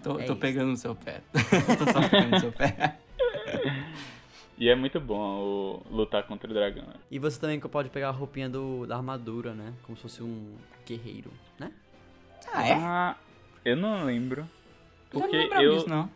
Tô, 0.04 0.20
É 0.20 0.26
tô 0.26 0.36
pegando 0.36 0.70
no 0.70 0.78
seu 0.78 0.94
pé. 0.94 1.22
tô 1.34 1.92
só 1.92 2.08
pegando 2.08 2.30
no 2.30 2.40
seu 2.40 2.52
pé. 2.52 2.98
E 4.58 4.70
é 4.70 4.76
muito 4.76 5.00
bom 5.00 5.20
o 5.40 5.84
lutar 5.92 6.24
contra 6.26 6.50
o 6.50 6.54
dragão. 6.54 6.84
né? 6.86 6.94
E 7.12 7.20
você 7.20 7.40
também 7.40 7.60
pode 7.60 7.90
pegar 7.90 8.10
a 8.10 8.12
roupinha 8.12 8.50
do, 8.50 8.88
da 8.88 8.96
armadura, 8.96 9.54
né? 9.54 9.74
Como 9.84 9.96
se 9.96 10.02
fosse 10.02 10.24
um 10.24 10.58
guerreiro, 10.86 11.32
né? 11.60 11.72
Ah, 12.52 12.68
é? 12.68 12.74
Ah, 12.74 13.18
eu 13.64 13.76
não 13.76 14.04
lembro. 14.06 14.42
Eu 15.14 15.20
Porque 15.22 15.36
não 15.36 15.44
lembrava 15.44 15.64
eu. 15.64 15.74
disso, 15.76 15.90
não. 15.90 16.10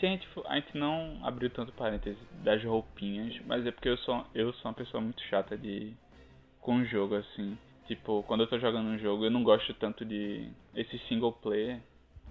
Se 0.00 0.04
a 0.04 0.08
gente, 0.10 0.28
a 0.46 0.54
gente 0.56 0.76
não 0.76 1.20
abriu 1.22 1.48
tanto 1.48 1.72
parênteses 1.72 2.18
das 2.42 2.62
roupinhas, 2.64 3.40
mas 3.46 3.64
é 3.64 3.70
porque 3.70 3.88
eu 3.88 3.96
sou, 3.98 4.26
eu 4.34 4.52
sou 4.54 4.68
uma 4.70 4.74
pessoa 4.74 5.00
muito 5.00 5.22
chata 5.22 5.56
de. 5.56 5.94
com 6.60 6.84
jogo, 6.84 7.14
assim. 7.14 7.56
Tipo, 7.86 8.24
quando 8.24 8.40
eu 8.40 8.46
tô 8.48 8.58
jogando 8.58 8.88
um 8.88 8.98
jogo, 8.98 9.24
eu 9.24 9.30
não 9.30 9.44
gosto 9.44 9.72
tanto 9.74 10.04
de. 10.04 10.50
esse 10.74 10.98
single 11.08 11.32
player, 11.32 11.80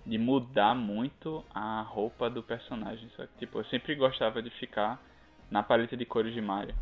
de 0.05 0.17
mudar 0.17 0.75
muito 0.75 1.43
a 1.53 1.81
roupa 1.81 2.29
do 2.29 2.43
personagem. 2.43 3.09
Sabe? 3.15 3.29
Tipo, 3.39 3.59
eu 3.59 3.65
sempre 3.65 3.95
gostava 3.95 4.41
de 4.43 4.49
ficar 4.51 5.01
na 5.49 5.63
paleta 5.63 5.95
de 5.97 6.05
cores 6.05 6.33
de 6.33 6.41
Mario. 6.41 6.75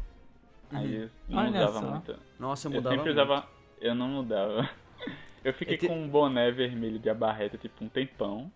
Aí 0.71 0.95
eu 1.03 1.09
não 1.29 1.39
Olha 1.39 1.47
mudava 1.51 1.79
só. 1.79 1.91
muito. 1.91 2.15
Nossa, 2.39 2.67
eu 2.67 2.71
Eu 2.71 2.75
mudava 2.77 2.95
sempre 2.95 3.13
muito. 3.13 3.21
usava. 3.31 3.47
Eu 3.81 3.95
não 3.95 4.07
mudava. 4.07 4.69
Eu 5.43 5.53
fiquei 5.53 5.75
É 5.75 5.77
que- 5.77 5.87
com 5.89 6.01
um 6.01 6.07
boné 6.07 6.49
vermelho 6.51 6.97
de 6.97 7.09
abarreta, 7.09 7.57
tipo, 7.57 7.83
um 7.83 7.89
tempão. 7.89 8.49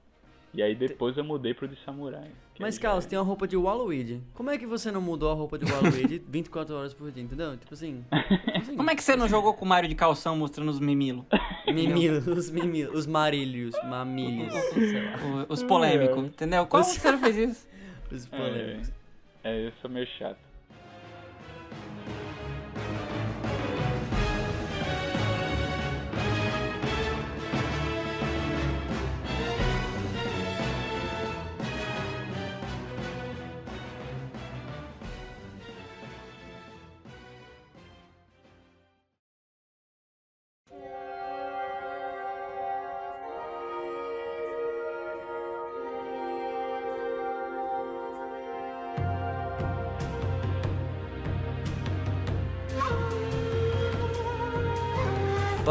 E 0.54 0.64
aí 0.64 0.74
depois 0.74 1.18
eu 1.18 1.24
mudei 1.24 1.54
pro 1.54 1.68
de 1.68 1.76
samurai. 1.84 2.32
Mas, 2.58 2.80
Carlos, 2.80 3.04
já- 3.04 3.10
tem 3.10 3.20
uma 3.20 3.26
roupa 3.26 3.46
de 3.46 3.58
Waluigi. 3.58 4.22
Como 4.34 4.50
é 4.50 4.58
que 4.58 4.66
você 4.66 4.90
não 4.90 5.02
mudou 5.02 5.30
a 5.30 5.34
roupa 5.34 5.58
de 5.60 5.70
Waluigi 5.70 6.24
24 6.26 6.74
horas 6.74 6.94
por 6.94 7.12
dia, 7.12 7.22
entendeu? 7.22 7.58
Tipo 7.58 7.74
assim... 7.74 8.06
assim 8.56 8.76
Como 8.78 8.90
é 8.90 8.96
que 8.96 9.04
você 9.04 9.18
não 9.18 9.28
jogou 9.28 9.54
com 9.54 9.66
o 9.66 9.68
Mario 9.68 9.90
de 9.90 9.96
calção 9.96 10.38
mostrando 10.38 10.70
os 10.70 10.80
mimilos? 10.80 11.26
Mimilos, 11.68 12.26
os 12.26 12.50
mimilos, 12.50 12.96
os 12.96 13.06
marílios, 13.06 13.76
mamilhos, 13.84 14.54
sei 14.54 15.04
lá. 15.04 15.46
O- 15.50 15.54
Os 15.54 15.62
polêmicos, 15.64 16.24
entendeu? 16.24 16.66
Como 16.66 16.82
Os- 16.84 16.94
que 16.94 17.02
você 17.02 17.12
não 17.12 17.20
fez 17.20 17.36
isso? 17.36 17.68
Os 18.10 18.26
É, 18.32 18.38
polêmicos. 18.38 18.90
é, 18.90 18.92
eu 19.56 19.72
sou 19.82 19.90
meio 19.90 20.07
chato. 20.18 20.47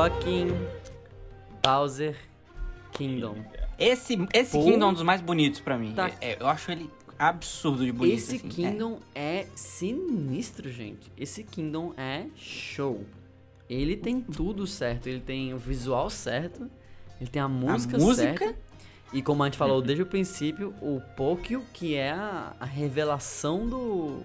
Fucking 0.07 0.53
Bowser 1.61 2.17
Kingdom. 2.93 3.45
Esse, 3.77 4.17
esse 4.33 4.53
Pô. 4.53 4.63
Kingdom 4.63 4.87
é 4.87 4.91
um 4.91 4.93
dos 4.93 5.03
mais 5.03 5.21
bonitos 5.21 5.59
pra 5.59 5.77
mim. 5.77 5.95
Tá. 5.95 6.13
É, 6.21 6.41
eu 6.41 6.47
acho 6.47 6.71
ele 6.71 6.89
absurdo 7.19 7.85
de 7.85 7.91
bonito. 7.91 8.15
Esse 8.15 8.37
assim. 8.37 8.49
Kingdom 8.49 9.01
é. 9.13 9.47
sinistro, 9.57 10.71
gente. 10.71 11.11
Esse 11.19 11.43
Kingdom 11.43 11.93
é 11.97 12.27
show. 12.37 13.05
Ele 13.69 13.97
tem 13.97 14.21
tudo 14.21 14.65
certo. 14.65 15.09
Ele 15.09 15.19
tem 15.19 15.53
o 15.53 15.59
visual 15.59 16.09
certo. 16.09 16.71
Ele 17.21 17.29
tem 17.29 17.43
a 17.43 17.49
música, 17.49 17.99
música? 17.99 18.39
certa. 18.39 18.57
E 19.13 19.21
como 19.21 19.43
a 19.43 19.47
gente 19.47 19.59
falou 19.59 19.83
desde 19.83 20.05
o 20.05 20.07
princípio, 20.07 20.73
o 20.81 21.01
Pokio, 21.17 21.65
que 21.73 21.97
é 21.97 22.13
a, 22.13 22.55
a 22.61 22.65
revelação 22.65 23.67
do. 23.67 24.21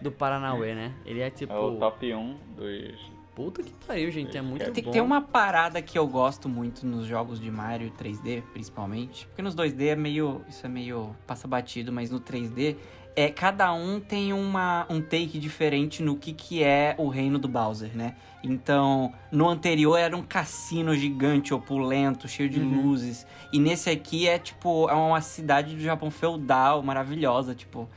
do 0.00 0.10
Paranauê, 0.10 0.74
né? 0.74 0.94
Ele 1.04 1.20
é 1.20 1.28
tipo. 1.28 1.52
É 1.52 1.58
o 1.58 1.76
top 1.76 2.14
1 2.14 2.36
dos. 2.56 3.13
Puta 3.34 3.62
que 3.62 3.72
pariu, 3.86 4.10
gente. 4.10 4.36
É 4.36 4.42
muito 4.42 4.70
Tem, 4.70 4.84
bom. 4.84 4.90
tem 4.92 5.00
uma 5.02 5.20
parada 5.20 5.82
que 5.82 5.98
eu 5.98 6.06
gosto 6.06 6.48
muito 6.48 6.86
nos 6.86 7.06
jogos 7.06 7.40
de 7.40 7.50
Mario 7.50 7.90
3D, 7.98 8.42
principalmente. 8.52 9.26
Porque 9.26 9.42
nos 9.42 9.54
2D 9.56 9.86
é 9.88 9.96
meio. 9.96 10.42
Isso 10.48 10.64
é 10.64 10.68
meio 10.68 11.14
passa 11.26 11.48
batido, 11.48 11.92
mas 11.92 12.10
no 12.10 12.20
3D 12.20 12.76
é 13.16 13.28
cada 13.28 13.72
um 13.72 14.00
tem 14.00 14.32
uma, 14.32 14.86
um 14.90 15.00
take 15.00 15.38
diferente 15.38 16.02
no 16.02 16.16
que, 16.16 16.32
que 16.32 16.64
é 16.64 16.96
o 16.98 17.08
reino 17.08 17.38
do 17.38 17.46
Bowser, 17.46 17.96
né? 17.96 18.16
Então, 18.42 19.12
no 19.32 19.48
anterior 19.48 19.96
era 19.96 20.16
um 20.16 20.22
cassino 20.22 20.94
gigante, 20.96 21.54
opulento, 21.54 22.26
cheio 22.28 22.48
de 22.50 22.58
Uhum. 22.60 22.82
luzes. 22.82 23.24
E 23.52 23.58
nesse 23.58 23.88
aqui 23.88 24.28
é 24.28 24.38
tipo, 24.38 24.88
é 24.90 24.94
uma 24.94 25.20
cidade 25.20 25.74
do 25.74 25.80
Japão 25.80 26.10
feudal, 26.10 26.82
maravilhosa, 26.82 27.54
tipo. 27.54 27.88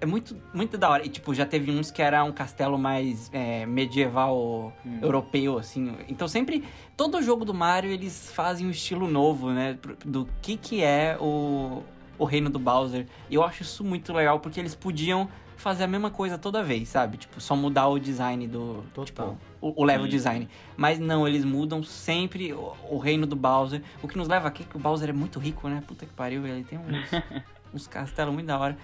É 0.00 0.06
muito, 0.06 0.36
muito 0.52 0.76
da 0.76 0.90
hora. 0.90 1.04
E, 1.04 1.08
tipo, 1.08 1.34
já 1.34 1.46
teve 1.46 1.70
uns 1.70 1.90
que 1.90 2.02
era 2.02 2.22
um 2.24 2.32
castelo 2.32 2.78
mais 2.78 3.30
é, 3.32 3.64
medieval 3.66 4.72
Hum. 4.84 4.98
europeu, 5.02 5.58
assim. 5.58 5.94
Então, 6.08 6.28
sempre, 6.28 6.64
todo 6.96 7.22
jogo 7.22 7.44
do 7.44 7.54
Mario, 7.54 7.90
eles 7.90 8.30
fazem 8.32 8.66
um 8.66 8.70
estilo 8.70 9.08
novo, 9.08 9.50
né? 9.50 9.78
Do 10.04 10.28
que 10.42 10.56
que 10.56 10.82
é 10.82 11.16
o, 11.20 11.82
o 12.18 12.24
reino 12.24 12.50
do 12.50 12.58
Bowser. 12.58 13.06
E 13.30 13.34
eu 13.34 13.42
acho 13.42 13.62
isso 13.62 13.82
muito 13.84 14.12
legal, 14.12 14.40
porque 14.40 14.60
eles 14.60 14.74
podiam 14.74 15.28
fazer 15.56 15.84
a 15.84 15.86
mesma 15.86 16.10
coisa 16.10 16.36
toda 16.36 16.62
vez, 16.62 16.88
sabe? 16.88 17.16
Tipo, 17.16 17.40
só 17.40 17.54
mudar 17.56 17.88
o 17.88 17.98
design 17.98 18.46
do... 18.46 18.84
Total. 18.92 19.04
Tipo, 19.04 19.38
o, 19.60 19.82
o 19.82 19.84
level 19.84 20.04
Sim. 20.06 20.10
design. 20.10 20.48
Mas 20.76 20.98
não, 20.98 21.26
eles 21.26 21.44
mudam 21.44 21.82
sempre 21.82 22.52
o, 22.52 22.74
o 22.90 22.98
reino 22.98 23.26
do 23.26 23.36
Bowser. 23.36 23.80
O 24.02 24.08
que 24.08 24.18
nos 24.18 24.28
leva 24.28 24.48
aqui 24.48 24.64
que 24.64 24.76
o 24.76 24.80
Bowser 24.80 25.08
é 25.08 25.12
muito 25.12 25.38
rico, 25.38 25.68
né? 25.68 25.82
Puta 25.86 26.04
que 26.04 26.12
pariu, 26.12 26.44
ele 26.46 26.64
tem 26.64 26.78
uns, 26.78 27.08
uns 27.72 27.86
castelos 27.86 28.34
muito 28.34 28.46
da 28.46 28.58
hora. 28.58 28.76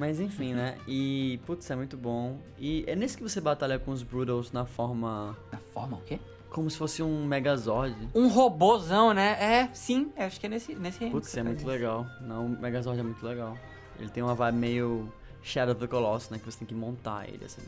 Mas 0.00 0.18
enfim, 0.18 0.54
né? 0.54 0.78
E, 0.88 1.38
putz, 1.44 1.70
é 1.70 1.76
muito 1.76 1.94
bom. 1.94 2.38
E 2.58 2.84
é 2.86 2.96
nesse 2.96 3.18
que 3.18 3.22
você 3.22 3.38
batalha 3.38 3.78
com 3.78 3.90
os 3.90 4.02
Brutals 4.02 4.50
na 4.50 4.64
forma. 4.64 5.36
Na 5.52 5.58
forma 5.58 5.98
o 5.98 6.00
quê? 6.00 6.18
Como 6.48 6.70
se 6.70 6.78
fosse 6.78 7.02
um 7.02 7.26
Megazord. 7.26 7.94
Um 8.14 8.28
robôzão, 8.28 9.12
né? 9.12 9.36
É, 9.38 9.68
sim, 9.74 10.10
acho 10.16 10.40
que 10.40 10.46
é 10.46 10.48
nesse, 10.48 10.74
nesse. 10.74 11.04
Putz, 11.10 11.36
é 11.36 11.42
muito 11.42 11.58
isso. 11.58 11.66
legal. 11.68 12.06
Não, 12.22 12.46
o 12.46 12.48
Megazord 12.48 12.98
é 12.98 13.02
muito 13.02 13.24
legal. 13.24 13.58
Ele 13.98 14.08
tem 14.08 14.22
uma 14.22 14.34
vibe 14.34 14.56
meio 14.56 15.12
Shadow 15.42 15.72
of 15.74 15.80
the 15.82 15.86
Colossus, 15.86 16.30
né? 16.30 16.38
Que 16.38 16.46
você 16.46 16.60
tem 16.60 16.66
que 16.66 16.74
montar 16.74 17.28
ele, 17.28 17.44
assim. 17.44 17.60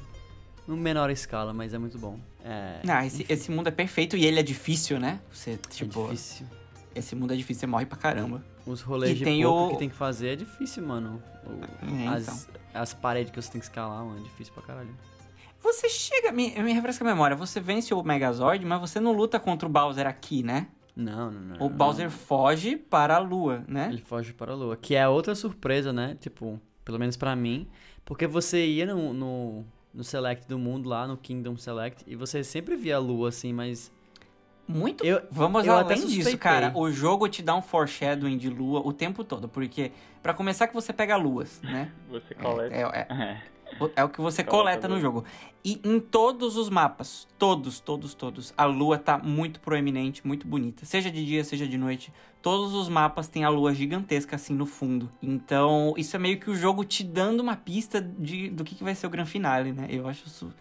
Em 0.67 0.73
menor 0.75 1.11
escala, 1.11 1.53
mas 1.53 1.75
é 1.75 1.79
muito 1.79 1.99
bom. 1.99 2.19
É, 2.43 2.81
Ah, 2.89 3.05
esse, 3.05 3.27
esse 3.29 3.51
mundo 3.51 3.69
é 3.69 3.71
perfeito 3.71 4.17
e 4.17 4.25
ele 4.25 4.41
é 4.41 4.43
difícil, 4.43 4.99
né? 4.99 5.21
Você, 5.31 5.51
é 5.51 5.57
tipo, 5.69 6.05
difícil. 6.05 6.47
esse 6.95 7.15
mundo 7.15 7.35
é 7.35 7.37
difícil, 7.37 7.61
você 7.61 7.67
morre 7.67 7.85
pra 7.85 7.99
caramba. 7.99 8.43
Os 8.66 8.80
rolês 8.82 9.18
de 9.18 9.24
pouco 9.24 9.66
o- 9.66 9.70
que 9.70 9.78
tem 9.78 9.89
que 9.89 9.94
fazer 9.94 10.28
é 10.28 10.36
difícil, 10.36 10.86
mano. 10.86 11.22
O- 11.44 12.05
É, 12.05 12.09
as, 12.09 12.48
as 12.72 12.94
paredes 12.94 13.32
que 13.32 13.40
você 13.43 13.51
tem 13.51 13.60
que 13.60 13.66
escalar, 13.66 14.05
mano, 14.05 14.18
é 14.20 14.22
difícil 14.22 14.52
pra 14.55 14.62
caralho. 14.62 14.94
Você 15.60 15.89
chega, 15.89 16.32
me, 16.32 16.51
me 16.62 16.72
refresca 16.72 17.05
a 17.05 17.09
memória, 17.09 17.36
você 17.36 17.60
vence 17.60 17.93
o 17.94 18.02
Megazord, 18.02 18.64
mas 18.64 18.80
você 18.80 18.98
não 18.98 19.12
luta 19.12 19.39
contra 19.39 19.68
o 19.68 19.70
Bowser 19.70 20.06
aqui, 20.06 20.43
né? 20.43 20.68
Não, 20.94 21.30
não, 21.30 21.40
não. 21.40 21.56
O 21.56 21.68
não, 21.70 21.76
Bowser 21.76 22.10
foge 22.10 22.76
para 22.76 23.16
a 23.16 23.18
lua, 23.18 23.64
né? 23.66 23.89
Ele 23.90 24.02
foge 24.02 24.32
para 24.32 24.52
a 24.52 24.55
lua. 24.55 24.76
Que 24.76 24.94
é 24.94 25.09
outra 25.09 25.34
surpresa, 25.34 25.93
né? 25.93 26.16
Tipo, 26.20 26.60
pelo 26.84 26.98
menos 26.98 27.16
pra 27.16 27.34
mim. 27.36 27.66
Porque 28.05 28.26
você 28.26 28.66
ia 28.66 28.86
no, 28.86 29.12
no, 29.14 29.64
no 29.94 30.05
Select 30.05 30.47
do 30.48 30.59
mundo 30.59 30.89
lá, 30.89 31.06
no 31.06 31.16
Kingdom 31.16 31.56
Select, 31.56 32.05
e 32.06 32.14
você 32.16 32.43
sempre 32.44 32.76
via 32.76 32.97
a 32.97 32.98
lua 32.98 33.28
assim, 33.30 33.52
mas. 33.52 33.90
Muito. 34.66 35.05
Eu- 35.05 35.22
Vamos 35.30 35.66
eu 35.66 35.74
além 35.74 36.06
disso, 36.06 36.39
cara. 36.39 36.72
O 36.74 36.90
jogo 36.90 37.28
te 37.28 37.43
dá 37.43 37.55
um 37.55 37.62
foreshadowing 37.62 38.39
de 38.39 38.48
lua 38.48 38.80
o 38.84 38.93
tempo 38.93 39.24
todo, 39.24 39.48
porque 39.48 39.93
pra 40.22 40.32
começar 40.32 40.68
que 40.68 40.74
você 40.74 40.93
pega 40.93 41.16
luas, 41.16 41.60
né? 41.62 41.90
Você 42.09 42.34
coleta. 42.34 42.74
É, 42.74 42.80
é- 42.82 43.06
É. 43.10 43.52
É 43.97 44.05
o 44.05 44.09
que 44.10 44.20
você 44.20 44.44
Coleta 44.44 44.82
coleta 44.82 44.89
no 44.89 45.01
jogo. 45.01 45.24
E 45.64 45.80
em 45.82 45.98
todos 45.98 46.59
os 46.59 46.68
mapas, 46.68 47.26
todos, 47.39 47.80
todos, 47.80 48.12
todos, 48.12 48.52
a 48.55 48.66
lua 48.66 48.98
tá 48.98 49.16
muito 49.16 49.60
proeminente, 49.60 50.26
muito 50.26 50.47
bonita. 50.47 50.84
Seja 50.84 51.10
de 51.10 51.24
dia, 51.24 51.43
seja 51.43 51.66
de 51.66 51.78
noite. 51.78 52.12
Todos 52.43 52.74
os 52.74 52.90
mapas 52.90 53.28
têm 53.28 53.44
a 53.44 53.48
lua 53.48 53.72
gigantesca 53.74 54.36
assim 54.36 54.52
no 54.52 54.66
fundo. 54.66 55.10
Então, 55.22 55.94
isso 55.97 56.14
é 56.14 56.18
meio 56.18 56.39
que 56.39 56.51
o 56.51 56.55
jogo 56.55 56.84
te 56.84 57.02
dando 57.02 57.40
uma 57.40 57.56
pista 57.56 57.98
de, 57.98 58.51
do 58.51 58.62
que, 58.62 58.74
que 58.74 58.84
vai 58.84 58.94
ser 58.94 59.06
o 59.06 59.10
grande 59.10 59.30
finale, 59.30 59.72
né? 59.72 59.86
Eu 59.89 60.06
acho 60.06 60.26
isso. 60.26 60.52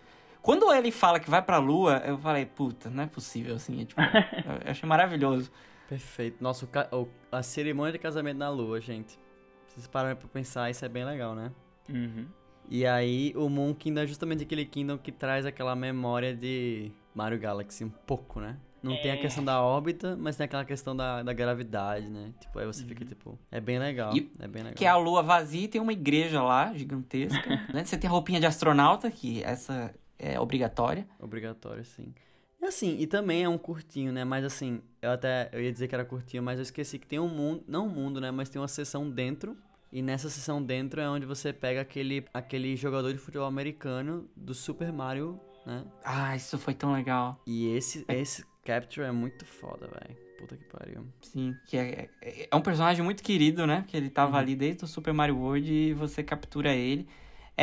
Quando 0.41 0.71
ele 0.73 0.91
fala 0.91 1.19
que 1.19 1.29
vai 1.29 1.41
pra 1.41 1.57
lua, 1.57 1.97
eu 2.05 2.17
falei, 2.17 2.45
puta, 2.45 2.89
não 2.89 3.03
é 3.03 3.07
possível 3.07 3.55
assim. 3.55 3.81
É, 3.81 3.85
tipo, 3.85 4.01
eu 4.65 4.71
achei 4.71 4.87
maravilhoso. 4.89 5.51
Perfeito. 5.87 6.41
Nossa, 6.43 6.65
o 6.65 6.67
ca- 6.67 6.87
o- 6.91 7.07
a 7.31 7.43
cerimônia 7.43 7.91
de 7.91 7.99
casamento 7.99 8.37
na 8.37 8.49
lua, 8.49 8.79
gente. 8.81 9.19
Vocês 9.67 9.87
pararam 9.87 10.15
pra 10.15 10.27
pensar, 10.27 10.69
isso 10.69 10.83
é 10.83 10.89
bem 10.89 11.05
legal, 11.05 11.35
né? 11.35 11.51
Uhum. 11.89 12.25
E 12.69 12.85
aí, 12.85 13.33
o 13.35 13.49
Moon 13.49 13.73
Kingdom 13.73 14.01
é 14.01 14.07
justamente 14.07 14.43
aquele 14.43 14.65
Kingdom 14.65 14.97
que 14.97 15.11
traz 15.11 15.45
aquela 15.45 15.75
memória 15.75 16.33
de 16.35 16.91
Mario 17.13 17.39
Galaxy, 17.39 17.83
um 17.83 17.89
pouco, 17.89 18.39
né? 18.39 18.57
Não 18.81 18.95
tem 18.99 19.11
a 19.11 19.15
É. 19.15 19.17
questão 19.17 19.43
da 19.43 19.61
órbita, 19.61 20.17
mas 20.19 20.35
tem 20.37 20.45
aquela 20.45 20.65
questão 20.65 20.95
da, 20.95 21.21
da 21.21 21.33
gravidade, 21.33 22.07
né? 22.09 22.31
Tipo, 22.39 22.57
aí 22.57 22.65
você 22.65 22.83
fica, 22.83 23.05
tipo... 23.05 23.37
É 23.51 23.59
bem 23.61 23.77
legal, 23.77 24.15
E- 24.15 24.31
é 24.39 24.47
bem 24.47 24.63
legal. 24.63 24.75
Que 24.75 24.85
é 24.85 24.87
a 24.89 24.95
lua 24.97 25.21
vazia 25.21 25.65
e 25.65 25.67
tem 25.67 25.79
uma 25.79 25.93
igreja 25.93 26.41
lá, 26.41 26.73
gigantesca. 26.73 27.47
né? 27.73 27.83
Você 27.85 27.95
tem 27.97 28.07
a 28.07 28.11
roupinha 28.11 28.39
de 28.39 28.45
astronauta, 28.47 29.11
que 29.11 29.43
essa 29.43 29.93
é 30.21 30.39
obrigatória. 30.39 31.07
Obrigatório, 31.19 31.83
sim. 31.83 32.13
E 32.61 32.65
assim, 32.65 32.97
e 32.99 33.07
também 33.07 33.43
é 33.43 33.49
um 33.49 33.57
curtinho, 33.57 34.11
né? 34.13 34.23
Mas 34.23 34.45
assim, 34.45 34.81
eu 35.01 35.11
até... 35.11 35.49
Eu 35.51 35.61
ia 35.61 35.71
dizer 35.71 35.87
que 35.87 35.95
era 35.95 36.05
curtinho, 36.05 36.43
mas 36.43 36.59
eu 36.59 36.63
esqueci 36.63 36.99
que 36.99 37.07
tem 37.07 37.19
um 37.19 37.27
mundo... 37.27 37.63
Não 37.67 37.87
um 37.87 37.89
mundo, 37.89 38.21
né? 38.21 38.31
Mas 38.31 38.49
tem 38.49 38.61
uma 38.61 38.67
seção 38.67 39.09
dentro... 39.09 39.57
E 39.93 40.01
nessa 40.01 40.29
seção 40.29 40.63
dentro 40.63 41.01
é 41.01 41.09
onde 41.09 41.25
você 41.25 41.51
pega 41.51 41.81
aquele, 41.81 42.23
aquele 42.33 42.77
jogador 42.77 43.11
de 43.11 43.19
futebol 43.19 43.45
americano 43.45 44.25
do 44.33 44.53
Super 44.53 44.89
Mario, 44.89 45.37
né? 45.65 45.83
Ah, 46.01 46.33
isso 46.33 46.57
foi 46.57 46.73
tão 46.73 46.93
legal. 46.93 47.41
E 47.45 47.75
esse, 47.75 48.05
esse 48.07 48.45
capture 48.63 49.05
é 49.05 49.11
muito 49.11 49.45
foda, 49.45 49.87
velho. 49.87 50.17
Puta 50.39 50.55
que 50.55 50.63
pariu. 50.63 51.05
Sim, 51.21 51.53
que 51.67 51.75
é, 51.75 52.07
é, 52.21 52.47
é 52.49 52.55
um 52.55 52.61
personagem 52.61 53.03
muito 53.03 53.21
querido, 53.21 53.67
né? 53.67 53.81
Porque 53.81 53.97
ele 53.97 54.09
tava 54.09 54.37
ali 54.37 54.55
desde 54.55 54.85
o 54.85 54.87
Super 54.87 55.13
Mario 55.13 55.37
World 55.37 55.69
e 55.69 55.93
você 55.93 56.23
captura 56.23 56.73
ele. 56.73 57.05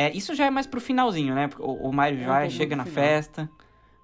É, 0.01 0.11
isso 0.15 0.33
já 0.33 0.45
é 0.45 0.49
mais 0.49 0.65
pro 0.67 0.79
finalzinho, 0.79 1.35
né? 1.35 1.47
Porque 1.47 1.61
O, 1.63 1.89
o 1.89 1.93
Mario 1.93 2.19
É 2.19 2.21
um 2.21 2.25
já 2.25 2.39
pouco 2.39 2.51
chega 2.51 2.75
na 2.75 2.85
final. 2.85 3.03
festa. 3.05 3.49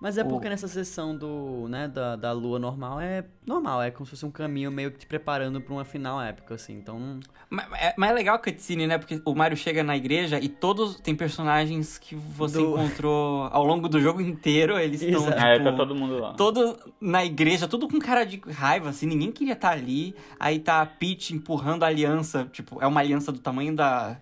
Mas 0.02 0.18
é 0.18 0.24
O- 0.24 0.28
porque 0.28 0.50
nessa 0.50 0.68
sessão 0.68 1.18
do, 1.18 1.68
né, 1.70 1.88
da, 1.88 2.18
da 2.18 2.32
lua 2.34 2.60
normal 2.60 3.00
é 3.00 3.24
normal, 3.48 3.82
é 3.82 3.90
como 3.90 4.06
se 4.06 4.10
fosse 4.12 4.26
um 4.26 4.30
caminho 4.30 4.70
meio 4.70 4.92
que 4.92 5.00
te 5.00 5.06
preparando 5.08 5.62
pra 5.62 5.74
uma 5.74 5.86
final 5.86 6.22
épica, 6.22 6.54
assim. 6.56 6.74
Então, 6.74 7.18
Mas 7.50 7.66
é, 7.74 7.94
mas 7.98 8.10
é 8.12 8.14
legal 8.14 8.36
a 8.36 8.40
cutscene, 8.40 8.86
né? 8.88 8.98
Porque 8.98 9.22
o 9.24 9.34
Mario 9.34 9.56
chega 9.56 9.84
na 9.86 9.96
igreja 9.96 10.38
e 10.38 10.50
todos 10.50 11.00
tem 11.00 11.16
personagens 11.16 11.98
que 11.98 12.14
você 12.14 12.58
Do- 12.58 12.72
encontrou 12.78 13.46
ao 13.52 13.64
longo 13.66 13.88
do 13.88 14.00
jogo 14.02 14.20
inteiro. 14.20 14.78
Eles 14.78 15.02
estão, 15.02 15.24
tipo... 15.28 15.40
É, 15.40 15.60
tá 15.64 15.72
todo 15.72 15.96
mundo 15.96 16.20
lá. 16.20 16.34
Todo 16.34 16.78
na 17.00 17.24
igreja, 17.24 17.66
tudo 17.66 17.88
com 17.88 17.98
cara 17.98 18.26
de 18.26 18.40
raiva, 18.52 18.90
assim, 18.90 19.06
ninguém 19.08 19.32
queria 19.32 19.54
estar 19.54 19.72
ali. 19.72 20.14
Aí 20.38 20.60
tá 20.60 20.82
a 20.82 20.86
Peach 20.86 21.34
empurrando 21.34 21.84
a 21.84 21.88
aliança, 21.88 22.46
tipo, 22.52 22.82
é 22.84 22.86
uma 22.86 23.00
aliança 23.00 23.32
do 23.32 23.40
tamanho 23.40 23.74
da. 23.74 24.18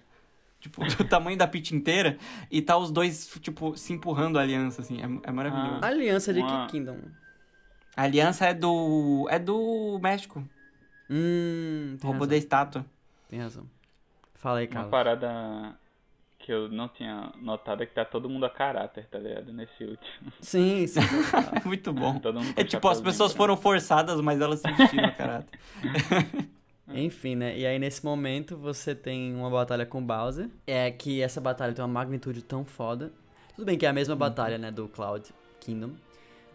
Tipo, 0.63 0.81
do 0.95 1.03
tamanho 1.03 1.37
da 1.37 1.45
Peach 1.45 1.75
inteira. 1.75 2.17
E 2.49 2.61
tá 2.61 2.77
os 2.77 2.89
dois, 2.89 3.27
tipo, 3.41 3.75
se 3.77 3.91
empurrando 3.91 4.39
a 4.39 4.41
aliança, 4.41 4.81
assim, 4.81 4.97
é, 5.01 5.29
é 5.29 5.31
maravilhoso. 5.31 5.83
A 5.83 5.87
aliança 5.87 6.33
de 6.33 6.39
Uma- 6.39 6.65
que 6.67 6.71
Kingdom? 6.71 6.99
A 7.97 8.03
aliança 8.03 8.45
é 8.47 8.53
do. 8.53 9.27
É 9.29 9.37
do 9.37 9.99
México. 10.01 10.39
Hum, 11.09 11.97
tem 11.99 12.07
Robô 12.07 12.13
razão. 12.19 12.27
da 12.27 12.37
estátua. 12.37 12.85
Tem 13.29 13.39
razão. 13.41 13.69
Fala 14.35 14.59
aí, 14.59 14.65
Uma 14.67 14.71
Carlos. 14.73 14.89
parada 14.91 15.75
que 16.39 16.51
eu 16.51 16.67
não 16.69 16.87
tinha 16.87 17.31
notado 17.41 17.83
é 17.83 17.85
que 17.85 17.93
tá 17.93 18.03
todo 18.05 18.29
mundo 18.29 18.45
a 18.45 18.49
caráter, 18.49 19.05
tá 19.09 19.19
ligado? 19.19 19.51
Nesse 19.53 19.83
último. 19.83 20.31
Sim, 20.41 20.87
sim. 20.87 20.99
É 20.99 21.63
muito 21.67 21.91
bom. 21.93 22.17
Todo 22.19 22.39
mundo 22.39 22.53
com 22.53 22.59
É 22.61 22.63
tipo, 22.63 22.87
as 22.87 22.99
pessoas 23.01 23.31
branco. 23.31 23.37
foram 23.37 23.57
forçadas, 23.57 24.19
mas 24.21 24.39
elas 24.41 24.59
se 24.61 24.71
vestiram 24.71 25.05
a 25.09 25.11
caráter. 25.11 25.59
Enfim, 26.89 27.35
né? 27.35 27.57
E 27.57 27.65
aí 27.65 27.79
nesse 27.79 28.03
momento 28.03 28.57
você 28.57 28.93
tem 28.93 29.33
uma 29.33 29.49
batalha 29.49 29.85
com 29.85 30.03
Bowser. 30.05 30.49
É 30.67 30.91
que 30.91 31.21
essa 31.21 31.39
batalha 31.39 31.73
tem 31.73 31.83
uma 31.83 31.91
magnitude 31.91 32.41
tão 32.41 32.65
foda. 32.65 33.11
Tudo 33.55 33.65
bem 33.65 33.77
que 33.77 33.85
é 33.85 33.89
a 33.89 33.93
mesma 33.93 34.15
batalha, 34.15 34.57
né, 34.57 34.71
do 34.71 34.87
Cloud 34.87 35.29
Kingdom. 35.59 35.91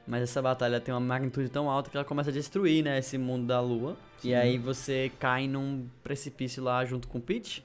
Mas 0.07 0.23
essa 0.23 0.41
batalha 0.43 0.81
tem 0.81 0.93
uma 0.93 1.01
magnitude 1.01 1.49
tão 1.49 1.71
alta 1.71 1.91
que 1.91 1.97
ela 1.97 2.05
começa 2.05 2.31
a 2.31 2.33
destruir, 2.33 2.83
né, 2.83 2.99
esse 2.99 3.17
mundo 3.19 3.47
da 3.47 3.61
lua. 3.61 3.97
E 4.25 4.35
aí 4.35 4.59
você 4.59 5.11
cai 5.19 5.47
num 5.47 5.87
precipício 6.03 6.63
lá 6.63 6.85
junto 6.85 7.07
com 7.09 7.21
Peach, 7.21 7.65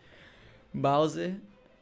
Bowser 0.73 1.35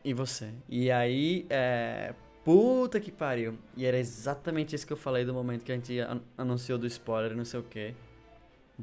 e 0.03 0.13
você. 0.13 0.49
E 0.69 0.89
aí, 0.91 1.45
é... 1.49 2.13
Puta 2.43 2.99
que 2.99 3.11
pariu. 3.11 3.55
E 3.77 3.85
era 3.85 3.97
exatamente 3.99 4.75
isso 4.75 4.87
que 4.87 4.93
eu 4.93 4.97
falei 4.97 5.23
do 5.23 5.33
momento 5.33 5.63
que 5.63 5.71
a 5.71 5.75
gente 5.75 5.99
an- 5.99 6.21
anunciou 6.35 6.77
do 6.79 6.87
spoiler 6.87 7.33
e 7.33 7.35
não 7.35 7.45
sei 7.45 7.59
o 7.59 7.63
quê. 7.63 7.93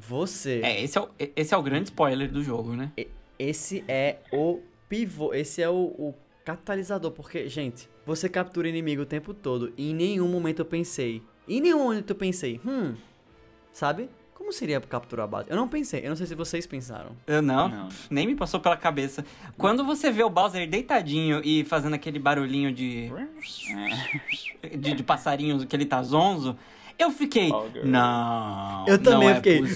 Você... 0.07 0.61
É, 0.63 0.81
esse 0.83 0.97
é, 0.97 1.01
o, 1.01 1.09
esse 1.35 1.53
é 1.53 1.57
o 1.57 1.61
grande 1.61 1.85
spoiler 1.89 2.31
do 2.31 2.41
jogo, 2.41 2.73
né? 2.73 2.91
Esse 3.37 3.83
é 3.87 4.17
o 4.31 4.61
pivô, 4.87 5.33
esse 5.33 5.61
é 5.61 5.69
o, 5.69 5.73
o 5.97 6.15
catalisador, 6.45 7.11
porque, 7.11 7.47
gente, 7.47 7.89
você 8.05 8.29
captura 8.29 8.67
inimigo 8.67 9.01
o 9.01 9.05
tempo 9.05 9.33
todo 9.33 9.73
e 9.77 9.91
em 9.91 9.93
nenhum 9.93 10.27
momento 10.27 10.59
eu 10.59 10.65
pensei, 10.65 11.21
em 11.47 11.61
nenhum 11.61 11.79
momento 11.83 12.11
eu 12.11 12.15
pensei, 12.15 12.59
hum, 12.65 12.95
sabe? 13.71 14.09
Como 14.33 14.53
seria 14.53 14.79
capturar 14.79 15.25
a 15.25 15.27
base? 15.27 15.49
Eu 15.49 15.57
não 15.57 15.67
pensei, 15.67 16.03
eu 16.03 16.09
não 16.09 16.15
sei 16.15 16.25
se 16.25 16.33
vocês 16.33 16.65
pensaram. 16.65 17.11
Eu 17.27 17.41
não, 17.41 17.67
Não. 17.67 17.89
nem 18.09 18.25
me 18.25 18.35
passou 18.35 18.59
pela 18.59 18.77
cabeça. 18.77 19.23
Quando 19.57 19.83
você 19.85 20.09
vê 20.09 20.23
o 20.23 20.29
Bowser 20.29 20.67
deitadinho 20.67 21.41
e 21.43 21.63
fazendo 21.65 21.93
aquele 21.93 22.17
barulhinho 22.17 22.71
de, 22.71 23.11
de, 24.77 24.93
de 24.95 25.03
passarinhos 25.03 25.65
que 25.65 25.75
ele 25.75 25.85
tá 25.85 26.01
zonzo, 26.01 26.57
eu 26.99 27.09
fiquei, 27.11 27.49
não, 27.85 28.85
Eu 28.87 29.01
também 29.01 29.29
não 29.29 29.29
é 29.29 29.35
fiquei, 29.35 29.61
não. 29.61 29.69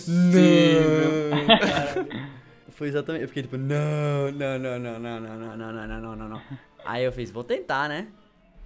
Foi 2.71 2.87
exatamente, 2.87 3.21
eu 3.23 3.27
fiquei 3.27 3.43
tipo, 3.43 3.57
não, 3.57 4.31
não, 4.31 4.59
não, 4.59 4.79
não, 4.79 4.99
não, 4.99 5.19
não, 5.19 5.37
não, 5.37 5.57
não, 5.57 5.57
não, 5.57 5.87
não, 5.87 6.01
não, 6.01 6.15
não, 6.15 6.29
não. 6.29 6.41
Aí 6.85 7.03
eu 7.03 7.11
fiz, 7.11 7.29
vou 7.31 7.43
tentar, 7.43 7.87
né? 7.87 8.07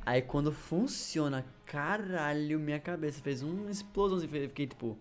Aí 0.06 0.22
quando 0.22 0.52
funciona, 0.52 1.46
caralho, 1.66 2.58
minha 2.60 2.80
cabeça 2.80 3.22
fez 3.22 3.42
uma 3.44 3.70
explosão, 3.70 4.18
assim, 4.18 4.30
eu 4.32 4.48
fiquei 4.48 4.66
tipo, 4.68 4.98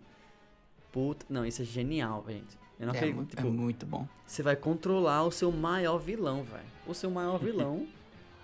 puta, 0.93 1.25
não, 1.29 1.47
isso 1.47 1.63
é 1.63 1.65
genial, 1.65 2.25
gente. 2.29 2.59
Eu 2.79 2.87
não 2.89 2.95
É, 2.95 2.97
acredito, 2.97 3.17
mu- 3.17 3.23
é 3.23 3.37
tipo, 3.37 3.49
muito 3.49 3.87
bom. 3.87 4.07
você 4.27 4.43
vai 4.43 4.57
controlar 4.57 5.23
o 5.23 5.31
seu 5.31 5.51
maior 5.53 5.99
vilão, 5.99 6.43
velho. 6.43 6.65
O 6.87 6.93
seu 6.93 7.11
maior 7.11 7.39
vilão, 7.39 7.87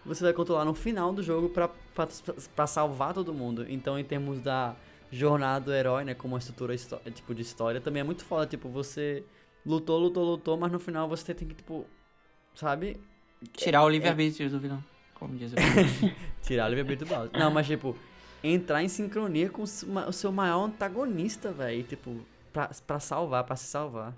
você 0.07 0.23
vai 0.25 0.33
controlar 0.33 0.65
no 0.65 0.75
final 0.75 1.13
do 1.13 1.23
jogo 1.23 1.49
pra, 1.49 1.69
pra, 1.95 2.09
pra 2.55 2.67
salvar 2.67 3.13
todo 3.13 3.35
mundo. 3.35 3.67
Então, 3.69 3.99
em 3.99 4.05
termos 4.05 4.41
da 4.41 4.75
jornada 5.13 5.67
do 5.67 5.73
herói, 5.75 6.05
né, 6.05 6.15
como 6.15 6.35
uma 6.35 6.39
estrutura 6.39 6.75
tipo, 7.15 7.35
de 7.35 7.43
história, 7.43 7.81
também 7.81 8.01
é 8.01 8.05
muito 8.05 8.25
foda. 8.25 8.47
Tipo, 8.47 8.69
você 8.69 9.23
lutou, 9.65 9.99
lutou, 9.99 10.25
lutou, 10.25 10.57
mas 10.57 10.73
no 10.73 10.81
final 10.81 11.09
você 11.09 11.35
tem 11.35 11.47
que, 11.47 11.55
tipo, 11.55 11.87
sabe? 12.55 12.99
Tirar 13.53 13.85
o 13.85 13.89
livre-arbítrio 13.89 14.49
do 14.51 14.59
vilão, 14.59 14.83
como 15.15 15.37
diz 15.37 15.53
o 15.53 15.57
Tirar 16.43 16.67
o 16.67 16.69
livre-arbítrio 16.71 17.09
do 17.09 17.15
Bowser. 17.15 17.39
Não, 17.39 17.51
mas, 17.51 17.67
tipo, 17.67 17.97
entrar 18.43 18.83
em 18.83 18.89
sincronia 18.89 19.49
com 19.51 19.63
o 19.63 19.67
seu 19.67 19.89
ma- 19.89 20.07
o 20.09 20.13
seu 20.13 20.33
maior 20.33 20.65
antagonista, 20.65 21.53
velho. 21.53 21.83
Tipo, 21.85 22.25
pra, 22.53 22.71
pra 22.87 22.99
salvar, 23.01 23.45
pra 23.45 23.55
se 23.57 23.67
salvar. 23.67 24.15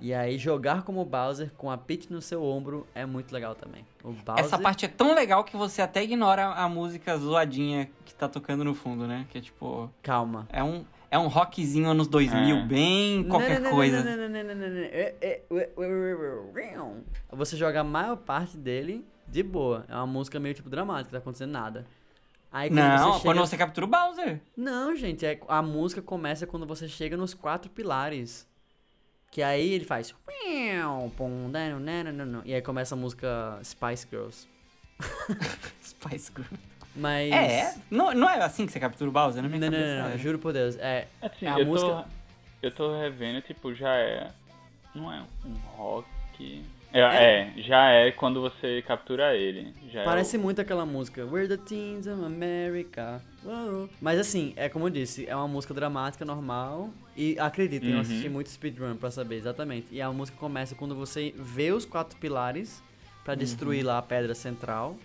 E 0.00 0.14
aí, 0.14 0.38
jogar 0.38 0.82
como 0.82 1.04
Bowser 1.04 1.50
com 1.56 1.70
a 1.70 1.76
Peach 1.76 2.12
no 2.12 2.22
seu 2.22 2.42
ombro 2.42 2.86
é 2.94 3.04
muito 3.04 3.32
legal 3.32 3.54
também. 3.54 3.84
O 4.04 4.12
Bowser... 4.12 4.44
Essa 4.44 4.58
parte 4.58 4.84
é 4.84 4.88
tão 4.88 5.14
legal 5.14 5.42
que 5.44 5.56
você 5.56 5.82
até 5.82 6.02
ignora 6.04 6.46
a 6.46 6.68
música 6.68 7.16
zoadinha 7.18 7.90
que 8.04 8.14
tá 8.14 8.28
tocando 8.28 8.62
no 8.64 8.74
fundo, 8.74 9.06
né? 9.06 9.26
Que 9.30 9.38
é 9.38 9.40
tipo, 9.40 9.90
Calma. 10.02 10.46
é 10.52 10.62
um, 10.62 10.84
é 11.10 11.18
um 11.18 11.26
rockzinho 11.26 11.88
anos 11.90 12.06
2000, 12.06 12.56
É. 12.56 12.62
bem 12.62 13.24
qualquer 13.24 13.54
Não, 13.60 13.64
não, 13.64 13.70
não, 13.70 13.76
coisa. 13.76 14.04
não. 16.76 17.02
Você 17.32 17.56
joga 17.56 17.80
a 17.80 17.84
maior 17.84 18.16
parte 18.16 18.56
dele 18.56 19.04
de 19.26 19.42
boa. 19.42 19.84
É 19.88 19.94
uma 19.94 20.06
música 20.06 20.38
meio 20.40 20.54
tipo 20.54 20.70
dramática, 20.70 21.10
tá 21.12 21.18
acontecendo 21.18 21.50
nada. 21.50 21.84
Aí 22.50 22.70
quando 22.70 22.76
Não, 22.78 23.12
você 23.12 23.22
quando 23.22 23.36
chega... 23.36 23.46
você 23.46 23.56
captura 23.58 23.84
o 23.86 23.88
Bowser. 23.88 24.40
Não, 24.56 24.96
gente, 24.96 25.26
é, 25.26 25.38
a 25.48 25.60
música 25.60 26.00
começa 26.00 26.46
quando 26.46 26.64
você 26.66 26.88
chega 26.88 27.14
nos 27.16 27.34
quatro 27.34 27.70
pilares. 27.70 28.47
Que 29.30 29.42
aí 29.42 29.72
ele 29.74 29.84
faz. 29.84 30.14
pum, 31.16 31.50
dano, 31.50 31.78
nano, 31.78 32.12
nano. 32.12 32.42
E 32.44 32.54
aí 32.54 32.62
começa 32.62 32.94
a 32.94 32.98
música 32.98 33.58
Spice 33.62 34.06
Girls. 34.10 34.48
Spice 35.82 36.32
Girl. 36.34 36.54
Mas. 36.96 37.30
É, 37.32 37.74
não, 37.90 38.12
não 38.14 38.28
é 38.28 38.42
assim 38.42 38.66
que 38.66 38.72
você 38.72 38.80
captura 38.80 39.08
o 39.08 39.12
Bowser, 39.12 39.42
Não, 39.42 39.48
minha 39.48 39.70
não, 39.70 39.78
não, 39.78 40.08
não, 40.08 40.14
é. 40.14 40.18
juro 40.18 40.38
por 40.38 40.52
Deus. 40.52 40.76
É, 40.78 41.06
Assim, 41.22 41.46
A 41.46 41.60
eu, 41.60 41.66
música- 41.66 42.04
tô, 42.60 42.66
eu 42.66 42.70
tô 42.74 42.98
revendo, 43.00 43.40
tipo, 43.42 43.72
já 43.74 43.94
é. 43.94 44.30
Não 44.94 45.12
é 45.12 45.22
um 45.44 45.52
rock. 45.76 46.64
É, 46.92 47.00
é, 47.00 47.52
já 47.58 47.90
é 47.90 48.10
quando 48.10 48.40
você 48.40 48.82
captura 48.86 49.36
ele. 49.36 49.74
Já 49.92 50.04
Parece 50.04 50.36
é 50.36 50.38
o- 50.38 50.42
muito 50.42 50.60
aquela 50.60 50.86
música 50.86 51.24
We're 51.26 51.46
the 51.48 51.56
Teens 51.62 52.06
of 52.06 52.24
America. 52.24 53.22
Uou. 53.44 53.88
Mas 54.00 54.18
assim, 54.18 54.54
é 54.56 54.68
como 54.70 54.86
eu 54.86 54.90
disse, 54.90 55.26
é 55.28 55.36
uma 55.36 55.46
música 55.48 55.74
dramática 55.74 56.24
normal. 56.24 56.88
E 57.16 57.38
acreditem, 57.38 57.90
eu 57.90 57.96
Uhum. 57.96 58.00
assisti 58.00 58.28
muito 58.28 58.48
speedrun 58.48 58.96
pra 58.96 59.10
saber 59.10 59.36
exatamente. 59.36 59.88
E 59.90 60.00
a 60.00 60.10
música 60.10 60.38
começa 60.38 60.74
quando 60.74 60.94
você 60.94 61.34
vê 61.36 61.72
os 61.72 61.84
quatro 61.84 62.16
pilares 62.18 62.82
pra 63.24 63.34
destruir 63.34 63.84
lá 63.84 63.98
a 63.98 64.02
pedra 64.02 64.34
central. 64.34 64.96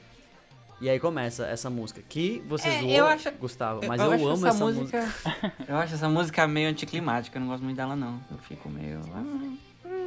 E 0.79 0.89
aí 0.89 0.99
começa 0.99 1.45
essa 1.47 1.69
música, 1.69 2.01
que 2.07 2.41
você 2.47 2.67
É, 2.67 2.79
zoou, 2.79 2.91
eu 2.91 3.05
acho- 3.07 3.31
Gustavo, 3.33 3.81
mas 3.87 4.01
eu, 4.01 4.11
acho 4.11 4.27
amo 4.27 4.47
essa, 4.47 4.65
música. 4.65 5.13
eu 5.67 5.75
acho 5.77 5.93
essa 5.95 6.09
música 6.09 6.47
meio 6.47 6.69
anticlimática, 6.69 7.37
eu 7.37 7.41
não 7.41 7.47
gosto 7.47 7.63
muito 7.63 7.77
dela, 7.77 7.95
não. 7.95 8.19
Eu 8.31 8.37
fico 8.39 8.69
meio. 8.69 8.99
ah, 9.13 9.53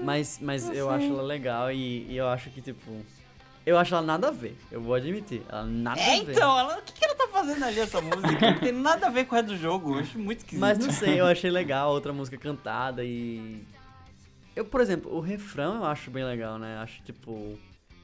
Mas, 0.02 0.39
mas 0.40 0.68
eu 0.70 0.90
acho 0.90 1.06
ela 1.06 1.23
legal 1.23 1.70
e, 1.73 2.06
e 2.09 2.16
eu 2.16 2.28
acho 2.28 2.51
que, 2.51 2.60
tipo... 2.60 2.90
Eu 3.64 3.77
acho 3.77 3.93
ela 3.94 4.06
nada 4.06 4.28
a 4.28 4.31
ver, 4.31 4.56
eu 4.70 4.81
vou 4.81 4.94
admitir. 4.94 5.43
Ela 5.48 5.64
nada 5.64 6.01
É, 6.01 6.20
a 6.20 6.23
ver. 6.23 6.32
então, 6.32 6.56
ela, 6.56 6.78
o 6.78 6.82
que, 6.82 6.93
que 6.93 7.05
ela 7.05 7.16
tá 7.16 7.27
fazendo 7.27 7.64
ali, 7.64 7.81
essa 7.81 8.01
música? 8.01 8.52
Não 8.52 8.59
tem 8.60 8.70
nada 8.73 9.09
a 9.09 9.10
ver 9.10 9.24
com 9.27 9.35
a 9.35 9.40
do 9.40 9.56
jogo, 9.56 9.94
eu 9.94 9.98
acho 9.98 10.16
muito 10.18 10.39
esquisito. 10.39 10.60
Mas 10.60 10.78
não 10.78 10.93
sei, 10.93 11.20
eu 11.20 11.27
achei 11.27 11.51
legal 11.51 11.90
outra 11.90 12.12
música 12.12 12.36
cantada 12.39 13.05
e. 13.05 13.64
Eu, 14.55 14.64
por 14.64 14.81
exemplo, 14.81 15.12
o 15.12 15.18
refrão 15.20 15.77
eu 15.78 15.85
acho 15.85 16.12
bem 16.12 16.24
legal, 16.24 16.60
né? 16.60 16.78
Acho 16.78 17.02
tipo. 17.02 17.59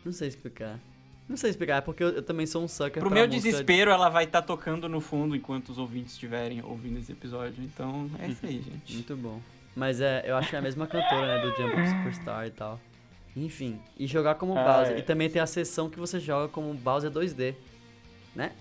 Não 0.05 0.13
sei 0.13 0.27
explicar. 0.27 0.81
Não 1.29 1.37
sei 1.37 1.51
explicar, 1.51 1.77
é 1.77 1.81
porque 1.81 2.03
eu, 2.03 2.09
eu 2.09 2.23
também 2.23 2.45
sou 2.45 2.65
um 2.65 2.69
sucker 2.69 3.01
Pro 3.01 3.09
meu 3.11 3.29
desespero, 3.29 3.93
ela 3.93 4.09
vai 4.09 4.25
estar 4.25 4.43
tocando 4.43 4.89
no 4.89 5.01
fundo 5.01 5.37
enquanto 5.37 5.69
os 5.69 5.79
ouvintes 5.79 6.13
estiverem 6.15 6.61
ouvindo 6.63 6.99
esse 6.99 7.13
episódio. 7.13 7.63
Então, 7.63 8.11
é 8.19 8.27
isso 8.27 8.45
aí, 8.45 8.61
gente. 8.61 8.95
Muito 8.95 9.17
bom. 9.17 9.41
Mas 9.75 10.01
é, 10.01 10.23
eu 10.27 10.37
acho 10.37 10.51
que 10.51 10.57
é 10.57 10.59
a 10.59 10.63
mesma 10.63 10.87
cantora, 10.87 11.27
né? 11.27 11.39
Do 11.39 11.57
Jump 11.57 11.81
Up 11.81 11.89
Superstar 11.89 12.47
e 12.47 12.51
tal. 12.51 12.79
Enfim, 13.35 13.81
e 13.99 14.07
jogar 14.07 14.35
como 14.35 14.57
Ah, 14.59 14.63
Bowser. 14.65 14.97
é. 14.97 14.99
E 14.99 15.03
também 15.03 15.31
tem 15.31 15.41
a 15.41 15.47
sessão 15.47 15.89
que 15.89 15.99
você 15.99 16.21
joga 16.21 16.49
como 16.49 16.73
Bowser 16.75 17.11
2D, 17.11 17.55
né? 18.37 18.53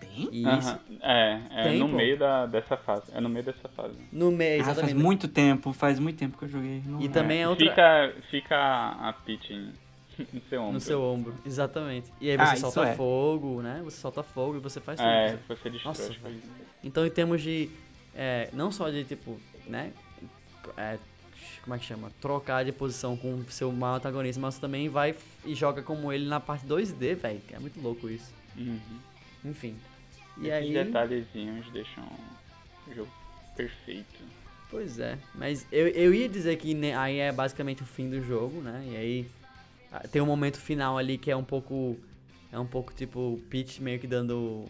Tem? 0.00 0.28
Isso. 0.32 0.48
Aham. 0.48 0.80
É, 1.02 1.40
é 1.50 1.62
Tem, 1.64 1.78
no 1.78 1.88
pô. 1.90 1.96
meio 1.96 2.18
da, 2.18 2.46
dessa 2.46 2.76
fase. 2.78 3.04
É 3.12 3.20
no 3.20 3.28
meio 3.28 3.44
dessa 3.44 3.68
fase. 3.68 3.94
No 4.10 4.30
meio, 4.30 4.62
Ah, 4.62 4.64
faz 4.64 4.78
exatamente. 4.78 5.02
muito 5.02 5.28
tempo, 5.28 5.72
faz 5.74 5.98
muito 5.98 6.18
tempo 6.18 6.38
que 6.38 6.44
eu 6.44 6.48
joguei. 6.48 6.82
Não 6.86 6.98
E 6.98 7.02
lembro. 7.02 7.12
também 7.12 7.42
é 7.42 7.48
outra. 7.48 7.66
Fica, 7.68 8.14
fica 8.30 8.56
a 8.56 9.12
Peach 9.12 9.52
em- 9.52 9.72
no 10.32 10.40
seu 10.48 10.62
ombro. 10.62 10.72
No 10.72 10.80
seu 10.80 11.02
ombro, 11.02 11.34
exatamente. 11.44 12.10
E 12.18 12.30
aí 12.30 12.36
Ah, 12.40 12.46
você 12.46 12.54
isso 12.54 12.70
solta 12.72 12.88
é. 12.88 12.94
fogo, 12.94 13.60
né? 13.60 13.82
Você 13.84 13.98
solta 13.98 14.22
fogo 14.22 14.56
e 14.56 14.60
você 14.60 14.80
faz 14.80 14.98
tudo. 14.98 15.06
É, 15.10 15.36
você 15.48 15.68
destrói 15.68 15.90
Nossa. 15.90 16.14
Então, 16.82 17.04
em 17.06 17.10
termos 17.10 17.42
de. 17.42 17.68
é, 18.14 18.48
não 18.54 18.70
só 18.72 18.88
de, 18.88 19.04
tipo, 19.04 19.38
né? 19.66 19.92
É, 20.76 20.98
como 21.62 21.74
é 21.74 21.78
que 21.78 21.84
chama? 21.84 22.10
Trocar 22.20 22.64
de 22.64 22.72
posição 22.72 23.16
com 23.16 23.34
o 23.34 23.44
seu 23.50 23.70
maior 23.72 23.96
antagonista, 23.96 24.40
mas 24.40 24.58
também 24.58 24.88
vai 24.88 25.14
e 25.44 25.54
joga 25.54 25.82
como 25.82 26.12
ele 26.12 26.26
na 26.28 26.40
parte 26.40 26.66
2D, 26.66 27.14
velho. 27.16 27.40
É 27.50 27.58
muito 27.58 27.80
louco 27.80 28.08
isso. 28.08 28.32
Uhum. 28.56 28.80
Enfim. 29.44 29.76
E 30.38 30.48
Esses 30.48 30.52
aí. 30.52 30.72
detalhezinhos 30.84 31.70
deixam 31.72 32.04
o 32.86 32.94
jogo 32.94 33.10
perfeito. 33.56 34.20
Pois 34.70 34.98
é. 34.98 35.18
Mas 35.34 35.66
eu, 35.72 35.88
eu 35.88 36.12
ia 36.12 36.28
dizer 36.28 36.56
que 36.56 36.74
ne- 36.74 36.94
aí 36.94 37.18
é 37.18 37.32
basicamente 37.32 37.82
o 37.82 37.86
fim 37.86 38.10
do 38.10 38.22
jogo, 38.22 38.60
né? 38.60 38.84
E 38.90 38.96
aí. 38.96 39.28
ah, 39.92 40.00
Tem 40.08 40.20
um 40.20 40.26
momento 40.26 40.58
final 40.58 40.98
ali 40.98 41.16
que 41.18 41.30
é 41.30 41.36
um 41.36 41.44
pouco. 41.44 41.96
É 42.52 42.58
um 42.58 42.66
pouco 42.66 42.92
tipo 42.94 43.40
Peach 43.50 43.82
meio 43.82 43.98
que 43.98 44.06
dando. 44.06 44.66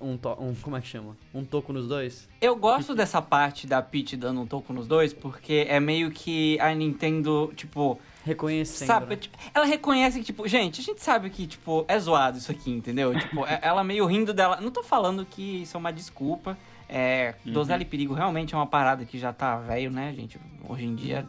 Um, 0.00 0.18
um, 0.38 0.54
Como 0.62 0.76
é 0.76 0.80
que 0.80 0.86
chama? 0.88 1.16
Um 1.34 1.44
toco 1.44 1.72
nos 1.72 1.86
dois? 1.86 2.28
Eu 2.40 2.56
gosto 2.56 2.94
dessa 2.94 3.20
parte 3.22 3.66
da 3.66 3.80
Peach 3.82 4.16
dando 4.16 4.40
um 4.40 4.46
toco 4.46 4.72
nos 4.72 4.86
dois, 4.88 5.12
porque 5.12 5.66
é 5.68 5.78
meio 5.78 6.10
que 6.10 6.58
a 6.60 6.74
Nintendo, 6.74 7.52
tipo, 7.54 8.00
Reconhecendo. 8.24 8.86
sabe? 8.88 9.06
né? 9.10 9.16
tipo, 9.16 9.36
ela 9.54 9.64
reconhece 9.66 10.18
que, 10.18 10.24
tipo, 10.24 10.48
gente, 10.48 10.80
a 10.80 10.84
gente 10.84 11.02
sabe 11.02 11.28
que, 11.30 11.46
tipo, 11.46 11.84
é 11.86 11.98
zoado 12.00 12.38
isso 12.38 12.50
aqui, 12.50 12.70
entendeu? 12.70 13.12
Tipo, 13.18 13.44
é- 13.46 13.60
ela 13.62 13.84
meio 13.84 14.06
rindo 14.06 14.32
dela. 14.34 14.60
Não 14.60 14.70
tô 14.70 14.82
falando 14.82 15.24
que 15.24 15.62
isso 15.62 15.76
é 15.76 15.78
uma 15.80 15.92
desculpa. 15.92 16.56
É, 16.88 17.34
Uhum. 17.46 17.52
Dosela 17.52 17.80
e 17.82 17.86
Perigo 17.86 18.12
realmente 18.14 18.54
é 18.54 18.56
uma 18.56 18.66
parada 18.66 19.04
que 19.04 19.18
já 19.18 19.32
tá 19.32 19.56
velho, 19.58 19.90
né, 19.90 20.12
gente? 20.14 20.38
Hoje 20.68 20.84
em 20.84 20.94
dia 20.94 21.26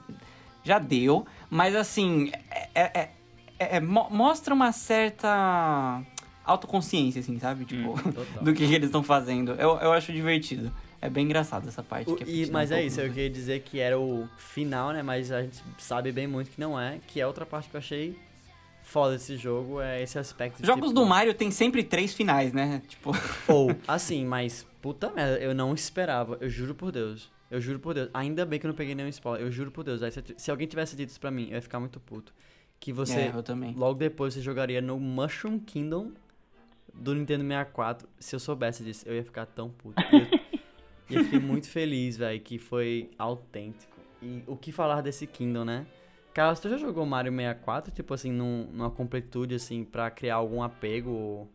já 0.64 0.80
deu. 0.80 1.26
Mas, 1.50 1.76
assim, 1.76 2.32
é- 2.50 2.70
é- 2.74 3.10
é- 3.60 3.76
é- 3.78 3.80
mo- 3.80 4.10
mostra 4.10 4.54
uma 4.54 4.72
certa 4.72 6.02
autoconsciência, 6.44 7.20
assim, 7.22 7.40
sabe? 7.40 7.66
Tipo, 7.66 7.92
Hum, 7.92 8.14
do 8.44 8.54
que, 8.54 8.68
que 8.68 8.74
eles 8.74 8.88
estão 8.88 9.04
fazendo. 9.04 9.52
Eu, 9.54 9.78
eu 9.80 9.92
acho 9.94 10.12
divertido. 10.12 10.72
É 11.02 11.10
bem 11.10 11.26
engraçado 11.26 11.68
essa 11.68 11.84
parte. 11.84 12.10
O- 12.10 12.16
que 12.16 12.24
a 12.24 12.28
e- 12.28 12.50
mas 12.50 12.72
um 12.72 12.76
é 12.76 12.84
isso, 12.86 13.02
eu 13.02 13.10
queria 13.10 13.30
dizer 13.30 13.62
que 13.62 13.80
era 13.80 14.00
o 14.00 14.28
final, 14.38 14.92
né? 14.92 15.02
Mas 15.04 15.32
a 15.32 15.42
gente 15.42 15.62
sabe 15.78 16.12
bem 16.12 16.28
muito 16.28 16.50
que 16.52 16.60
não 16.60 16.80
é. 16.80 17.00
Que 17.08 17.20
é 17.20 17.28
outra 17.28 17.46
parte 17.46 17.70
que 17.70 17.76
eu 17.76 17.80
achei 17.80 18.18
foda 18.84 19.14
desse 19.14 19.38
jogo, 19.38 19.80
é 19.82 20.02
esse 20.04 20.20
aspecto 20.20 20.62
de, 20.62 20.68
Jogos 20.68 20.90
tipo, 20.90 21.00
do 21.00 21.06
Mario 21.06 21.34
tem 21.34 21.50
sempre 21.52 21.84
três 21.84 22.14
finais, 22.14 22.54
né? 22.54 22.82
Tipo, 22.88 23.12
Ou, 23.48 23.76
assim, 23.88 24.26
mas 24.26 24.66
puta 24.82 25.10
merda, 25.12 25.38
eu 25.40 25.54
não 25.56 25.74
esperava, 25.74 26.38
eu 26.42 26.50
juro 26.50 26.76
por 26.76 26.92
Deus. 26.92 27.32
Eu 27.50 27.62
juro 27.62 27.80
por 27.80 27.94
Deus. 27.94 28.10
Ainda 28.14 28.46
bem 28.46 28.60
que 28.60 28.66
eu 28.66 28.70
não 28.70 28.76
peguei 28.76 28.94
nenhum 28.96 29.08
spoiler, 29.10 29.46
eu 29.46 29.52
juro 29.52 29.72
por 29.72 29.84
Deus. 29.84 30.02
Aí, 30.04 30.12
se, 30.12 30.24
se 30.36 30.50
alguém 30.52 30.68
tivesse 30.68 30.96
dito 30.96 31.10
isso 31.10 31.20
pra 31.20 31.30
mim, 31.32 31.48
eu 31.50 31.56
ia 31.56 31.62
ficar 31.62 31.80
muito 31.80 32.00
puto. 32.00 32.34
Que 32.80 32.92
você, 32.92 33.20
é, 33.20 33.32
eu 33.34 33.42
também. 33.44 33.74
logo 33.76 33.98
depois, 34.00 34.34
você 34.34 34.42
jogaria 34.42 34.82
no 34.82 35.00
Mushroom 35.00 35.60
Kingdom 35.60 36.12
do 36.94 37.14
Nintendo 37.16 37.44
64. 37.44 38.08
Se 38.20 38.36
eu 38.36 38.40
soubesse 38.40 38.84
disso, 38.84 39.08
eu 39.08 39.16
ia 39.16 39.24
ficar 39.24 39.46
tão 39.46 39.70
puto. 39.70 40.02
E 40.12 40.20
eu, 40.20 40.28
e 41.10 41.16
eu 41.16 41.24
fiquei 41.24 41.40
muito 41.40 41.70
feliz, 41.70 42.18
velho, 42.18 42.40
que 42.42 42.58
foi 42.58 43.10
autêntico. 43.18 43.98
E 44.22 44.44
o 44.48 44.56
que 44.56 44.72
falar 44.72 45.02
desse 45.02 45.28
Kingdom, 45.28 45.66
né? 45.66 45.86
Carlos, 46.34 46.60
tu 46.60 46.70
já 46.70 46.78
jogou 46.78 47.06
Mario 47.06 47.32
64, 47.32 47.92
tipo 47.94 48.14
assim, 48.14 48.32
num, 48.32 48.66
numa 48.72 48.90
completude, 48.90 49.54
assim, 49.56 49.84
pra 49.84 50.10
criar 50.10 50.36
algum 50.36 50.64
apego? 50.64 51.10
ou- 51.12 51.52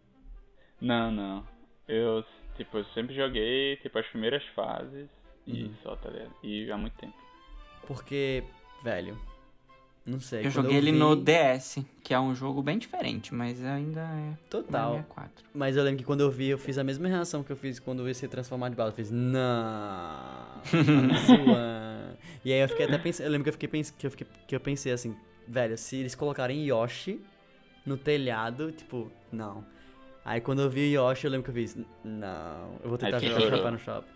Não, 0.81 1.11
não. 1.11 1.47
Eu, 1.89 2.25
tipo, 2.57 2.79
eu 2.79 2.85
sempre 2.95 3.15
joguei, 3.15 3.77
tipo, 3.79 3.99
as 3.99 4.07
primeiras 4.09 4.45
fases 4.55 5.09
e 5.47 5.65
Uhum. 5.65 5.75
só, 5.83 5.97
tá 5.97 6.11
ligado? 6.11 6.33
E 6.45 6.71
há 6.71 6.77
muito 6.77 6.97
tempo. 6.99 7.15
Porque, 7.87 8.45
velho, 8.85 9.19
não 10.09 10.21
sei. 10.21 10.47
Eu 10.47 10.51
joguei 10.51 10.77
ele 10.77 10.91
vi- 10.93 10.99
no 10.99 11.15
DS, 11.15 11.85
que 12.03 12.15
é 12.15 12.19
um 12.19 12.35
jogo 12.35 12.63
bem 12.63 12.79
diferente, 12.79 13.35
mas 13.35 13.63
ainda 13.65 14.01
é 14.01 14.33
Total. 14.49 14.91
Mario 14.93 15.05
64. 15.09 15.45
Mas 15.55 15.77
eu 15.77 15.83
lembro 15.85 15.99
que 15.99 16.05
quando 16.05 16.21
eu 16.21 16.31
vi, 16.31 16.49
eu 16.49 16.59
fiz 16.59 16.79
a 16.79 16.85
mesma 16.85 17.07
reação 17.09 17.43
que 17.43 17.53
eu 17.53 17.57
fiz 17.57 17.79
quando 17.79 18.01
eu 18.01 18.07
vi 18.07 18.15
se 18.15 18.27
transformar 18.27 18.71
de 18.71 18.77
bala. 18.77 18.91
Eu 18.91 18.95
fiz, 18.95 19.11
não, 19.11 19.41
tá 20.63 20.63
me 20.73 21.19
zoando." 21.19 22.19
E 22.45 22.53
aí 22.53 22.61
eu 22.61 22.69
fiquei 22.69 22.87
até 22.87 22.97
pensando, 22.97 23.27
eu 23.27 23.33
lembro 23.33 23.45
que 23.45 23.49
eu 23.51 23.53
fiquei, 23.53 23.69
pens... 23.69 23.91
que, 23.91 24.07
eu 24.07 24.11
fiquei... 24.11 24.27
que 24.47 24.55
eu 24.57 24.61
pensei 24.61 24.93
assim, 24.93 25.15
velho, 25.47 25.77
se 25.77 25.97
eles 25.97 26.15
colocarem 26.15 26.65
Yoshi 26.67 27.21
no 27.85 27.97
telhado, 27.97 28.73
tipo, 28.73 29.11
não. 29.31 29.65
Aí 30.25 30.41
quando 30.41 30.63
eu 30.63 30.71
vi 30.71 30.93
Yoshi, 30.95 31.25
eu 31.27 31.31
lembro 31.33 31.45
que 31.45 31.51
eu 31.51 31.55
fiz, 31.63 31.77
não, 32.05 32.79
eu 32.83 32.89
vou 32.89 32.97
tentar 32.97 33.19
jogar 33.19 33.39
o 33.39 33.51
chapéu 33.51 33.71
no 33.73 33.79
shopping. 33.79 34.09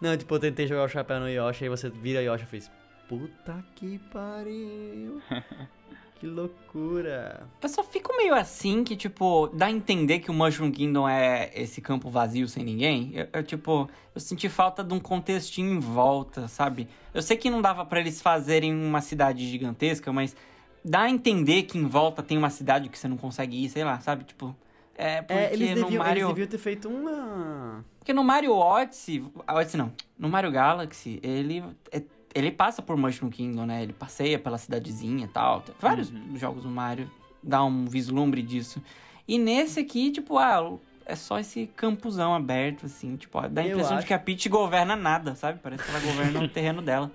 Não, 0.00 0.16
tipo, 0.16 0.34
eu 0.34 0.38
tentei 0.40 0.66
jogar 0.66 0.84
o 0.84 0.88
chapéu 0.88 1.20
no 1.20 1.28
Yoshi, 1.30 1.64
aí 1.64 1.70
você 1.70 1.88
vira 1.88 2.20
Yoshi, 2.20 2.44
eu 2.44 2.48
fiz, 2.50 2.70
puta 3.08 3.64
que 3.74 3.98
pariu. 4.12 5.20
que 6.20 6.26
loucura. 6.26 7.46
Eu 7.62 7.68
só 7.68 7.82
fico 7.82 8.14
meio 8.16 8.34
assim 8.34 8.84
que, 8.84 8.96
tipo, 8.96 9.48
dá 9.54 9.66
a 9.66 9.70
entender 9.70 10.18
que 10.18 10.30
o 10.30 10.34
Mushroom 10.34 10.70
Kingdom 10.70 11.08
é 11.08 11.50
esse 11.54 11.80
campo 11.80 12.10
vazio 12.10 12.46
sem 12.48 12.64
ninguém. 12.64 13.12
Eu, 13.14 13.28
eu, 13.32 13.42
tipo, 13.42 13.88
eu 14.14 14.20
senti 14.20 14.48
falta 14.48 14.82
de 14.84 14.92
um 14.92 15.00
contextinho 15.00 15.72
em 15.74 15.78
volta, 15.78 16.48
sabe? 16.48 16.88
Eu 17.14 17.22
sei 17.22 17.36
que 17.36 17.48
não 17.50 17.62
dava 17.62 17.84
pra 17.84 18.00
eles 18.00 18.20
fazerem 18.20 18.74
uma 18.74 19.00
cidade 19.00 19.48
gigantesca, 19.48 20.12
mas 20.12 20.36
dá 20.84 21.02
a 21.02 21.10
entender 21.10 21.62
que 21.62 21.78
em 21.78 21.86
volta 21.86 22.22
tem 22.22 22.36
uma 22.36 22.50
cidade 22.50 22.88
que 22.88 22.98
você 22.98 23.08
não 23.08 23.16
consegue 23.16 23.64
ir, 23.64 23.68
sei 23.68 23.84
lá, 23.84 24.00
sabe? 24.00 24.24
Tipo, 24.24 24.54
é 24.96 25.22
porque 25.22 25.32
É, 25.40 25.52
eles 25.52 25.70
no 25.70 25.84
deviam, 25.84 26.02
Mario... 26.04 26.18
eles 26.24 26.28
deviam 26.28 26.48
ter 26.48 26.58
feito 26.58 26.88
uma... 26.88 27.84
Porque 27.98 28.12
no 28.12 28.24
Mario 28.24 28.52
Odyssey, 28.54 29.24
Odyssey 29.46 29.78
não, 29.78 29.92
no 30.18 30.28
Mario 30.28 30.50
Galaxy, 30.50 31.20
ele 31.22 31.62
é- 31.92 32.02
ele 32.34 32.50
passa 32.50 32.82
por 32.82 32.96
Mushroom 32.96 33.30
Kingdom, 33.30 33.66
né? 33.66 33.82
Ele 33.82 33.92
passeia 33.92 34.38
pela 34.38 34.58
cidadezinha 34.58 35.24
e 35.24 35.28
tal. 35.28 35.64
Vários 35.80 36.10
Uhum. 36.10 36.36
jogos 36.36 36.62
do 36.62 36.68
Mario 36.70 37.10
dá 37.42 37.64
um 37.64 37.86
vislumbre 37.86 38.42
disso. 38.42 38.82
E 39.26 39.38
nesse 39.38 39.80
aqui, 39.80 40.10
tipo, 40.10 40.38
ah, 40.38 40.76
é 41.06 41.14
só 41.14 41.38
esse 41.38 41.66
campuzão 41.76 42.34
aberto, 42.34 42.86
assim, 42.86 43.16
tipo, 43.16 43.40
dá 43.48 43.62
a 43.62 43.66
impressão 43.66 43.92
de 43.92 43.98
acho- 43.98 44.06
que 44.06 44.14
a 44.14 44.18
Peach 44.18 44.48
governa 44.48 44.94
nada, 44.96 45.34
sabe? 45.34 45.58
Parece 45.62 45.82
que 45.84 45.90
ela 45.90 46.00
governa 46.00 46.40
o 46.42 46.48
terreno 46.48 46.82
dela. 46.82 47.10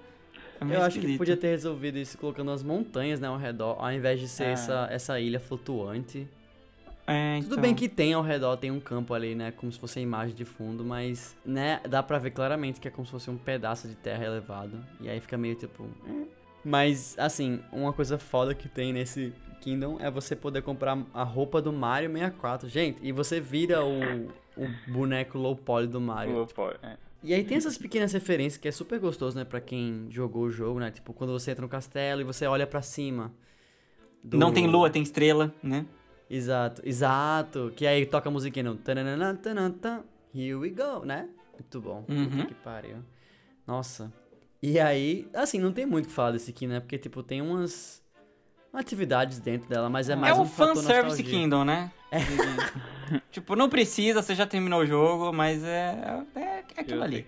É 0.61 0.65
Eu 0.75 0.81
acho 0.81 0.91
que 0.93 0.99
esquisito. 0.99 1.17
podia 1.17 1.35
ter 1.37 1.47
resolvido 1.49 1.97
isso 1.97 2.17
colocando 2.17 2.49
as 2.51 2.63
montanhas, 2.63 3.19
né, 3.19 3.27
ao 3.27 3.37
redor, 3.37 3.75
ao 3.79 3.91
invés 3.91 4.19
de 4.19 4.27
ser 4.29 4.45
Ah. 4.45 4.49
essa, 4.51 4.87
essa 4.91 5.19
ilha 5.19 5.39
flutuante. 5.39 6.27
É, 7.05 7.39
Tudo 7.41 7.53
então. 7.53 7.61
bem 7.61 7.75
que 7.75 7.89
tem 7.89 8.13
ao 8.13 8.21
redor, 8.21 8.55
tem 8.57 8.71
um 8.71 8.79
campo 8.79 9.13
ali, 9.13 9.35
né, 9.35 9.51
como 9.51 9.69
se 9.71 9.77
fosse 9.77 9.99
a 9.99 10.01
imagem 10.01 10.33
de 10.33 10.45
fundo, 10.45 10.85
mas, 10.85 11.35
né, 11.45 11.81
dá 11.89 12.01
pra 12.01 12.17
ver 12.17 12.31
claramente 12.31 12.79
que 12.79 12.87
é 12.87 12.91
como 12.91 13.05
se 13.05 13.11
fosse 13.11 13.29
um 13.29 13.37
pedaço 13.37 13.87
de 13.89 13.95
terra 13.95 14.23
elevado. 14.25 14.79
E 15.01 15.09
aí 15.09 15.19
fica 15.19 15.37
meio 15.37 15.55
tipo... 15.55 15.85
eh. 16.07 16.25
Mas, 16.63 17.13
assim, 17.19 17.59
uma 17.73 17.91
coisa 17.91 18.17
foda 18.17 18.55
que 18.55 18.69
tem 18.69 18.93
nesse 18.93 19.33
Kingdom 19.59 19.97
é 19.99 20.09
você 20.09 20.33
poder 20.33 20.61
comprar 20.61 20.97
a 21.13 21.23
roupa 21.23 21.61
do 21.61 21.73
Mario 21.73 22.09
64. 22.09 22.69
Gente, 22.69 22.99
e 23.01 23.11
você 23.11 23.41
vira 23.41 23.83
o, 23.83 24.27
o 24.55 24.67
boneco 24.87 25.37
low 25.37 25.57
poly 25.57 25.87
do 25.87 25.99
Mario. 25.99 26.47
Pô, 26.55 26.69
é. 26.81 26.97
E 27.21 27.33
aí 27.33 27.43
tem 27.43 27.57
essas 27.57 27.77
pequenas 27.77 28.13
referências 28.13 28.55
que 28.61 28.67
é 28.67 28.71
super 28.71 28.97
gostoso, 28.97 29.37
né, 29.37 29.43
pra 29.43 29.59
quem 29.59 30.07
jogou 30.09 30.43
o 30.43 30.51
jogo, 30.51 30.79
né? 30.79 30.89
Tipo, 30.89 31.11
quando 31.11 31.33
você 31.33 31.51
entra 31.51 31.61
no 31.63 31.69
castelo 31.69 32.21
e 32.21 32.23
você 32.23 32.45
olha 32.45 32.65
pra 32.65 32.81
cima. 32.81 33.29
do- 34.23 34.37
Não 34.37 34.53
tem 34.53 34.67
lua, 34.67 34.89
tem 34.89 35.01
estrela, 35.03 35.53
né? 35.61 35.85
Exato, 36.29 36.81
exato. 36.85 37.71
Que 37.75 37.85
aí 37.85 38.05
toca 38.05 38.29
a 38.29 38.31
musiquinha 38.31 38.63
no... 38.63 38.79
Here 40.35 40.55
we 40.55 40.69
go, 40.69 41.05
né? 41.05 41.29
Muito 41.53 41.81
bom. 41.81 42.03
Uhum. 42.09 42.29
Puta 42.29 42.45
que 42.45 42.53
pariu. 42.55 42.97
Nossa. 43.67 44.11
E 44.61 44.79
aí, 44.79 45.27
assim, 45.33 45.59
não 45.59 45.71
tem 45.71 45.85
muito 45.85 46.05
o 46.05 46.07
que 46.07 46.13
falar 46.13 46.31
desse 46.31 46.49
aqui, 46.51 46.65
né? 46.65 46.79
Porque, 46.79 46.97
tipo, 46.97 47.21
tem 47.21 47.41
umas... 47.41 48.01
atividades 48.73 49.39
dentro 49.39 49.69
dela, 49.69 49.89
mas 49.89 50.09
é 50.09 50.13
É 50.13 50.15
mais 50.15 50.37
o 50.37 50.41
um 50.41 50.45
fator 50.45 50.75
fanservice. 50.75 51.23
Kingdom, 51.23 51.63
né? 51.63 51.91
De- 52.11 53.21
tipo, 53.31 53.55
não 53.55 53.69
precisa, 53.69 54.21
você 54.21 54.33
já 54.33 54.47
terminou 54.47 54.81
o 54.81 54.85
jogo, 54.85 55.31
mas 55.33 55.63
é, 55.63 56.23
é, 56.35 56.39
é 56.75 56.81
aquilo 56.81 57.03
ali. 57.03 57.25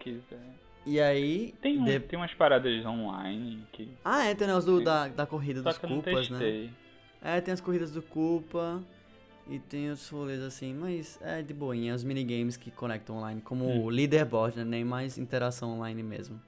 E 0.86 1.00
aí... 1.00 1.54
Tem, 1.62 1.80
um, 1.80 1.84
de- 1.84 2.00
tem 2.00 2.18
umas 2.18 2.34
paradas 2.34 2.86
online 2.86 3.64
que. 3.72 3.90
Ah, 4.04 4.26
é, 4.26 4.34
tem 4.36 4.46
o 4.46 4.48
negócio 4.48 4.72
do- 4.72 4.84
da, 4.84 5.08
da 5.08 5.26
corrida 5.26 5.62
Só 5.62 5.70
dos 5.70 5.78
que 5.78 5.86
eu 5.86 5.90
não 5.90 6.02
culpas, 6.02 6.30
né? 6.30 6.70
É, 7.26 7.42
tem 7.42 7.52
as 7.56 7.60
corridas 7.60 7.90
do 7.92 8.04
culpa 8.04 8.84
e 9.50 9.58
tem 9.58 9.90
os 9.90 10.08
rolês 10.10 10.40
assim, 10.44 10.76
mas 10.76 11.18
é 11.24 11.42
de 11.42 11.56
boinha, 11.56 11.96
os 11.96 12.04
minigames 12.04 12.56
que 12.56 12.70
conectam 12.70 13.18
online, 13.18 13.42
como 13.42 13.66
Hum. 13.66 13.84
o 13.86 13.90
leaderboard, 13.90 14.58
né? 14.60 14.64
Nem 14.64 14.84
mais 14.86 15.18
interação 15.18 15.72
online 15.72 16.04
mesmo. 16.04 16.40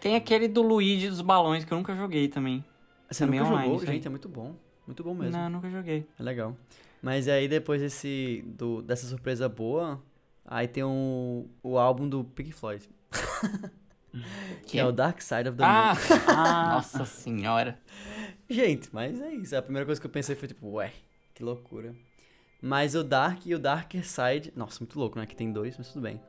Tem 0.00 0.16
aquele 0.16 0.48
do 0.48 0.60
Luigi 0.60 1.08
dos 1.08 1.20
balões 1.20 1.64
que 1.64 1.72
eu 1.72 1.78
nunca 1.78 1.94
joguei 1.94 2.26
também. 2.26 2.64
Você 3.08 3.24
Também 3.24 3.38
nunca 3.38 3.52
online, 3.52 3.70
jogou? 3.70 3.86
Gente, 3.86 4.06
é 4.08 4.10
muito 4.10 4.28
bom. 4.28 4.56
Muito 4.86 5.04
bom 5.04 5.14
mesmo. 5.14 5.30
Não, 5.36 5.48
nunca 5.48 5.70
joguei. 5.70 6.04
É 6.18 6.22
legal. 6.22 6.56
Mas 7.00 7.28
aí 7.28 7.46
depois 7.46 7.80
desse, 7.80 8.42
do, 8.44 8.82
dessa 8.82 9.06
surpresa 9.06 9.48
boa, 9.48 10.02
aí 10.44 10.66
tem 10.66 10.82
o, 10.82 11.46
o 11.62 11.78
álbum 11.78 12.08
do 12.08 12.24
Pink 12.24 12.50
Floyd. 12.52 12.88
Que 14.66 14.78
é 14.78 14.84
o 14.86 14.92
Dark 14.92 15.20
Side 15.20 15.48
of 15.48 15.58
the 15.58 15.64
Ah, 15.64 15.94
Moon. 15.94 16.26
nossa 16.74 17.04
senhora. 17.06 17.78
Gente, 18.48 18.88
mas 18.92 19.20
é 19.20 19.32
isso. 19.34 19.56
A 19.56 19.62
primeira 19.62 19.84
coisa 19.86 20.00
que 20.00 20.06
eu 20.06 20.10
pensei 20.10 20.34
foi 20.36 20.48
tipo, 20.48 20.68
ué, 20.74 20.92
que 21.34 21.42
loucura. 21.42 21.94
Mas 22.62 22.94
o 22.94 23.02
Dark 23.04 23.44
e 23.46 23.54
o 23.54 23.58
Darker 23.58 24.04
Side. 24.06 24.52
Nossa, 24.56 24.80
muito 24.80 24.98
louco, 24.98 25.18
né? 25.18 25.26
Que 25.26 25.36
tem 25.36 25.52
dois, 25.52 25.76
mas 25.76 25.88
tudo 25.88 26.02
bem. 26.02 26.20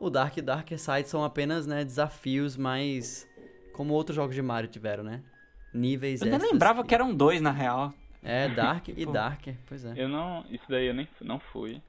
O 0.00 0.08
Dark 0.10 0.36
e 0.36 0.40
o 0.40 0.42
Darker 0.42 0.78
Side 0.78 1.08
são 1.08 1.22
apenas, 1.22 1.66
né, 1.66 1.84
desafios 1.84 2.56
mais. 2.56 3.28
Como 3.74 3.92
outros 3.94 4.16
jogos 4.16 4.34
de 4.34 4.42
Mario 4.42 4.68
tiveram, 4.68 5.02
né? 5.04 5.22
Níveis 5.72 6.20
Eu 6.20 6.26
nem 6.28 6.38
lembrava 6.52 6.84
que 6.84 6.94
eram 6.94 7.14
dois, 7.14 7.40
na 7.40 7.50
real. 7.50 7.92
É, 8.22 8.48
Dark 8.48 8.88
e 8.88 8.94
Tipo- 8.94 9.12
Darker, 9.12 9.56
pois 9.66 9.84
é. 9.84 9.92
Eu 9.96 10.08
não. 10.08 10.44
Isso 10.50 10.64
daí 10.68 10.86
eu 10.86 10.94
nem 10.94 11.08
não 11.20 11.38
fui. 11.40 11.80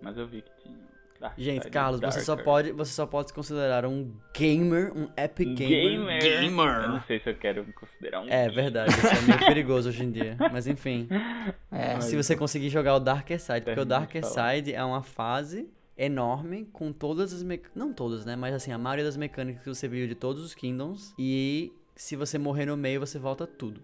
Mas 0.00 0.16
eu 0.16 0.26
vi 0.26 0.42
que 0.42 0.50
tinha. 0.62 0.76
Dark 1.22 1.34
Gente, 1.38 1.62
Side 1.62 1.70
Carlos, 1.70 2.00
você 2.00 2.20
só 2.20 2.34
Darker. 2.34 2.44
pode, 2.44 2.72
você 2.72 2.92
só 2.92 3.06
pode 3.06 3.28
se 3.28 3.34
considerar 3.34 3.86
um 3.86 4.12
gamer, 4.36 4.92
um 4.96 5.08
epic 5.16 5.54
gamer. 5.54 5.90
gamer. 5.90 6.22
Gamer. 6.22 6.82
Eu 6.82 6.88
não 6.88 7.02
sei 7.02 7.20
se 7.20 7.30
eu 7.30 7.36
quero 7.36 7.64
me 7.64 7.72
considerar 7.72 8.20
um. 8.20 8.28
É 8.28 8.48
verdade, 8.48 8.90
isso 8.90 9.06
é 9.06 9.20
meio 9.22 9.38
perigoso 9.46 9.88
hoje 9.88 10.04
em 10.04 10.10
dia. 10.10 10.36
Mas 10.52 10.66
enfim, 10.66 11.08
É, 11.70 12.00
se 12.00 12.16
você 12.16 12.36
conseguir 12.36 12.68
jogar 12.68 12.94
o 12.96 13.00
Darker 13.00 13.40
Side, 13.40 13.62
porque 13.62 13.80
o 13.80 13.84
Darker. 13.84 14.22
Side 14.24 14.74
é 14.74 14.84
uma 14.84 15.02
fase 15.02 15.68
enorme 15.96 16.68
com 16.72 16.92
todas 16.92 17.32
as 17.32 17.42
mecânicas, 17.42 17.76
não 17.76 17.92
todas, 17.92 18.24
né, 18.24 18.34
mas 18.34 18.54
assim, 18.54 18.72
a 18.72 18.78
maioria 18.78 19.04
das 19.04 19.16
mecânicas 19.16 19.62
que 19.62 19.68
você 19.68 19.86
viu 19.86 20.06
de 20.08 20.14
todos 20.14 20.42
os 20.42 20.54
Kingdoms 20.54 21.14
e 21.18 21.72
se 21.94 22.16
você 22.16 22.38
morrer 22.38 22.66
no 22.66 22.76
meio, 22.76 22.98
você 22.98 23.18
volta 23.18 23.46
tudo. 23.46 23.82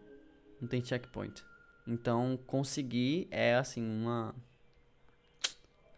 Não 0.61 0.67
tem 0.69 0.85
checkpoint. 0.85 1.45
Então, 1.87 2.39
conseguir 2.47 3.29
é 3.31 3.55
assim 3.55 3.83
uma 3.83 4.35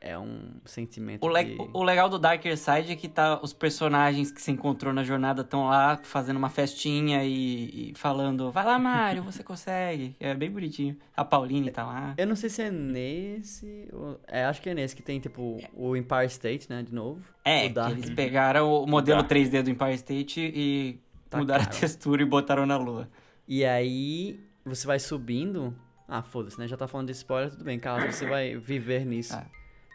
é 0.01 0.19
um 0.19 0.53
sentimento 0.65 1.25
O, 1.25 1.29
le- 1.29 1.45
de... 1.45 1.57
o 1.75 1.83
legal 1.83 2.09
do 2.09 2.19
Darker 2.19 2.57
Side 2.57 2.93
é 2.93 2.97
que 2.97 3.07
tá, 3.07 3.39
os 3.43 3.53
personagens 3.53 4.31
que 4.33 4.41
se 4.41 4.51
encontrou 4.51 4.95
na 4.95 5.05
jornada 5.05 5.43
estão 5.43 5.67
lá 5.67 5.99
fazendo 6.03 6.39
uma 6.39 6.49
festinha 6.49 7.23
e, 7.25 7.91
e 7.91 7.93
falando: 7.97 8.51
Vai 8.51 8.65
lá, 8.65 8.79
Mario, 8.79 9.23
você 9.23 9.43
consegue. 9.43 10.17
É 10.21 10.35
bem 10.35 10.51
bonitinho. 10.51 10.97
A 11.17 11.25
Pauline 11.25 11.71
tá 11.71 11.85
lá. 11.85 12.15
Eu 12.17 12.27
não 12.27 12.35
sei 12.37 12.49
se 12.49 12.63
é 12.63 12.71
nesse. 12.71 13.89
ou- 13.93 14.19
É, 14.27 14.45
acho 14.45 14.61
que 14.63 14.71
é 14.71 14.75
nesse 14.75 14.97
que 14.97 15.03
tem, 15.03 15.21
tipo, 15.21 15.59
o 15.75 15.97
Empire 15.97 16.27
State, 16.27 16.69
né? 16.71 16.83
De 16.83 16.95
novo. 16.95 17.21
É, 17.45 17.69
que 17.69 17.79
eles 17.91 18.11
pegaram 18.11 18.73
o 18.73 18.87
modelo 18.87 19.23
Dark. 19.23 19.31
3D 19.33 19.63
do 19.63 19.71
Empire 19.71 19.95
State 19.95 20.41
e 20.55 20.99
mudaram 21.35 21.63
a 21.63 21.65
Tacaram. 21.67 21.81
textura 21.81 22.23
e 22.23 22.25
botaram 22.25 22.65
na 22.67 22.77
lua. 22.77 23.09
E 23.47 23.65
aí, 23.65 24.41
você 24.65 24.87
vai 24.87 24.99
subindo. 24.99 25.75
Ah, 26.09 26.23
foda-se, 26.23 26.59
né? 26.59 26.67
Já 26.67 26.77
tá 26.77 26.89
falando 26.89 27.07
de 27.07 27.13
spoiler, 27.13 27.51
tudo 27.51 27.65
bem, 27.65 27.79
Carlos, 27.79 28.15
você 28.17 28.27
vai 28.27 28.57
viver 28.57 29.05
nisso. 29.07 29.35
Ah. 29.35 29.47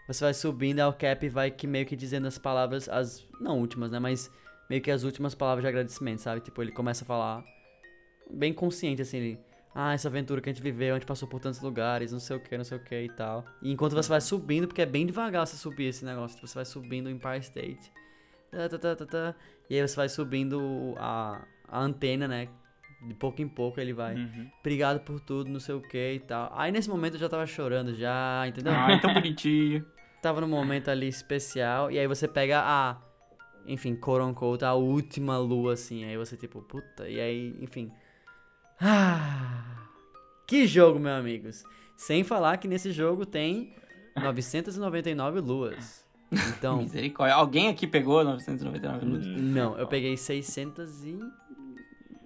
Você 0.07 0.23
vai 0.23 0.33
subindo, 0.33 0.79
aí 0.79 0.85
o 0.85 0.93
Cap 0.93 1.27
vai 1.29 1.49
que 1.49 1.65
meio 1.65 1.85
que 1.85 1.95
dizendo 1.95 2.27
as 2.27 2.37
palavras, 2.37 2.87
as. 2.87 3.27
Não 3.39 3.59
últimas, 3.59 3.91
né? 3.91 3.99
Mas 3.99 4.31
meio 4.69 4.81
que 4.81 4.91
as 4.91 5.03
últimas 5.03 5.33
palavras 5.33 5.63
de 5.63 5.67
agradecimento, 5.67 6.19
sabe? 6.19 6.41
Tipo, 6.41 6.61
ele 6.61 6.71
começa 6.71 7.03
a 7.03 7.07
falar. 7.07 7.43
Bem 8.29 8.53
consciente, 8.53 9.01
assim, 9.01 9.17
ele. 9.17 9.39
Ah, 9.73 9.93
essa 9.93 10.07
aventura 10.07 10.39
que 10.39 10.49
a 10.49 10.53
gente 10.53 10.63
viveu, 10.63 10.95
a 10.95 10.97
gente 10.97 11.07
passou 11.07 11.27
por 11.27 11.39
tantos 11.41 11.59
lugares, 11.59 12.11
não 12.11 12.19
sei 12.19 12.37
o 12.37 12.39
que, 12.39 12.57
não 12.57 12.63
sei 12.63 12.77
o 12.77 12.83
que 12.83 12.95
e 12.95 13.09
tal. 13.09 13.43
E 13.61 13.71
enquanto 13.71 13.93
você 13.93 14.07
vai 14.07 14.21
subindo, 14.21 14.67
porque 14.67 14.81
é 14.81 14.85
bem 14.85 15.05
devagar 15.05 15.45
você 15.45 15.57
subir 15.57 15.87
esse 15.87 16.05
negócio, 16.05 16.35
tipo, 16.37 16.47
você 16.47 16.55
vai 16.55 16.65
subindo 16.65 17.07
o 17.07 17.09
Empire 17.09 17.39
State. 17.39 17.91
Tá, 18.51 18.69
tá, 18.69 18.77
tá, 18.77 18.95
tá, 18.95 19.05
tá. 19.05 19.35
E 19.69 19.75
aí 19.75 19.85
você 19.85 19.95
vai 19.95 20.07
subindo 20.07 20.95
a, 20.97 21.45
a 21.67 21.79
antena, 21.81 22.25
né? 22.25 22.47
De 23.05 23.13
pouco 23.13 23.41
em 23.41 23.47
pouco 23.47 23.79
ele 23.79 23.91
vai. 23.91 24.15
Uhum. 24.15 24.49
Obrigado 24.61 25.01
por 25.01 25.19
tudo, 25.19 25.49
não 25.49 25.59
sei 25.59 25.75
o 25.75 25.81
que 25.81 26.13
e 26.13 26.19
tal. 26.19 26.51
Aí 26.55 26.71
nesse 26.71 26.89
momento 26.89 27.15
eu 27.15 27.19
já 27.19 27.27
tava 27.27 27.45
chorando 27.45 27.93
já, 27.93 28.47
entendeu? 28.47 28.71
Ai, 28.73 28.99
tão 29.01 29.13
bonitinho. 29.13 29.85
Tava 30.25 30.41
num 30.41 30.47
momento 30.47 30.89
ali 30.89 31.07
especial. 31.07 31.91
E 31.91 31.99
aí 31.99 32.07
você 32.07 32.27
pega 32.27 32.59
a. 32.59 32.97
Enfim, 33.67 33.95
unquote, 34.23 34.65
a 34.65 34.73
última 34.73 35.37
lua, 35.37 35.73
assim. 35.73 36.03
Aí 36.03 36.17
você, 36.17 36.35
tipo, 36.35 36.63
puta. 36.63 37.07
E 37.07 37.19
aí, 37.19 37.55
enfim. 37.61 37.91
Ah! 38.81 39.85
Que 40.47 40.65
jogo, 40.65 40.97
meus 40.97 41.19
amigos. 41.19 41.63
Sem 41.95 42.23
falar 42.23 42.57
que 42.57 42.67
nesse 42.67 42.91
jogo 42.91 43.23
tem 43.23 43.75
999 44.15 45.41
luas. 45.41 46.03
Então. 46.57 46.77
Misericórdia. 46.81 47.35
Alguém 47.35 47.67
aqui 47.67 47.85
pegou 47.85 48.23
999 48.23 49.05
luzes? 49.05 49.39
não, 49.39 49.77
eu 49.77 49.85
peguei 49.85 50.17
600 50.17 51.03
e. 51.03 51.11
Não 51.13 51.29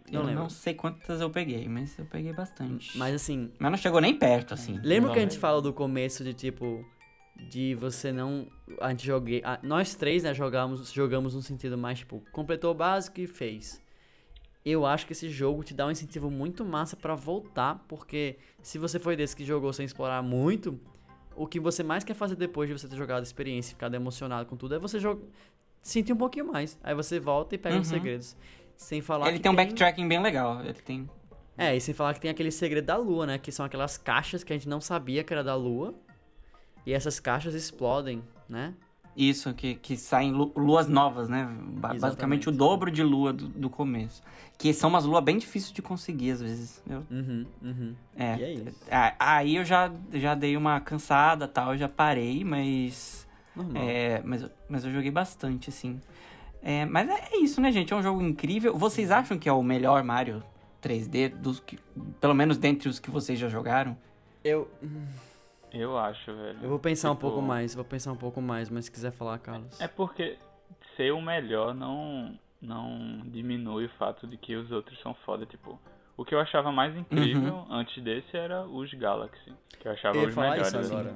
eu 0.10 0.22
lembro. 0.22 0.44
não 0.44 0.50
sei 0.50 0.74
quantas 0.74 1.20
eu 1.20 1.30
peguei, 1.30 1.68
mas 1.68 2.00
eu 2.00 2.06
peguei 2.06 2.32
bastante. 2.32 2.98
Mas 2.98 3.14
assim, 3.14 3.52
Mas 3.60 3.72
não 3.72 3.78
chegou 3.78 4.00
nem 4.00 4.18
perto, 4.18 4.54
assim. 4.54 4.80
Lembra 4.82 5.12
que 5.12 5.20
a 5.20 5.22
gente 5.22 5.38
falou 5.38 5.62
do 5.62 5.74
começo 5.74 6.24
de 6.24 6.34
tipo. 6.34 6.86
De 7.48 7.74
você 7.76 8.12
não. 8.12 8.48
A 8.82 8.90
gente 8.90 9.06
joguei. 9.06 9.42
a- 9.44 9.60
nós 9.64 9.96
três, 9.96 10.24
né, 10.24 10.34
jogamos, 10.34 10.92
jogamos 10.92 11.34
no 11.34 11.42
sentido 11.42 11.78
mais, 11.78 12.00
tipo, 12.00 12.22
completou 12.32 12.72
o 12.72 12.74
básico 12.76 13.20
e 13.22 13.28
fez. 13.28 13.82
Eu 14.66 14.86
acho 14.86 15.06
que 15.08 15.14
esse 15.14 15.30
jogo 15.30 15.64
te 15.64 15.74
dá 15.74 15.88
um 15.88 15.92
incentivo 15.92 16.30
muito 16.30 16.66
massa 16.66 16.96
pra 16.96 17.16
voltar, 17.16 17.84
porque 17.88 18.38
se 18.62 18.78
você 18.78 19.00
foi 19.00 19.16
desse 19.16 19.36
que 19.36 19.46
jogou 19.46 19.72
sem 19.72 19.86
explorar 19.86 20.22
muito, 20.22 20.80
o 21.36 21.48
que 21.48 21.60
você 21.60 21.82
mais 21.82 22.04
quer 22.04 22.14
fazer 22.14 22.36
depois 22.36 22.68
de 22.70 22.78
você 22.78 22.88
ter 22.88 22.98
jogado 22.98 23.22
a 23.22 23.24
experiência 23.24 23.72
e 23.72 23.74
ficado 23.74 23.96
emocionado 23.96 24.48
com 24.48 24.58
tudo 24.58 24.76
é 24.76 24.80
você 24.80 25.00
jogar. 25.00 25.26
Sentir 25.82 26.12
um 26.12 26.18
pouquinho 26.18 26.46
mais. 26.52 26.78
Aí 26.84 26.94
você 26.94 27.20
volta 27.22 27.56
e 27.56 27.58
pega 27.58 27.80
os 27.80 27.88
Uhum. 27.90 27.94
segredos. 27.98 28.36
Sem 28.76 29.02
falar 29.02 29.30
Ele 29.30 29.40
tem 29.40 29.50
um 29.52 29.56
backtracking 29.56 30.08
bem 30.08 30.22
legal. 30.22 30.60
Ele 30.62 30.74
tem. 30.74 31.10
é, 31.58 31.76
e 31.76 31.82
sem 31.82 31.94
falar 31.94 32.14
que 32.14 32.20
tem 32.20 32.30
aquele 32.30 32.52
segredo 32.52 32.86
da 32.86 32.98
lua, 32.98 33.26
né? 33.26 33.38
Que 33.38 33.52
são 33.52 33.66
aquelas 33.66 33.98
caixas 33.98 34.44
que 34.44 34.52
a 34.54 34.56
gente 34.58 34.68
não 34.68 34.82
sabia 34.82 35.24
que 35.24 35.34
era 35.34 35.44
da 35.44 35.56
lua. 35.56 35.96
E 36.86 36.94
essas 36.94 37.20
caixas 37.20 37.54
explodem, 37.54 38.24
né? 38.48 38.74
Isso, 39.18 39.54
que, 39.54 39.76
que 39.76 39.98
saem 39.98 40.32
lu- 40.32 40.54
luas 40.56 40.88
novas, 40.88 41.28
né? 41.28 41.44
Ba- 41.62 41.94
Basicamente 41.94 42.48
o 42.48 42.52
dobro 42.52 42.90
de 42.90 43.04
lua 43.04 43.34
do, 43.34 43.48
do 43.50 43.70
começo. 43.70 44.22
Que 44.58 44.72
são 44.74 44.90
umas 44.90 45.04
luas 45.04 45.24
bem 45.24 45.38
difíceis 45.38 45.74
de 45.74 45.82
conseguir, 45.82 46.32
às 46.32 46.42
vezes. 46.42 46.82
Eu- 46.90 47.04
Uhum, 47.12 47.46
uhum. 47.62 47.96
é. 48.16 48.38
E 48.38 48.44
é 48.44 48.54
isso. 48.54 48.78
Aí 49.20 49.56
eu 49.58 49.66
já, 49.66 49.92
já 50.14 50.36
dei 50.36 50.56
uma 50.56 50.80
cansada 50.80 51.48
tal, 51.48 51.76
já 51.76 51.90
parei, 51.90 52.44
mas. 52.46 53.28
Normal. 53.56 53.84
É, 53.84 54.22
mas, 54.24 54.42
eu- 54.44 54.50
mas 54.70 54.86
eu 54.86 54.92
joguei 54.92 55.12
bastante, 55.12 55.70
assim. 55.70 56.00
É, 56.62 56.86
mas 56.86 57.10
é, 57.10 57.30
é 57.34 57.38
isso, 57.42 57.60
né, 57.60 57.72
gente? 57.72 57.92
É 57.92 57.96
um 57.96 58.04
jogo 58.04 58.22
incrível. 58.22 58.78
Vocês 58.78 59.12
acham 59.12 59.38
que 59.38 59.50
é 59.50 59.52
o 59.54 59.64
melhor 59.64 60.02
Mario 60.04 60.42
3D, 60.82 61.30
dos 61.30 61.60
que, 61.60 61.78
pelo 62.22 62.34
menos 62.34 62.58
dentre 62.58 62.88
os 62.88 63.00
que 63.00 63.10
vocês 63.10 63.38
já 63.38 63.50
jogaram? 63.50 63.98
Eu, 64.44 64.70
Eu 65.72 65.98
acho, 65.98 66.34
velho. 66.34 66.60
eu 66.62 66.70
vou 66.70 66.80
pensar 66.80 67.12
um 67.12 67.16
Tipo, 67.16 67.28
pouco 67.28 67.42
mais, 67.42 67.76
vou 67.76 67.86
pensar 67.86 68.12
um 68.12 68.18
pouco 68.18 68.42
mais, 68.42 68.70
mas 68.70 68.86
se 68.86 68.92
quiser 68.92 69.12
falar, 69.12 69.38
Carlos. 69.40 69.80
É 69.80 69.88
porque 69.88 70.38
ser 70.98 71.12
o 71.12 71.22
melhor 71.22 71.74
não, 71.74 72.38
não 72.62 73.22
diminui 73.26 73.86
o 73.86 73.90
fato 73.98 74.26
de 74.28 74.36
que 74.38 74.56
os 74.56 74.72
outros 74.72 75.00
são 75.02 75.14
foda. 75.26 75.46
Tipo, 75.46 75.80
o 76.18 76.26
que 76.26 76.34
eu 76.34 76.40
achava 76.40 76.72
mais 76.72 76.96
incrível 76.98 77.66
antes 77.70 78.02
desse 78.04 78.36
era 78.36 78.66
os 78.66 78.92
Galaxy. 78.94 79.54
Que 79.80 79.88
eu 79.88 79.92
achava 79.92 80.18
eu 80.18 80.28
os 80.28 80.36
melhores. 80.36 80.74
assim. 80.74 80.94
agora. 80.94 81.16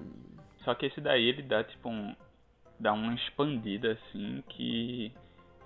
Só 0.64 0.74
que 0.76 0.86
esse 0.86 1.02
daí 1.02 1.26
ele 1.28 1.42
dá 1.42 1.64
tipo 1.64 1.90
um. 1.90 2.16
dá 2.80 2.94
uma 2.94 3.14
expandida 3.16 3.92
assim 3.94 4.44
que 4.50 5.12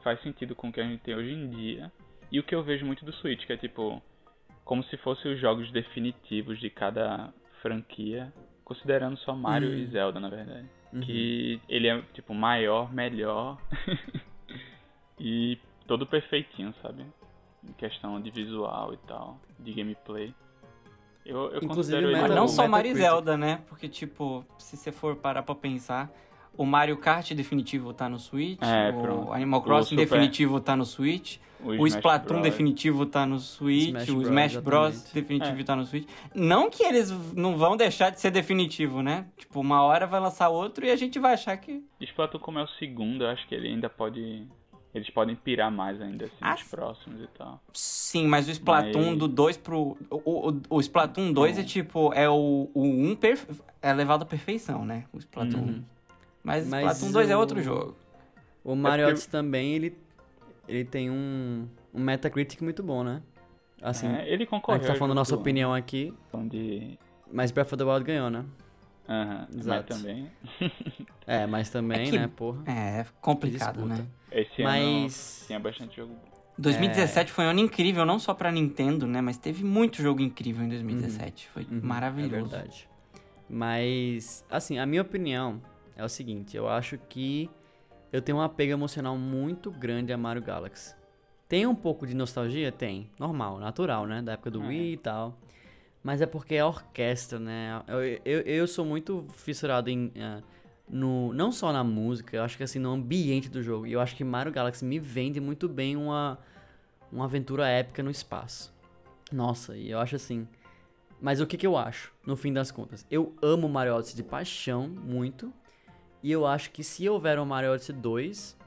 faz 0.03 0.21
sentido 0.23 0.55
com 0.55 0.69
o 0.69 0.71
que 0.71 0.79
a 0.79 0.83
gente 0.83 1.01
tem 1.03 1.13
hoje 1.15 1.31
em 1.33 1.49
dia. 1.49 1.91
E 2.31 2.39
o 2.39 2.43
que 2.43 2.55
eu 2.55 2.63
vejo 2.63 2.85
muito 2.85 3.05
do 3.05 3.13
Switch, 3.13 3.45
que 3.45 3.53
é 3.53 3.57
tipo. 3.57 4.01
como 4.65 4.83
se 4.85 4.97
fossem 4.97 5.33
os 5.33 5.39
jogos 5.39 5.69
definitivos 5.71 6.59
de 6.59 6.69
cada 6.69 7.31
franquia. 7.61 8.33
Considerando 8.67 9.15
só 9.19 9.33
Mario 9.33 9.69
Hum. 9.69 9.77
e 9.77 9.85
Zelda, 9.87 10.19
na 10.19 10.27
verdade. 10.27 10.67
Uhum. 10.91 10.99
Que 10.99 11.61
ele 11.69 11.87
é 11.87 12.01
tipo 12.13 12.33
maior, 12.33 12.93
melhor. 12.93 13.57
e 15.17 15.57
todo 15.87 16.05
perfeitinho, 16.05 16.75
sabe? 16.81 17.05
Em 17.65 17.71
questão 17.71 18.19
de 18.19 18.29
visual 18.29 18.93
e 18.93 18.97
tal, 19.07 19.39
de 19.57 19.71
gameplay. 19.71 20.35
Eu, 21.25 21.49
eu 21.51 21.63
Inclusive, 21.63 21.75
considero 21.75 22.07
ele 22.09 22.21
Mas 22.21 22.35
não 22.35 22.45
só 22.49 22.67
Mario 22.67 22.91
e. 22.91 22.95
Zelda, 22.95 23.37
né? 23.37 23.61
Porque, 23.69 23.87
tipo, 23.87 24.45
se 24.57 24.75
você 24.75 24.91
for 24.91 25.15
parar 25.15 25.43
pra 25.43 25.55
pensar, 25.55 26.11
O 26.57 26.65
Mario 26.65 26.97
Kart 26.97 27.31
definitivo 27.33 27.93
tá 27.93 28.09
no 28.09 28.17
Switch. 28.19 28.59
É, 28.61 28.89
o 28.89 29.01
pronto. 29.01 29.31
Animal 29.33 29.59
O 29.59 29.63
Crossing 29.63 29.89
Super- 29.95 30.05
definitivo 30.09 30.59
tá 30.59 30.75
no 30.75 30.85
Switch. 30.85 31.37
O, 31.59 31.73
Smash 31.73 31.95
Splatoon 31.95 32.27
Bros. 32.35 32.43
definitivo 32.43 33.05
tá 33.05 33.25
no 33.25 33.39
Switch. 33.39 33.87
Smash 33.89 34.09
o 34.09 34.13
Bros, 34.15 34.27
Smash 34.27 34.57
Bros 34.57 34.93
exatamente. 34.95 35.13
definitivo 35.13 35.59
É. 35.59 35.63
tá 35.63 35.75
no 35.75 35.85
Switch. 35.85 36.07
Não 36.35 36.69
que 36.69 36.83
eles 36.83 37.11
não 37.35 37.57
vão 37.57 37.75
deixar 37.77 38.09
de 38.11 38.19
ser 38.19 38.29
definitivo, 38.31 39.01
né? 39.01 39.25
Tipo, 39.37 39.59
uma 39.61 39.81
hora 39.83 40.05
vai 40.05 40.19
lançar 40.19 40.49
outro 40.49 40.85
e 40.85 40.91
a 40.91 40.95
gente 40.95 41.17
vai 41.19 41.33
achar 41.33 41.55
que. 41.57 41.83
Splatoon, 42.01 42.39
como 42.39 42.59
é 42.59 42.63
o 42.63 42.67
segundo, 42.79 43.23
eu 43.23 43.29
acho 43.29 43.47
que 43.47 43.55
ele 43.55 43.67
ainda 43.69 43.89
pode. 43.89 44.47
Eles 44.93 45.09
podem 45.11 45.35
pirar 45.35 45.69
mais 45.71 46.01
ainda, 46.01 46.25
assim, 46.25 46.35
Ah, 46.41 46.51
nos 46.53 46.63
próximos 46.63 47.21
e 47.21 47.27
tal. 47.37 47.61
Sim, 47.73 48.25
mas 48.27 48.47
o 48.47 48.51
Splatoon 48.51 49.09
Mas- 49.09 49.17
do 49.19 49.27
2 49.27 49.57
pro. 49.57 49.97
O, 50.09 50.49
o, 50.49 50.61
o 50.69 50.79
Splatoon 50.79 51.31
2 51.33 51.57
é 51.59 51.63
tipo. 51.63 52.11
É 52.13 52.27
o, 52.29 52.69
o 52.73 52.83
1 52.83 53.15
perfe... 53.15 53.47
é 53.81 53.93
levado 53.93 54.23
à 54.23 54.25
perfeição, 54.25 54.85
né? 54.85 55.05
O 55.13 55.17
Splatoon. 55.19 55.57
Uhum. 55.59 55.83
Mas 56.47 56.65
Mas 56.67 56.93
Splatoon 56.97 57.11
2 57.11 57.29
é 57.29 57.35
o- 57.35 57.39
outro 57.39 57.61
jogo. 57.61 57.95
O 58.63 58.73
Mario 58.75 59.03
porque- 59.05 59.11
Odyssey 59.13 59.29
também, 59.29 59.73
ele, 59.73 59.97
ele 60.67 60.85
tem 60.85 61.09
um, 61.11 61.67
um 61.93 61.99
Metacritic 62.01 62.61
muito 62.61 62.81
bom, 62.81 63.03
né? 63.03 63.21
Assim, 63.81 64.07
É, 64.07 64.27
ele 64.27 64.43
a 64.43 64.47
concorreu. 64.47 64.79
gente 64.81 64.87
tá 64.91 64.95
falando 64.95 65.11
a 65.11 65.15
nossa 65.15 65.35
opinião 65.35 65.73
aqui, 65.73 66.13
De... 66.49 66.97
mas 67.31 67.51
Breath 67.51 67.67
of 67.73 67.77
the 67.77 67.83
Wild 67.83 68.03
ganhou, 68.05 68.29
né? 68.29 68.45
Aham, 69.09 69.47
mas 69.49 69.57
Exato. 69.57 69.93
também. 69.95 70.31
É, 71.27 71.45
mas 71.45 71.69
também, 71.69 72.07
É 72.07 72.09
que- 72.11 72.17
né, 72.17 72.29
porra. 72.33 72.63
É 72.65 73.03
que 73.03 73.11
complicado, 73.19 73.75
disputa. 73.81 74.01
né? 74.01 74.07
Esse 74.31 74.61
ano 74.61 75.03
Mas... 75.03 75.43
tinha 75.45 75.59
bastante 75.59 75.97
jogo 75.97 76.13
bom. 76.13 76.37
2017 76.57 77.31
foi 77.33 77.43
um 77.45 77.49
ano 77.49 77.59
incrível, 77.59 78.05
não 78.05 78.17
só 78.17 78.33
pra 78.33 78.49
Nintendo, 78.49 79.05
né? 79.05 79.19
Mas 79.19 79.37
teve 79.37 79.63
muito 79.65 80.01
jogo 80.01 80.21
incrível 80.21 80.63
em 80.65 80.69
2017. 80.69 81.49
Foi 81.49 81.63
Uhum, 81.69 81.81
maravilhoso. 81.83 82.35
É 82.55 82.57
verdade. 82.59 82.89
Mas, 83.49 84.45
assim, 84.49 84.79
a 84.79 84.85
minha 84.85 85.01
opinião 85.01 85.61
é 85.97 86.05
o 86.05 86.09
seguinte: 86.09 86.55
eu 86.55 86.69
acho 86.69 86.97
que 86.97 87.49
eu 88.11 88.21
tenho 88.21 88.37
um 88.37 88.41
apego 88.41 88.71
emocional 88.71 89.17
muito 89.17 89.69
grande 89.71 90.13
a 90.13 90.17
Mario 90.17 90.41
Galaxy. 90.41 90.95
Tem 91.47 91.65
um 91.65 91.75
pouco 91.75 92.05
de 92.05 92.15
nostalgia? 92.15 92.71
Tem. 92.71 93.09
Normal, 93.19 93.59
natural, 93.59 94.05
né? 94.05 94.21
Da 94.21 94.33
época 94.33 94.51
do 94.51 94.63
É. 94.63 94.67
Wii 94.67 94.93
e 94.93 94.97
tal. 94.97 95.37
Mas 96.03 96.21
é 96.21 96.25
porque 96.25 96.55
é 96.55 96.59
a 96.59 96.67
orquestra, 96.67 97.39
né? 97.39 97.81
Eu, 97.87 97.99
eu, 98.23 98.41
eu 98.41 98.67
sou 98.67 98.85
muito 98.85 99.25
fissurado 99.33 99.89
em. 99.89 100.11
ah, 100.19 100.41
no, 100.89 101.33
não 101.33 101.51
só 101.51 101.73
na 101.73 101.83
música, 101.83 102.37
eu 102.37 102.43
acho 102.43 102.55
que 102.55 102.63
assim, 102.63 102.79
no 102.79 102.91
ambiente 102.91 103.49
do 103.49 103.61
jogo. 103.61 103.85
E 103.85 103.91
eu 103.91 103.99
acho 103.99 104.15
que 104.15 104.23
Mario 104.23 104.53
Galaxy 104.53 104.85
me 104.85 104.99
vende 104.99 105.39
muito 105.39 105.67
bem 105.67 105.97
uma, 105.97 106.39
uma 107.11 107.25
aventura 107.25 107.67
épica 107.67 108.01
no 108.01 108.09
espaço. 108.09 108.73
Nossa, 109.31 109.75
e 109.75 109.91
eu 109.91 109.99
acho 109.99 110.15
assim. 110.15 110.47
Mas 111.19 111.41
o 111.41 111.47
que, 111.47 111.57
que 111.57 111.67
eu 111.67 111.75
acho, 111.75 112.13
no 112.25 112.37
fim 112.37 112.53
das 112.53 112.71
contas? 112.71 113.05
Eu 113.11 113.35
amo 113.41 113.67
Mario 113.67 113.95
Odyssey 113.95 114.15
de 114.15 114.23
paixão, 114.23 114.87
muito. 114.87 115.51
E 116.23 116.31
eu 116.31 116.45
acho 116.45 116.71
que 116.71 116.83
se 116.83 117.07
houver 117.07 117.39
um 117.39 117.45
Mario 117.45 117.71
Odyssey 117.71 117.95
2, 117.95 118.57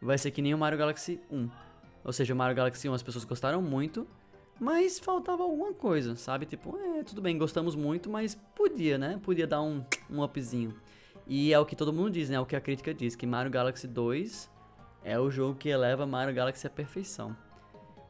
vai 0.00 0.18
ser 0.18 0.30
que 0.30 0.42
nem 0.42 0.54
o 0.54 0.58
Mario 0.58 0.78
Galaxy 0.78 1.20
1. 1.30 1.48
Ou 2.04 2.12
seja, 2.12 2.34
o 2.34 2.36
Mario 2.36 2.56
Galaxy 2.56 2.88
1 2.88 2.94
as 2.94 3.02
pessoas 3.02 3.24
gostaram 3.24 3.62
muito, 3.62 4.06
mas 4.58 4.98
faltava 4.98 5.42
alguma 5.42 5.72
coisa, 5.72 6.16
sabe? 6.16 6.46
Tipo, 6.46 6.76
é, 6.76 7.02
tudo 7.02 7.22
bem, 7.22 7.38
gostamos 7.38 7.74
muito, 7.74 8.10
mas 8.10 8.34
podia, 8.54 8.98
né? 8.98 9.20
Podia 9.22 9.46
dar 9.46 9.62
um, 9.62 9.84
um 10.10 10.22
upzinho. 10.22 10.74
E 11.26 11.52
é 11.52 11.58
o 11.58 11.64
que 11.64 11.76
todo 11.76 11.92
mundo 11.92 12.10
diz, 12.10 12.28
né? 12.28 12.36
É 12.36 12.40
o 12.40 12.46
que 12.46 12.56
a 12.56 12.60
crítica 12.60 12.92
diz, 12.92 13.14
que 13.14 13.26
Mario 13.26 13.50
Galaxy 13.50 13.86
2 13.86 14.50
é 15.04 15.18
o 15.18 15.30
jogo 15.30 15.58
que 15.58 15.68
eleva 15.68 16.06
Mario 16.06 16.34
Galaxy 16.34 16.66
à 16.66 16.70
perfeição. 16.70 17.36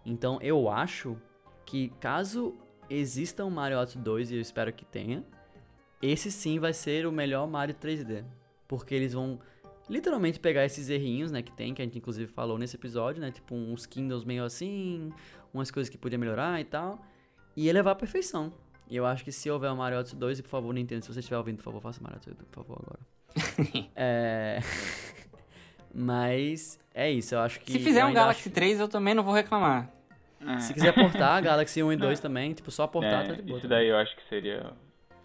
Então 0.05 0.39
eu 0.41 0.69
acho 0.69 1.17
que 1.67 1.91
caso 2.01 2.55
exista 2.89 3.45
um 3.45 3.51
Mario 3.51 3.79
Odyssey 3.79 4.03
2, 4.03 4.31
e 4.31 4.35
eu 4.35 4.41
espero 4.41 4.73
que 4.73 4.85
tenha, 4.85 5.25
esse 6.03 6.33
sim 6.33 6.59
vai 6.59 6.73
ser 6.73 7.07
o 7.07 7.13
melhor 7.13 7.47
Mario 7.47 7.75
3D. 7.75 8.25
Porque 8.71 8.95
eles 8.95 9.15
vão 9.15 9.41
literalmente 9.89 10.39
pegar 10.39 10.65
esses 10.65 10.89
errinhos, 10.89 11.33
né, 11.33 11.43
que 11.43 11.51
tem, 11.51 11.75
que 11.75 11.83
a 11.83 11.85
gente 11.85 11.99
inclusive 11.99 12.31
falou 12.31 12.57
nesse 12.57 12.77
episódio, 12.77 13.21
né, 13.21 13.33
tipo 13.33 13.53
uns 13.53 13.85
Kindles 13.85 14.23
meio 14.25 14.45
assim, 14.45 15.13
umas 15.53 15.73
coisas 15.73 15.91
que 15.91 15.99
podia 15.99 16.17
melhorar 16.17 16.61
e 16.61 16.65
tal, 16.65 17.05
e 17.57 17.69
elevar 17.69 17.95
à 17.95 17.97
perfeição. 17.97 18.53
E 18.89 18.95
eu 18.95 19.05
acho 19.05 19.25
que 19.25 19.33
se 19.33 19.51
houver 19.51 19.73
um 19.73 19.77
Mario 19.77 19.99
Odyssey 19.99 20.17
2, 20.17 20.39
e 20.39 20.43
por 20.45 20.51
favor, 20.51 20.73
Nintendo, 20.73 21.05
se 21.05 21.13
você 21.13 21.19
estiver 21.19 21.37
ouvindo, 21.37 21.57
por 21.57 21.65
favor, 21.65 21.81
faça 21.81 22.01
Mario 22.01 22.19
Odyssey 22.19 22.35
2, 22.35 22.49
por 22.49 22.65
favor, 22.65 22.81
agora. 22.81 23.01
é... 23.97 24.61
Mas 25.93 26.79
é 26.95 27.11
isso, 27.11 27.35
eu 27.35 27.41
acho 27.41 27.59
que... 27.59 27.73
Se 27.73 27.81
fizer 27.81 28.05
um 28.05 28.13
Galaxy 28.13 28.43
acho- 28.43 28.51
3, 28.55 28.79
eu 28.79 28.87
também 28.87 29.15
não 29.15 29.25
vou 29.25 29.35
reclamar. 29.35 29.91
É, 30.41 30.59
Se 30.61 30.73
quiser 30.73 30.95
portar, 30.95 31.43
Galaxy 31.43 31.83
1 31.83 31.93
e 31.93 31.97
2 31.97 32.21
também, 32.21 32.53
tipo, 32.55 32.71
só 32.71 32.87
portar 32.87 33.25
é, 33.25 33.27
tá 33.27 33.33
de 33.35 33.43
boa. 33.43 33.59
isso 33.59 33.69
também. 33.69 33.79
daí 33.79 33.89
eu 33.89 33.97
acho 33.97 34.15
que 34.15 34.23
seria 34.29 34.73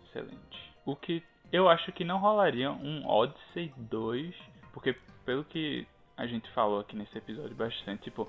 excelente. 0.07 0.73
O 0.84 0.95
que 0.95 1.22
eu 1.56 1.69
acho 1.69 1.91
que 1.91 2.03
não 2.03 2.18
rolaria 2.19 2.72
um 2.72 3.07
Odyssey 3.07 3.73
2, 3.77 4.36
porque 4.73 4.95
pelo 5.26 5.44
que 5.44 5.88
a 6.18 6.26
gente 6.27 6.49
falou 6.52 6.80
aqui 6.80 6.95
nesse 6.95 7.18
episódio 7.18 7.56
bastante, 7.56 8.03
tipo, 8.03 8.27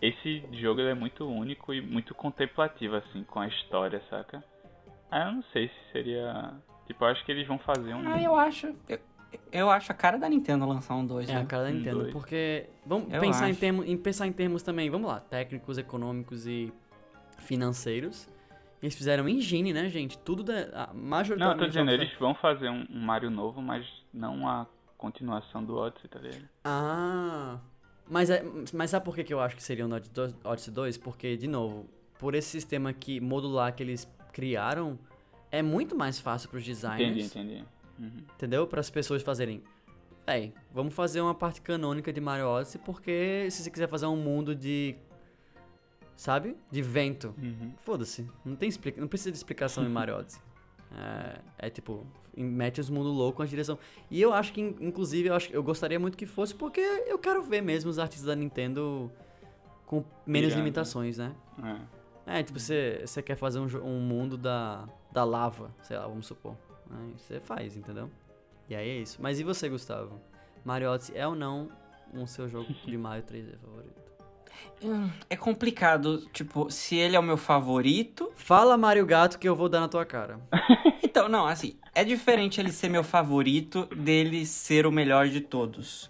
esse 0.00 0.42
jogo 0.52 0.80
ele 0.80 0.90
é 0.90 0.94
muito 0.94 1.26
único 1.28 1.72
e 1.74 1.80
muito 1.80 2.14
contemplativo, 2.14 2.96
assim, 2.96 3.24
com 3.24 3.40
a 3.40 3.48
história, 3.48 4.02
saca? 4.08 4.42
Aí 5.10 5.22
eu 5.28 5.32
não 5.32 5.42
sei 5.52 5.68
se 5.68 5.92
seria. 5.92 6.54
Tipo, 6.86 7.04
eu 7.04 7.08
acho 7.08 7.24
que 7.24 7.32
eles 7.32 7.46
vão 7.46 7.58
fazer 7.58 7.94
um. 7.94 8.08
Ah, 8.12 8.22
eu 8.22 8.34
acho. 8.36 8.74
Eu, 8.88 8.98
eu 9.52 9.70
acho 9.70 9.90
a 9.92 9.94
cara 9.94 10.18
da 10.18 10.28
Nintendo 10.28 10.66
lançar 10.66 10.94
um 10.94 11.04
2. 11.06 11.28
É 11.28 11.34
né? 11.34 11.40
a 11.40 11.44
cara 11.44 11.64
da 11.64 11.70
Um, 11.70 11.72
Nintendo, 11.74 11.98
dois. 12.00 12.12
porque 12.12 12.66
vamos 12.86 13.12
Eu 13.12 13.20
pensar 13.20 13.48
em, 13.48 13.50
acho. 13.52 13.60
termos, 13.60 13.86
em 13.86 13.96
pensar 13.96 14.26
em 14.26 14.32
termos 14.32 14.62
também, 14.62 14.88
vamos 14.90 15.08
lá, 15.08 15.18
técnicos, 15.20 15.76
econômicos 15.78 16.46
e 16.46 16.72
financeiros. 17.38 18.28
Eles 18.82 18.94
fizeram 18.94 19.28
engine, 19.28 19.72
né, 19.72 19.88
gente? 19.90 20.18
Tudo 20.18 20.42
da, 20.42 20.54
a- 20.54 20.86
Não, 20.86 20.86
eu 20.86 20.86
tô 20.94 20.98
majoritariamente. 20.98 21.68
dizendo, 21.68 21.90
eles 21.90 22.12
vão 22.18 22.34
fazer 22.34 22.68
um, 22.70 22.86
um 22.90 23.00
Mario 23.00 23.30
novo, 23.30 23.60
mas 23.60 23.86
não 24.12 24.48
a 24.48 24.66
continuação 24.96 25.62
do 25.64 25.76
Odyssey, 25.76 26.08
tá 26.08 26.18
ligado? 26.18 26.48
Ah, 26.64 27.58
mas, 28.08 28.30
é, 28.30 28.42
mas 28.72 28.90
sabe 28.90 29.04
por 29.04 29.14
que, 29.14 29.22
que 29.24 29.32
eu 29.34 29.40
acho 29.40 29.54
que 29.56 29.62
seria 29.62 29.86
2 29.86 30.34
Odyssey 30.44 30.72
2? 30.72 30.96
Porque, 30.98 31.36
de 31.36 31.46
novo, 31.46 31.88
por 32.18 32.34
esse 32.34 32.48
sistema 32.48 32.92
que, 32.92 33.20
modular 33.20 33.74
que 33.74 33.82
eles 33.82 34.08
criaram, 34.32 34.98
é 35.50 35.62
muito 35.62 35.94
mais 35.96 36.18
fácil 36.18 36.48
pros 36.48 36.64
designers. 36.64 37.26
Entendi, 37.34 37.54
entendi. 37.58 37.64
Uhum. 37.98 38.24
Entendeu? 38.34 38.66
Para 38.66 38.80
as 38.80 38.88
pessoas 38.88 39.22
fazerem. 39.22 39.62
Véi, 40.26 40.54
vamos 40.72 40.94
fazer 40.94 41.20
uma 41.20 41.34
parte 41.34 41.60
canônica 41.60 42.12
de 42.12 42.20
Mario 42.20 42.46
Odyssey, 42.48 42.80
porque 42.84 43.48
se 43.50 43.62
você 43.62 43.70
quiser 43.70 43.88
fazer 43.88 44.06
um 44.06 44.16
mundo 44.16 44.54
de. 44.54 44.94
Sabe? 46.20 46.54
De 46.70 46.82
vento. 46.82 47.34
Uhum. 47.38 47.72
Foda-se. 47.80 48.28
Não, 48.44 48.54
tem 48.54 48.68
explica... 48.68 49.00
não 49.00 49.08
precisa 49.08 49.30
de 49.30 49.38
explicação 49.38 49.82
em 49.82 49.88
Mario 49.88 50.16
Odyssey. 50.18 50.42
É, 50.92 51.66
é 51.68 51.70
tipo, 51.70 52.04
mete 52.36 52.80
os 52.80 52.90
mundos 52.90 53.12
loucos 53.14 53.36
com 53.36 53.42
a 53.44 53.46
direção. 53.46 53.78
E 54.10 54.20
eu 54.20 54.32
acho 54.34 54.52
que, 54.52 54.60
in- 54.60 54.76
inclusive, 54.80 55.28
eu, 55.28 55.34
acho, 55.34 55.52
eu 55.52 55.62
gostaria 55.62 56.00
muito 56.00 56.18
que 56.18 56.26
fosse, 56.26 56.52
porque 56.52 56.80
eu 56.80 57.16
quero 57.16 57.40
ver 57.44 57.62
mesmo 57.62 57.88
os 57.88 57.96
artistas 58.00 58.26
da 58.26 58.34
Nintendo 58.34 59.08
com 59.86 60.04
menos 60.26 60.52
limitações, 60.52 61.16
né? 61.16 61.32
É. 62.26 62.40
É, 62.40 62.42
tipo, 62.42 62.58
você 62.58 63.02
você 63.06 63.22
quer 63.22 63.36
fazer 63.36 63.60
um, 63.60 63.66
um 63.84 64.00
mundo 64.00 64.36
da, 64.36 64.84
da 65.12 65.22
lava, 65.22 65.72
sei 65.84 65.96
lá, 65.96 66.08
vamos 66.08 66.26
supor. 66.26 66.56
Aí 66.90 67.14
você 67.16 67.38
faz, 67.38 67.76
entendeu? 67.76 68.10
E 68.68 68.74
aí 68.74 68.88
é 68.88 68.96
isso. 68.96 69.22
Mas 69.22 69.38
e 69.38 69.44
você, 69.44 69.68
Gustavo? 69.68 70.20
Mario 70.64 70.90
Odyssey 70.90 71.16
é 71.16 71.24
ou 71.24 71.36
não 71.36 71.68
um 72.12 72.26
seu 72.26 72.48
jogo 72.48 72.66
de 72.84 72.98
Mario 72.98 73.22
3D 73.22 73.56
favorito? 73.58 74.09
Hum, 74.82 75.10
É 75.28 75.36
complicado, 75.36 76.26
tipo, 76.32 76.70
se 76.70 76.96
ele 76.96 77.14
é 77.16 77.20
o 77.20 77.22
meu 77.22 77.36
favorito. 77.36 78.30
Fala 78.34 78.76
Mario 78.76 79.04
Gato 79.04 79.38
que 79.38 79.48
eu 79.48 79.54
vou 79.54 79.68
dar 79.68 79.80
na 79.80 79.88
tua 79.88 80.04
cara. 80.04 80.40
Então, 81.02 81.28
não, 81.28 81.44
assim, 81.44 81.74
é 81.92 82.04
diferente 82.04 82.60
ele 82.60 82.70
ser 82.70 82.88
meu 82.88 83.02
favorito 83.02 83.86
dele 83.86 84.46
ser 84.46 84.86
o 84.86 84.92
melhor 84.92 85.26
de 85.28 85.40
todos. 85.40 86.08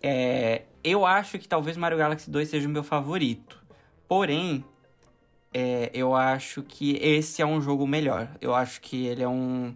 É, 0.00 0.62
eu 0.84 1.04
acho 1.04 1.36
que 1.36 1.48
talvez 1.48 1.76
Mario 1.76 1.98
Galaxy 1.98 2.30
2 2.30 2.48
seja 2.48 2.68
o 2.68 2.70
meu 2.70 2.84
favorito. 2.84 3.60
Porém, 4.06 4.64
é, 5.52 5.90
eu 5.92 6.14
acho 6.14 6.62
que 6.62 6.96
esse 7.02 7.42
é 7.42 7.46
um 7.46 7.60
jogo 7.60 7.88
melhor. 7.88 8.28
Eu 8.40 8.54
acho 8.54 8.80
que 8.80 9.06
ele 9.06 9.22
é 9.24 9.28
um. 9.28 9.74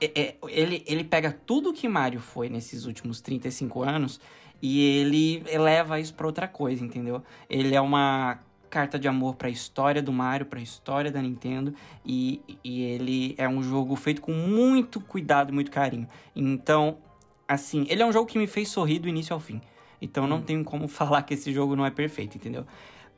é- 0.00 0.20
é- 0.20 0.34
ele, 0.48 0.82
ele 0.88 1.04
pega 1.04 1.30
tudo 1.30 1.72
que 1.72 1.86
Mario 1.86 2.18
foi 2.20 2.48
nesses 2.48 2.84
últimos 2.86 3.20
35 3.20 3.82
anos 3.84 4.18
e 4.66 4.80
ele 4.80 5.42
eleva 5.46 6.00
isso 6.00 6.14
pra 6.14 6.26
outra 6.26 6.48
coisa, 6.48 6.82
entendeu? 6.82 7.22
Ele 7.50 7.74
é 7.74 7.80
uma 7.82 8.38
carta 8.70 8.98
de 8.98 9.06
amor 9.06 9.34
pra 9.34 9.50
história 9.50 10.00
do 10.00 10.10
Mario, 10.10 10.46
pra 10.46 10.58
história 10.58 11.12
da 11.12 11.20
Nintendo 11.20 11.74
e, 12.02 12.40
e 12.64 12.80
ele 12.80 13.34
é 13.36 13.46
um 13.46 13.62
jogo 13.62 13.94
feito 13.94 14.22
com 14.22 14.32
muito 14.32 15.02
cuidado 15.02 15.50
e 15.50 15.52
muito 15.52 15.70
carinho. 15.70 16.08
Então, 16.34 16.96
assim, 17.46 17.84
ele 17.90 18.02
é 18.02 18.06
um 18.06 18.10
jogo 18.10 18.26
que 18.26 18.38
me 18.38 18.46
fez 18.46 18.70
sorrir 18.70 19.00
do 19.00 19.06
início 19.06 19.34
ao 19.34 19.38
fim. 19.38 19.60
Então 20.00 20.26
não 20.26 20.40
tenho 20.40 20.64
como 20.64 20.88
falar 20.88 21.20
que 21.24 21.34
esse 21.34 21.52
jogo 21.52 21.76
não 21.76 21.84
é 21.84 21.90
perfeito, 21.90 22.38
entendeu? 22.38 22.64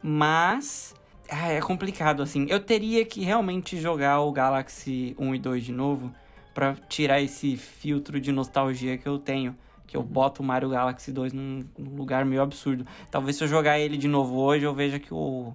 Mas 0.02 0.96
ah, 1.30 1.52
é 1.52 1.60
complicado 1.60 2.24
assim. 2.24 2.46
Eu 2.50 2.58
teria 2.58 3.04
que 3.04 3.20
realmente 3.20 3.80
jogar 3.80 4.18
o 4.18 4.32
Galaxy 4.32 5.14
1 5.16 5.32
e 5.36 5.38
2 5.38 5.64
de 5.64 5.72
novo 5.72 6.12
pra 6.52 6.74
tirar 6.88 7.20
esse 7.20 7.56
filtro 7.56 8.18
de 8.18 8.32
nostalgia 8.32 8.98
que 8.98 9.06
eu 9.06 9.16
tenho. 9.16 9.56
Que 9.86 9.96
eu 9.96 10.02
boto 10.02 10.42
o 10.42 10.44
Mario 10.44 10.68
Galaxy 10.68 11.12
2 11.12 11.32
num, 11.32 11.64
num 11.78 11.94
lugar 11.96 12.24
meio 12.24 12.42
absurdo. 12.42 12.86
Talvez 13.10 13.36
se 13.36 13.44
eu 13.44 13.48
jogar 13.48 13.78
ele 13.78 13.96
de 13.96 14.08
novo 14.08 14.36
hoje, 14.36 14.64
eu 14.64 14.74
veja 14.74 14.98
que 14.98 15.12
o, 15.14 15.54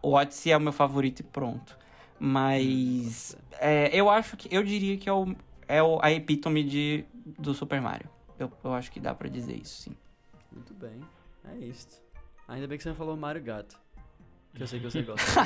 o 0.00 0.12
Odyssey 0.12 0.52
é 0.52 0.56
o 0.56 0.60
meu 0.60 0.72
favorito 0.72 1.20
e 1.20 1.22
pronto. 1.24 1.76
Mas 2.18 3.36
é, 3.60 3.90
eu 3.92 4.08
acho 4.08 4.36
que. 4.36 4.48
Eu 4.54 4.62
diria 4.62 4.96
que 4.96 5.08
é, 5.08 5.12
o, 5.12 5.34
é 5.66 5.82
o, 5.82 5.98
a 6.00 6.10
epítome 6.12 6.62
de, 6.62 7.04
do 7.38 7.52
Super 7.52 7.80
Mario. 7.80 8.08
Eu, 8.38 8.50
eu 8.64 8.72
acho 8.72 8.90
que 8.92 9.00
dá 9.00 9.14
pra 9.14 9.28
dizer 9.28 9.56
isso, 9.56 9.82
sim. 9.82 9.96
Muito 10.52 10.72
bem. 10.74 11.00
É 11.52 11.56
isso. 11.64 12.00
Ainda 12.46 12.66
bem 12.66 12.76
que 12.76 12.82
você 12.84 12.90
não 12.90 12.96
falou 12.96 13.16
Mario 13.16 13.42
Gato. 13.42 13.78
Que 14.54 14.62
eu 14.62 14.66
sei 14.66 14.78
que 14.78 14.84
você 14.84 15.02
gosta. 15.04 15.40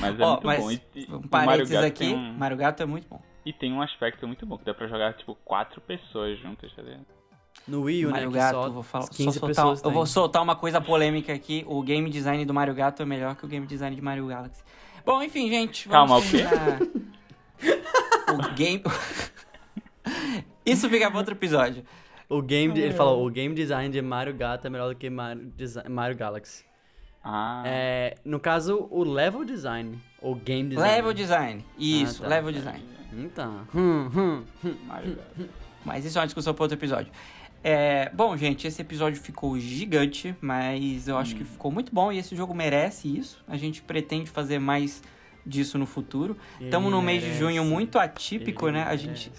Mas 0.00 0.18
é 0.18 0.22
Ó, 0.22 0.30
muito 0.32 0.46
mas 0.46 0.60
bom. 0.60 0.70
E, 0.70 0.78
um 1.08 1.10
Mario 1.10 1.28
parênteses 1.30 1.72
Gato 1.72 1.84
aqui, 1.86 2.06
um- 2.06 2.32
Mario 2.34 2.56
Gato 2.56 2.82
é 2.82 2.86
muito 2.86 3.08
bom. 3.08 3.20
E 3.44 3.52
tem 3.52 3.72
um 3.72 3.82
aspecto 3.82 4.26
muito 4.26 4.44
bom, 4.46 4.56
que 4.56 4.64
dá 4.64 4.72
pra 4.74 4.86
jogar, 4.86 5.12
tipo, 5.14 5.34
quatro 5.44 5.80
pessoas 5.80 6.38
juntas, 6.40 6.72
tá 6.74 6.82
ligado? 6.82 7.04
No 7.68 7.82
Wii 7.82 8.06
U, 8.06 8.10
Mario 8.10 8.26
né? 8.30 8.32
que 8.32 8.38
Gato, 8.38 8.54
só 8.54 8.70
vou 8.70 8.82
falar, 8.82 9.04
só 9.04 9.10
15 9.12 9.38
soltar, 9.38 9.48
pessoas 9.48 9.82
eu 9.84 9.90
vou 9.90 10.06
soltar 10.06 10.42
uma 10.42 10.56
coisa 10.56 10.80
polêmica 10.80 11.32
aqui. 11.32 11.64
O 11.68 11.82
game 11.82 12.08
design 12.10 12.44
do 12.44 12.52
Mario 12.54 12.74
Gato 12.74 13.02
é 13.02 13.06
melhor 13.06 13.36
que 13.36 13.44
o 13.44 13.48
game 13.48 13.66
design 13.66 13.94
de 13.94 14.02
Mario 14.02 14.26
Galaxy. 14.26 14.62
Bom, 15.04 15.22
enfim, 15.22 15.48
gente. 15.48 15.88
Calma, 15.88 16.18
o 16.18 16.22
quê? 16.22 16.44
o 18.32 18.54
game. 18.54 18.82
Isso 20.64 20.88
fica 20.88 21.10
pra 21.10 21.18
outro 21.18 21.34
episódio. 21.34 21.84
O 22.28 22.40
game, 22.42 22.72
de- 22.72 22.80
ele 22.80 22.94
falou, 22.94 23.24
o 23.26 23.30
game 23.30 23.54
design 23.54 23.90
de 23.92 24.00
Mario 24.00 24.34
Gato 24.34 24.66
é 24.66 24.70
melhor 24.70 24.88
do 24.88 24.96
que 24.96 25.08
Mario, 25.10 25.44
Desi- 25.54 25.86
Mario 25.88 26.16
Galaxy. 26.16 26.64
Ah, 27.22 27.62
É, 27.66 28.16
no 28.24 28.38
caso, 28.40 28.86
o 28.90 29.02
level 29.04 29.44
design, 29.44 29.98
ou 30.20 30.34
game 30.34 30.70
design. 30.70 30.96
Level 30.96 31.12
design. 31.14 31.64
Isso, 31.78 32.22
tá. 32.22 32.28
level 32.28 32.52
design. 32.52 32.82
Então, 33.18 33.66
hum, 33.74 34.10
hum, 34.14 34.42
hum. 34.64 34.74
Gato. 34.88 35.48
Mas 35.84 36.04
isso 36.04 36.18
é 36.18 36.20
uma 36.20 36.26
discussão 36.26 36.54
para 36.54 36.64
outro 36.64 36.76
episódio. 36.76 37.12
É, 37.62 38.10
bom, 38.10 38.36
gente, 38.36 38.66
esse 38.66 38.82
episódio 38.82 39.20
ficou 39.20 39.58
gigante, 39.58 40.36
mas 40.40 41.08
eu 41.08 41.16
acho 41.16 41.34
que 41.34 41.44
ficou 41.44 41.70
muito 41.70 41.94
bom 41.94 42.12
e 42.12 42.18
esse 42.18 42.36
jogo 42.36 42.54
merece 42.54 43.08
isso. 43.08 43.42
A 43.48 43.56
gente 43.56 43.80
pretende 43.80 44.30
fazer 44.30 44.58
mais 44.58 45.02
disso 45.46 45.78
no 45.78 45.86
futuro. 45.86 46.36
Estamos 46.60 46.90
no 46.90 47.00
mês 47.00 47.22
de 47.22 47.34
junho 47.38 47.64
muito 47.64 47.98
atípico, 47.98 48.66
Ele 48.66 48.78
né? 48.78 48.84
A 48.84 48.96
gente, 48.96 49.32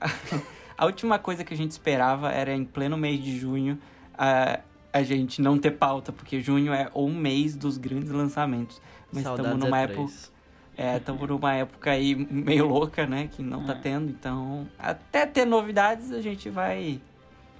a 0.78 0.86
última 0.86 1.18
coisa 1.18 1.44
que 1.44 1.52
a 1.52 1.56
gente 1.56 1.72
esperava 1.72 2.32
era 2.32 2.54
em 2.54 2.64
pleno 2.64 2.96
mês 2.96 3.22
de 3.22 3.38
junho 3.38 3.78
a, 4.16 4.60
a 4.90 5.02
gente 5.02 5.42
não 5.42 5.58
ter 5.58 5.72
pauta, 5.72 6.10
porque 6.10 6.40
junho 6.40 6.72
é 6.72 6.90
o 6.94 7.08
mês 7.10 7.54
dos 7.54 7.76
grandes 7.76 8.10
lançamentos. 8.10 8.80
Mas 9.12 9.24
estamos 9.24 9.42
Saudades 9.42 9.64
numa 9.64 9.80
é 9.80 9.84
época 9.84 10.37
três. 10.78 10.94
é, 10.94 10.96
estamos 10.96 11.28
numa 11.28 11.52
época 11.54 11.90
aí 11.90 12.14
meio 12.14 12.66
louca, 12.66 13.06
né? 13.06 13.28
Que 13.30 13.42
não 13.42 13.64
tá 13.64 13.72
É. 13.72 13.76
tendo, 13.76 14.10
então 14.10 14.66
até 14.78 15.26
ter 15.26 15.44
novidades 15.44 16.10
a 16.12 16.20
gente 16.20 16.48
vai 16.48 17.00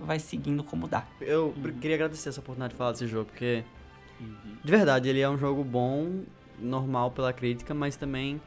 vai 0.01 0.19
seguindo 0.21 0.63
como 0.63 0.87
dá. 0.87 1.05
Eu 1.21 1.53
queria 1.81 1.97
agradecer 1.97 2.29
essa 2.29 2.39
oportunidade 2.41 2.73
de 2.75 2.79
falar 2.79 2.93
desse 2.93 3.07
jogo, 3.09 3.27
porque, 3.27 3.65
Uhum. 4.21 4.57
de 4.63 4.71
verdade, 4.71 5.09
ele 5.09 5.21
é 5.21 5.29
um 5.29 5.37
jogo 5.37 5.65
bom, 5.65 6.23
normal 6.59 7.11
pela 7.11 7.33
crítica, 7.33 7.75
mas 7.75 7.97
também 7.97 8.41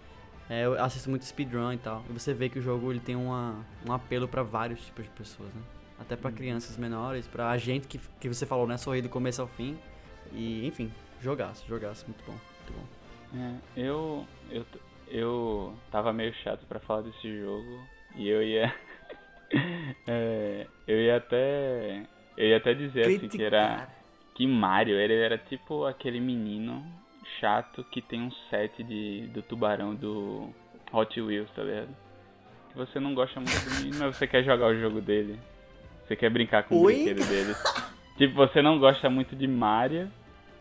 é, 0.50 0.66
eu 0.66 0.82
assisto 0.82 1.10
muito 1.10 1.26
speedrun 1.26 1.74
e 1.74 1.78
tal. 1.78 2.04
E 2.10 2.14
você 2.14 2.34
vê 2.34 2.48
que 2.48 2.58
o 2.60 2.62
jogo 2.62 2.90
ele 2.92 3.02
tem 3.02 3.16
uma, 3.18 3.56
um 3.88 3.92
apelo 3.92 4.28
pra 4.30 4.44
vários 4.44 4.80
tipos 4.86 5.04
de 5.04 5.10
pessoas, 5.12 5.50
né? 5.54 5.62
Até 6.00 6.16
pra 6.16 6.32
crianças 6.32 6.78
menores, 6.78 7.28
pra 7.28 7.58
gente 7.58 7.86
que, 7.88 8.00
que 8.20 8.28
você 8.30 8.46
falou, 8.46 8.66
né? 8.66 8.76
Sorrir 8.78 9.02
do 9.02 9.10
começo 9.10 9.42
ao 9.42 9.48
fim. 9.48 9.78
E, 10.34 10.66
enfim, 10.66 10.90
jogaço, 11.22 11.66
jogaço, 11.68 12.06
muito 12.08 12.24
bom, 12.26 12.32
muito 12.32 12.74
bom. 12.80 13.01
É, 13.34 13.82
eu, 13.82 14.26
eu, 14.50 14.66
eu 15.08 15.74
tava 15.92 16.12
meio 16.12 16.34
chato 16.44 16.66
pra 16.68 16.80
falar 16.80 17.02
desse 17.02 17.40
jogo 17.40 17.80
e 18.16 18.28
eu 18.28 18.44
ia. 18.44 18.74
é, 20.08 20.68
eu 20.88 20.98
ia 20.98 21.18
até. 21.18 22.04
Eu 22.38 22.48
ia 22.48 22.58
até 22.58 22.74
dizer 22.74 23.08
assim 23.08 23.28
que 23.28 23.44
era. 23.44 23.88
Que 24.34 24.48
Mario, 24.48 24.96
ele 24.96 25.14
era 25.14 25.38
tipo 25.38 25.86
aquele 25.86 26.20
menino 26.20 26.84
chato 27.40 27.84
que 27.92 28.02
tem 28.02 28.22
um 28.22 28.32
set 28.50 28.84
de, 28.84 29.28
do 29.28 29.42
tubarão 29.42 29.94
do 29.94 30.50
Hot 30.92 31.20
Wheels, 31.20 31.50
tá 31.52 31.64
ligado? 31.64 31.90
Que 32.70 32.78
você 32.78 33.00
não 33.00 33.14
gosta 33.14 33.40
muito 33.40 33.60
do 33.66 33.76
menino, 33.76 33.98
mas 34.00 34.16
você 34.16 34.28
quer 34.28 34.44
jogar 34.44 34.68
o 34.68 34.80
jogo 34.80 35.02
dele. 35.02 35.38
Você 36.08 36.16
quer 36.16 36.30
brincar 36.30 36.64
com 36.64 36.76
o 36.76 36.82
Oi? 36.84 36.94
brinquedo 36.94 37.28
dele. 37.28 37.54
tipo, 38.18 38.36
você 38.36 38.62
não 38.62 38.80
gosta 38.80 39.10
muito 39.10 39.36
de 39.36 39.48
Mario, 39.48 40.10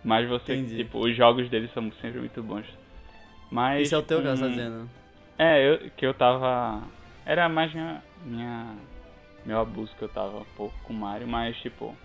mas 0.05 0.29
você, 0.29 0.55
Entendi. 0.55 0.77
tipo, 0.85 0.99
os 0.99 1.17
jogos 1.17 1.49
dele 1.51 1.69
são 1.75 1.91
sempre 2.01 2.21
muito 2.21 2.43
bons. 2.43 2.65
Mas. 3.51 3.83
Esse 3.83 3.95
é 3.95 3.99
o 3.99 4.03
teu 4.03 4.23
caso, 4.23 4.45
hum, 4.45 4.49
dizendo? 4.51 4.91
É, 5.39 5.69
eu, 5.69 5.91
que 5.97 6.07
eu 6.07 6.15
tava. 6.15 6.83
Era 7.27 7.49
mais 7.49 7.73
minha, 7.73 8.03
minha. 8.25 8.75
Meu 9.45 9.59
abuso 9.61 9.95
que 9.97 10.03
eu 10.03 10.09
tava 10.09 10.39
um 10.41 10.45
pouco 10.57 10.75
com 10.85 10.93
o 10.93 10.97
Mario, 10.97 11.27
mas 11.27 11.57
tipo. 11.59 11.97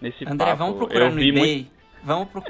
Nesse 0.00 0.24
André, 0.24 0.46
papo, 0.46 0.58
vamos 0.58 0.76
procurar 0.76 1.06
eu 1.06 1.12
no 1.12 1.20
eBay. 1.20 1.32
muito. 1.56 1.70
Vamos, 2.04 2.28
pro- 2.28 2.44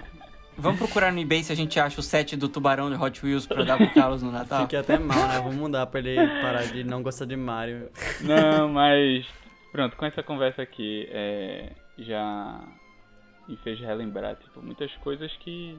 vamos 0.58 0.78
procurar 0.78 1.10
no 1.12 1.18
eBay 1.18 1.42
se 1.42 1.50
a 1.52 1.56
gente 1.56 1.80
acha 1.80 1.98
o 1.98 2.02
set 2.02 2.36
do 2.36 2.48
tubarão 2.48 2.90
de 2.90 3.02
Hot 3.02 3.24
Wheels 3.24 3.46
pra 3.46 3.64
dar 3.64 3.78
pro 3.78 3.90
Carlos 3.94 4.22
no 4.22 4.30
Natal. 4.30 4.62
Fiquei 4.62 4.78
até 4.78 4.98
mal, 4.98 5.26
né? 5.28 5.40
Vou 5.40 5.52
mudar 5.52 5.86
pra 5.86 6.00
ele 6.00 6.16
parar 6.42 6.64
de 6.64 6.84
não 6.84 7.02
gostar 7.02 7.24
de 7.24 7.36
Mario. 7.36 7.88
Não, 8.20 8.68
mas. 8.68 9.26
Pronto, 9.72 9.96
com 9.96 10.04
essa 10.04 10.22
conversa 10.22 10.60
aqui, 10.62 11.08
é, 11.10 11.70
já 11.98 12.60
me 13.48 13.56
fez 13.56 13.80
relembrar, 13.80 14.36
tipo, 14.36 14.60
muitas 14.62 14.92
coisas 14.96 15.32
que 15.38 15.78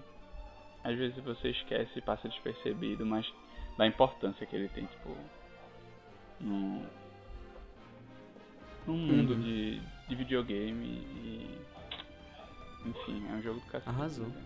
às 0.83 0.97
vezes 0.97 1.17
você 1.23 1.49
esquece 1.49 1.91
e 1.97 2.01
passa 2.01 2.27
despercebido, 2.27 3.05
mas 3.05 3.31
da 3.77 3.85
importância 3.85 4.45
que 4.45 4.55
ele 4.55 4.67
tem, 4.69 4.85
tipo, 4.85 5.15
no, 6.39 6.81
no 8.87 8.93
mundo 8.93 9.33
Uhum. 9.33 9.41
de, 9.41 9.79
de 10.07 10.15
videogame 10.15 10.85
e. 10.85 11.59
Enfim, 12.85 13.25
é 13.29 13.33
um 13.33 13.41
jogo 13.41 13.59
do 13.59 13.65
cacete. 13.67 13.89
Arrasou. 13.89 14.25
né? 14.27 14.41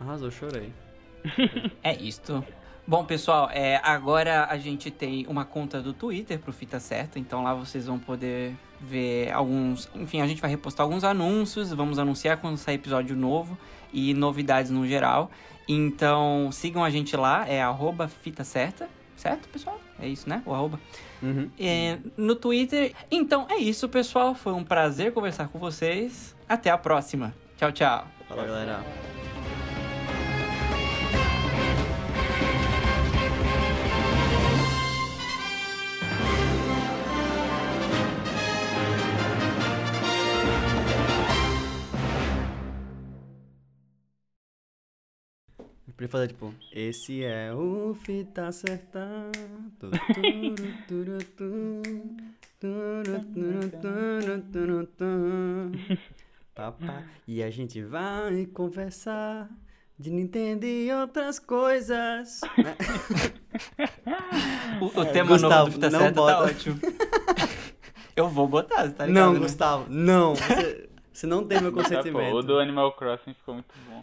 Arrasou, 0.00 0.30
chorei. 0.30 0.72
É 1.82 1.94
isto. 1.94 2.44
Bom, 2.86 3.04
pessoal, 3.04 3.48
é, 3.52 3.76
agora 3.84 4.46
a 4.46 4.58
gente 4.58 4.90
tem 4.90 5.26
uma 5.28 5.44
conta 5.44 5.80
do 5.80 5.92
Twitter 5.92 6.38
pro 6.40 6.52
Fita 6.52 6.80
Certa, 6.80 7.18
então 7.18 7.42
lá 7.44 7.54
vocês 7.54 7.86
vão 7.86 7.98
poder 8.00 8.56
ver 8.80 9.30
alguns. 9.32 9.88
Enfim, 9.94 10.20
a 10.20 10.26
gente 10.26 10.40
vai 10.40 10.50
repostar 10.50 10.84
alguns 10.84 11.04
anúncios, 11.04 11.72
vamos 11.72 11.98
anunciar 11.98 12.38
quando 12.38 12.56
sair 12.56 12.76
episódio 12.76 13.14
novo 13.14 13.56
e 13.92 14.14
novidades 14.14 14.70
no 14.70 14.86
geral. 14.86 15.30
Então 15.68 16.50
sigam 16.50 16.82
a 16.82 16.90
gente 16.90 17.16
lá, 17.16 17.46
é 17.46 17.62
arroba 17.62 18.08
Fita 18.08 18.42
Certa, 18.42 18.88
certo, 19.16 19.48
pessoal? 19.48 19.80
É 20.00 20.08
isso, 20.08 20.28
né? 20.28 20.42
O 20.46 20.54
arroba. 20.54 20.80
Uhum. 21.22 21.50
É, 21.58 21.98
no 22.16 22.34
Twitter. 22.34 22.94
Então 23.10 23.46
é 23.48 23.56
isso, 23.56 23.88
pessoal. 23.88 24.34
Foi 24.34 24.52
um 24.52 24.64
prazer 24.64 25.12
conversar 25.12 25.48
com 25.48 25.58
vocês. 25.58 26.34
Até 26.48 26.70
a 26.70 26.78
próxima. 26.78 27.34
Tchau, 27.56 27.70
tchau. 27.70 28.06
Fala, 28.26 28.44
galera. 28.44 29.19
Eu 46.00 46.08
podia 46.08 46.08
fazer 46.08 46.28
tipo, 46.28 46.54
esse 46.72 47.22
é 47.24 47.52
o 47.52 47.94
fita 47.94 48.50
certa. 48.52 49.06
Tu, 49.78 49.90
tu, 50.88 51.24
tu. 54.96 55.72
Papá. 56.54 57.02
E 57.28 57.42
a 57.42 57.50
gente 57.50 57.82
vai 57.82 58.46
conversar 58.46 59.48
de 59.98 60.10
Nintendo 60.10 60.64
e 60.64 60.90
outras 60.92 61.38
coisas. 61.38 62.40
né? 62.56 62.76
O, 64.80 64.86
o 64.98 65.02
É, 65.02 65.12
tema 65.12 65.30
novo 65.30 65.42
Gustavo, 65.42 65.66
do 65.66 65.72
Fita 65.72 65.90
não 65.90 65.98
Certa 66.00 66.14
tá 66.14 66.20
bota. 66.20 66.44
ótimo. 66.44 66.80
Eu 68.16 68.28
vou 68.28 68.48
botar, 68.48 68.86
você 68.86 68.94
tá 68.94 69.06
ligado? 69.06 69.24
não, 69.26 69.32
né? 69.34 69.38
Gustavo, 69.40 69.86
não. 69.90 70.34
Você, 70.40 70.88
você 71.12 71.26
não 71.26 71.46
tem 71.46 71.60
meu 71.60 71.70
Tá, 71.70 71.76
pô, 71.76 71.82
consentimento. 71.82 72.34
o 72.34 72.42
do 72.42 72.58
Animal 72.58 72.92
Crossing 72.96 73.34
ficou 73.34 73.54
muito 73.54 73.74
bom. 73.88 74.02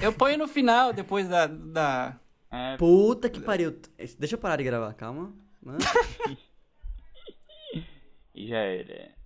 Eu 0.00 0.12
ponho 0.12 0.38
no 0.38 0.46
final, 0.48 0.92
depois 0.92 1.28
da. 1.28 1.46
da... 1.46 2.18
É, 2.50 2.76
Puta 2.76 3.28
que 3.28 3.40
pariu. 3.40 3.78
Deixa 4.18 4.34
eu 4.34 4.38
parar 4.38 4.56
de 4.56 4.64
gravar, 4.64 4.94
calma. 4.94 5.34
Mano. 5.60 5.78
e 8.34 8.48
já 8.48 8.58
era. 8.58 9.17